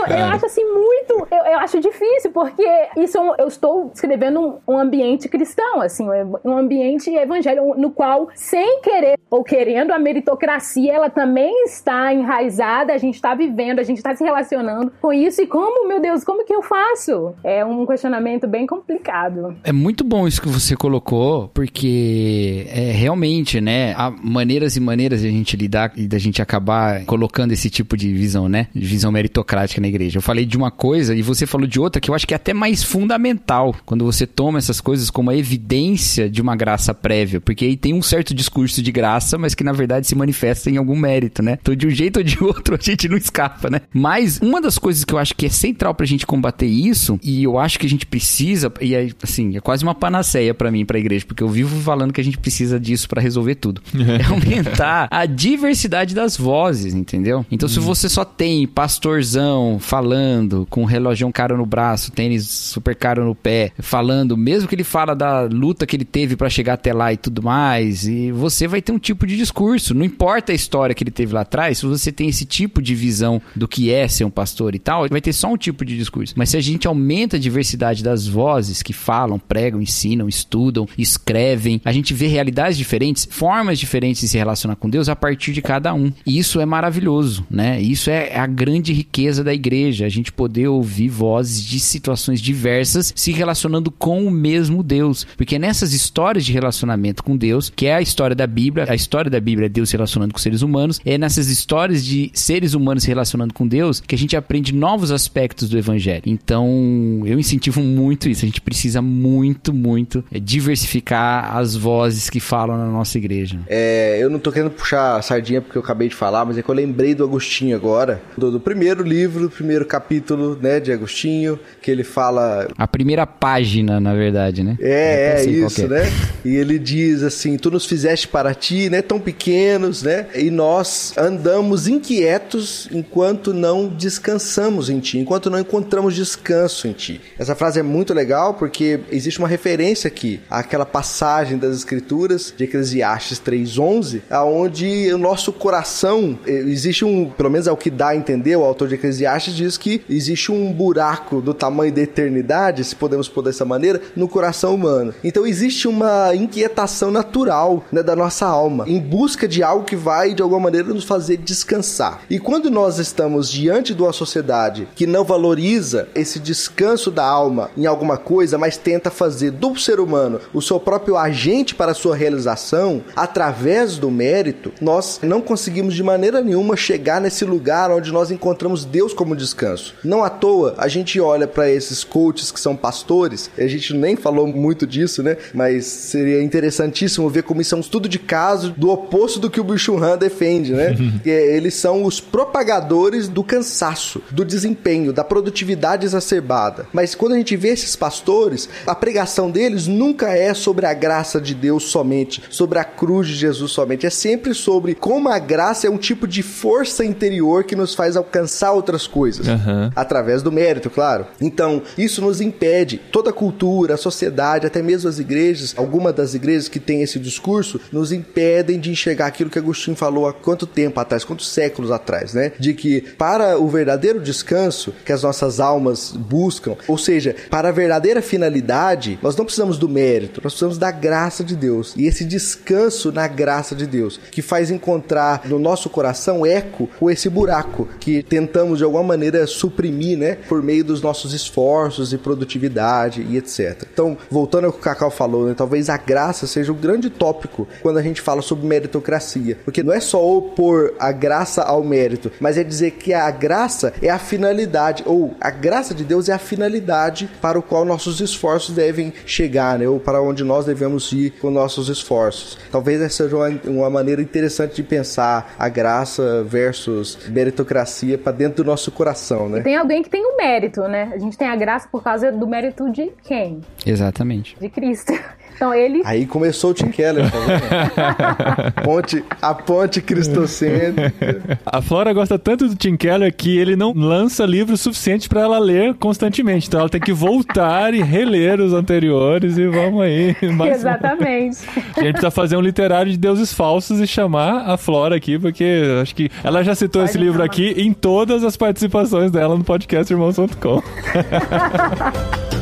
Então, 0.04 0.18
É. 0.18 0.22
eu 0.22 0.26
acho 0.26 0.46
assim 0.46 0.64
muito. 0.66 1.28
Eu, 1.32 1.38
eu 1.54 1.60
acho 1.60 1.80
difícil, 1.80 2.32
porque 2.32 2.64
isso 2.98 3.18
é 3.18 3.22
um- 3.22 3.34
eu 3.38 3.48
estou 3.48 3.92
escrevendo 3.94 4.40
um, 4.68 4.74
um 4.74 4.78
ambiente 4.78 5.28
cristão, 5.30 5.82
assim, 5.82 6.08
um 6.44 6.58
ambiente 6.58 7.10
evangélico, 7.10 7.76
no 7.78 7.92
qual, 7.92 8.30
sem 8.36 8.82
querer 8.82 9.18
ou 9.30 9.44
querendo, 9.44 9.92
a 9.92 10.00
meritocracia 10.00 10.94
ela 10.94 11.10
também 11.10 11.64
está 11.66 12.14
enraizada, 12.14 12.94
a 12.94 12.98
gente 12.98 13.16
está 13.16 13.34
vivendo, 13.34 13.80
a 13.80 13.84
gente 13.84 13.98
está 13.98 14.14
se 14.16 14.24
relacionando 14.24 14.92
com 15.02 15.14
isso. 15.14 15.42
E 15.42 15.48
como, 15.48 15.88
meu 15.88 16.02
Deus, 16.02 16.24
como 16.24 16.46
que 16.46 16.54
eu 16.54 16.62
faço? 16.62 17.34
É 17.44 17.64
um 17.64 17.86
questionamento 17.86 18.48
bem 18.48 18.66
complicado. 18.68 19.56
É 19.64 19.72
muito 19.72 20.04
bom 20.04 20.28
isso 20.28 20.42
que 20.42 20.50
você 20.50 20.76
colocou, 20.76 21.50
porque 21.54 22.66
é 22.70 22.92
realmente, 22.92 23.62
né, 23.62 23.94
há 23.98 24.12
maneiras 24.12 24.76
e 24.76 24.80
maneiras 24.80 25.22
de 25.22 25.28
a 25.28 25.32
gente 25.32 25.56
lidar 25.56 25.92
e 25.96 26.08
da 26.08 26.18
gente 26.18 26.42
acabar 26.42 27.06
colocando 27.06 27.52
esse 27.52 27.70
tipo 27.70 27.96
de 27.96 28.12
visão, 28.14 28.50
né, 28.50 28.68
de 28.74 28.86
visão 28.86 29.12
meritocrática 29.12 29.80
na 29.82 29.88
igreja. 29.92 30.18
Eu 30.18 30.22
falei 30.22 30.46
de 30.46 30.58
uma 30.58 30.72
coisa 30.72 31.16
e 31.16 31.22
você 31.22 31.46
falou 31.46 31.68
de 31.68 31.80
outra 31.80 32.02
que 32.02 32.10
eu 32.10 32.16
acho 32.16 32.28
que 32.28 32.34
é 32.34 32.36
até 32.36 32.54
mais 32.54 32.84
fundamental 32.84 33.76
quando 33.86 34.06
você 34.06 34.26
toma 34.26 34.58
essas 34.58 34.82
coisas 34.82 35.10
como 35.10 35.30
a 35.30 35.36
evidência 35.36 36.30
de 36.30 36.42
uma 36.42 36.56
graça 36.56 36.94
prévia, 36.94 37.40
porque 37.40 37.66
aí 37.66 37.78
tem 37.78 37.94
um 37.94 38.02
certo 38.02 38.34
discurso 38.34 38.82
de 38.82 38.92
graça, 38.92 39.38
mas 39.38 39.54
que 39.54 39.64
na 39.64 39.72
verdade 39.72 40.08
se 40.08 40.16
manifesta 40.16 40.70
em 40.70 40.78
algum 40.78 40.96
mérito, 40.96 41.42
né? 41.44 41.58
Então 41.62 41.76
de 41.76 41.88
um 41.88 41.90
jeito 41.90 42.18
ou 42.18 42.24
de 42.24 42.42
outro 42.44 42.76
a 42.76 42.84
gente 42.84 43.08
não 43.08 43.18
escapa, 43.18 43.70
né? 43.70 43.82
Mas 43.94 44.40
uma 44.42 44.62
das 44.62 44.78
coisas 44.78 45.04
que 45.04 45.14
eu 45.14 45.20
acho 45.20 45.36
que 45.36 45.46
é 45.46 45.50
central 45.50 45.94
pra 45.94 46.06
gente 46.06 46.26
combater 46.26 46.66
isso, 46.66 47.20
e 47.24 47.44
eu 47.44 47.60
acho 47.60 47.78
que 47.80 47.86
a 47.86 47.90
gente 47.90 48.06
precisa, 48.06 48.72
e 48.82 48.96
é 48.96 49.10
assim, 49.22 49.56
é 49.56 49.60
quase 49.60 49.84
uma 49.84 49.96
panaceia 49.96 50.54
pra 50.54 50.72
mim, 50.72 50.86
pra 50.86 51.00
igreja, 51.00 51.26
porque 51.26 51.44
eu 51.44 51.50
vivo 51.50 51.80
falando 51.82 52.14
que 52.14 52.22
a 52.22 52.24
gente 52.24 52.38
precisa 52.38 52.80
disso 52.80 53.08
pra 53.08 53.22
resolver 53.22 53.56
tudo. 53.56 53.82
é 53.96 54.26
aumentar 54.26 55.08
a 55.12 55.26
diversidade 55.26 56.16
das 56.16 56.38
vozes, 56.38 56.94
entendeu? 56.94 57.46
Então 57.52 57.68
se 57.68 57.80
você 57.80 58.08
só 58.08 58.24
tem 58.24 58.68
pastorzão 58.68 59.80
falando 59.82 60.68
com 60.70 60.84
um 60.84 60.86
relógio 60.86 61.32
caro 61.32 61.58
no 61.58 61.66
braço, 61.66 62.12
tênis 62.12 62.48
super 62.48 62.96
caro 62.96 63.26
no 63.26 63.36
pé, 63.36 63.72
falando, 63.80 64.38
mesmo 64.38 64.68
que 64.68 64.76
ele 64.76 64.84
fala 64.84 65.16
da 65.16 65.42
luta 65.42 65.86
que 65.86 65.96
ele 65.96 66.06
teve 66.06 66.36
pra 66.36 66.50
chegar 66.50 66.74
até 66.74 66.94
lá 66.94 67.12
e 67.12 67.18
tudo 67.18 67.44
mais, 67.44 68.08
e 68.08 68.32
você 68.32 68.68
vai 68.68 68.82
ter 68.82 68.92
um 68.92 69.00
tipo 69.00 69.26
de 69.26 69.36
discurso, 69.36 69.94
não 69.94 70.06
importa 70.06 70.52
a 70.52 70.56
história 70.56 70.96
que 70.96 71.04
ele 71.04 71.12
teve 71.12 71.34
lá 71.34 71.42
atrás, 71.42 71.80
se 71.80 71.86
você 71.86 72.12
tem 72.12 72.30
esse 72.30 72.46
tipo 72.46 72.82
de 72.82 72.96
visão 72.96 73.42
do 73.56 73.68
que 73.68 73.92
é 73.92 74.08
ser 74.08 74.24
um 74.24 74.30
pastor 74.30 74.76
e 74.76 74.80
tal, 74.80 75.08
vai 75.10 75.22
ter 75.22 75.34
só 75.34 75.52
um 75.52 75.58
tipo 75.58 75.84
de 75.84 75.98
discurso. 75.98 76.34
Mas 76.38 76.50
se 76.50 76.58
a 76.58 76.62
gente 76.62 76.88
aumenta 76.88 77.38
a 77.38 77.40
diversidade 77.40 78.04
das 78.04 78.28
vozes 78.28 78.82
que 78.82 78.94
falam, 78.94 79.40
pregam, 79.40 79.82
ensinam, 79.82 80.28
estudam, 80.28 80.88
escrevem, 80.98 81.82
a 81.84 81.92
gente 81.92 82.14
vê 82.14 82.28
realidades 82.28 82.78
diferentes, 82.78 83.28
formas 83.30 83.80
diferentes 83.80 84.22
de 84.22 84.28
se 84.28 84.38
relacionar 84.38 84.76
com 84.76 84.90
Deus 84.90 85.10
a 85.10 85.16
partir 85.16 85.54
de 85.54 85.62
cada 85.62 85.94
um. 85.94 86.12
E 86.26 86.38
isso 86.38 86.60
é 86.60 86.66
maravilhoso, 86.66 87.46
né? 87.50 87.82
Isso 87.82 88.10
é 88.10 88.38
a 88.38 88.46
grande 88.46 88.94
riqueza 88.94 89.44
da 89.44 89.54
igreja, 89.54 89.71
a 90.06 90.10
gente 90.10 90.32
poder 90.32 90.68
ouvir 90.68 91.10
vozes 91.10 91.64
de 91.64 91.80
situações 91.80 92.42
diversas 92.42 93.14
se 93.16 93.32
relacionando 93.32 93.90
com 93.90 94.26
o 94.26 94.32
mesmo 94.32 94.84
Deus. 94.84 95.26
Porque 95.38 95.58
nessas 95.58 95.94
histórias 95.94 96.46
de 96.46 96.52
relacionamento 96.52 97.24
com 97.24 97.38
Deus, 97.38 97.72
que 97.76 97.88
é 97.88 97.96
a 97.96 98.02
história 98.02 98.36
da 98.36 98.48
Bíblia, 98.48 98.86
a 98.90 98.96
história 98.96 99.30
da 99.30 99.40
Bíblia 99.40 99.68
é 99.68 99.70
Deus 99.70 99.92
relacionando 99.92 100.34
com 100.34 100.40
seres 100.40 100.62
humanos, 100.62 101.00
é 101.06 101.18
nessas 101.18 101.48
histórias 101.48 102.04
de 102.04 102.32
seres 102.34 102.74
humanos 102.74 103.04
se 103.04 103.10
relacionando 103.10 103.54
com 103.54 103.68
Deus 103.68 104.00
que 104.00 104.16
a 104.16 104.18
gente 104.18 104.36
aprende 104.36 104.74
novos 104.74 105.12
aspectos 105.12 105.70
do 105.70 105.78
evangelho. 105.78 106.24
Então, 106.26 107.24
eu 107.26 107.40
incentivo 107.40 107.82
muito 107.82 108.30
isso. 108.30 108.46
A 108.46 108.48
gente 108.48 108.62
precisa 108.62 109.02
muito, 109.02 109.74
muito 109.74 110.24
é, 110.32 110.40
diversificar 110.40 111.56
as 111.56 111.76
vozes 111.76 112.30
que 112.30 112.40
falam 112.40 112.78
na 112.78 112.86
nossa 112.86 113.18
igreja. 113.18 113.60
É, 113.68 114.18
eu 114.22 114.30
não 114.30 114.40
tô 114.40 114.52
querendo 114.52 114.72
puxar 114.72 115.18
a 115.18 115.22
sardinha 115.22 115.62
porque 115.62 115.78
eu 115.78 115.82
acabei 115.82 116.10
de 116.10 116.16
falar, 116.16 116.46
mas 116.46 116.58
é 116.58 116.62
que 116.62 116.70
eu 116.70 116.76
lembrei 116.76 117.16
do 117.16 117.24
Agostinho 117.24 117.76
agora, 117.76 118.22
do, 118.38 118.52
do 118.52 118.60
primeiro 118.60 119.04
livro, 119.04 119.50
primeiro 119.62 119.86
capítulo, 119.86 120.58
né, 120.60 120.80
de 120.80 120.92
Agostinho, 120.92 121.60
que 121.82 121.92
ele 121.92 122.04
fala 122.04 122.68
A 122.76 122.88
primeira 122.88 123.28
página, 123.28 124.00
na 124.00 124.16
verdade, 124.16 124.64
né? 124.64 124.76
É, 124.82 125.36
é 125.38 125.46
isso, 125.46 125.76
que 125.76 125.82
é. 125.84 125.88
né? 125.88 126.12
E 126.44 126.56
ele 126.56 126.80
diz 126.80 127.22
assim: 127.22 127.58
Tu 127.58 127.70
nos 127.70 127.86
fizeste 127.86 128.28
para 128.28 128.56
ti, 128.56 128.90
né? 128.90 129.04
Tão 129.04 129.20
pequenos, 129.20 130.02
né? 130.02 130.26
E 130.34 130.50
nós 130.50 131.14
andamos 131.16 131.88
inquietos 131.88 132.90
enquanto 132.92 133.54
não 133.54 133.88
descansamos 133.88 134.90
em 134.90 135.00
ti, 135.00 135.20
enquanto 135.20 135.52
não 135.52 135.60
encontramos 135.60 136.16
descanso 136.16 136.88
em 136.88 136.94
ti. 136.94 137.22
Essa 137.38 137.54
frase 137.54 137.80
é 137.80 137.84
muito 137.84 138.14
legal 138.16 138.56
porque 138.56 139.02
existe 139.12 139.38
uma 139.38 139.48
referência 139.48 140.08
aqui 140.08 140.40
àquela 140.50 140.88
passagem 140.88 141.58
das 141.58 141.76
Escrituras 141.76 142.52
de 142.58 142.64
Eclesiastes 142.64 143.40
3:11, 143.40 144.22
aonde 144.28 145.14
o 145.14 145.20
nosso 145.20 145.54
coração 145.54 146.40
eh, 146.48 146.52
existe 146.52 147.06
um, 147.06 147.30
pelo 147.30 147.52
menos 147.52 147.68
é 147.68 147.72
o 147.72 147.78
que 147.78 147.92
dá 147.92 148.10
a 148.10 148.16
entender, 148.16 148.56
o 148.56 148.64
autor 148.64 148.88
de 148.88 148.96
Eclesiastes 148.96 149.51
diz 149.54 149.78
que 149.78 150.02
existe 150.10 150.52
um 150.52 150.72
buraco 150.72 151.02
buraco 151.02 151.42
do 151.42 151.54
tamanho 151.54 151.94
da 151.94 152.02
eternidade, 152.02 152.84
se 152.84 152.96
podemos 152.96 153.28
pôr 153.28 153.44
dessa 153.44 153.66
maneira, 153.66 154.02
no 154.16 154.28
coração 154.28 154.76
humano. 154.76 155.14
Então 155.24 155.46
existe 155.46 155.88
uma 155.88 156.36
inquietação 156.36 157.12
natural 157.12 157.84
né, 157.92 158.04
da 158.04 158.16
nossa 158.16 158.46
alma, 158.46 158.86
em 158.88 159.00
busca 159.00 159.48
de 159.48 159.64
algo 159.64 159.86
que 159.86 159.96
vai, 159.96 160.34
de 160.34 160.42
alguma 160.42 160.60
maneira, 160.60 160.94
nos 160.94 161.04
fazer 161.04 161.38
descansar. 161.38 162.22
E 162.30 162.40
quando 162.40 162.70
nós 162.70 163.00
estamos 163.00 163.50
diante 163.50 163.94
de 163.94 164.02
uma 164.02 164.14
sociedade 164.14 164.88
que 164.96 165.08
não 165.08 165.24
valoriza 165.24 166.08
esse 166.14 166.40
descanso 166.40 167.10
da 167.10 167.26
alma 167.26 167.70
em 167.78 167.86
alguma 167.86 168.18
coisa, 168.18 168.58
mas 168.58 168.78
tenta 168.78 169.10
fazer 169.10 169.52
do 169.52 169.78
ser 169.78 170.00
humano 170.00 170.40
o 170.54 170.62
seu 170.62 170.80
próprio 170.80 171.18
agente 171.18 171.74
para 171.74 171.92
a 171.92 171.96
sua 171.96 172.16
realização, 172.16 173.02
através 173.16 173.98
do 173.98 174.12
mérito, 174.12 174.72
nós 174.80 175.20
não 175.24 175.42
conseguimos 175.42 175.96
de 175.96 176.04
maneira 176.04 176.42
nenhuma 176.42 176.76
chegar 176.76 177.20
nesse 177.20 177.46
lugar 177.46 177.92
onde 177.92 178.12
nós 178.12 178.30
encontramos 178.30 178.86
Deus 178.86 179.14
como 179.14 179.36
descanso. 179.42 179.96
Não 180.04 180.24
à 180.24 180.30
toa, 180.30 180.76
a 180.78 180.88
gente 180.88 181.20
olha 181.20 181.48
para 181.48 181.70
esses 181.70 182.04
coaches 182.04 182.52
que 182.52 182.60
são 182.60 182.76
pastores, 182.76 183.50
a 183.58 183.68
gente 183.68 183.94
nem 183.94 184.16
falou 184.16 184.48
muito 184.48 184.88
disso, 184.88 185.22
né? 185.22 185.38
Mas 185.54 185.86
seria 185.86 186.42
interessantíssimo 186.42 187.30
ver 187.30 187.44
como 187.44 187.62
isso 187.62 187.76
é 187.76 187.78
um 187.78 187.82
estudo 187.82 188.08
de 188.08 188.20
caso 188.20 188.74
do 188.78 188.90
oposto 188.90 189.40
do 189.40 189.50
que 189.50 189.60
o 189.60 189.64
Bicho 189.64 189.98
Han 190.02 190.18
defende, 190.18 190.74
né? 190.74 190.96
que 191.24 191.30
eles 191.30 191.76
são 191.76 192.04
os 192.04 192.20
propagadores 192.20 193.28
do 193.28 193.44
cansaço, 193.44 194.22
do 194.32 194.46
desempenho, 194.46 195.12
da 195.12 195.24
produtividade 195.24 196.06
exacerbada. 196.06 196.88
Mas 196.94 197.16
quando 197.16 197.34
a 197.34 197.38
gente 197.38 197.56
vê 197.56 197.70
esses 197.70 197.96
pastores, 197.96 198.70
a 198.86 198.96
pregação 198.96 199.50
deles 199.50 199.88
nunca 199.88 200.30
é 200.30 200.54
sobre 200.54 200.86
a 200.86 200.94
graça 200.94 201.42
de 201.42 201.54
Deus 201.54 201.86
somente, 201.86 202.44
sobre 202.50 202.80
a 202.80 202.84
cruz 202.84 203.28
de 203.28 203.36
Jesus 203.36 203.72
somente, 203.72 204.06
é 204.06 204.10
sempre 204.10 204.54
sobre 204.54 204.96
como 204.96 205.30
a 205.30 205.40
graça 205.40 205.88
é 205.88 205.90
um 205.90 205.98
tipo 205.98 206.28
de 206.28 206.44
força 206.44 207.04
interior 207.04 207.64
que 207.64 207.76
nos 207.76 207.96
faz 207.96 208.16
alcançar 208.16 208.72
outras 208.72 209.08
coisas, 209.08 209.31
Aham. 209.40 209.92
através 209.96 210.42
do 210.42 210.52
mérito, 210.52 210.90
claro. 210.90 211.26
Então, 211.40 211.82
isso 211.98 212.22
nos 212.22 212.42
impede, 212.42 213.00
toda 213.12 213.30
a 213.30 213.34
cultura, 213.34 213.96
a 213.96 213.98
sociedade, 213.98 214.68
até 214.68 214.82
mesmo 214.82 215.10
as 215.10 215.20
igrejas, 215.20 215.74
algumas 215.78 216.14
das 216.14 216.34
igrejas 216.34 216.68
que 216.68 216.80
têm 216.80 217.02
esse 217.02 217.20
discurso, 217.20 217.80
nos 217.92 218.12
impedem 218.12 218.80
de 218.80 218.92
enxergar 218.92 219.28
aquilo 219.28 219.50
que 219.50 219.60
Agostinho 219.60 219.96
falou 219.96 220.28
há 220.28 220.34
quanto 220.34 220.66
tempo 220.66 221.00
atrás, 221.00 221.24
quantos 221.24 221.48
séculos 221.48 221.92
atrás, 221.92 222.34
né? 222.34 222.52
De 222.60 222.74
que 222.74 223.02
para 223.18 223.58
o 223.58 223.68
verdadeiro 223.68 224.20
descanso 224.20 224.94
que 225.06 225.12
as 225.12 225.24
nossas 225.24 225.60
almas 225.60 226.12
buscam, 226.12 226.76
ou 226.88 226.98
seja, 226.98 227.36
para 227.50 227.70
a 227.70 227.72
verdadeira 227.72 228.22
finalidade, 228.22 229.20
nós 229.22 229.36
não 229.36 229.46
precisamos 229.46 229.78
do 229.78 229.90
mérito, 229.90 230.42
nós 230.44 230.54
precisamos 230.54 230.78
da 230.78 230.92
graça 230.92 231.44
de 231.44 231.56
Deus. 231.56 231.94
E 231.98 232.06
esse 232.06 232.26
descanso 232.26 233.12
na 233.12 233.28
graça 233.28 233.76
de 233.76 233.86
Deus, 233.86 234.20
que 234.32 234.42
faz 234.42 234.72
encontrar 234.72 235.42
no 235.46 235.60
nosso 235.60 235.90
coração 235.90 236.46
eco 236.46 236.90
com 237.00 237.10
esse 237.10 237.30
buraco 237.30 237.88
que 238.00 238.24
tentamos 238.24 238.78
de 238.78 238.84
alguma 238.84 239.04
maneira 239.12 239.48
suprimir, 239.48 240.18
né, 240.18 240.38
por 240.48 240.62
meio 240.62 240.84
dos 240.84 241.02
nossos 241.02 241.34
esforços 241.34 242.14
e 242.14 242.18
produtividade 242.18 243.22
e 243.22 243.38
etc. 243.38 243.88
Então, 243.92 244.18
voltando 244.30 244.66
ao 244.66 244.74
que 244.74 244.80
o 244.80 244.82
Cacau 244.82 245.12
falou, 245.12 245.48
né, 245.48 245.54
talvez 245.56 245.90
a 245.90 245.98
graça 245.98 246.48
seja 246.48 246.72
o 246.72 246.76
grande 246.76 247.10
tópico 247.10 247.68
quando 247.82 247.98
a 247.98 248.02
gente 248.02 248.22
fala 248.22 248.42
sobre 248.42 248.66
meritocracia, 248.66 249.58
porque 249.64 249.84
não 249.84 249.94
é 249.94 250.00
só 250.00 250.22
opor 250.26 250.94
a 251.00 251.12
graça 251.12 251.62
ao 251.62 251.84
mérito, 251.84 252.32
mas 252.40 252.58
é 252.58 252.64
dizer 252.64 252.92
que 252.92 253.14
a 253.14 253.30
graça 253.32 253.94
é 254.02 254.10
a 254.10 254.20
finalidade, 254.20 255.04
ou 255.06 255.36
a 255.40 255.50
graça 255.50 255.94
de 255.94 256.04
Deus 256.04 256.30
é 256.30 256.34
a 256.34 256.40
finalidade 256.40 257.30
para 257.42 257.58
o 257.58 257.62
qual 257.62 257.86
nossos 257.86 258.20
esforços 258.20 258.76
devem 258.76 259.14
chegar, 259.26 259.78
né, 259.78 259.88
ou 259.88 260.00
para 260.00 260.22
onde 260.22 260.44
nós 260.44 260.66
devemos 260.66 261.12
ir 261.12 261.32
com 261.42 261.50
nossos 261.50 261.90
esforços. 261.90 262.58
Talvez 262.72 263.02
essa 263.02 263.22
seja 263.24 263.36
uma, 263.36 263.50
uma 263.66 263.90
maneira 263.90 264.22
interessante 264.22 264.76
de 264.76 264.84
pensar 264.84 265.56
a 265.58 265.70
graça 265.70 266.44
versus 266.44 267.18
meritocracia 267.30 268.18
para 268.18 268.32
dentro 268.32 268.64
do 268.64 268.68
nosso 268.68 268.92
coração, 269.02 269.50
né? 269.50 269.62
Tem 269.62 269.76
alguém 269.76 270.04
que 270.04 270.10
tem 270.10 270.24
o 270.24 270.38
mérito, 270.38 270.82
né? 270.84 271.12
A 271.12 271.18
gente 271.18 271.36
tem 271.36 271.48
a 271.48 271.56
graça 271.56 271.88
por 271.92 272.04
causa 272.04 272.32
do 272.32 272.46
mérito 272.46 272.88
de 272.92 273.12
quem? 273.24 273.62
Exatamente. 273.84 274.56
De 274.60 274.70
Cristo. 274.70 275.12
Então 275.56 275.74
ele. 275.74 276.02
Aí 276.06 276.26
começou 276.26 276.72
o 276.72 276.74
Tim 276.74 276.90
Keller, 276.90 277.30
tá 277.30 277.38
vendo? 277.40 278.72
ponte, 278.84 279.24
a 279.42 279.54
ponte 279.54 280.02
cristocêntrica. 280.02 281.60
A 281.66 281.82
Flora 281.82 282.14
gosta 282.14 282.40
tanto 282.40 282.68
do 282.68 282.76
Tim 282.76 282.98
Keller 282.98 283.34
que 283.34 283.58
ele 283.58 283.76
não 283.76 283.94
lança 283.94 284.46
livros 284.46 284.82
suficientes 284.82 285.28
pra 285.28 285.42
ela 285.42 285.60
ler 285.60 285.94
constantemente. 285.96 286.68
Então 286.68 286.80
ela 286.80 286.90
tem 286.90 287.00
que 287.00 287.14
voltar 287.14 287.94
e 287.94 288.02
reler 288.02 288.60
os 288.60 288.74
anteriores 288.74 289.58
e 289.58 289.68
vamos 289.68 290.02
aí. 290.02 290.36
Mais 290.54 290.72
um. 290.72 290.76
Exatamente. 290.76 291.60
A 291.96 292.02
gente 292.02 292.14
precisa 292.14 292.32
fazer 292.32 292.58
um 292.58 292.62
literário 292.62 293.12
de 293.12 293.18
deuses 293.18 293.54
falsos 293.54 294.00
e 294.00 294.08
chamar 294.08 294.70
a 294.70 294.78
Flora 294.78 295.16
aqui, 295.16 295.38
porque 295.38 295.84
acho 296.02 296.16
que 296.16 296.30
ela 296.44 296.64
já 296.64 296.74
citou 296.76 297.04
esse 297.04 297.18
livro 297.18 297.44
aqui 297.44 297.74
em 297.78 297.94
todas 297.94 298.44
as 298.44 298.58
participações 298.58 299.32
dela 299.32 299.58
no 299.58 299.64
podcast 299.64 300.12
Irmãos.com. 300.12 300.82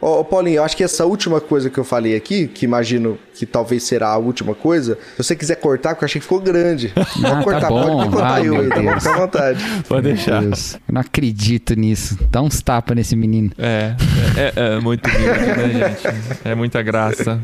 Ô, 0.00 0.20
ô, 0.20 0.24
Paulinho, 0.24 0.56
eu 0.56 0.64
acho 0.64 0.76
que 0.76 0.84
essa 0.84 1.04
última 1.04 1.40
coisa 1.40 1.68
que 1.68 1.78
eu 1.78 1.84
falei 1.84 2.14
aqui, 2.16 2.46
que 2.46 2.64
imagino 2.64 3.18
que 3.34 3.46
talvez 3.46 3.82
será 3.82 4.08
a 4.08 4.18
última 4.18 4.54
coisa, 4.54 4.98
se 5.16 5.22
você 5.22 5.36
quiser 5.36 5.56
cortar, 5.56 5.90
porque 5.90 6.04
eu 6.04 6.06
achei 6.06 6.20
que 6.20 6.24
ficou 6.24 6.40
grande. 6.40 6.92
Ah, 7.28 7.42
Pode 7.42 7.60
tá 7.60 7.66
cortar, 7.66 7.68
bom. 7.68 7.96
pode 7.96 8.10
cortar 8.10 8.32
Ai, 8.34 8.46
eu 8.46 8.52
meu 8.54 8.62
aí, 8.62 8.68
tá. 8.68 9.00
Fica 9.00 9.14
à 9.14 9.18
vontade. 9.18 9.64
Pode 9.88 10.06
Meu 10.06 10.14
deixar. 10.14 10.40
Deus, 10.40 10.74
eu 10.74 10.94
não 10.94 11.00
acredito 11.00 11.74
nisso. 11.74 12.18
Dá 12.30 12.40
uns 12.40 12.62
tapas 12.62 12.96
nesse 12.96 13.16
menino. 13.16 13.50
É, 13.58 13.94
é, 14.36 14.52
é 14.76 14.80
muito 14.80 15.08
lindo, 15.08 15.26
né, 15.26 15.88
gente? 15.88 16.38
É 16.44 16.54
muita 16.54 16.80
graça. 16.80 17.40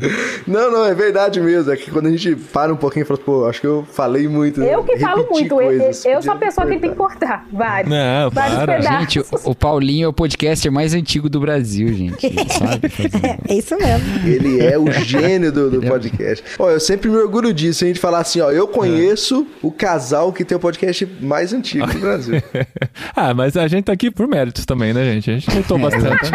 Não, 0.47 0.71
não, 0.71 0.85
é 0.85 0.93
verdade 0.93 1.41
mesmo. 1.41 1.71
É 1.71 1.75
que 1.75 1.91
quando 1.91 2.07
a 2.07 2.11
gente 2.11 2.35
para 2.35 2.73
um 2.73 2.77
pouquinho 2.77 3.03
e 3.03 3.05
fala, 3.05 3.19
pô, 3.19 3.45
acho 3.47 3.59
que 3.59 3.67
eu 3.67 3.85
falei 3.91 4.27
muito. 4.27 4.61
Eu 4.63 4.83
que 4.83 4.97
falo 4.97 5.27
muito. 5.29 5.61
Eu, 5.61 5.71
eu, 5.71 5.79
coisas, 5.79 6.05
eu 6.05 6.21
sou 6.21 6.33
a 6.33 6.37
pessoa 6.37 6.65
que 6.67 6.77
tem 6.77 6.89
que 6.91 6.95
cortar. 6.95 7.15
cortar. 7.15 7.45
Vários. 7.51 7.89
Não, 7.89 8.29
vários 8.29 8.57
para. 8.57 8.75
pedaços. 8.75 8.99
Gente, 8.99 9.25
o 9.43 9.55
Paulinho 9.55 10.05
é 10.05 10.07
o 10.07 10.13
podcaster 10.13 10.71
mais 10.71 10.93
antigo 10.93 11.29
do 11.29 11.39
Brasil, 11.39 11.93
gente. 11.93 12.35
Sabe 12.57 12.89
fazer. 12.89 13.37
É 13.47 13.53
isso 13.55 13.77
mesmo. 13.77 14.27
Ele 14.27 14.63
é 14.63 14.77
o 14.77 14.91
gênio 15.03 15.51
do, 15.51 15.69
do 15.69 15.81
podcast. 15.81 16.43
Ó, 16.59 16.69
eu 16.69 16.79
sempre 16.79 17.09
me 17.09 17.17
orgulho 17.17 17.53
disso, 17.53 17.83
a 17.83 17.87
gente 17.87 17.99
falar 17.99 18.19
assim, 18.19 18.41
ó, 18.41 18.51
eu 18.51 18.67
conheço 18.67 19.47
o 19.61 19.71
casal 19.71 20.31
que 20.31 20.43
tem 20.45 20.55
o 20.55 20.59
podcast 20.59 21.07
mais 21.21 21.53
antigo 21.53 21.87
do 21.87 21.99
Brasil. 21.99 22.41
ah, 23.15 23.33
mas 23.33 23.57
a 23.57 23.67
gente 23.67 23.85
tá 23.85 23.93
aqui 23.93 24.11
por 24.11 24.27
méritos 24.27 24.65
também, 24.65 24.93
né, 24.93 25.03
gente? 25.05 25.31
A 25.31 25.33
gente 25.33 25.55
lutou 25.55 25.77
bastante. 25.77 26.31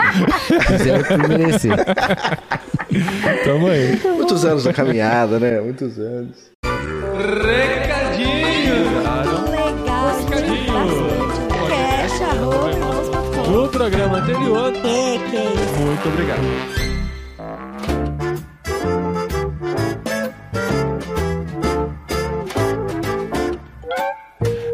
Fizeram 0.66 1.04
por 1.04 1.28
merecer. 1.28 1.76
Tamo 3.44 3.68
aí. 3.68 4.00
Muitos 4.16 4.44
anos 4.44 4.64
da 4.64 4.72
caminhada, 4.72 5.38
né? 5.38 5.61
Muitos 5.61 5.98
anos. 5.98 6.50
Cash, 11.68 12.20
arroba, 12.22 12.70
irmãos.com. 12.70 13.50
No 13.50 13.68
programa 13.68 14.18
anterior. 14.18 14.72
Muito 16.01 16.14
obrigado. 16.14 16.80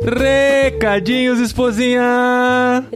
Recadinhos, 0.07 1.41
esposinha! 1.41 2.01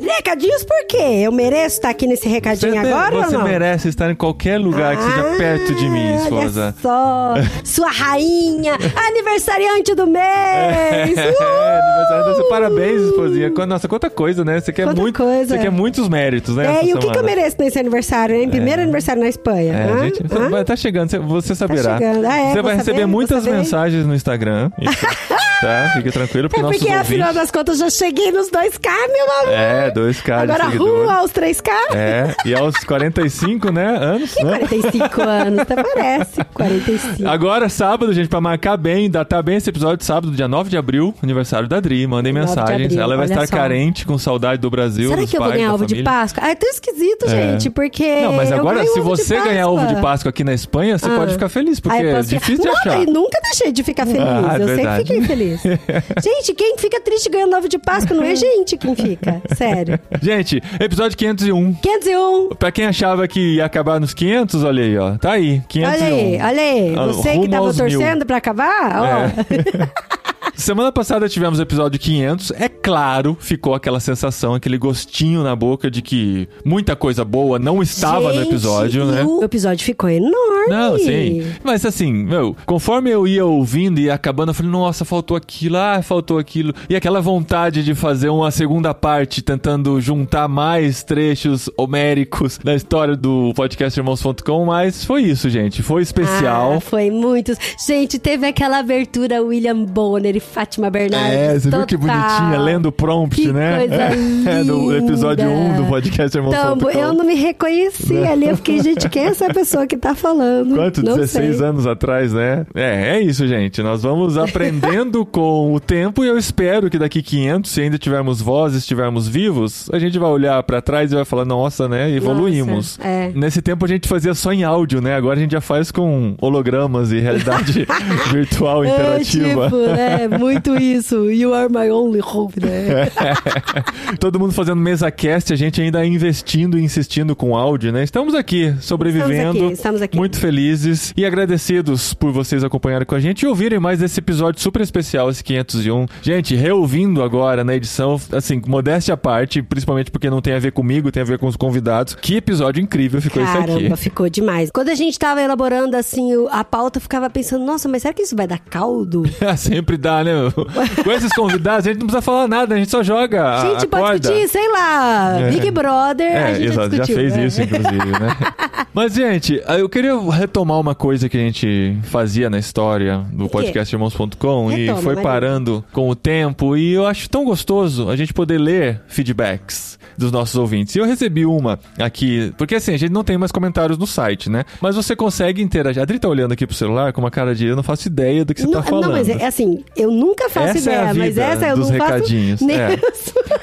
Recadinhos 0.00 0.62
por 0.62 0.86
quê? 0.88 1.22
Eu 1.24 1.32
mereço 1.32 1.76
estar 1.76 1.90
aqui 1.90 2.06
nesse 2.06 2.28
recadinho 2.28 2.72
Você, 2.72 2.78
agora 2.78 3.16
você 3.16 3.34
ou 3.34 3.42
não? 3.42 3.48
merece 3.48 3.88
estar 3.88 4.10
em 4.12 4.14
qualquer 4.14 4.58
lugar 4.58 4.96
que 4.96 5.02
seja 5.02 5.20
Ah, 5.32 5.36
perto 5.36 5.74
de 5.74 5.88
mim, 5.88 6.14
esposa. 6.14 6.62
Olha 6.66 6.74
só, 6.80 7.34
sua 7.64 7.90
rainha, 7.90 8.74
aniversariante 9.08 9.92
do 9.94 10.06
mês. 10.06 10.22
É, 10.24 11.02
aniversário 11.02 12.24
da 12.26 12.34
sua- 12.36 12.48
Parabéns, 12.48 13.02
esposinha. 13.02 13.50
Nossa, 13.66 13.88
quanta 13.88 14.08
coisa, 14.08 14.44
né? 14.44 14.60
Você 14.60 14.72
quer, 14.72 14.84
Quanta 14.86 15.00
muito, 15.00 15.16
coisa. 15.22 15.54
você 15.56 15.58
quer 15.62 15.70
muitos 15.70 16.08
méritos, 16.08 16.54
né? 16.56 16.80
É, 16.80 16.84
e 16.84 16.94
o 16.94 16.98
que, 16.98 17.10
que 17.10 17.18
eu 17.18 17.24
mereço 17.24 17.56
nesse 17.58 17.78
aniversário, 17.78 18.36
hein? 18.36 18.48
Primeiro 18.48 18.82
aniversário 18.82 19.20
na 19.20 19.28
Espanha. 19.28 19.72
É, 19.74 19.90
Hã? 19.92 19.98
gente, 20.04 20.22
vai- 20.50 20.64
tá 20.64 20.76
chegando, 20.76 21.08
você- 21.10 21.18
você 21.18 21.54
saberá. 21.56 21.98
chegando. 21.98 22.24
Ah, 22.24 22.38
é? 22.38 22.52
Você 22.52 22.62
vai 22.62 22.76
saber? 22.76 22.76
receber 22.76 23.06
muitas 23.06 23.44
mensagens 23.46 24.06
no 24.06 24.14
Instagram. 24.14 24.70
Isso, 24.80 25.06
tá? 25.60 25.90
Fique 25.94 26.10
tranquilo, 26.10 26.48
porque 26.48 26.60
É 26.60 26.68
porque, 26.68 26.88
afinal 26.92 27.28
ouvintes... 27.28 27.34
das 27.34 27.50
contas, 27.50 27.80
eu 27.80 27.86
já 27.86 27.90
cheguei 27.90 28.30
nos 28.32 28.48
2K, 28.50 28.88
meu 29.12 29.32
amor. 29.42 29.52
É, 29.54 29.90
2K 29.90 30.22
de 30.24 30.32
Agora 30.32 30.64
seguidor. 30.64 30.88
rumo 30.98 31.10
aos 31.10 31.30
3K. 31.32 31.70
É, 31.94 32.34
e 32.44 32.54
aos 32.54 32.74
45, 32.84 33.70
né, 33.72 33.86
anos, 33.96 34.34
Que 34.34 34.44
né? 34.44 34.58
45 34.58 35.20
anos, 35.22 35.58
até 35.60 35.82
parece. 35.82 36.44
45. 36.54 37.28
Agora, 37.28 37.68
sábado, 37.68 38.12
gente, 38.12 38.28
pra 38.28 38.40
marcar 38.40 38.76
bem, 38.76 39.10
datar 39.10 39.42
bem 39.42 39.56
esse 39.56 39.68
episódio, 39.70 40.04
sábado, 40.04 40.32
dia 40.32 40.48
9 40.48 40.70
de 40.70 40.76
abril, 40.76 41.14
aniversário 41.22 41.68
da 41.68 41.80
Dri. 41.80 42.06
Mandem 42.06 42.32
9 42.32 42.44
de 42.46 42.50
mensagens. 42.56 42.84
abril, 42.86 43.00
Ela 43.02 43.16
vai 43.16 43.26
estar 43.26 43.46
só. 43.46 43.56
carente, 43.56 44.06
com 44.06 44.18
saudade 44.18 44.60
do 44.60 44.70
Brasil, 44.70 45.10
Será 45.10 45.26
que 45.26 45.36
eu 45.36 45.42
vou 45.42 45.52
ganhar 45.52 45.74
ovo 45.74 45.86
de. 45.86 46.02
Páscoa? 46.02 46.42
Ah, 46.44 46.50
é 46.50 46.54
tão 46.54 46.68
esquisito, 46.70 47.26
É. 47.26 47.28
gente, 47.28 47.70
porque. 47.70 48.22
Não, 48.22 48.32
mas 48.32 48.50
agora, 48.52 48.84
se 48.86 48.94
de 48.94 49.00
você 49.00 49.38
ganhar 49.40 49.68
ovo 49.68 49.86
de 49.86 50.00
Páscoa. 50.00 50.30
Aqui 50.30 50.44
na 50.44 50.54
Espanha, 50.54 50.98
você 50.98 51.06
Ah. 51.06 51.16
pode 51.16 51.32
ficar 51.32 51.48
feliz, 51.48 51.80
porque 51.80 52.02
eu 52.02 52.16
é 52.16 52.22
difícil 52.22 52.58
de 52.58 52.64
não, 52.66 52.72
achar. 52.76 53.00
eu 53.00 53.06
nunca 53.12 53.38
deixei 53.42 53.72
de 53.72 53.82
ficar 53.82 54.06
feliz. 54.06 54.20
Ah, 54.22 54.56
é 54.58 54.62
eu 54.62 54.66
verdade. 54.66 54.76
sempre 54.76 54.96
fiquei 55.04 55.22
feliz. 55.22 55.49
gente, 56.22 56.54
quem 56.54 56.76
fica 56.78 57.00
triste 57.00 57.28
ganhando 57.28 57.56
ovo 57.56 57.68
de 57.68 57.78
Páscoa 57.78 58.16
não 58.16 58.24
é 58.24 58.34
gente 58.34 58.76
quem 58.76 58.94
fica. 58.94 59.40
Sério. 59.54 59.98
Gente, 60.22 60.62
episódio 60.78 61.16
501. 61.16 61.74
501. 61.74 62.48
Pra 62.56 62.70
quem 62.72 62.86
achava 62.86 63.26
que 63.26 63.56
ia 63.56 63.64
acabar 63.64 64.00
nos 64.00 64.14
500, 64.14 64.64
olha 64.64 64.82
aí, 64.82 64.98
ó. 64.98 65.16
Tá 65.18 65.32
aí, 65.32 65.62
501. 65.68 65.90
Olha 65.92 66.06
aí, 66.14 66.36
olha 66.42 66.62
aí. 66.62 66.94
Ah, 66.96 67.06
Você 67.06 67.38
que 67.38 67.48
tava 67.48 67.66
aos 67.66 67.80
mil. 67.80 67.90
torcendo 67.90 68.26
pra 68.26 68.36
acabar, 68.36 69.00
ó. 69.00 69.06
É. 69.06 70.10
Semana 70.54 70.92
passada 70.92 71.28
tivemos 71.28 71.58
o 71.58 71.62
episódio 71.62 71.98
500. 71.98 72.50
É 72.52 72.68
claro, 72.68 73.36
ficou 73.40 73.74
aquela 73.74 74.00
sensação, 74.00 74.54
aquele 74.54 74.76
gostinho 74.76 75.42
na 75.42 75.54
boca 75.54 75.90
de 75.90 76.02
que 76.02 76.48
muita 76.64 76.96
coisa 76.96 77.24
boa 77.24 77.58
não 77.58 77.82
estava 77.82 78.32
no 78.32 78.40
Gente, 78.40 78.48
episódio, 78.48 79.02
e 79.02 79.06
né? 79.06 79.24
O 79.24 79.42
episódio 79.42 79.84
ficou 79.84 80.08
enorme. 80.08 80.68
Não, 80.68 80.98
sim. 80.98 81.44
Mas 81.62 81.84
assim, 81.84 82.12
meu, 82.12 82.56
conforme 82.66 83.10
eu 83.10 83.26
ia 83.26 83.44
ouvindo 83.44 84.00
e 84.00 84.10
acabando, 84.10 84.50
eu 84.50 84.54
falei, 84.54 84.70
nossa, 84.70 85.04
faltou 85.04 85.36
aquilo, 85.36 85.76
ah, 85.76 86.02
faltou 86.02 86.38
aquilo. 86.38 86.74
E 86.88 86.96
aquela 86.96 87.20
vontade 87.20 87.82
de 87.82 87.94
fazer 87.94 88.28
uma 88.28 88.50
segunda 88.50 88.92
parte, 88.92 89.42
tentando 89.42 90.00
juntar 90.00 90.48
mais 90.48 91.02
trechos 91.02 91.70
homéricos 91.76 92.58
da 92.62 92.74
história 92.74 93.16
do 93.16 93.52
podcastirmãos.com, 93.54 94.64
mas 94.64 95.04
foi 95.04 95.22
isso, 95.22 95.48
gente. 95.48 95.82
Foi 95.82 96.02
especial. 96.02 96.74
Ah, 96.74 96.80
foi 96.80 97.10
muitos. 97.10 97.56
Gente, 97.86 98.18
teve 98.18 98.46
aquela 98.46 98.78
abertura 98.78 99.42
William 99.42 99.84
Bonner 99.84 100.39
Fátima 100.40 100.90
Bernardes. 100.90 101.32
É, 101.32 101.58
você 101.58 101.70
viu 101.70 101.86
que 101.86 101.96
bonitinha, 101.96 102.58
lendo 102.58 102.86
o 102.86 102.92
prompt, 102.92 103.40
Que 103.40 103.52
né? 103.52 103.78
coisa 103.78 104.50
É, 104.50 104.64
do 104.64 104.96
episódio 104.96 105.46
linda. 105.48 105.74
1 105.74 105.82
do 105.82 105.84
podcast 105.88 106.36
Irmãos.com. 106.36 106.76
Então, 106.76 106.90
eu 106.90 107.12
não 107.12 107.24
me 107.24 107.34
reconheci 107.34 108.16
ali. 108.24 108.48
Eu 108.48 108.56
fiquei, 108.56 108.82
gente, 108.82 109.08
quem 109.08 109.24
é 109.24 109.26
essa 109.26 109.52
pessoa 109.52 109.86
que 109.86 109.96
tá 109.96 110.14
falando? 110.14 110.74
Quanto? 110.74 111.02
não 111.04 111.16
16 111.16 111.56
sei. 111.56 111.66
anos 111.66 111.86
atrás, 111.86 112.32
né? 112.32 112.66
É, 112.74 113.16
é 113.16 113.20
isso, 113.20 113.46
gente. 113.46 113.82
Nós 113.82 114.02
vamos 114.02 114.36
aprendendo 114.36 115.24
com 115.26 115.72
o 115.74 115.80
tempo 115.80 116.24
e 116.24 116.28
eu 116.28 116.36
espero 116.38 116.88
que 116.90 116.98
daqui 116.98 117.22
500, 117.22 117.70
se 117.70 117.80
ainda 117.80 117.98
tivermos 117.98 118.40
voz, 118.40 118.74
estivermos 118.74 119.28
vivos, 119.28 119.88
a 119.92 119.98
gente 119.98 120.18
vai 120.18 120.30
olhar 120.30 120.62
pra 120.62 120.80
trás 120.80 121.12
e 121.12 121.14
vai 121.14 121.24
falar, 121.24 121.44
nossa, 121.44 121.88
né? 121.88 122.10
Evoluímos. 122.10 122.98
Nossa, 122.98 123.08
é. 123.08 123.32
Nesse 123.34 123.60
tempo 123.62 123.84
a 123.84 123.88
gente 123.88 124.08
fazia 124.08 124.34
só 124.34 124.52
em 124.52 124.64
áudio, 124.64 125.00
né? 125.00 125.14
Agora 125.14 125.36
a 125.38 125.40
gente 125.42 125.52
já 125.52 125.60
faz 125.60 125.90
com 125.90 126.34
hologramas 126.40 127.12
e 127.12 127.20
realidade 127.20 127.86
virtual 128.32 128.84
interativa. 128.84 129.66
É, 129.66 129.68
tipo, 129.68 129.76
né? 129.76 130.29
Muito 130.38 130.76
isso. 130.76 131.30
You 131.30 131.54
are 131.54 131.72
my 131.72 131.90
only 131.90 132.20
hope, 132.20 132.60
né? 132.60 133.10
Todo 134.18 134.38
mundo 134.38 134.52
fazendo 134.52 134.80
mesa 134.80 135.10
cast, 135.10 135.52
a 135.52 135.56
gente 135.56 135.80
ainda 135.80 136.04
investindo 136.04 136.78
e 136.78 136.82
insistindo 136.82 137.34
com 137.34 137.56
áudio, 137.56 137.92
né? 137.92 138.02
Estamos 138.04 138.34
aqui, 138.34 138.74
sobrevivendo. 138.80 139.32
Estamos 139.32 139.62
aqui, 139.62 139.72
estamos 139.72 140.02
aqui. 140.02 140.16
Muito 140.16 140.38
felizes 140.38 141.12
e 141.16 141.24
agradecidos 141.24 142.14
por 142.14 142.32
vocês 142.32 142.64
acompanharem 142.64 143.06
com 143.06 143.14
a 143.14 143.20
gente 143.20 143.42
e 143.42 143.46
ouvirem 143.46 143.78
mais 143.78 143.98
desse 143.98 144.20
episódio 144.20 144.60
super 144.60 144.82
especial, 144.82 145.30
esse 145.30 145.42
501. 145.42 146.06
Gente, 146.22 146.54
reouvindo 146.54 147.22
agora 147.22 147.64
na 147.64 147.74
edição, 147.74 148.20
assim, 148.32 148.60
modéstia 148.66 149.14
à 149.14 149.16
parte, 149.16 149.62
principalmente 149.62 150.10
porque 150.10 150.30
não 150.30 150.40
tem 150.40 150.54
a 150.54 150.58
ver 150.58 150.72
comigo, 150.72 151.10
tem 151.10 151.22
a 151.22 151.26
ver 151.26 151.38
com 151.38 151.46
os 151.46 151.56
convidados. 151.56 152.14
Que 152.14 152.36
episódio 152.36 152.82
incrível 152.82 153.20
ficou 153.20 153.42
esse 153.42 153.52
Caramba, 153.52 153.94
aqui. 153.94 153.96
ficou 153.96 154.28
demais. 154.28 154.70
Quando 154.72 154.88
a 154.88 154.94
gente 154.94 155.18
tava 155.18 155.40
elaborando, 155.40 155.96
assim, 155.96 156.30
a 156.50 156.64
pauta, 156.64 156.98
eu 156.98 157.02
ficava 157.02 157.28
pensando, 157.28 157.64
nossa, 157.64 157.88
mas 157.88 158.02
será 158.02 158.14
que 158.14 158.22
isso 158.22 158.36
vai 158.36 158.46
dar 158.46 158.58
caldo? 158.58 159.22
Sempre 159.56 159.96
dá, 159.96 160.19
né? 160.24 160.32
meu? 160.34 160.52
Com 161.04 161.10
esses 161.12 161.32
convidados, 161.32 161.86
a 161.86 161.90
gente 161.90 162.00
não 162.00 162.06
precisa 162.06 162.22
falar 162.22 162.48
nada, 162.48 162.74
a 162.74 162.78
gente 162.78 162.90
só 162.90 163.02
joga. 163.02 163.44
a- 163.56 163.60
gente, 163.66 163.84
a 163.84 163.88
pode 163.88 164.02
corda. 164.02 164.18
discutir, 164.18 164.48
sei 164.48 164.68
lá, 164.72 165.38
É. 165.40 165.50
Big 165.50 165.70
Brother, 165.70 166.26
a 166.36 166.50
É, 166.50 166.54
gente 166.54 166.66
exato, 166.66 166.96
já 166.96 167.02
discutiu. 167.04 167.16
fez 167.16 167.36
né? 167.36 167.46
isso, 167.46 167.62
inclusive, 167.62 167.96
né? 168.12 168.36
Mas, 168.92 169.14
gente, 169.14 169.62
eu 169.78 169.88
queria 169.88 170.18
retomar 170.30 170.80
uma 170.80 170.94
coisa 170.94 171.28
que 171.28 171.36
a 171.36 171.40
gente 171.40 171.96
fazia 172.04 172.50
na 172.50 172.58
história 172.58 173.18
do 173.32 173.44
quê? 173.44 173.50
podcastirmãos.com 173.50 174.72
e 174.72 174.88
foi 175.02 175.14
vai. 175.14 175.22
parando 175.24 175.84
com 175.92 176.08
o 176.08 176.14
tempo 176.14 176.76
e 176.76 176.92
eu 176.94 177.06
acho 177.06 177.28
tão 177.28 177.44
gostoso 177.44 178.08
a 178.10 178.16
gente 178.16 178.32
poder 178.34 178.58
ler 178.58 179.00
feedbacks 179.08 179.98
dos 180.18 180.32
nossos 180.32 180.54
ouvintes. 180.56 180.94
E 180.94 180.98
eu 180.98 181.06
recebi 181.06 181.46
uma 181.46 181.78
aqui, 181.98 182.52
porque 182.58 182.74
assim, 182.74 182.92
a 182.92 182.98
gente 182.98 183.12
não 183.12 183.24
tem 183.24 183.38
mais 183.38 183.50
comentários 183.52 183.96
no 183.96 184.06
site, 184.06 184.50
né? 184.50 184.64
Mas 184.80 184.96
você 184.96 185.14
consegue 185.16 185.62
interagir. 185.62 186.00
A 186.00 186.02
Adri 186.02 186.18
tá 186.18 186.28
olhando 186.28 186.52
aqui 186.52 186.66
pro 186.66 186.76
celular 186.76 187.12
com 187.12 187.20
uma 187.22 187.30
cara 187.30 187.54
de 187.54 187.66
eu 187.66 187.76
não 187.76 187.82
faço 187.82 188.08
ideia 188.08 188.44
do 188.44 188.52
que 188.54 188.60
você 188.60 188.66
Não, 188.66 188.74
tá 188.74 188.82
falando. 188.82 189.04
não, 189.04 189.12
mas 189.12 189.28
é 189.28 189.46
assim, 189.46 189.82
eu 189.96 190.09
nunca 190.10 190.48
faço 190.50 190.78
Essa 190.78 190.90
é 190.90 190.94
ideia, 190.94 191.14
mas 191.14 191.28
vida 191.28 191.42
essa 191.42 191.66
eu 191.68 191.76
dos 191.76 191.90
não 191.90 191.98
recadinhos, 191.98 192.60
faço 192.60 192.70
é. 192.72 192.98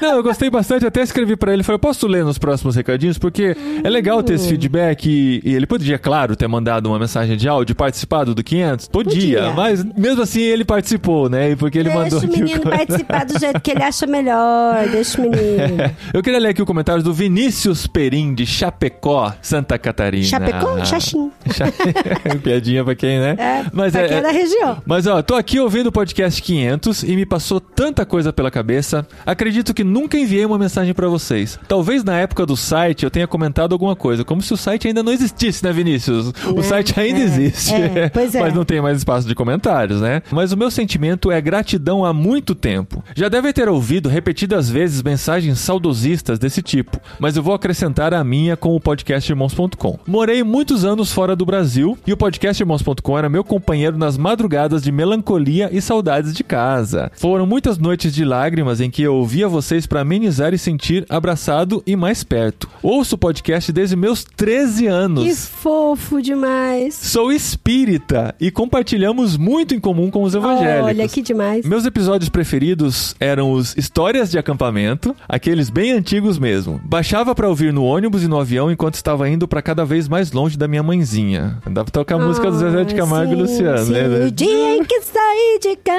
Não, 0.00 0.16
eu 0.16 0.22
gostei 0.22 0.48
bastante, 0.50 0.86
até 0.86 1.02
escrevi 1.02 1.34
pra 1.36 1.52
ele, 1.52 1.62
falei, 1.62 1.78
posso 1.78 2.06
ler 2.06 2.24
nos 2.24 2.38
próximos 2.38 2.76
recadinhos? 2.76 3.18
Porque 3.18 3.56
é 3.82 3.88
legal 3.90 4.22
ter 4.22 4.34
esse 4.34 4.46
Hum. 4.46 4.50
feedback 4.50 5.06
e, 5.08 5.40
e 5.44 5.54
ele 5.54 5.66
podia, 5.66 5.98
claro, 5.98 6.36
ter 6.36 6.46
mandado 6.46 6.86
uma 6.86 6.98
mensagem 6.98 7.36
de 7.36 7.48
áudio, 7.48 7.74
participado 7.74 8.34
do 8.34 8.42
500? 8.44 8.88
Podia, 8.88 9.10
Podia. 9.42 9.50
mas 9.52 9.84
mesmo 9.96 10.22
assim 10.22 10.40
ele 10.42 10.64
participou, 10.64 11.28
né? 11.28 11.50
E 11.50 11.56
Porque 11.56 11.78
ele 11.78 11.88
mandou 11.90 12.20
Deixa 12.20 12.26
o 12.26 12.30
aqui 12.30 12.40
menino 12.42 12.60
o... 12.64 12.70
participar 12.70 13.24
do 13.24 13.38
jeito 13.38 13.60
que 13.60 13.70
ele 13.72 13.82
acha 13.82 14.06
melhor, 14.06 14.88
deixa 14.88 15.20
o 15.20 15.24
menino. 15.28 15.90
Eu 16.14 16.22
queria 16.22 16.38
ler 16.38 16.48
aqui 16.50 16.62
o 16.62 16.66
comentário 16.66 17.02
do 17.02 17.12
Vinícius 17.12 17.86
Perim, 17.86 18.34
de 18.34 18.46
Chapecó, 18.46 19.32
Santa 19.42 19.78
Catarina. 19.78 20.24
Chapecó, 20.24 20.76
Ah. 20.80 20.84
Xaxim. 20.84 21.30
Piadinha 22.42 22.84
pra 22.84 22.94
quem, 22.94 23.18
né? 23.18 23.36
É, 23.38 23.64
mas 23.72 23.92
pra 23.92 24.06
quem 24.08 24.16
é 24.18 24.20
da 24.22 24.30
região. 24.30 24.78
Mas 24.86 25.06
ó, 25.06 25.20
tô 25.22 25.34
aqui 25.34 25.58
ouvindo 25.58 25.88
o 25.88 25.92
podcast 25.92 26.37
500 26.40 27.02
e 27.02 27.16
me 27.16 27.24
passou 27.26 27.60
tanta 27.60 28.04
coisa 28.04 28.32
pela 28.32 28.50
cabeça. 28.50 29.06
Acredito 29.24 29.72
que 29.74 29.84
nunca 29.84 30.18
enviei 30.18 30.44
uma 30.44 30.58
mensagem 30.58 30.94
pra 30.94 31.08
vocês. 31.08 31.58
Talvez 31.68 32.02
na 32.04 32.16
época 32.18 32.44
do 32.46 32.56
site 32.56 33.04
eu 33.04 33.10
tenha 33.10 33.26
comentado 33.26 33.72
alguma 33.72 33.94
coisa, 33.96 34.24
como 34.24 34.42
se 34.42 34.52
o 34.52 34.56
site 34.56 34.88
ainda 34.88 35.02
não 35.02 35.12
existisse, 35.12 35.64
né, 35.64 35.72
Vinícius? 35.72 36.32
O 36.46 36.54
Né? 36.56 36.62
site 36.62 36.98
ainda 36.98 37.20
É, 37.20 37.22
existe. 37.22 37.74
é, 37.74 38.08
pois 38.12 38.34
é. 38.34 38.40
Mas 38.40 38.54
não 38.54 38.64
tem 38.64 38.80
mais 38.80 38.98
espaço 38.98 39.26
de 39.26 39.34
comentários, 39.34 40.00
né? 40.00 40.22
Mas 40.30 40.52
o 40.52 40.56
meu 40.56 40.70
sentimento 40.70 41.30
é 41.30 41.40
gratidão 41.40 42.04
há 42.04 42.12
muito 42.12 42.54
tempo. 42.54 43.02
Já 43.14 43.28
devem 43.28 43.52
ter 43.52 43.68
ouvido 43.68 44.08
repetidas 44.08 44.68
vezes 44.68 45.02
mensagens 45.02 45.58
saudosistas 45.58 46.38
desse 46.38 46.62
tipo, 46.62 46.98
mas 47.18 47.36
eu 47.36 47.42
vou 47.42 47.54
acrescentar 47.54 48.12
a 48.14 48.22
minha 48.24 48.56
com 48.56 48.74
o 48.74 48.80
podcast 48.80 49.30
Irmãos.com. 49.30 49.98
Morei 50.06 50.42
muitos 50.42 50.84
anos 50.84 51.12
fora 51.12 51.34
do 51.36 51.46
Brasil 51.46 51.96
e 52.06 52.12
o 52.12 52.16
podcast 52.16 52.62
Irmãos.com 52.62 53.18
era 53.18 53.28
meu 53.28 53.44
companheiro 53.44 53.96
nas 53.96 54.16
madrugadas 54.16 54.82
de 54.82 54.90
melancolia 54.92 55.68
e 55.72 55.80
saudades 55.80 56.27
de 56.34 56.44
casa. 56.44 57.10
Foram 57.16 57.46
muitas 57.46 57.78
noites 57.78 58.14
de 58.14 58.24
lágrimas 58.24 58.80
em 58.80 58.90
que 58.90 59.02
eu 59.02 59.14
ouvia 59.14 59.48
vocês 59.48 59.86
para 59.86 60.00
amenizar 60.00 60.52
e 60.54 60.58
sentir 60.58 61.04
abraçado 61.08 61.82
e 61.86 61.94
mais 61.96 62.22
perto. 62.24 62.68
Ouço 62.82 63.14
o 63.14 63.18
podcast 63.18 63.72
desde 63.72 63.96
meus 63.96 64.24
13 64.24 64.86
anos. 64.86 65.24
Que 65.24 65.34
fofo 65.34 66.20
demais. 66.22 66.94
Sou 66.94 67.32
espírita 67.32 68.34
e 68.40 68.50
compartilhamos 68.50 69.36
muito 69.36 69.74
em 69.74 69.80
comum 69.80 70.10
com 70.10 70.22
os 70.22 70.34
evangélicos. 70.34 70.86
Olha, 70.86 71.08
que 71.08 71.22
demais. 71.22 71.64
Meus 71.66 71.84
episódios 71.84 72.28
preferidos 72.28 73.14
eram 73.20 73.52
os 73.52 73.76
Histórias 73.76 74.30
de 74.30 74.38
Acampamento, 74.38 75.14
aqueles 75.28 75.68
bem 75.70 75.92
antigos 75.92 76.38
mesmo. 76.38 76.80
Baixava 76.84 77.34
pra 77.34 77.48
ouvir 77.48 77.72
no 77.72 77.84
ônibus 77.84 78.22
e 78.22 78.28
no 78.28 78.38
avião 78.40 78.70
enquanto 78.70 78.94
estava 78.94 79.28
indo 79.28 79.46
pra 79.48 79.60
cada 79.62 79.84
vez 79.84 80.08
mais 80.08 80.32
longe 80.32 80.56
da 80.56 80.66
minha 80.68 80.82
mãezinha. 80.82 81.58
Dá 81.70 81.82
pra 81.84 81.92
tocar 81.92 82.14
a 82.16 82.18
música 82.24 82.50
do 82.50 82.58
Zezé 82.58 82.84
de 82.84 82.94
Ah, 82.94 82.98
Camargo 82.98 83.32
sim, 83.32 83.38
e 83.38 83.42
Luciano, 83.42 83.84
sim. 83.86 83.92
né? 83.92 84.26
O 84.26 84.30
dia 84.30 84.76
em 84.76 84.84
que 84.84 85.00
saí 85.02 85.58
de 85.60 85.76
casa, 85.76 85.98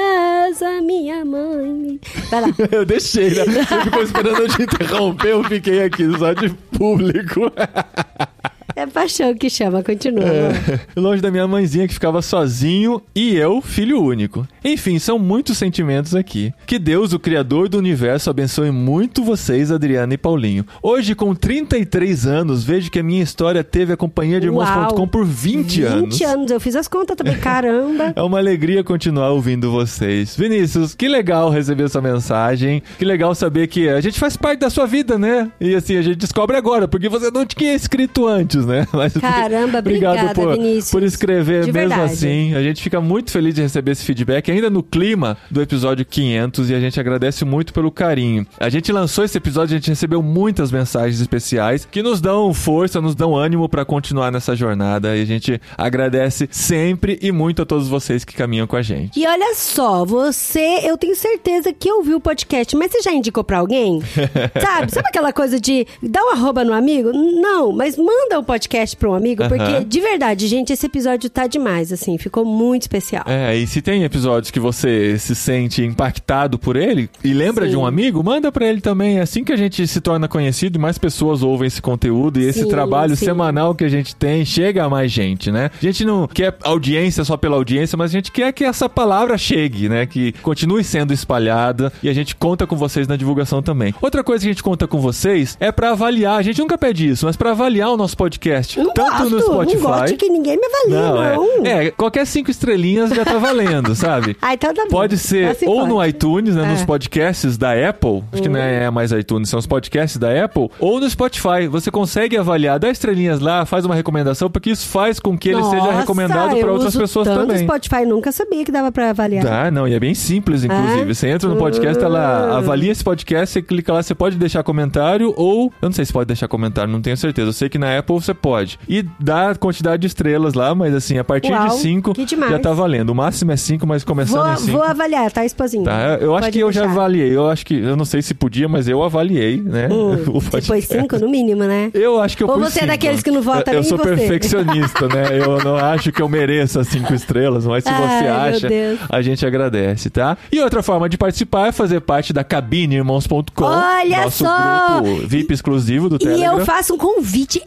minha 0.81 1.23
mãe. 1.25 1.99
Vai 2.29 2.41
lá. 2.41 2.47
Eu 2.71 2.85
deixei, 2.85 3.29
né? 3.29 3.45
Você 3.45 3.81
ficou 3.83 4.03
esperando 4.03 4.41
eu 4.41 4.47
te 4.47 4.63
interromper, 4.63 5.29
eu 5.29 5.43
fiquei 5.43 5.83
aqui 5.83 6.05
só 6.17 6.33
de 6.33 6.49
público. 6.77 7.41
É 8.79 8.87
paixão 8.87 9.35
que 9.35 9.49
chama, 9.49 9.83
continua. 9.83 10.23
amor. 10.23 10.79
Longe 10.95 11.21
da 11.21 11.29
minha 11.29 11.45
mãezinha 11.45 11.85
que 11.85 11.93
ficava 11.93 12.21
sozinho 12.21 13.01
e 13.13 13.35
eu, 13.35 13.61
filho 13.61 14.01
único. 14.01 14.47
Enfim, 14.63 14.97
são 14.97 15.19
muitos 15.19 15.57
sentimentos 15.57 16.15
aqui. 16.15 16.53
Que 16.65 16.79
Deus, 16.79 17.11
o 17.11 17.19
Criador 17.19 17.67
do 17.67 17.77
Universo, 17.77 18.29
abençoe 18.29 18.71
muito 18.71 19.21
vocês, 19.21 19.69
Adriana 19.69 20.13
e 20.13 20.17
Paulinho. 20.17 20.65
Hoje, 20.81 21.13
com 21.13 21.35
33 21.35 22.25
anos, 22.25 22.63
vejo 22.63 22.89
que 22.89 22.99
a 22.99 23.03
minha 23.03 23.21
história 23.21 23.65
teve 23.65 23.91
a 23.91 23.97
companhia 23.97 24.39
de 24.39 24.47
irmãos.com 24.47 25.05
por 25.09 25.25
20, 25.25 25.83
anos. 25.83 26.17
20 26.17 26.23
anos, 26.23 26.51
eu 26.51 26.59
fiz 26.61 26.77
as 26.77 26.87
contas 26.87 27.17
também, 27.17 27.35
caramba. 27.37 28.13
É 28.15 28.21
uma 28.21 28.37
alegria 28.37 28.81
continuar 28.81 29.31
ouvindo 29.31 29.69
vocês. 29.69 30.37
Vinícius, 30.37 30.95
que 30.95 31.09
legal 31.09 31.49
receber 31.49 31.83
essa 31.83 31.99
mensagem. 31.99 32.81
Que 32.97 33.03
legal 33.03 33.35
saber 33.35 33.67
que 33.67 33.89
a 33.89 33.99
gente 33.99 34.17
faz 34.17 34.37
parte 34.37 34.61
da 34.61 34.69
sua 34.69 34.85
vida, 34.85 35.17
né? 35.19 35.51
E 35.59 35.75
assim, 35.75 35.97
a 35.97 36.01
gente 36.01 36.15
descobre 36.15 36.55
agora, 36.55 36.87
porque 36.87 37.09
você 37.09 37.29
não 37.29 37.45
tinha 37.45 37.73
escrito 37.73 38.25
antes, 38.25 38.68
né? 38.69 38.87
Mas, 38.93 39.13
Caramba, 39.13 39.79
obrigado 39.79 40.13
obrigada, 40.13 40.33
por, 40.33 40.53
Vinícius. 40.53 40.91
por 40.91 41.03
escrever 41.03 41.65
De 41.65 41.71
mesmo 41.71 41.89
verdade. 41.89 42.13
assim. 42.13 42.53
A 42.55 42.61
gente 42.61 42.81
fica 42.81 43.01
muito 43.01 43.31
feliz 43.31 43.53
de 43.53 43.61
receber 43.61 43.91
esse 43.91 44.05
feedback, 44.05 44.49
ainda 44.51 44.69
no 44.69 44.81
clima 44.81 45.37
do 45.51 45.61
episódio 45.61 46.05
500, 46.05 46.69
e 46.69 46.75
a 46.75 46.79
gente 46.79 46.99
agradece 46.99 47.43
muito 47.43 47.73
pelo 47.73 47.91
carinho. 47.91 48.45
A 48.59 48.69
gente 48.69 48.91
lançou 48.91 49.23
esse 49.25 49.37
episódio, 49.37 49.75
a 49.75 49.79
gente 49.79 49.89
recebeu 49.89 50.21
muitas 50.21 50.71
mensagens 50.71 51.19
especiais 51.19 51.87
que 51.89 52.01
nos 52.01 52.21
dão 52.21 52.53
força, 52.53 53.01
nos 53.01 53.15
dão 53.15 53.35
ânimo 53.35 53.67
pra 53.67 53.83
continuar 53.83 54.31
nessa 54.31 54.55
jornada. 54.55 55.15
E 55.17 55.21
a 55.21 55.25
gente 55.25 55.59
agradece 55.77 56.47
sempre 56.51 57.17
e 57.21 57.31
muito 57.31 57.61
a 57.61 57.65
todos 57.65 57.87
vocês 57.87 58.23
que 58.23 58.33
caminham 58.35 58.67
com 58.67 58.75
a 58.75 58.81
gente. 58.81 59.19
E 59.19 59.25
olha 59.27 59.53
só, 59.55 60.05
você, 60.05 60.81
eu 60.83 60.97
tenho 60.97 61.15
certeza 61.15 61.73
que 61.73 61.91
ouviu 61.91 62.17
o 62.17 62.21
podcast, 62.21 62.75
mas 62.75 62.91
você 62.91 63.01
já 63.01 63.11
indicou 63.11 63.43
pra 63.43 63.57
alguém? 63.57 64.01
sabe? 64.61 64.91
Sabe 64.93 65.07
aquela 65.07 65.33
coisa 65.33 65.59
de 65.59 65.85
dar 66.01 66.23
um 66.23 66.31
arroba 66.31 66.63
no 66.63 66.73
amigo? 66.73 67.11
Não, 67.13 67.71
mas 67.71 67.97
manda 67.97 68.39
o 68.39 68.43
podcast 68.49 68.97
pra 68.97 69.07
um 69.09 69.13
amigo, 69.13 69.43
Aham. 69.43 69.49
porque, 69.55 69.85
de 69.85 69.99
verdade, 70.01 70.47
gente, 70.47 70.73
esse 70.73 70.83
episódio 70.87 71.29
tá 71.29 71.45
demais, 71.45 71.93
assim, 71.93 72.17
ficou 72.17 72.43
muito 72.43 72.81
especial. 72.81 73.23
É, 73.27 73.55
e 73.55 73.67
se 73.67 73.79
tem 73.79 74.03
episódios 74.03 74.49
que 74.49 74.59
você 74.59 75.19
se 75.19 75.35
sente 75.35 75.83
impactado 75.83 76.57
por 76.57 76.75
ele 76.75 77.07
e 77.23 77.31
lembra 77.31 77.65
Sim. 77.65 77.71
de 77.71 77.77
um 77.77 77.85
amigo, 77.85 78.23
manda 78.23 78.51
pra 78.51 78.67
ele 78.67 78.81
também. 78.81 79.19
É 79.19 79.21
assim 79.21 79.43
que 79.43 79.53
a 79.53 79.55
gente 79.55 79.85
se 79.85 80.01
torna 80.01 80.27
conhecido 80.27 80.77
e 80.77 80.81
mais 80.81 80.97
pessoas 80.97 81.43
ouvem 81.43 81.67
esse 81.67 81.79
conteúdo 81.79 82.39
e 82.39 82.45
esse 82.45 82.63
Sim, 82.63 82.69
trabalho 82.69 83.15
sim. 83.15 83.25
semanal 83.25 83.75
que 83.75 83.83
a 83.83 83.89
gente 83.89 84.15
tem 84.15 84.43
chega 84.43 84.83
a 84.83 84.89
mais 84.89 85.11
gente, 85.11 85.51
né? 85.51 85.69
A 85.79 85.85
gente 85.85 86.03
não 86.03 86.27
quer 86.27 86.57
audiência 86.63 87.23
só 87.23 87.37
pela 87.37 87.55
audiência, 87.55 87.95
mas 87.95 88.09
a 88.09 88.13
gente 88.13 88.31
quer 88.31 88.51
que 88.51 88.63
essa 88.63 88.89
palavra 88.89 89.37
chegue, 89.37 89.87
né? 89.87 90.07
Que 90.07 90.31
continue 90.41 90.83
sendo 90.83 91.13
espalhada 91.13 91.93
e 92.01 92.09
a 92.09 92.13
gente 92.13 92.35
conta 92.35 92.65
com 92.65 92.75
vocês 92.75 93.07
na 93.07 93.15
divulgação 93.15 93.61
também. 93.61 93.93
Outra 94.01 94.23
coisa 94.23 94.43
que 94.43 94.49
a 94.49 94.53
gente 94.53 94.63
conta 94.63 94.87
com 94.87 94.99
vocês 94.99 95.55
é 95.59 95.71
pra 95.71 95.91
avaliar. 95.91 96.39
A 96.39 96.41
gente 96.41 96.59
nunca 96.59 96.77
pede 96.79 97.07
isso, 97.07 97.25
mas 97.27 97.35
pra 97.37 97.51
avaliar 97.51 97.89
o 97.91 97.97
nosso 97.97 98.17
podcast, 98.17 98.38
Não 98.77 98.93
tanto 98.93 99.11
gosto, 99.11 99.29
no 99.29 99.39
Spotify. 99.41 99.75
não 99.83 99.89
gosto 99.91 100.17
que 100.17 100.29
ninguém 100.29 100.57
me 100.57 100.65
avalie, 100.65 100.93
não. 100.93 101.15
Não, 101.15 101.65
é. 101.65 101.85
É, 101.87 101.91
qualquer 101.91 102.25
cinco 102.25 102.49
estrelinhas 102.49 103.09
já 103.11 103.25
tá 103.25 103.37
valendo, 103.37 103.93
sabe? 103.95 104.35
Ah, 104.41 104.53
então 104.53 104.73
tá 104.73 104.83
bom. 104.83 104.89
Pode 104.91 105.17
ser 105.17 105.49
Assim 105.49 105.65
ou 105.67 105.79
pode. 105.81 105.89
no 105.89 106.05
iTunes, 106.05 106.55
né, 106.55 106.63
É. 106.63 106.71
nos 106.71 106.83
podcasts 106.83 107.57
da 107.57 107.71
Apple, 107.89 108.23
acho 108.31 108.41
que 108.41 108.49
não 108.49 108.59
é 108.59 108.89
mais 108.89 109.11
iTunes, 109.11 109.49
são 109.49 109.59
os 109.59 109.67
podcasts 109.67 110.17
da 110.17 110.43
Apple, 110.45 110.69
ou 110.79 110.99
no 110.99 111.09
Spotify. 111.09 111.67
Você 111.69 111.91
consegue 111.91 112.37
avaliar, 112.37 112.79
dá 112.79 112.89
estrelinhas 112.89 113.39
lá, 113.39 113.65
faz 113.65 113.85
uma 113.85 113.95
recomendação, 113.95 114.49
porque 114.49 114.69
isso 114.69 114.87
faz 114.87 115.19
com 115.19 115.37
que 115.37 115.49
ele 115.49 115.63
seja 115.63 115.77
Nossa, 115.77 115.99
recomendado 115.99 116.55
eu 116.55 116.59
para 116.61 116.71
outras 116.71 116.95
pessoas 116.95 117.27
tanto 117.27 117.39
também. 117.47 117.63
Spotify, 117.63 118.05
nunca 118.05 118.31
sabia 118.31 118.63
que 118.63 118.71
dava 118.71 118.91
pra 118.91 119.09
avaliar. 119.09 119.43
Tá, 119.43 119.71
não, 119.71 119.87
e 119.87 119.93
é 119.93 119.99
bem 119.99 120.13
simples, 120.13 120.63
inclusive. 120.63 121.01
É? 121.09 121.13
Você 121.13 121.27
entra 121.27 121.49
no 121.49 121.55
podcast, 121.55 122.03
ela 122.03 122.57
avalia 122.57 122.91
esse 122.91 123.03
podcast, 123.03 123.53
você 123.53 123.61
clica 123.61 123.91
lá, 123.93 124.01
você 124.03 124.13
pode 124.15 124.37
deixar 124.37 124.63
comentário, 124.63 125.33
ou. 125.35 125.71
Eu 125.81 125.87
não 125.89 125.91
sei 125.93 126.05
se 126.05 126.13
pode 126.13 126.27
deixar 126.27 126.47
comentário, 126.47 126.91
não 126.91 127.01
tenho 127.01 127.17
certeza. 127.17 127.49
Eu 127.49 127.53
sei 127.53 127.69
que 127.69 127.77
na 127.77 127.97
Apple 127.97 128.21
você 128.29 128.33
pode. 128.33 128.79
E 128.87 129.03
dá 129.19 129.51
a 129.51 129.55
quantidade 129.55 130.01
de 130.01 130.07
estrelas 130.07 130.53
lá, 130.53 130.73
mas 130.75 130.93
assim, 130.93 131.17
a 131.17 131.23
partir 131.23 131.51
Uau, 131.51 131.67
de 131.67 131.75
5 131.75 132.13
que 132.13 132.25
demais. 132.25 132.51
já 132.51 132.59
tá 132.59 132.71
valendo. 132.73 133.09
O 133.09 133.15
máximo 133.15 133.51
é 133.51 133.57
5, 133.57 133.85
mas 133.87 134.03
começando 134.03 134.43
Vou, 134.43 134.53
em 134.53 134.57
5. 134.57 134.71
vou 134.71 134.83
avaliar, 134.83 135.31
tá, 135.31 135.43
esposinho? 135.45 135.83
Tá, 135.83 136.17
eu 136.21 136.33
acho 136.35 136.43
Pode 136.45 136.53
que 136.53 136.59
eu 136.59 136.71
já 136.71 136.83
avaliei. 136.85 137.35
Eu 137.35 137.47
acho 137.49 137.65
que. 137.65 137.75
Eu 137.79 137.95
não 137.95 138.05
sei 138.05 138.21
se 138.21 138.33
podia, 138.33 138.67
mas 138.67 138.87
eu 138.87 139.01
avaliei, 139.03 139.57
né? 139.61 139.87
Hum, 139.91 140.15
você 140.41 140.61
pôs 140.61 140.85
cinco 140.85 141.17
no 141.17 141.29
mínimo, 141.29 141.63
né? 141.63 141.89
Eu 141.93 142.19
acho 142.21 142.37
que 142.37 142.43
eu 142.43 142.47
Ou 142.49 142.59
você 142.59 142.79
é 142.79 142.81
cinco. 142.81 142.87
daqueles 142.87 143.23
que 143.23 143.31
não 143.31 143.41
vota 143.41 143.71
eu, 143.71 143.75
eu 143.75 143.81
nem 143.81 143.89
sou 143.89 143.97
você. 143.97 144.09
perfeccionista, 144.15 145.07
né? 145.07 145.19
Eu 145.39 145.57
não 145.63 145.75
acho 145.77 146.11
que 146.11 146.21
eu 146.21 146.27
mereça 146.27 146.83
cinco 146.83 147.13
estrelas, 147.13 147.65
mas 147.65 147.83
se 147.83 147.89
Ai, 147.89 148.53
você 148.53 148.65
acha, 148.67 148.67
a 149.09 149.21
gente 149.21 149.45
agradece, 149.45 150.09
tá? 150.09 150.37
E 150.51 150.59
outra 150.59 150.83
forma 150.83 151.07
de 151.07 151.17
participar 151.17 151.67
é 151.67 151.71
fazer 151.71 152.01
parte 152.01 152.33
da 152.33 152.43
cabineirmãos.com, 152.43 153.63
Olha 153.63 154.23
nosso 154.23 154.43
só! 154.43 155.01
grupo 155.01 155.27
VIP 155.27 155.53
exclusivo 155.53 156.09
do 156.09 156.15
E 156.15 156.19
Telegram. 156.19 156.59
eu 156.59 156.65
faço 156.65 156.93
um 156.93 156.97
convite 156.97 157.61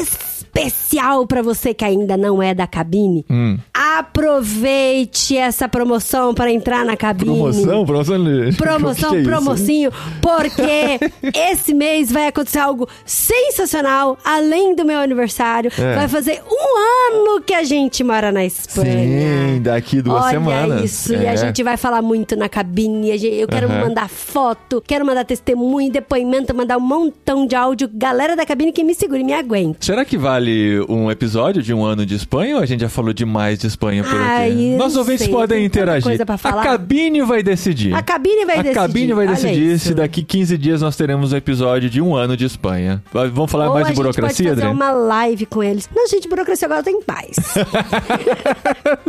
especial 0.00 1.26
pra 1.26 1.42
você 1.42 1.74
que 1.74 1.84
ainda 1.84 2.16
não 2.16 2.42
é 2.42 2.54
da 2.54 2.66
cabine. 2.66 3.24
Hum. 3.30 3.58
Aproveite 3.74 5.36
essa 5.36 5.68
promoção 5.68 6.34
para 6.34 6.50
entrar 6.50 6.84
na 6.84 6.96
cabine. 6.96 7.36
Promoção? 7.36 7.84
Promoção? 7.84 8.16
Promoção, 8.56 9.10
que 9.10 9.16
que 9.16 9.28
é 9.28 9.30
promocinho, 9.30 9.92
porque 10.20 10.98
esse 11.50 11.72
mês 11.74 12.10
vai 12.10 12.26
acontecer 12.28 12.58
algo 12.58 12.88
sensacional, 13.04 14.16
além 14.24 14.74
do 14.74 14.84
meu 14.84 14.98
aniversário. 15.00 15.70
É. 15.78 15.94
Vai 15.94 16.08
fazer 16.08 16.42
um 16.50 17.16
ano 17.26 17.40
que 17.42 17.54
a 17.54 17.62
gente 17.64 18.02
mora 18.04 18.30
na 18.32 18.44
Espanha. 18.44 19.54
Sim, 19.56 19.62
daqui 19.62 20.00
duas 20.02 20.22
Olha 20.24 20.30
semanas. 20.32 20.84
isso, 20.84 21.12
e 21.14 21.26
a 21.26 21.32
É. 21.32 21.36
gente 21.36 21.62
vai 21.62 21.76
falar 21.76 22.02
muito 22.02 22.36
na 22.36 22.48
cabine. 22.48 23.10
Eu 23.40 23.48
quero 23.48 23.66
Aham. 23.70 23.80
mandar 23.88 24.08
foto, 24.08 24.82
quero 24.86 25.04
mandar 25.04 25.24
testemunho, 25.24 25.90
depoimento, 25.90 26.54
mandar 26.54 26.76
um 26.76 26.80
montão 26.80 27.46
de 27.46 27.54
áudio. 27.54 27.88
Galera 27.92 28.34
da 28.36 28.44
cabine 28.46 28.72
que 28.72 28.82
me 28.84 28.94
segure, 28.94 29.22
me 29.24 29.32
aguente. 29.32 29.85
Será 29.86 30.04
que 30.04 30.18
vale 30.18 30.84
um 30.88 31.08
episódio 31.12 31.62
de 31.62 31.72
um 31.72 31.84
ano 31.84 32.04
de 32.04 32.16
Espanha 32.16 32.56
ou 32.56 32.60
a 32.60 32.66
gente 32.66 32.80
já 32.80 32.88
falou 32.88 33.12
demais 33.12 33.56
de 33.60 33.68
Espanha 33.68 34.02
por 34.02 34.20
Ai, 34.20 34.50
aqui? 34.50 34.72
eu 34.72 34.78
Nossos 34.78 34.96
ouvintes 34.96 35.26
sei, 35.26 35.32
podem 35.32 35.64
interagir. 35.64 36.20
A 36.42 36.52
cabine 36.64 37.22
vai 37.22 37.40
decidir. 37.40 37.94
A 37.94 38.02
cabine 38.02 38.44
vai 38.44 38.56
a 38.58 38.62
decidir. 38.62 38.74
cabine 38.80 39.12
vai 39.14 39.28
decidir 39.28 39.78
se 39.78 39.94
daqui 39.94 40.24
15 40.24 40.58
dias 40.58 40.82
nós 40.82 40.96
teremos 40.96 41.32
um 41.32 41.36
episódio 41.36 41.88
de 41.88 42.02
um 42.02 42.16
ano 42.16 42.36
de 42.36 42.44
Espanha. 42.44 43.00
Vamos 43.32 43.48
falar 43.48 43.68
Ou 43.68 43.74
mais 43.74 43.86
a 43.86 43.90
de 43.90 43.94
gente 43.94 44.02
burocracia, 44.02 44.46
pode 44.48 44.48
fazer 44.56 44.66
Adriane? 44.66 44.74
uma 44.74 44.90
live 44.90 45.46
com 45.46 45.62
eles. 45.62 45.88
Não, 45.94 46.08
gente, 46.08 46.28
burocracia 46.28 46.66
agora 46.66 46.82
tá 46.82 46.90
em 46.90 47.00
paz. 47.02 47.36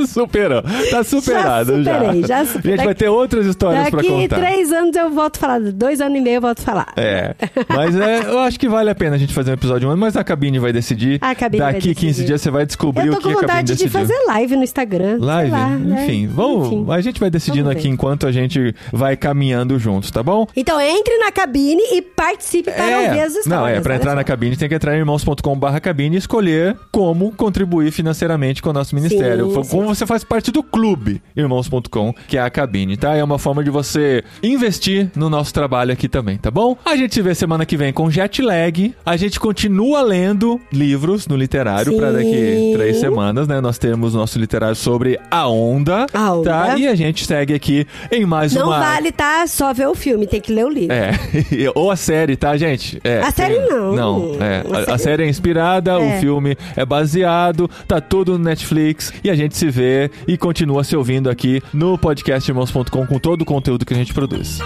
Superou. 0.08 0.62
Tá 0.92 1.04
superado 1.04 1.84
já. 1.84 2.00
superei, 2.00 2.24
já 2.24 2.40
A 2.42 2.46
superei. 2.46 2.76
gente 2.78 2.86
vai 2.86 2.94
ter 2.94 3.10
outras 3.10 3.48
histórias 3.48 3.90
pra 3.90 3.98
Daqui 4.04 4.10
contar. 4.14 4.36
três 4.40 4.72
anos 4.72 4.96
eu 4.96 5.10
volto 5.10 5.38
a 5.38 5.40
falar. 5.40 5.60
Dois 5.60 6.00
anos 6.02 6.20
e 6.20 6.22
meio 6.22 6.36
eu 6.36 6.42
volto 6.42 6.60
a 6.60 6.64
falar. 6.64 6.94
É, 6.96 7.34
mas 7.68 7.96
é, 7.96 8.20
eu 8.30 8.38
acho 8.40 8.60
que 8.60 8.70
vale 8.70 8.92
a 8.92 8.96
pena 8.96 9.16
a 9.16 9.20
gente 9.20 9.34
fazer 9.34 9.50
um 9.50 9.54
episódio 9.56 9.80
de 9.82 9.86
um 9.88 9.90
ano, 9.90 10.00
mas 10.00 10.16
a 10.16 10.24
cabine 10.24 10.60
vai 10.60 10.67
decidir. 10.74 11.18
A 11.22 11.34
cabine 11.36 11.64
vai 11.64 11.74
Daqui 11.74 11.94
15 11.96 12.06
decidir. 12.08 12.26
dias 12.28 12.42
você 12.42 12.52
vai 12.52 12.66
descobrir 12.66 13.08
Eu 13.08 13.14
o 13.14 13.16
tô 13.16 13.22
que 13.22 13.24
com 13.24 13.30
a 13.30 13.34
cabine 13.42 13.48
vontade 13.52 13.68
de 13.68 13.74
decidiu. 13.84 14.00
fazer 14.00 14.26
live 14.28 14.56
no 14.56 14.64
Instagram. 14.64 15.18
Live? 15.20 15.52
lá, 15.52 15.70
né? 15.70 16.04
Enfim, 16.04 16.28
vamos, 16.28 16.68
Enfim. 16.68 16.86
a 16.92 17.02
gente 17.02 17.20
vai 17.20 17.30
decidindo 17.30 17.70
aqui 17.70 17.88
enquanto 17.88 18.26
a 18.28 18.32
gente 18.32 18.74
vai 18.92 19.16
caminhando 19.16 19.78
juntos, 19.80 20.12
tá 20.12 20.22
bom? 20.24 20.48
Então 20.56 20.80
entre 20.80 21.18
na 21.18 21.32
cabine 21.32 21.82
e 21.92 22.02
participe 22.02 22.72
para 22.72 23.00
ouvir 23.00 23.20
as 23.20 23.36
histórias. 23.36 23.46
não, 23.48 23.68
é, 23.68 23.80
pra 23.82 23.94
olha 23.94 24.00
entrar 24.00 24.16
na 24.16 24.24
cabine 24.24 24.56
tem 24.58 24.68
que 24.70 24.76
entrar 24.76 24.96
em 24.96 25.00
irmãos.com.br 25.00 25.80
cabine 25.82 26.16
e 26.16 26.20
escolher 26.20 26.76
como 26.92 27.32
contribuir 27.32 27.92
financeiramente 27.92 28.62
com 28.62 28.70
o 28.70 28.74
nosso 28.74 28.96
ministério. 28.96 29.48
Sim, 29.48 29.54
Foi- 29.54 29.64
sim. 29.64 29.70
Como 29.78 29.88
você 29.96 30.06
faz 30.06 30.24
parte 30.24 30.52
do 30.52 30.62
clube 30.64 31.22
irmãos.com, 31.36 32.14
que 32.28 32.38
é 32.38 32.42
a 32.42 32.50
cabine, 32.50 32.98
tá? 32.98 33.16
É 33.16 33.24
uma 33.24 33.38
forma 33.40 33.64
de 33.64 33.70
você 33.70 34.24
investir 34.42 35.10
no 35.16 35.30
nosso 35.30 35.54
trabalho 35.54 35.92
aqui 35.94 36.08
também, 36.08 36.38
tá 36.38 36.50
bom? 36.52 36.76
A 36.86 36.96
gente 36.96 37.14
se 37.14 37.22
vê 37.22 37.34
semana 37.36 37.66
que 37.66 37.78
vem 37.78 37.92
com 37.94 38.10
jet 38.10 38.42
lag. 38.42 38.94
A 39.06 39.18
gente 39.18 39.40
continua 39.40 40.02
lendo 40.02 40.57
livros 40.72 41.28
no 41.28 41.36
literário 41.36 41.96
pra 41.98 42.12
daqui 42.12 42.72
três 42.76 42.98
semanas, 43.00 43.48
né? 43.48 43.62
Nós 43.62 43.78
temos 43.78 44.14
nosso 44.14 44.38
literário 44.40 44.76
sobre 44.76 45.20
a 45.32 45.48
onda, 45.48 46.06
A 46.14 46.34
Onda. 46.34 46.50
tá? 46.50 46.78
E 46.78 46.88
a 46.88 46.96
gente 46.96 47.26
segue 47.26 47.54
aqui 47.54 47.86
em 48.12 48.26
mais 48.26 48.54
Não 48.54 48.68
uma 48.68 48.80
vale, 48.80 49.12
tá? 49.12 49.46
Só 49.48 49.74
ver 49.74 49.88
o 49.88 49.96
filme, 49.96 50.28
tem 50.28 50.40
que 50.42 50.52
ler 50.52 50.66
o 50.66 50.70
livro. 50.70 50.94
é, 50.94 51.12
ou 51.76 51.90
a 51.92 51.96
série, 51.96 52.36
tá, 52.36 52.56
gente? 52.58 53.00
É, 53.04 53.20
A 53.20 53.32
série 53.32 53.58
não. 53.60 53.96
Não, 53.96 54.38
é. 54.42 54.64
A 54.72 54.78
A, 54.78 54.82
a 54.82 54.86
série- 54.86 55.00
série 55.00 55.24
é 55.24 55.30
inspirada, 55.30 55.92
É. 55.94 56.18
o 56.18 56.20
filme 56.20 56.58
é 56.76 56.86
baseado, 56.86 57.70
tá 57.88 58.00
tudo 58.02 58.38
no 58.38 58.44
Netflix 58.44 59.12
e 59.24 59.30
a 59.30 59.36
gente 59.36 59.56
se 59.58 59.70
vê 59.70 60.12
e 60.28 60.38
continua 60.38 60.84
se 60.84 60.96
ouvindo 60.96 61.30
aqui 61.30 61.62
no 61.74 61.98
podcast 61.98 62.50
irmãos.com 62.50 63.06
com 63.08 63.20
todo 63.20 63.42
o 63.42 63.46
conteúdo 63.46 63.86
que 63.86 63.94
a 63.94 63.98
gente 63.98 64.14
produz. 64.14 64.60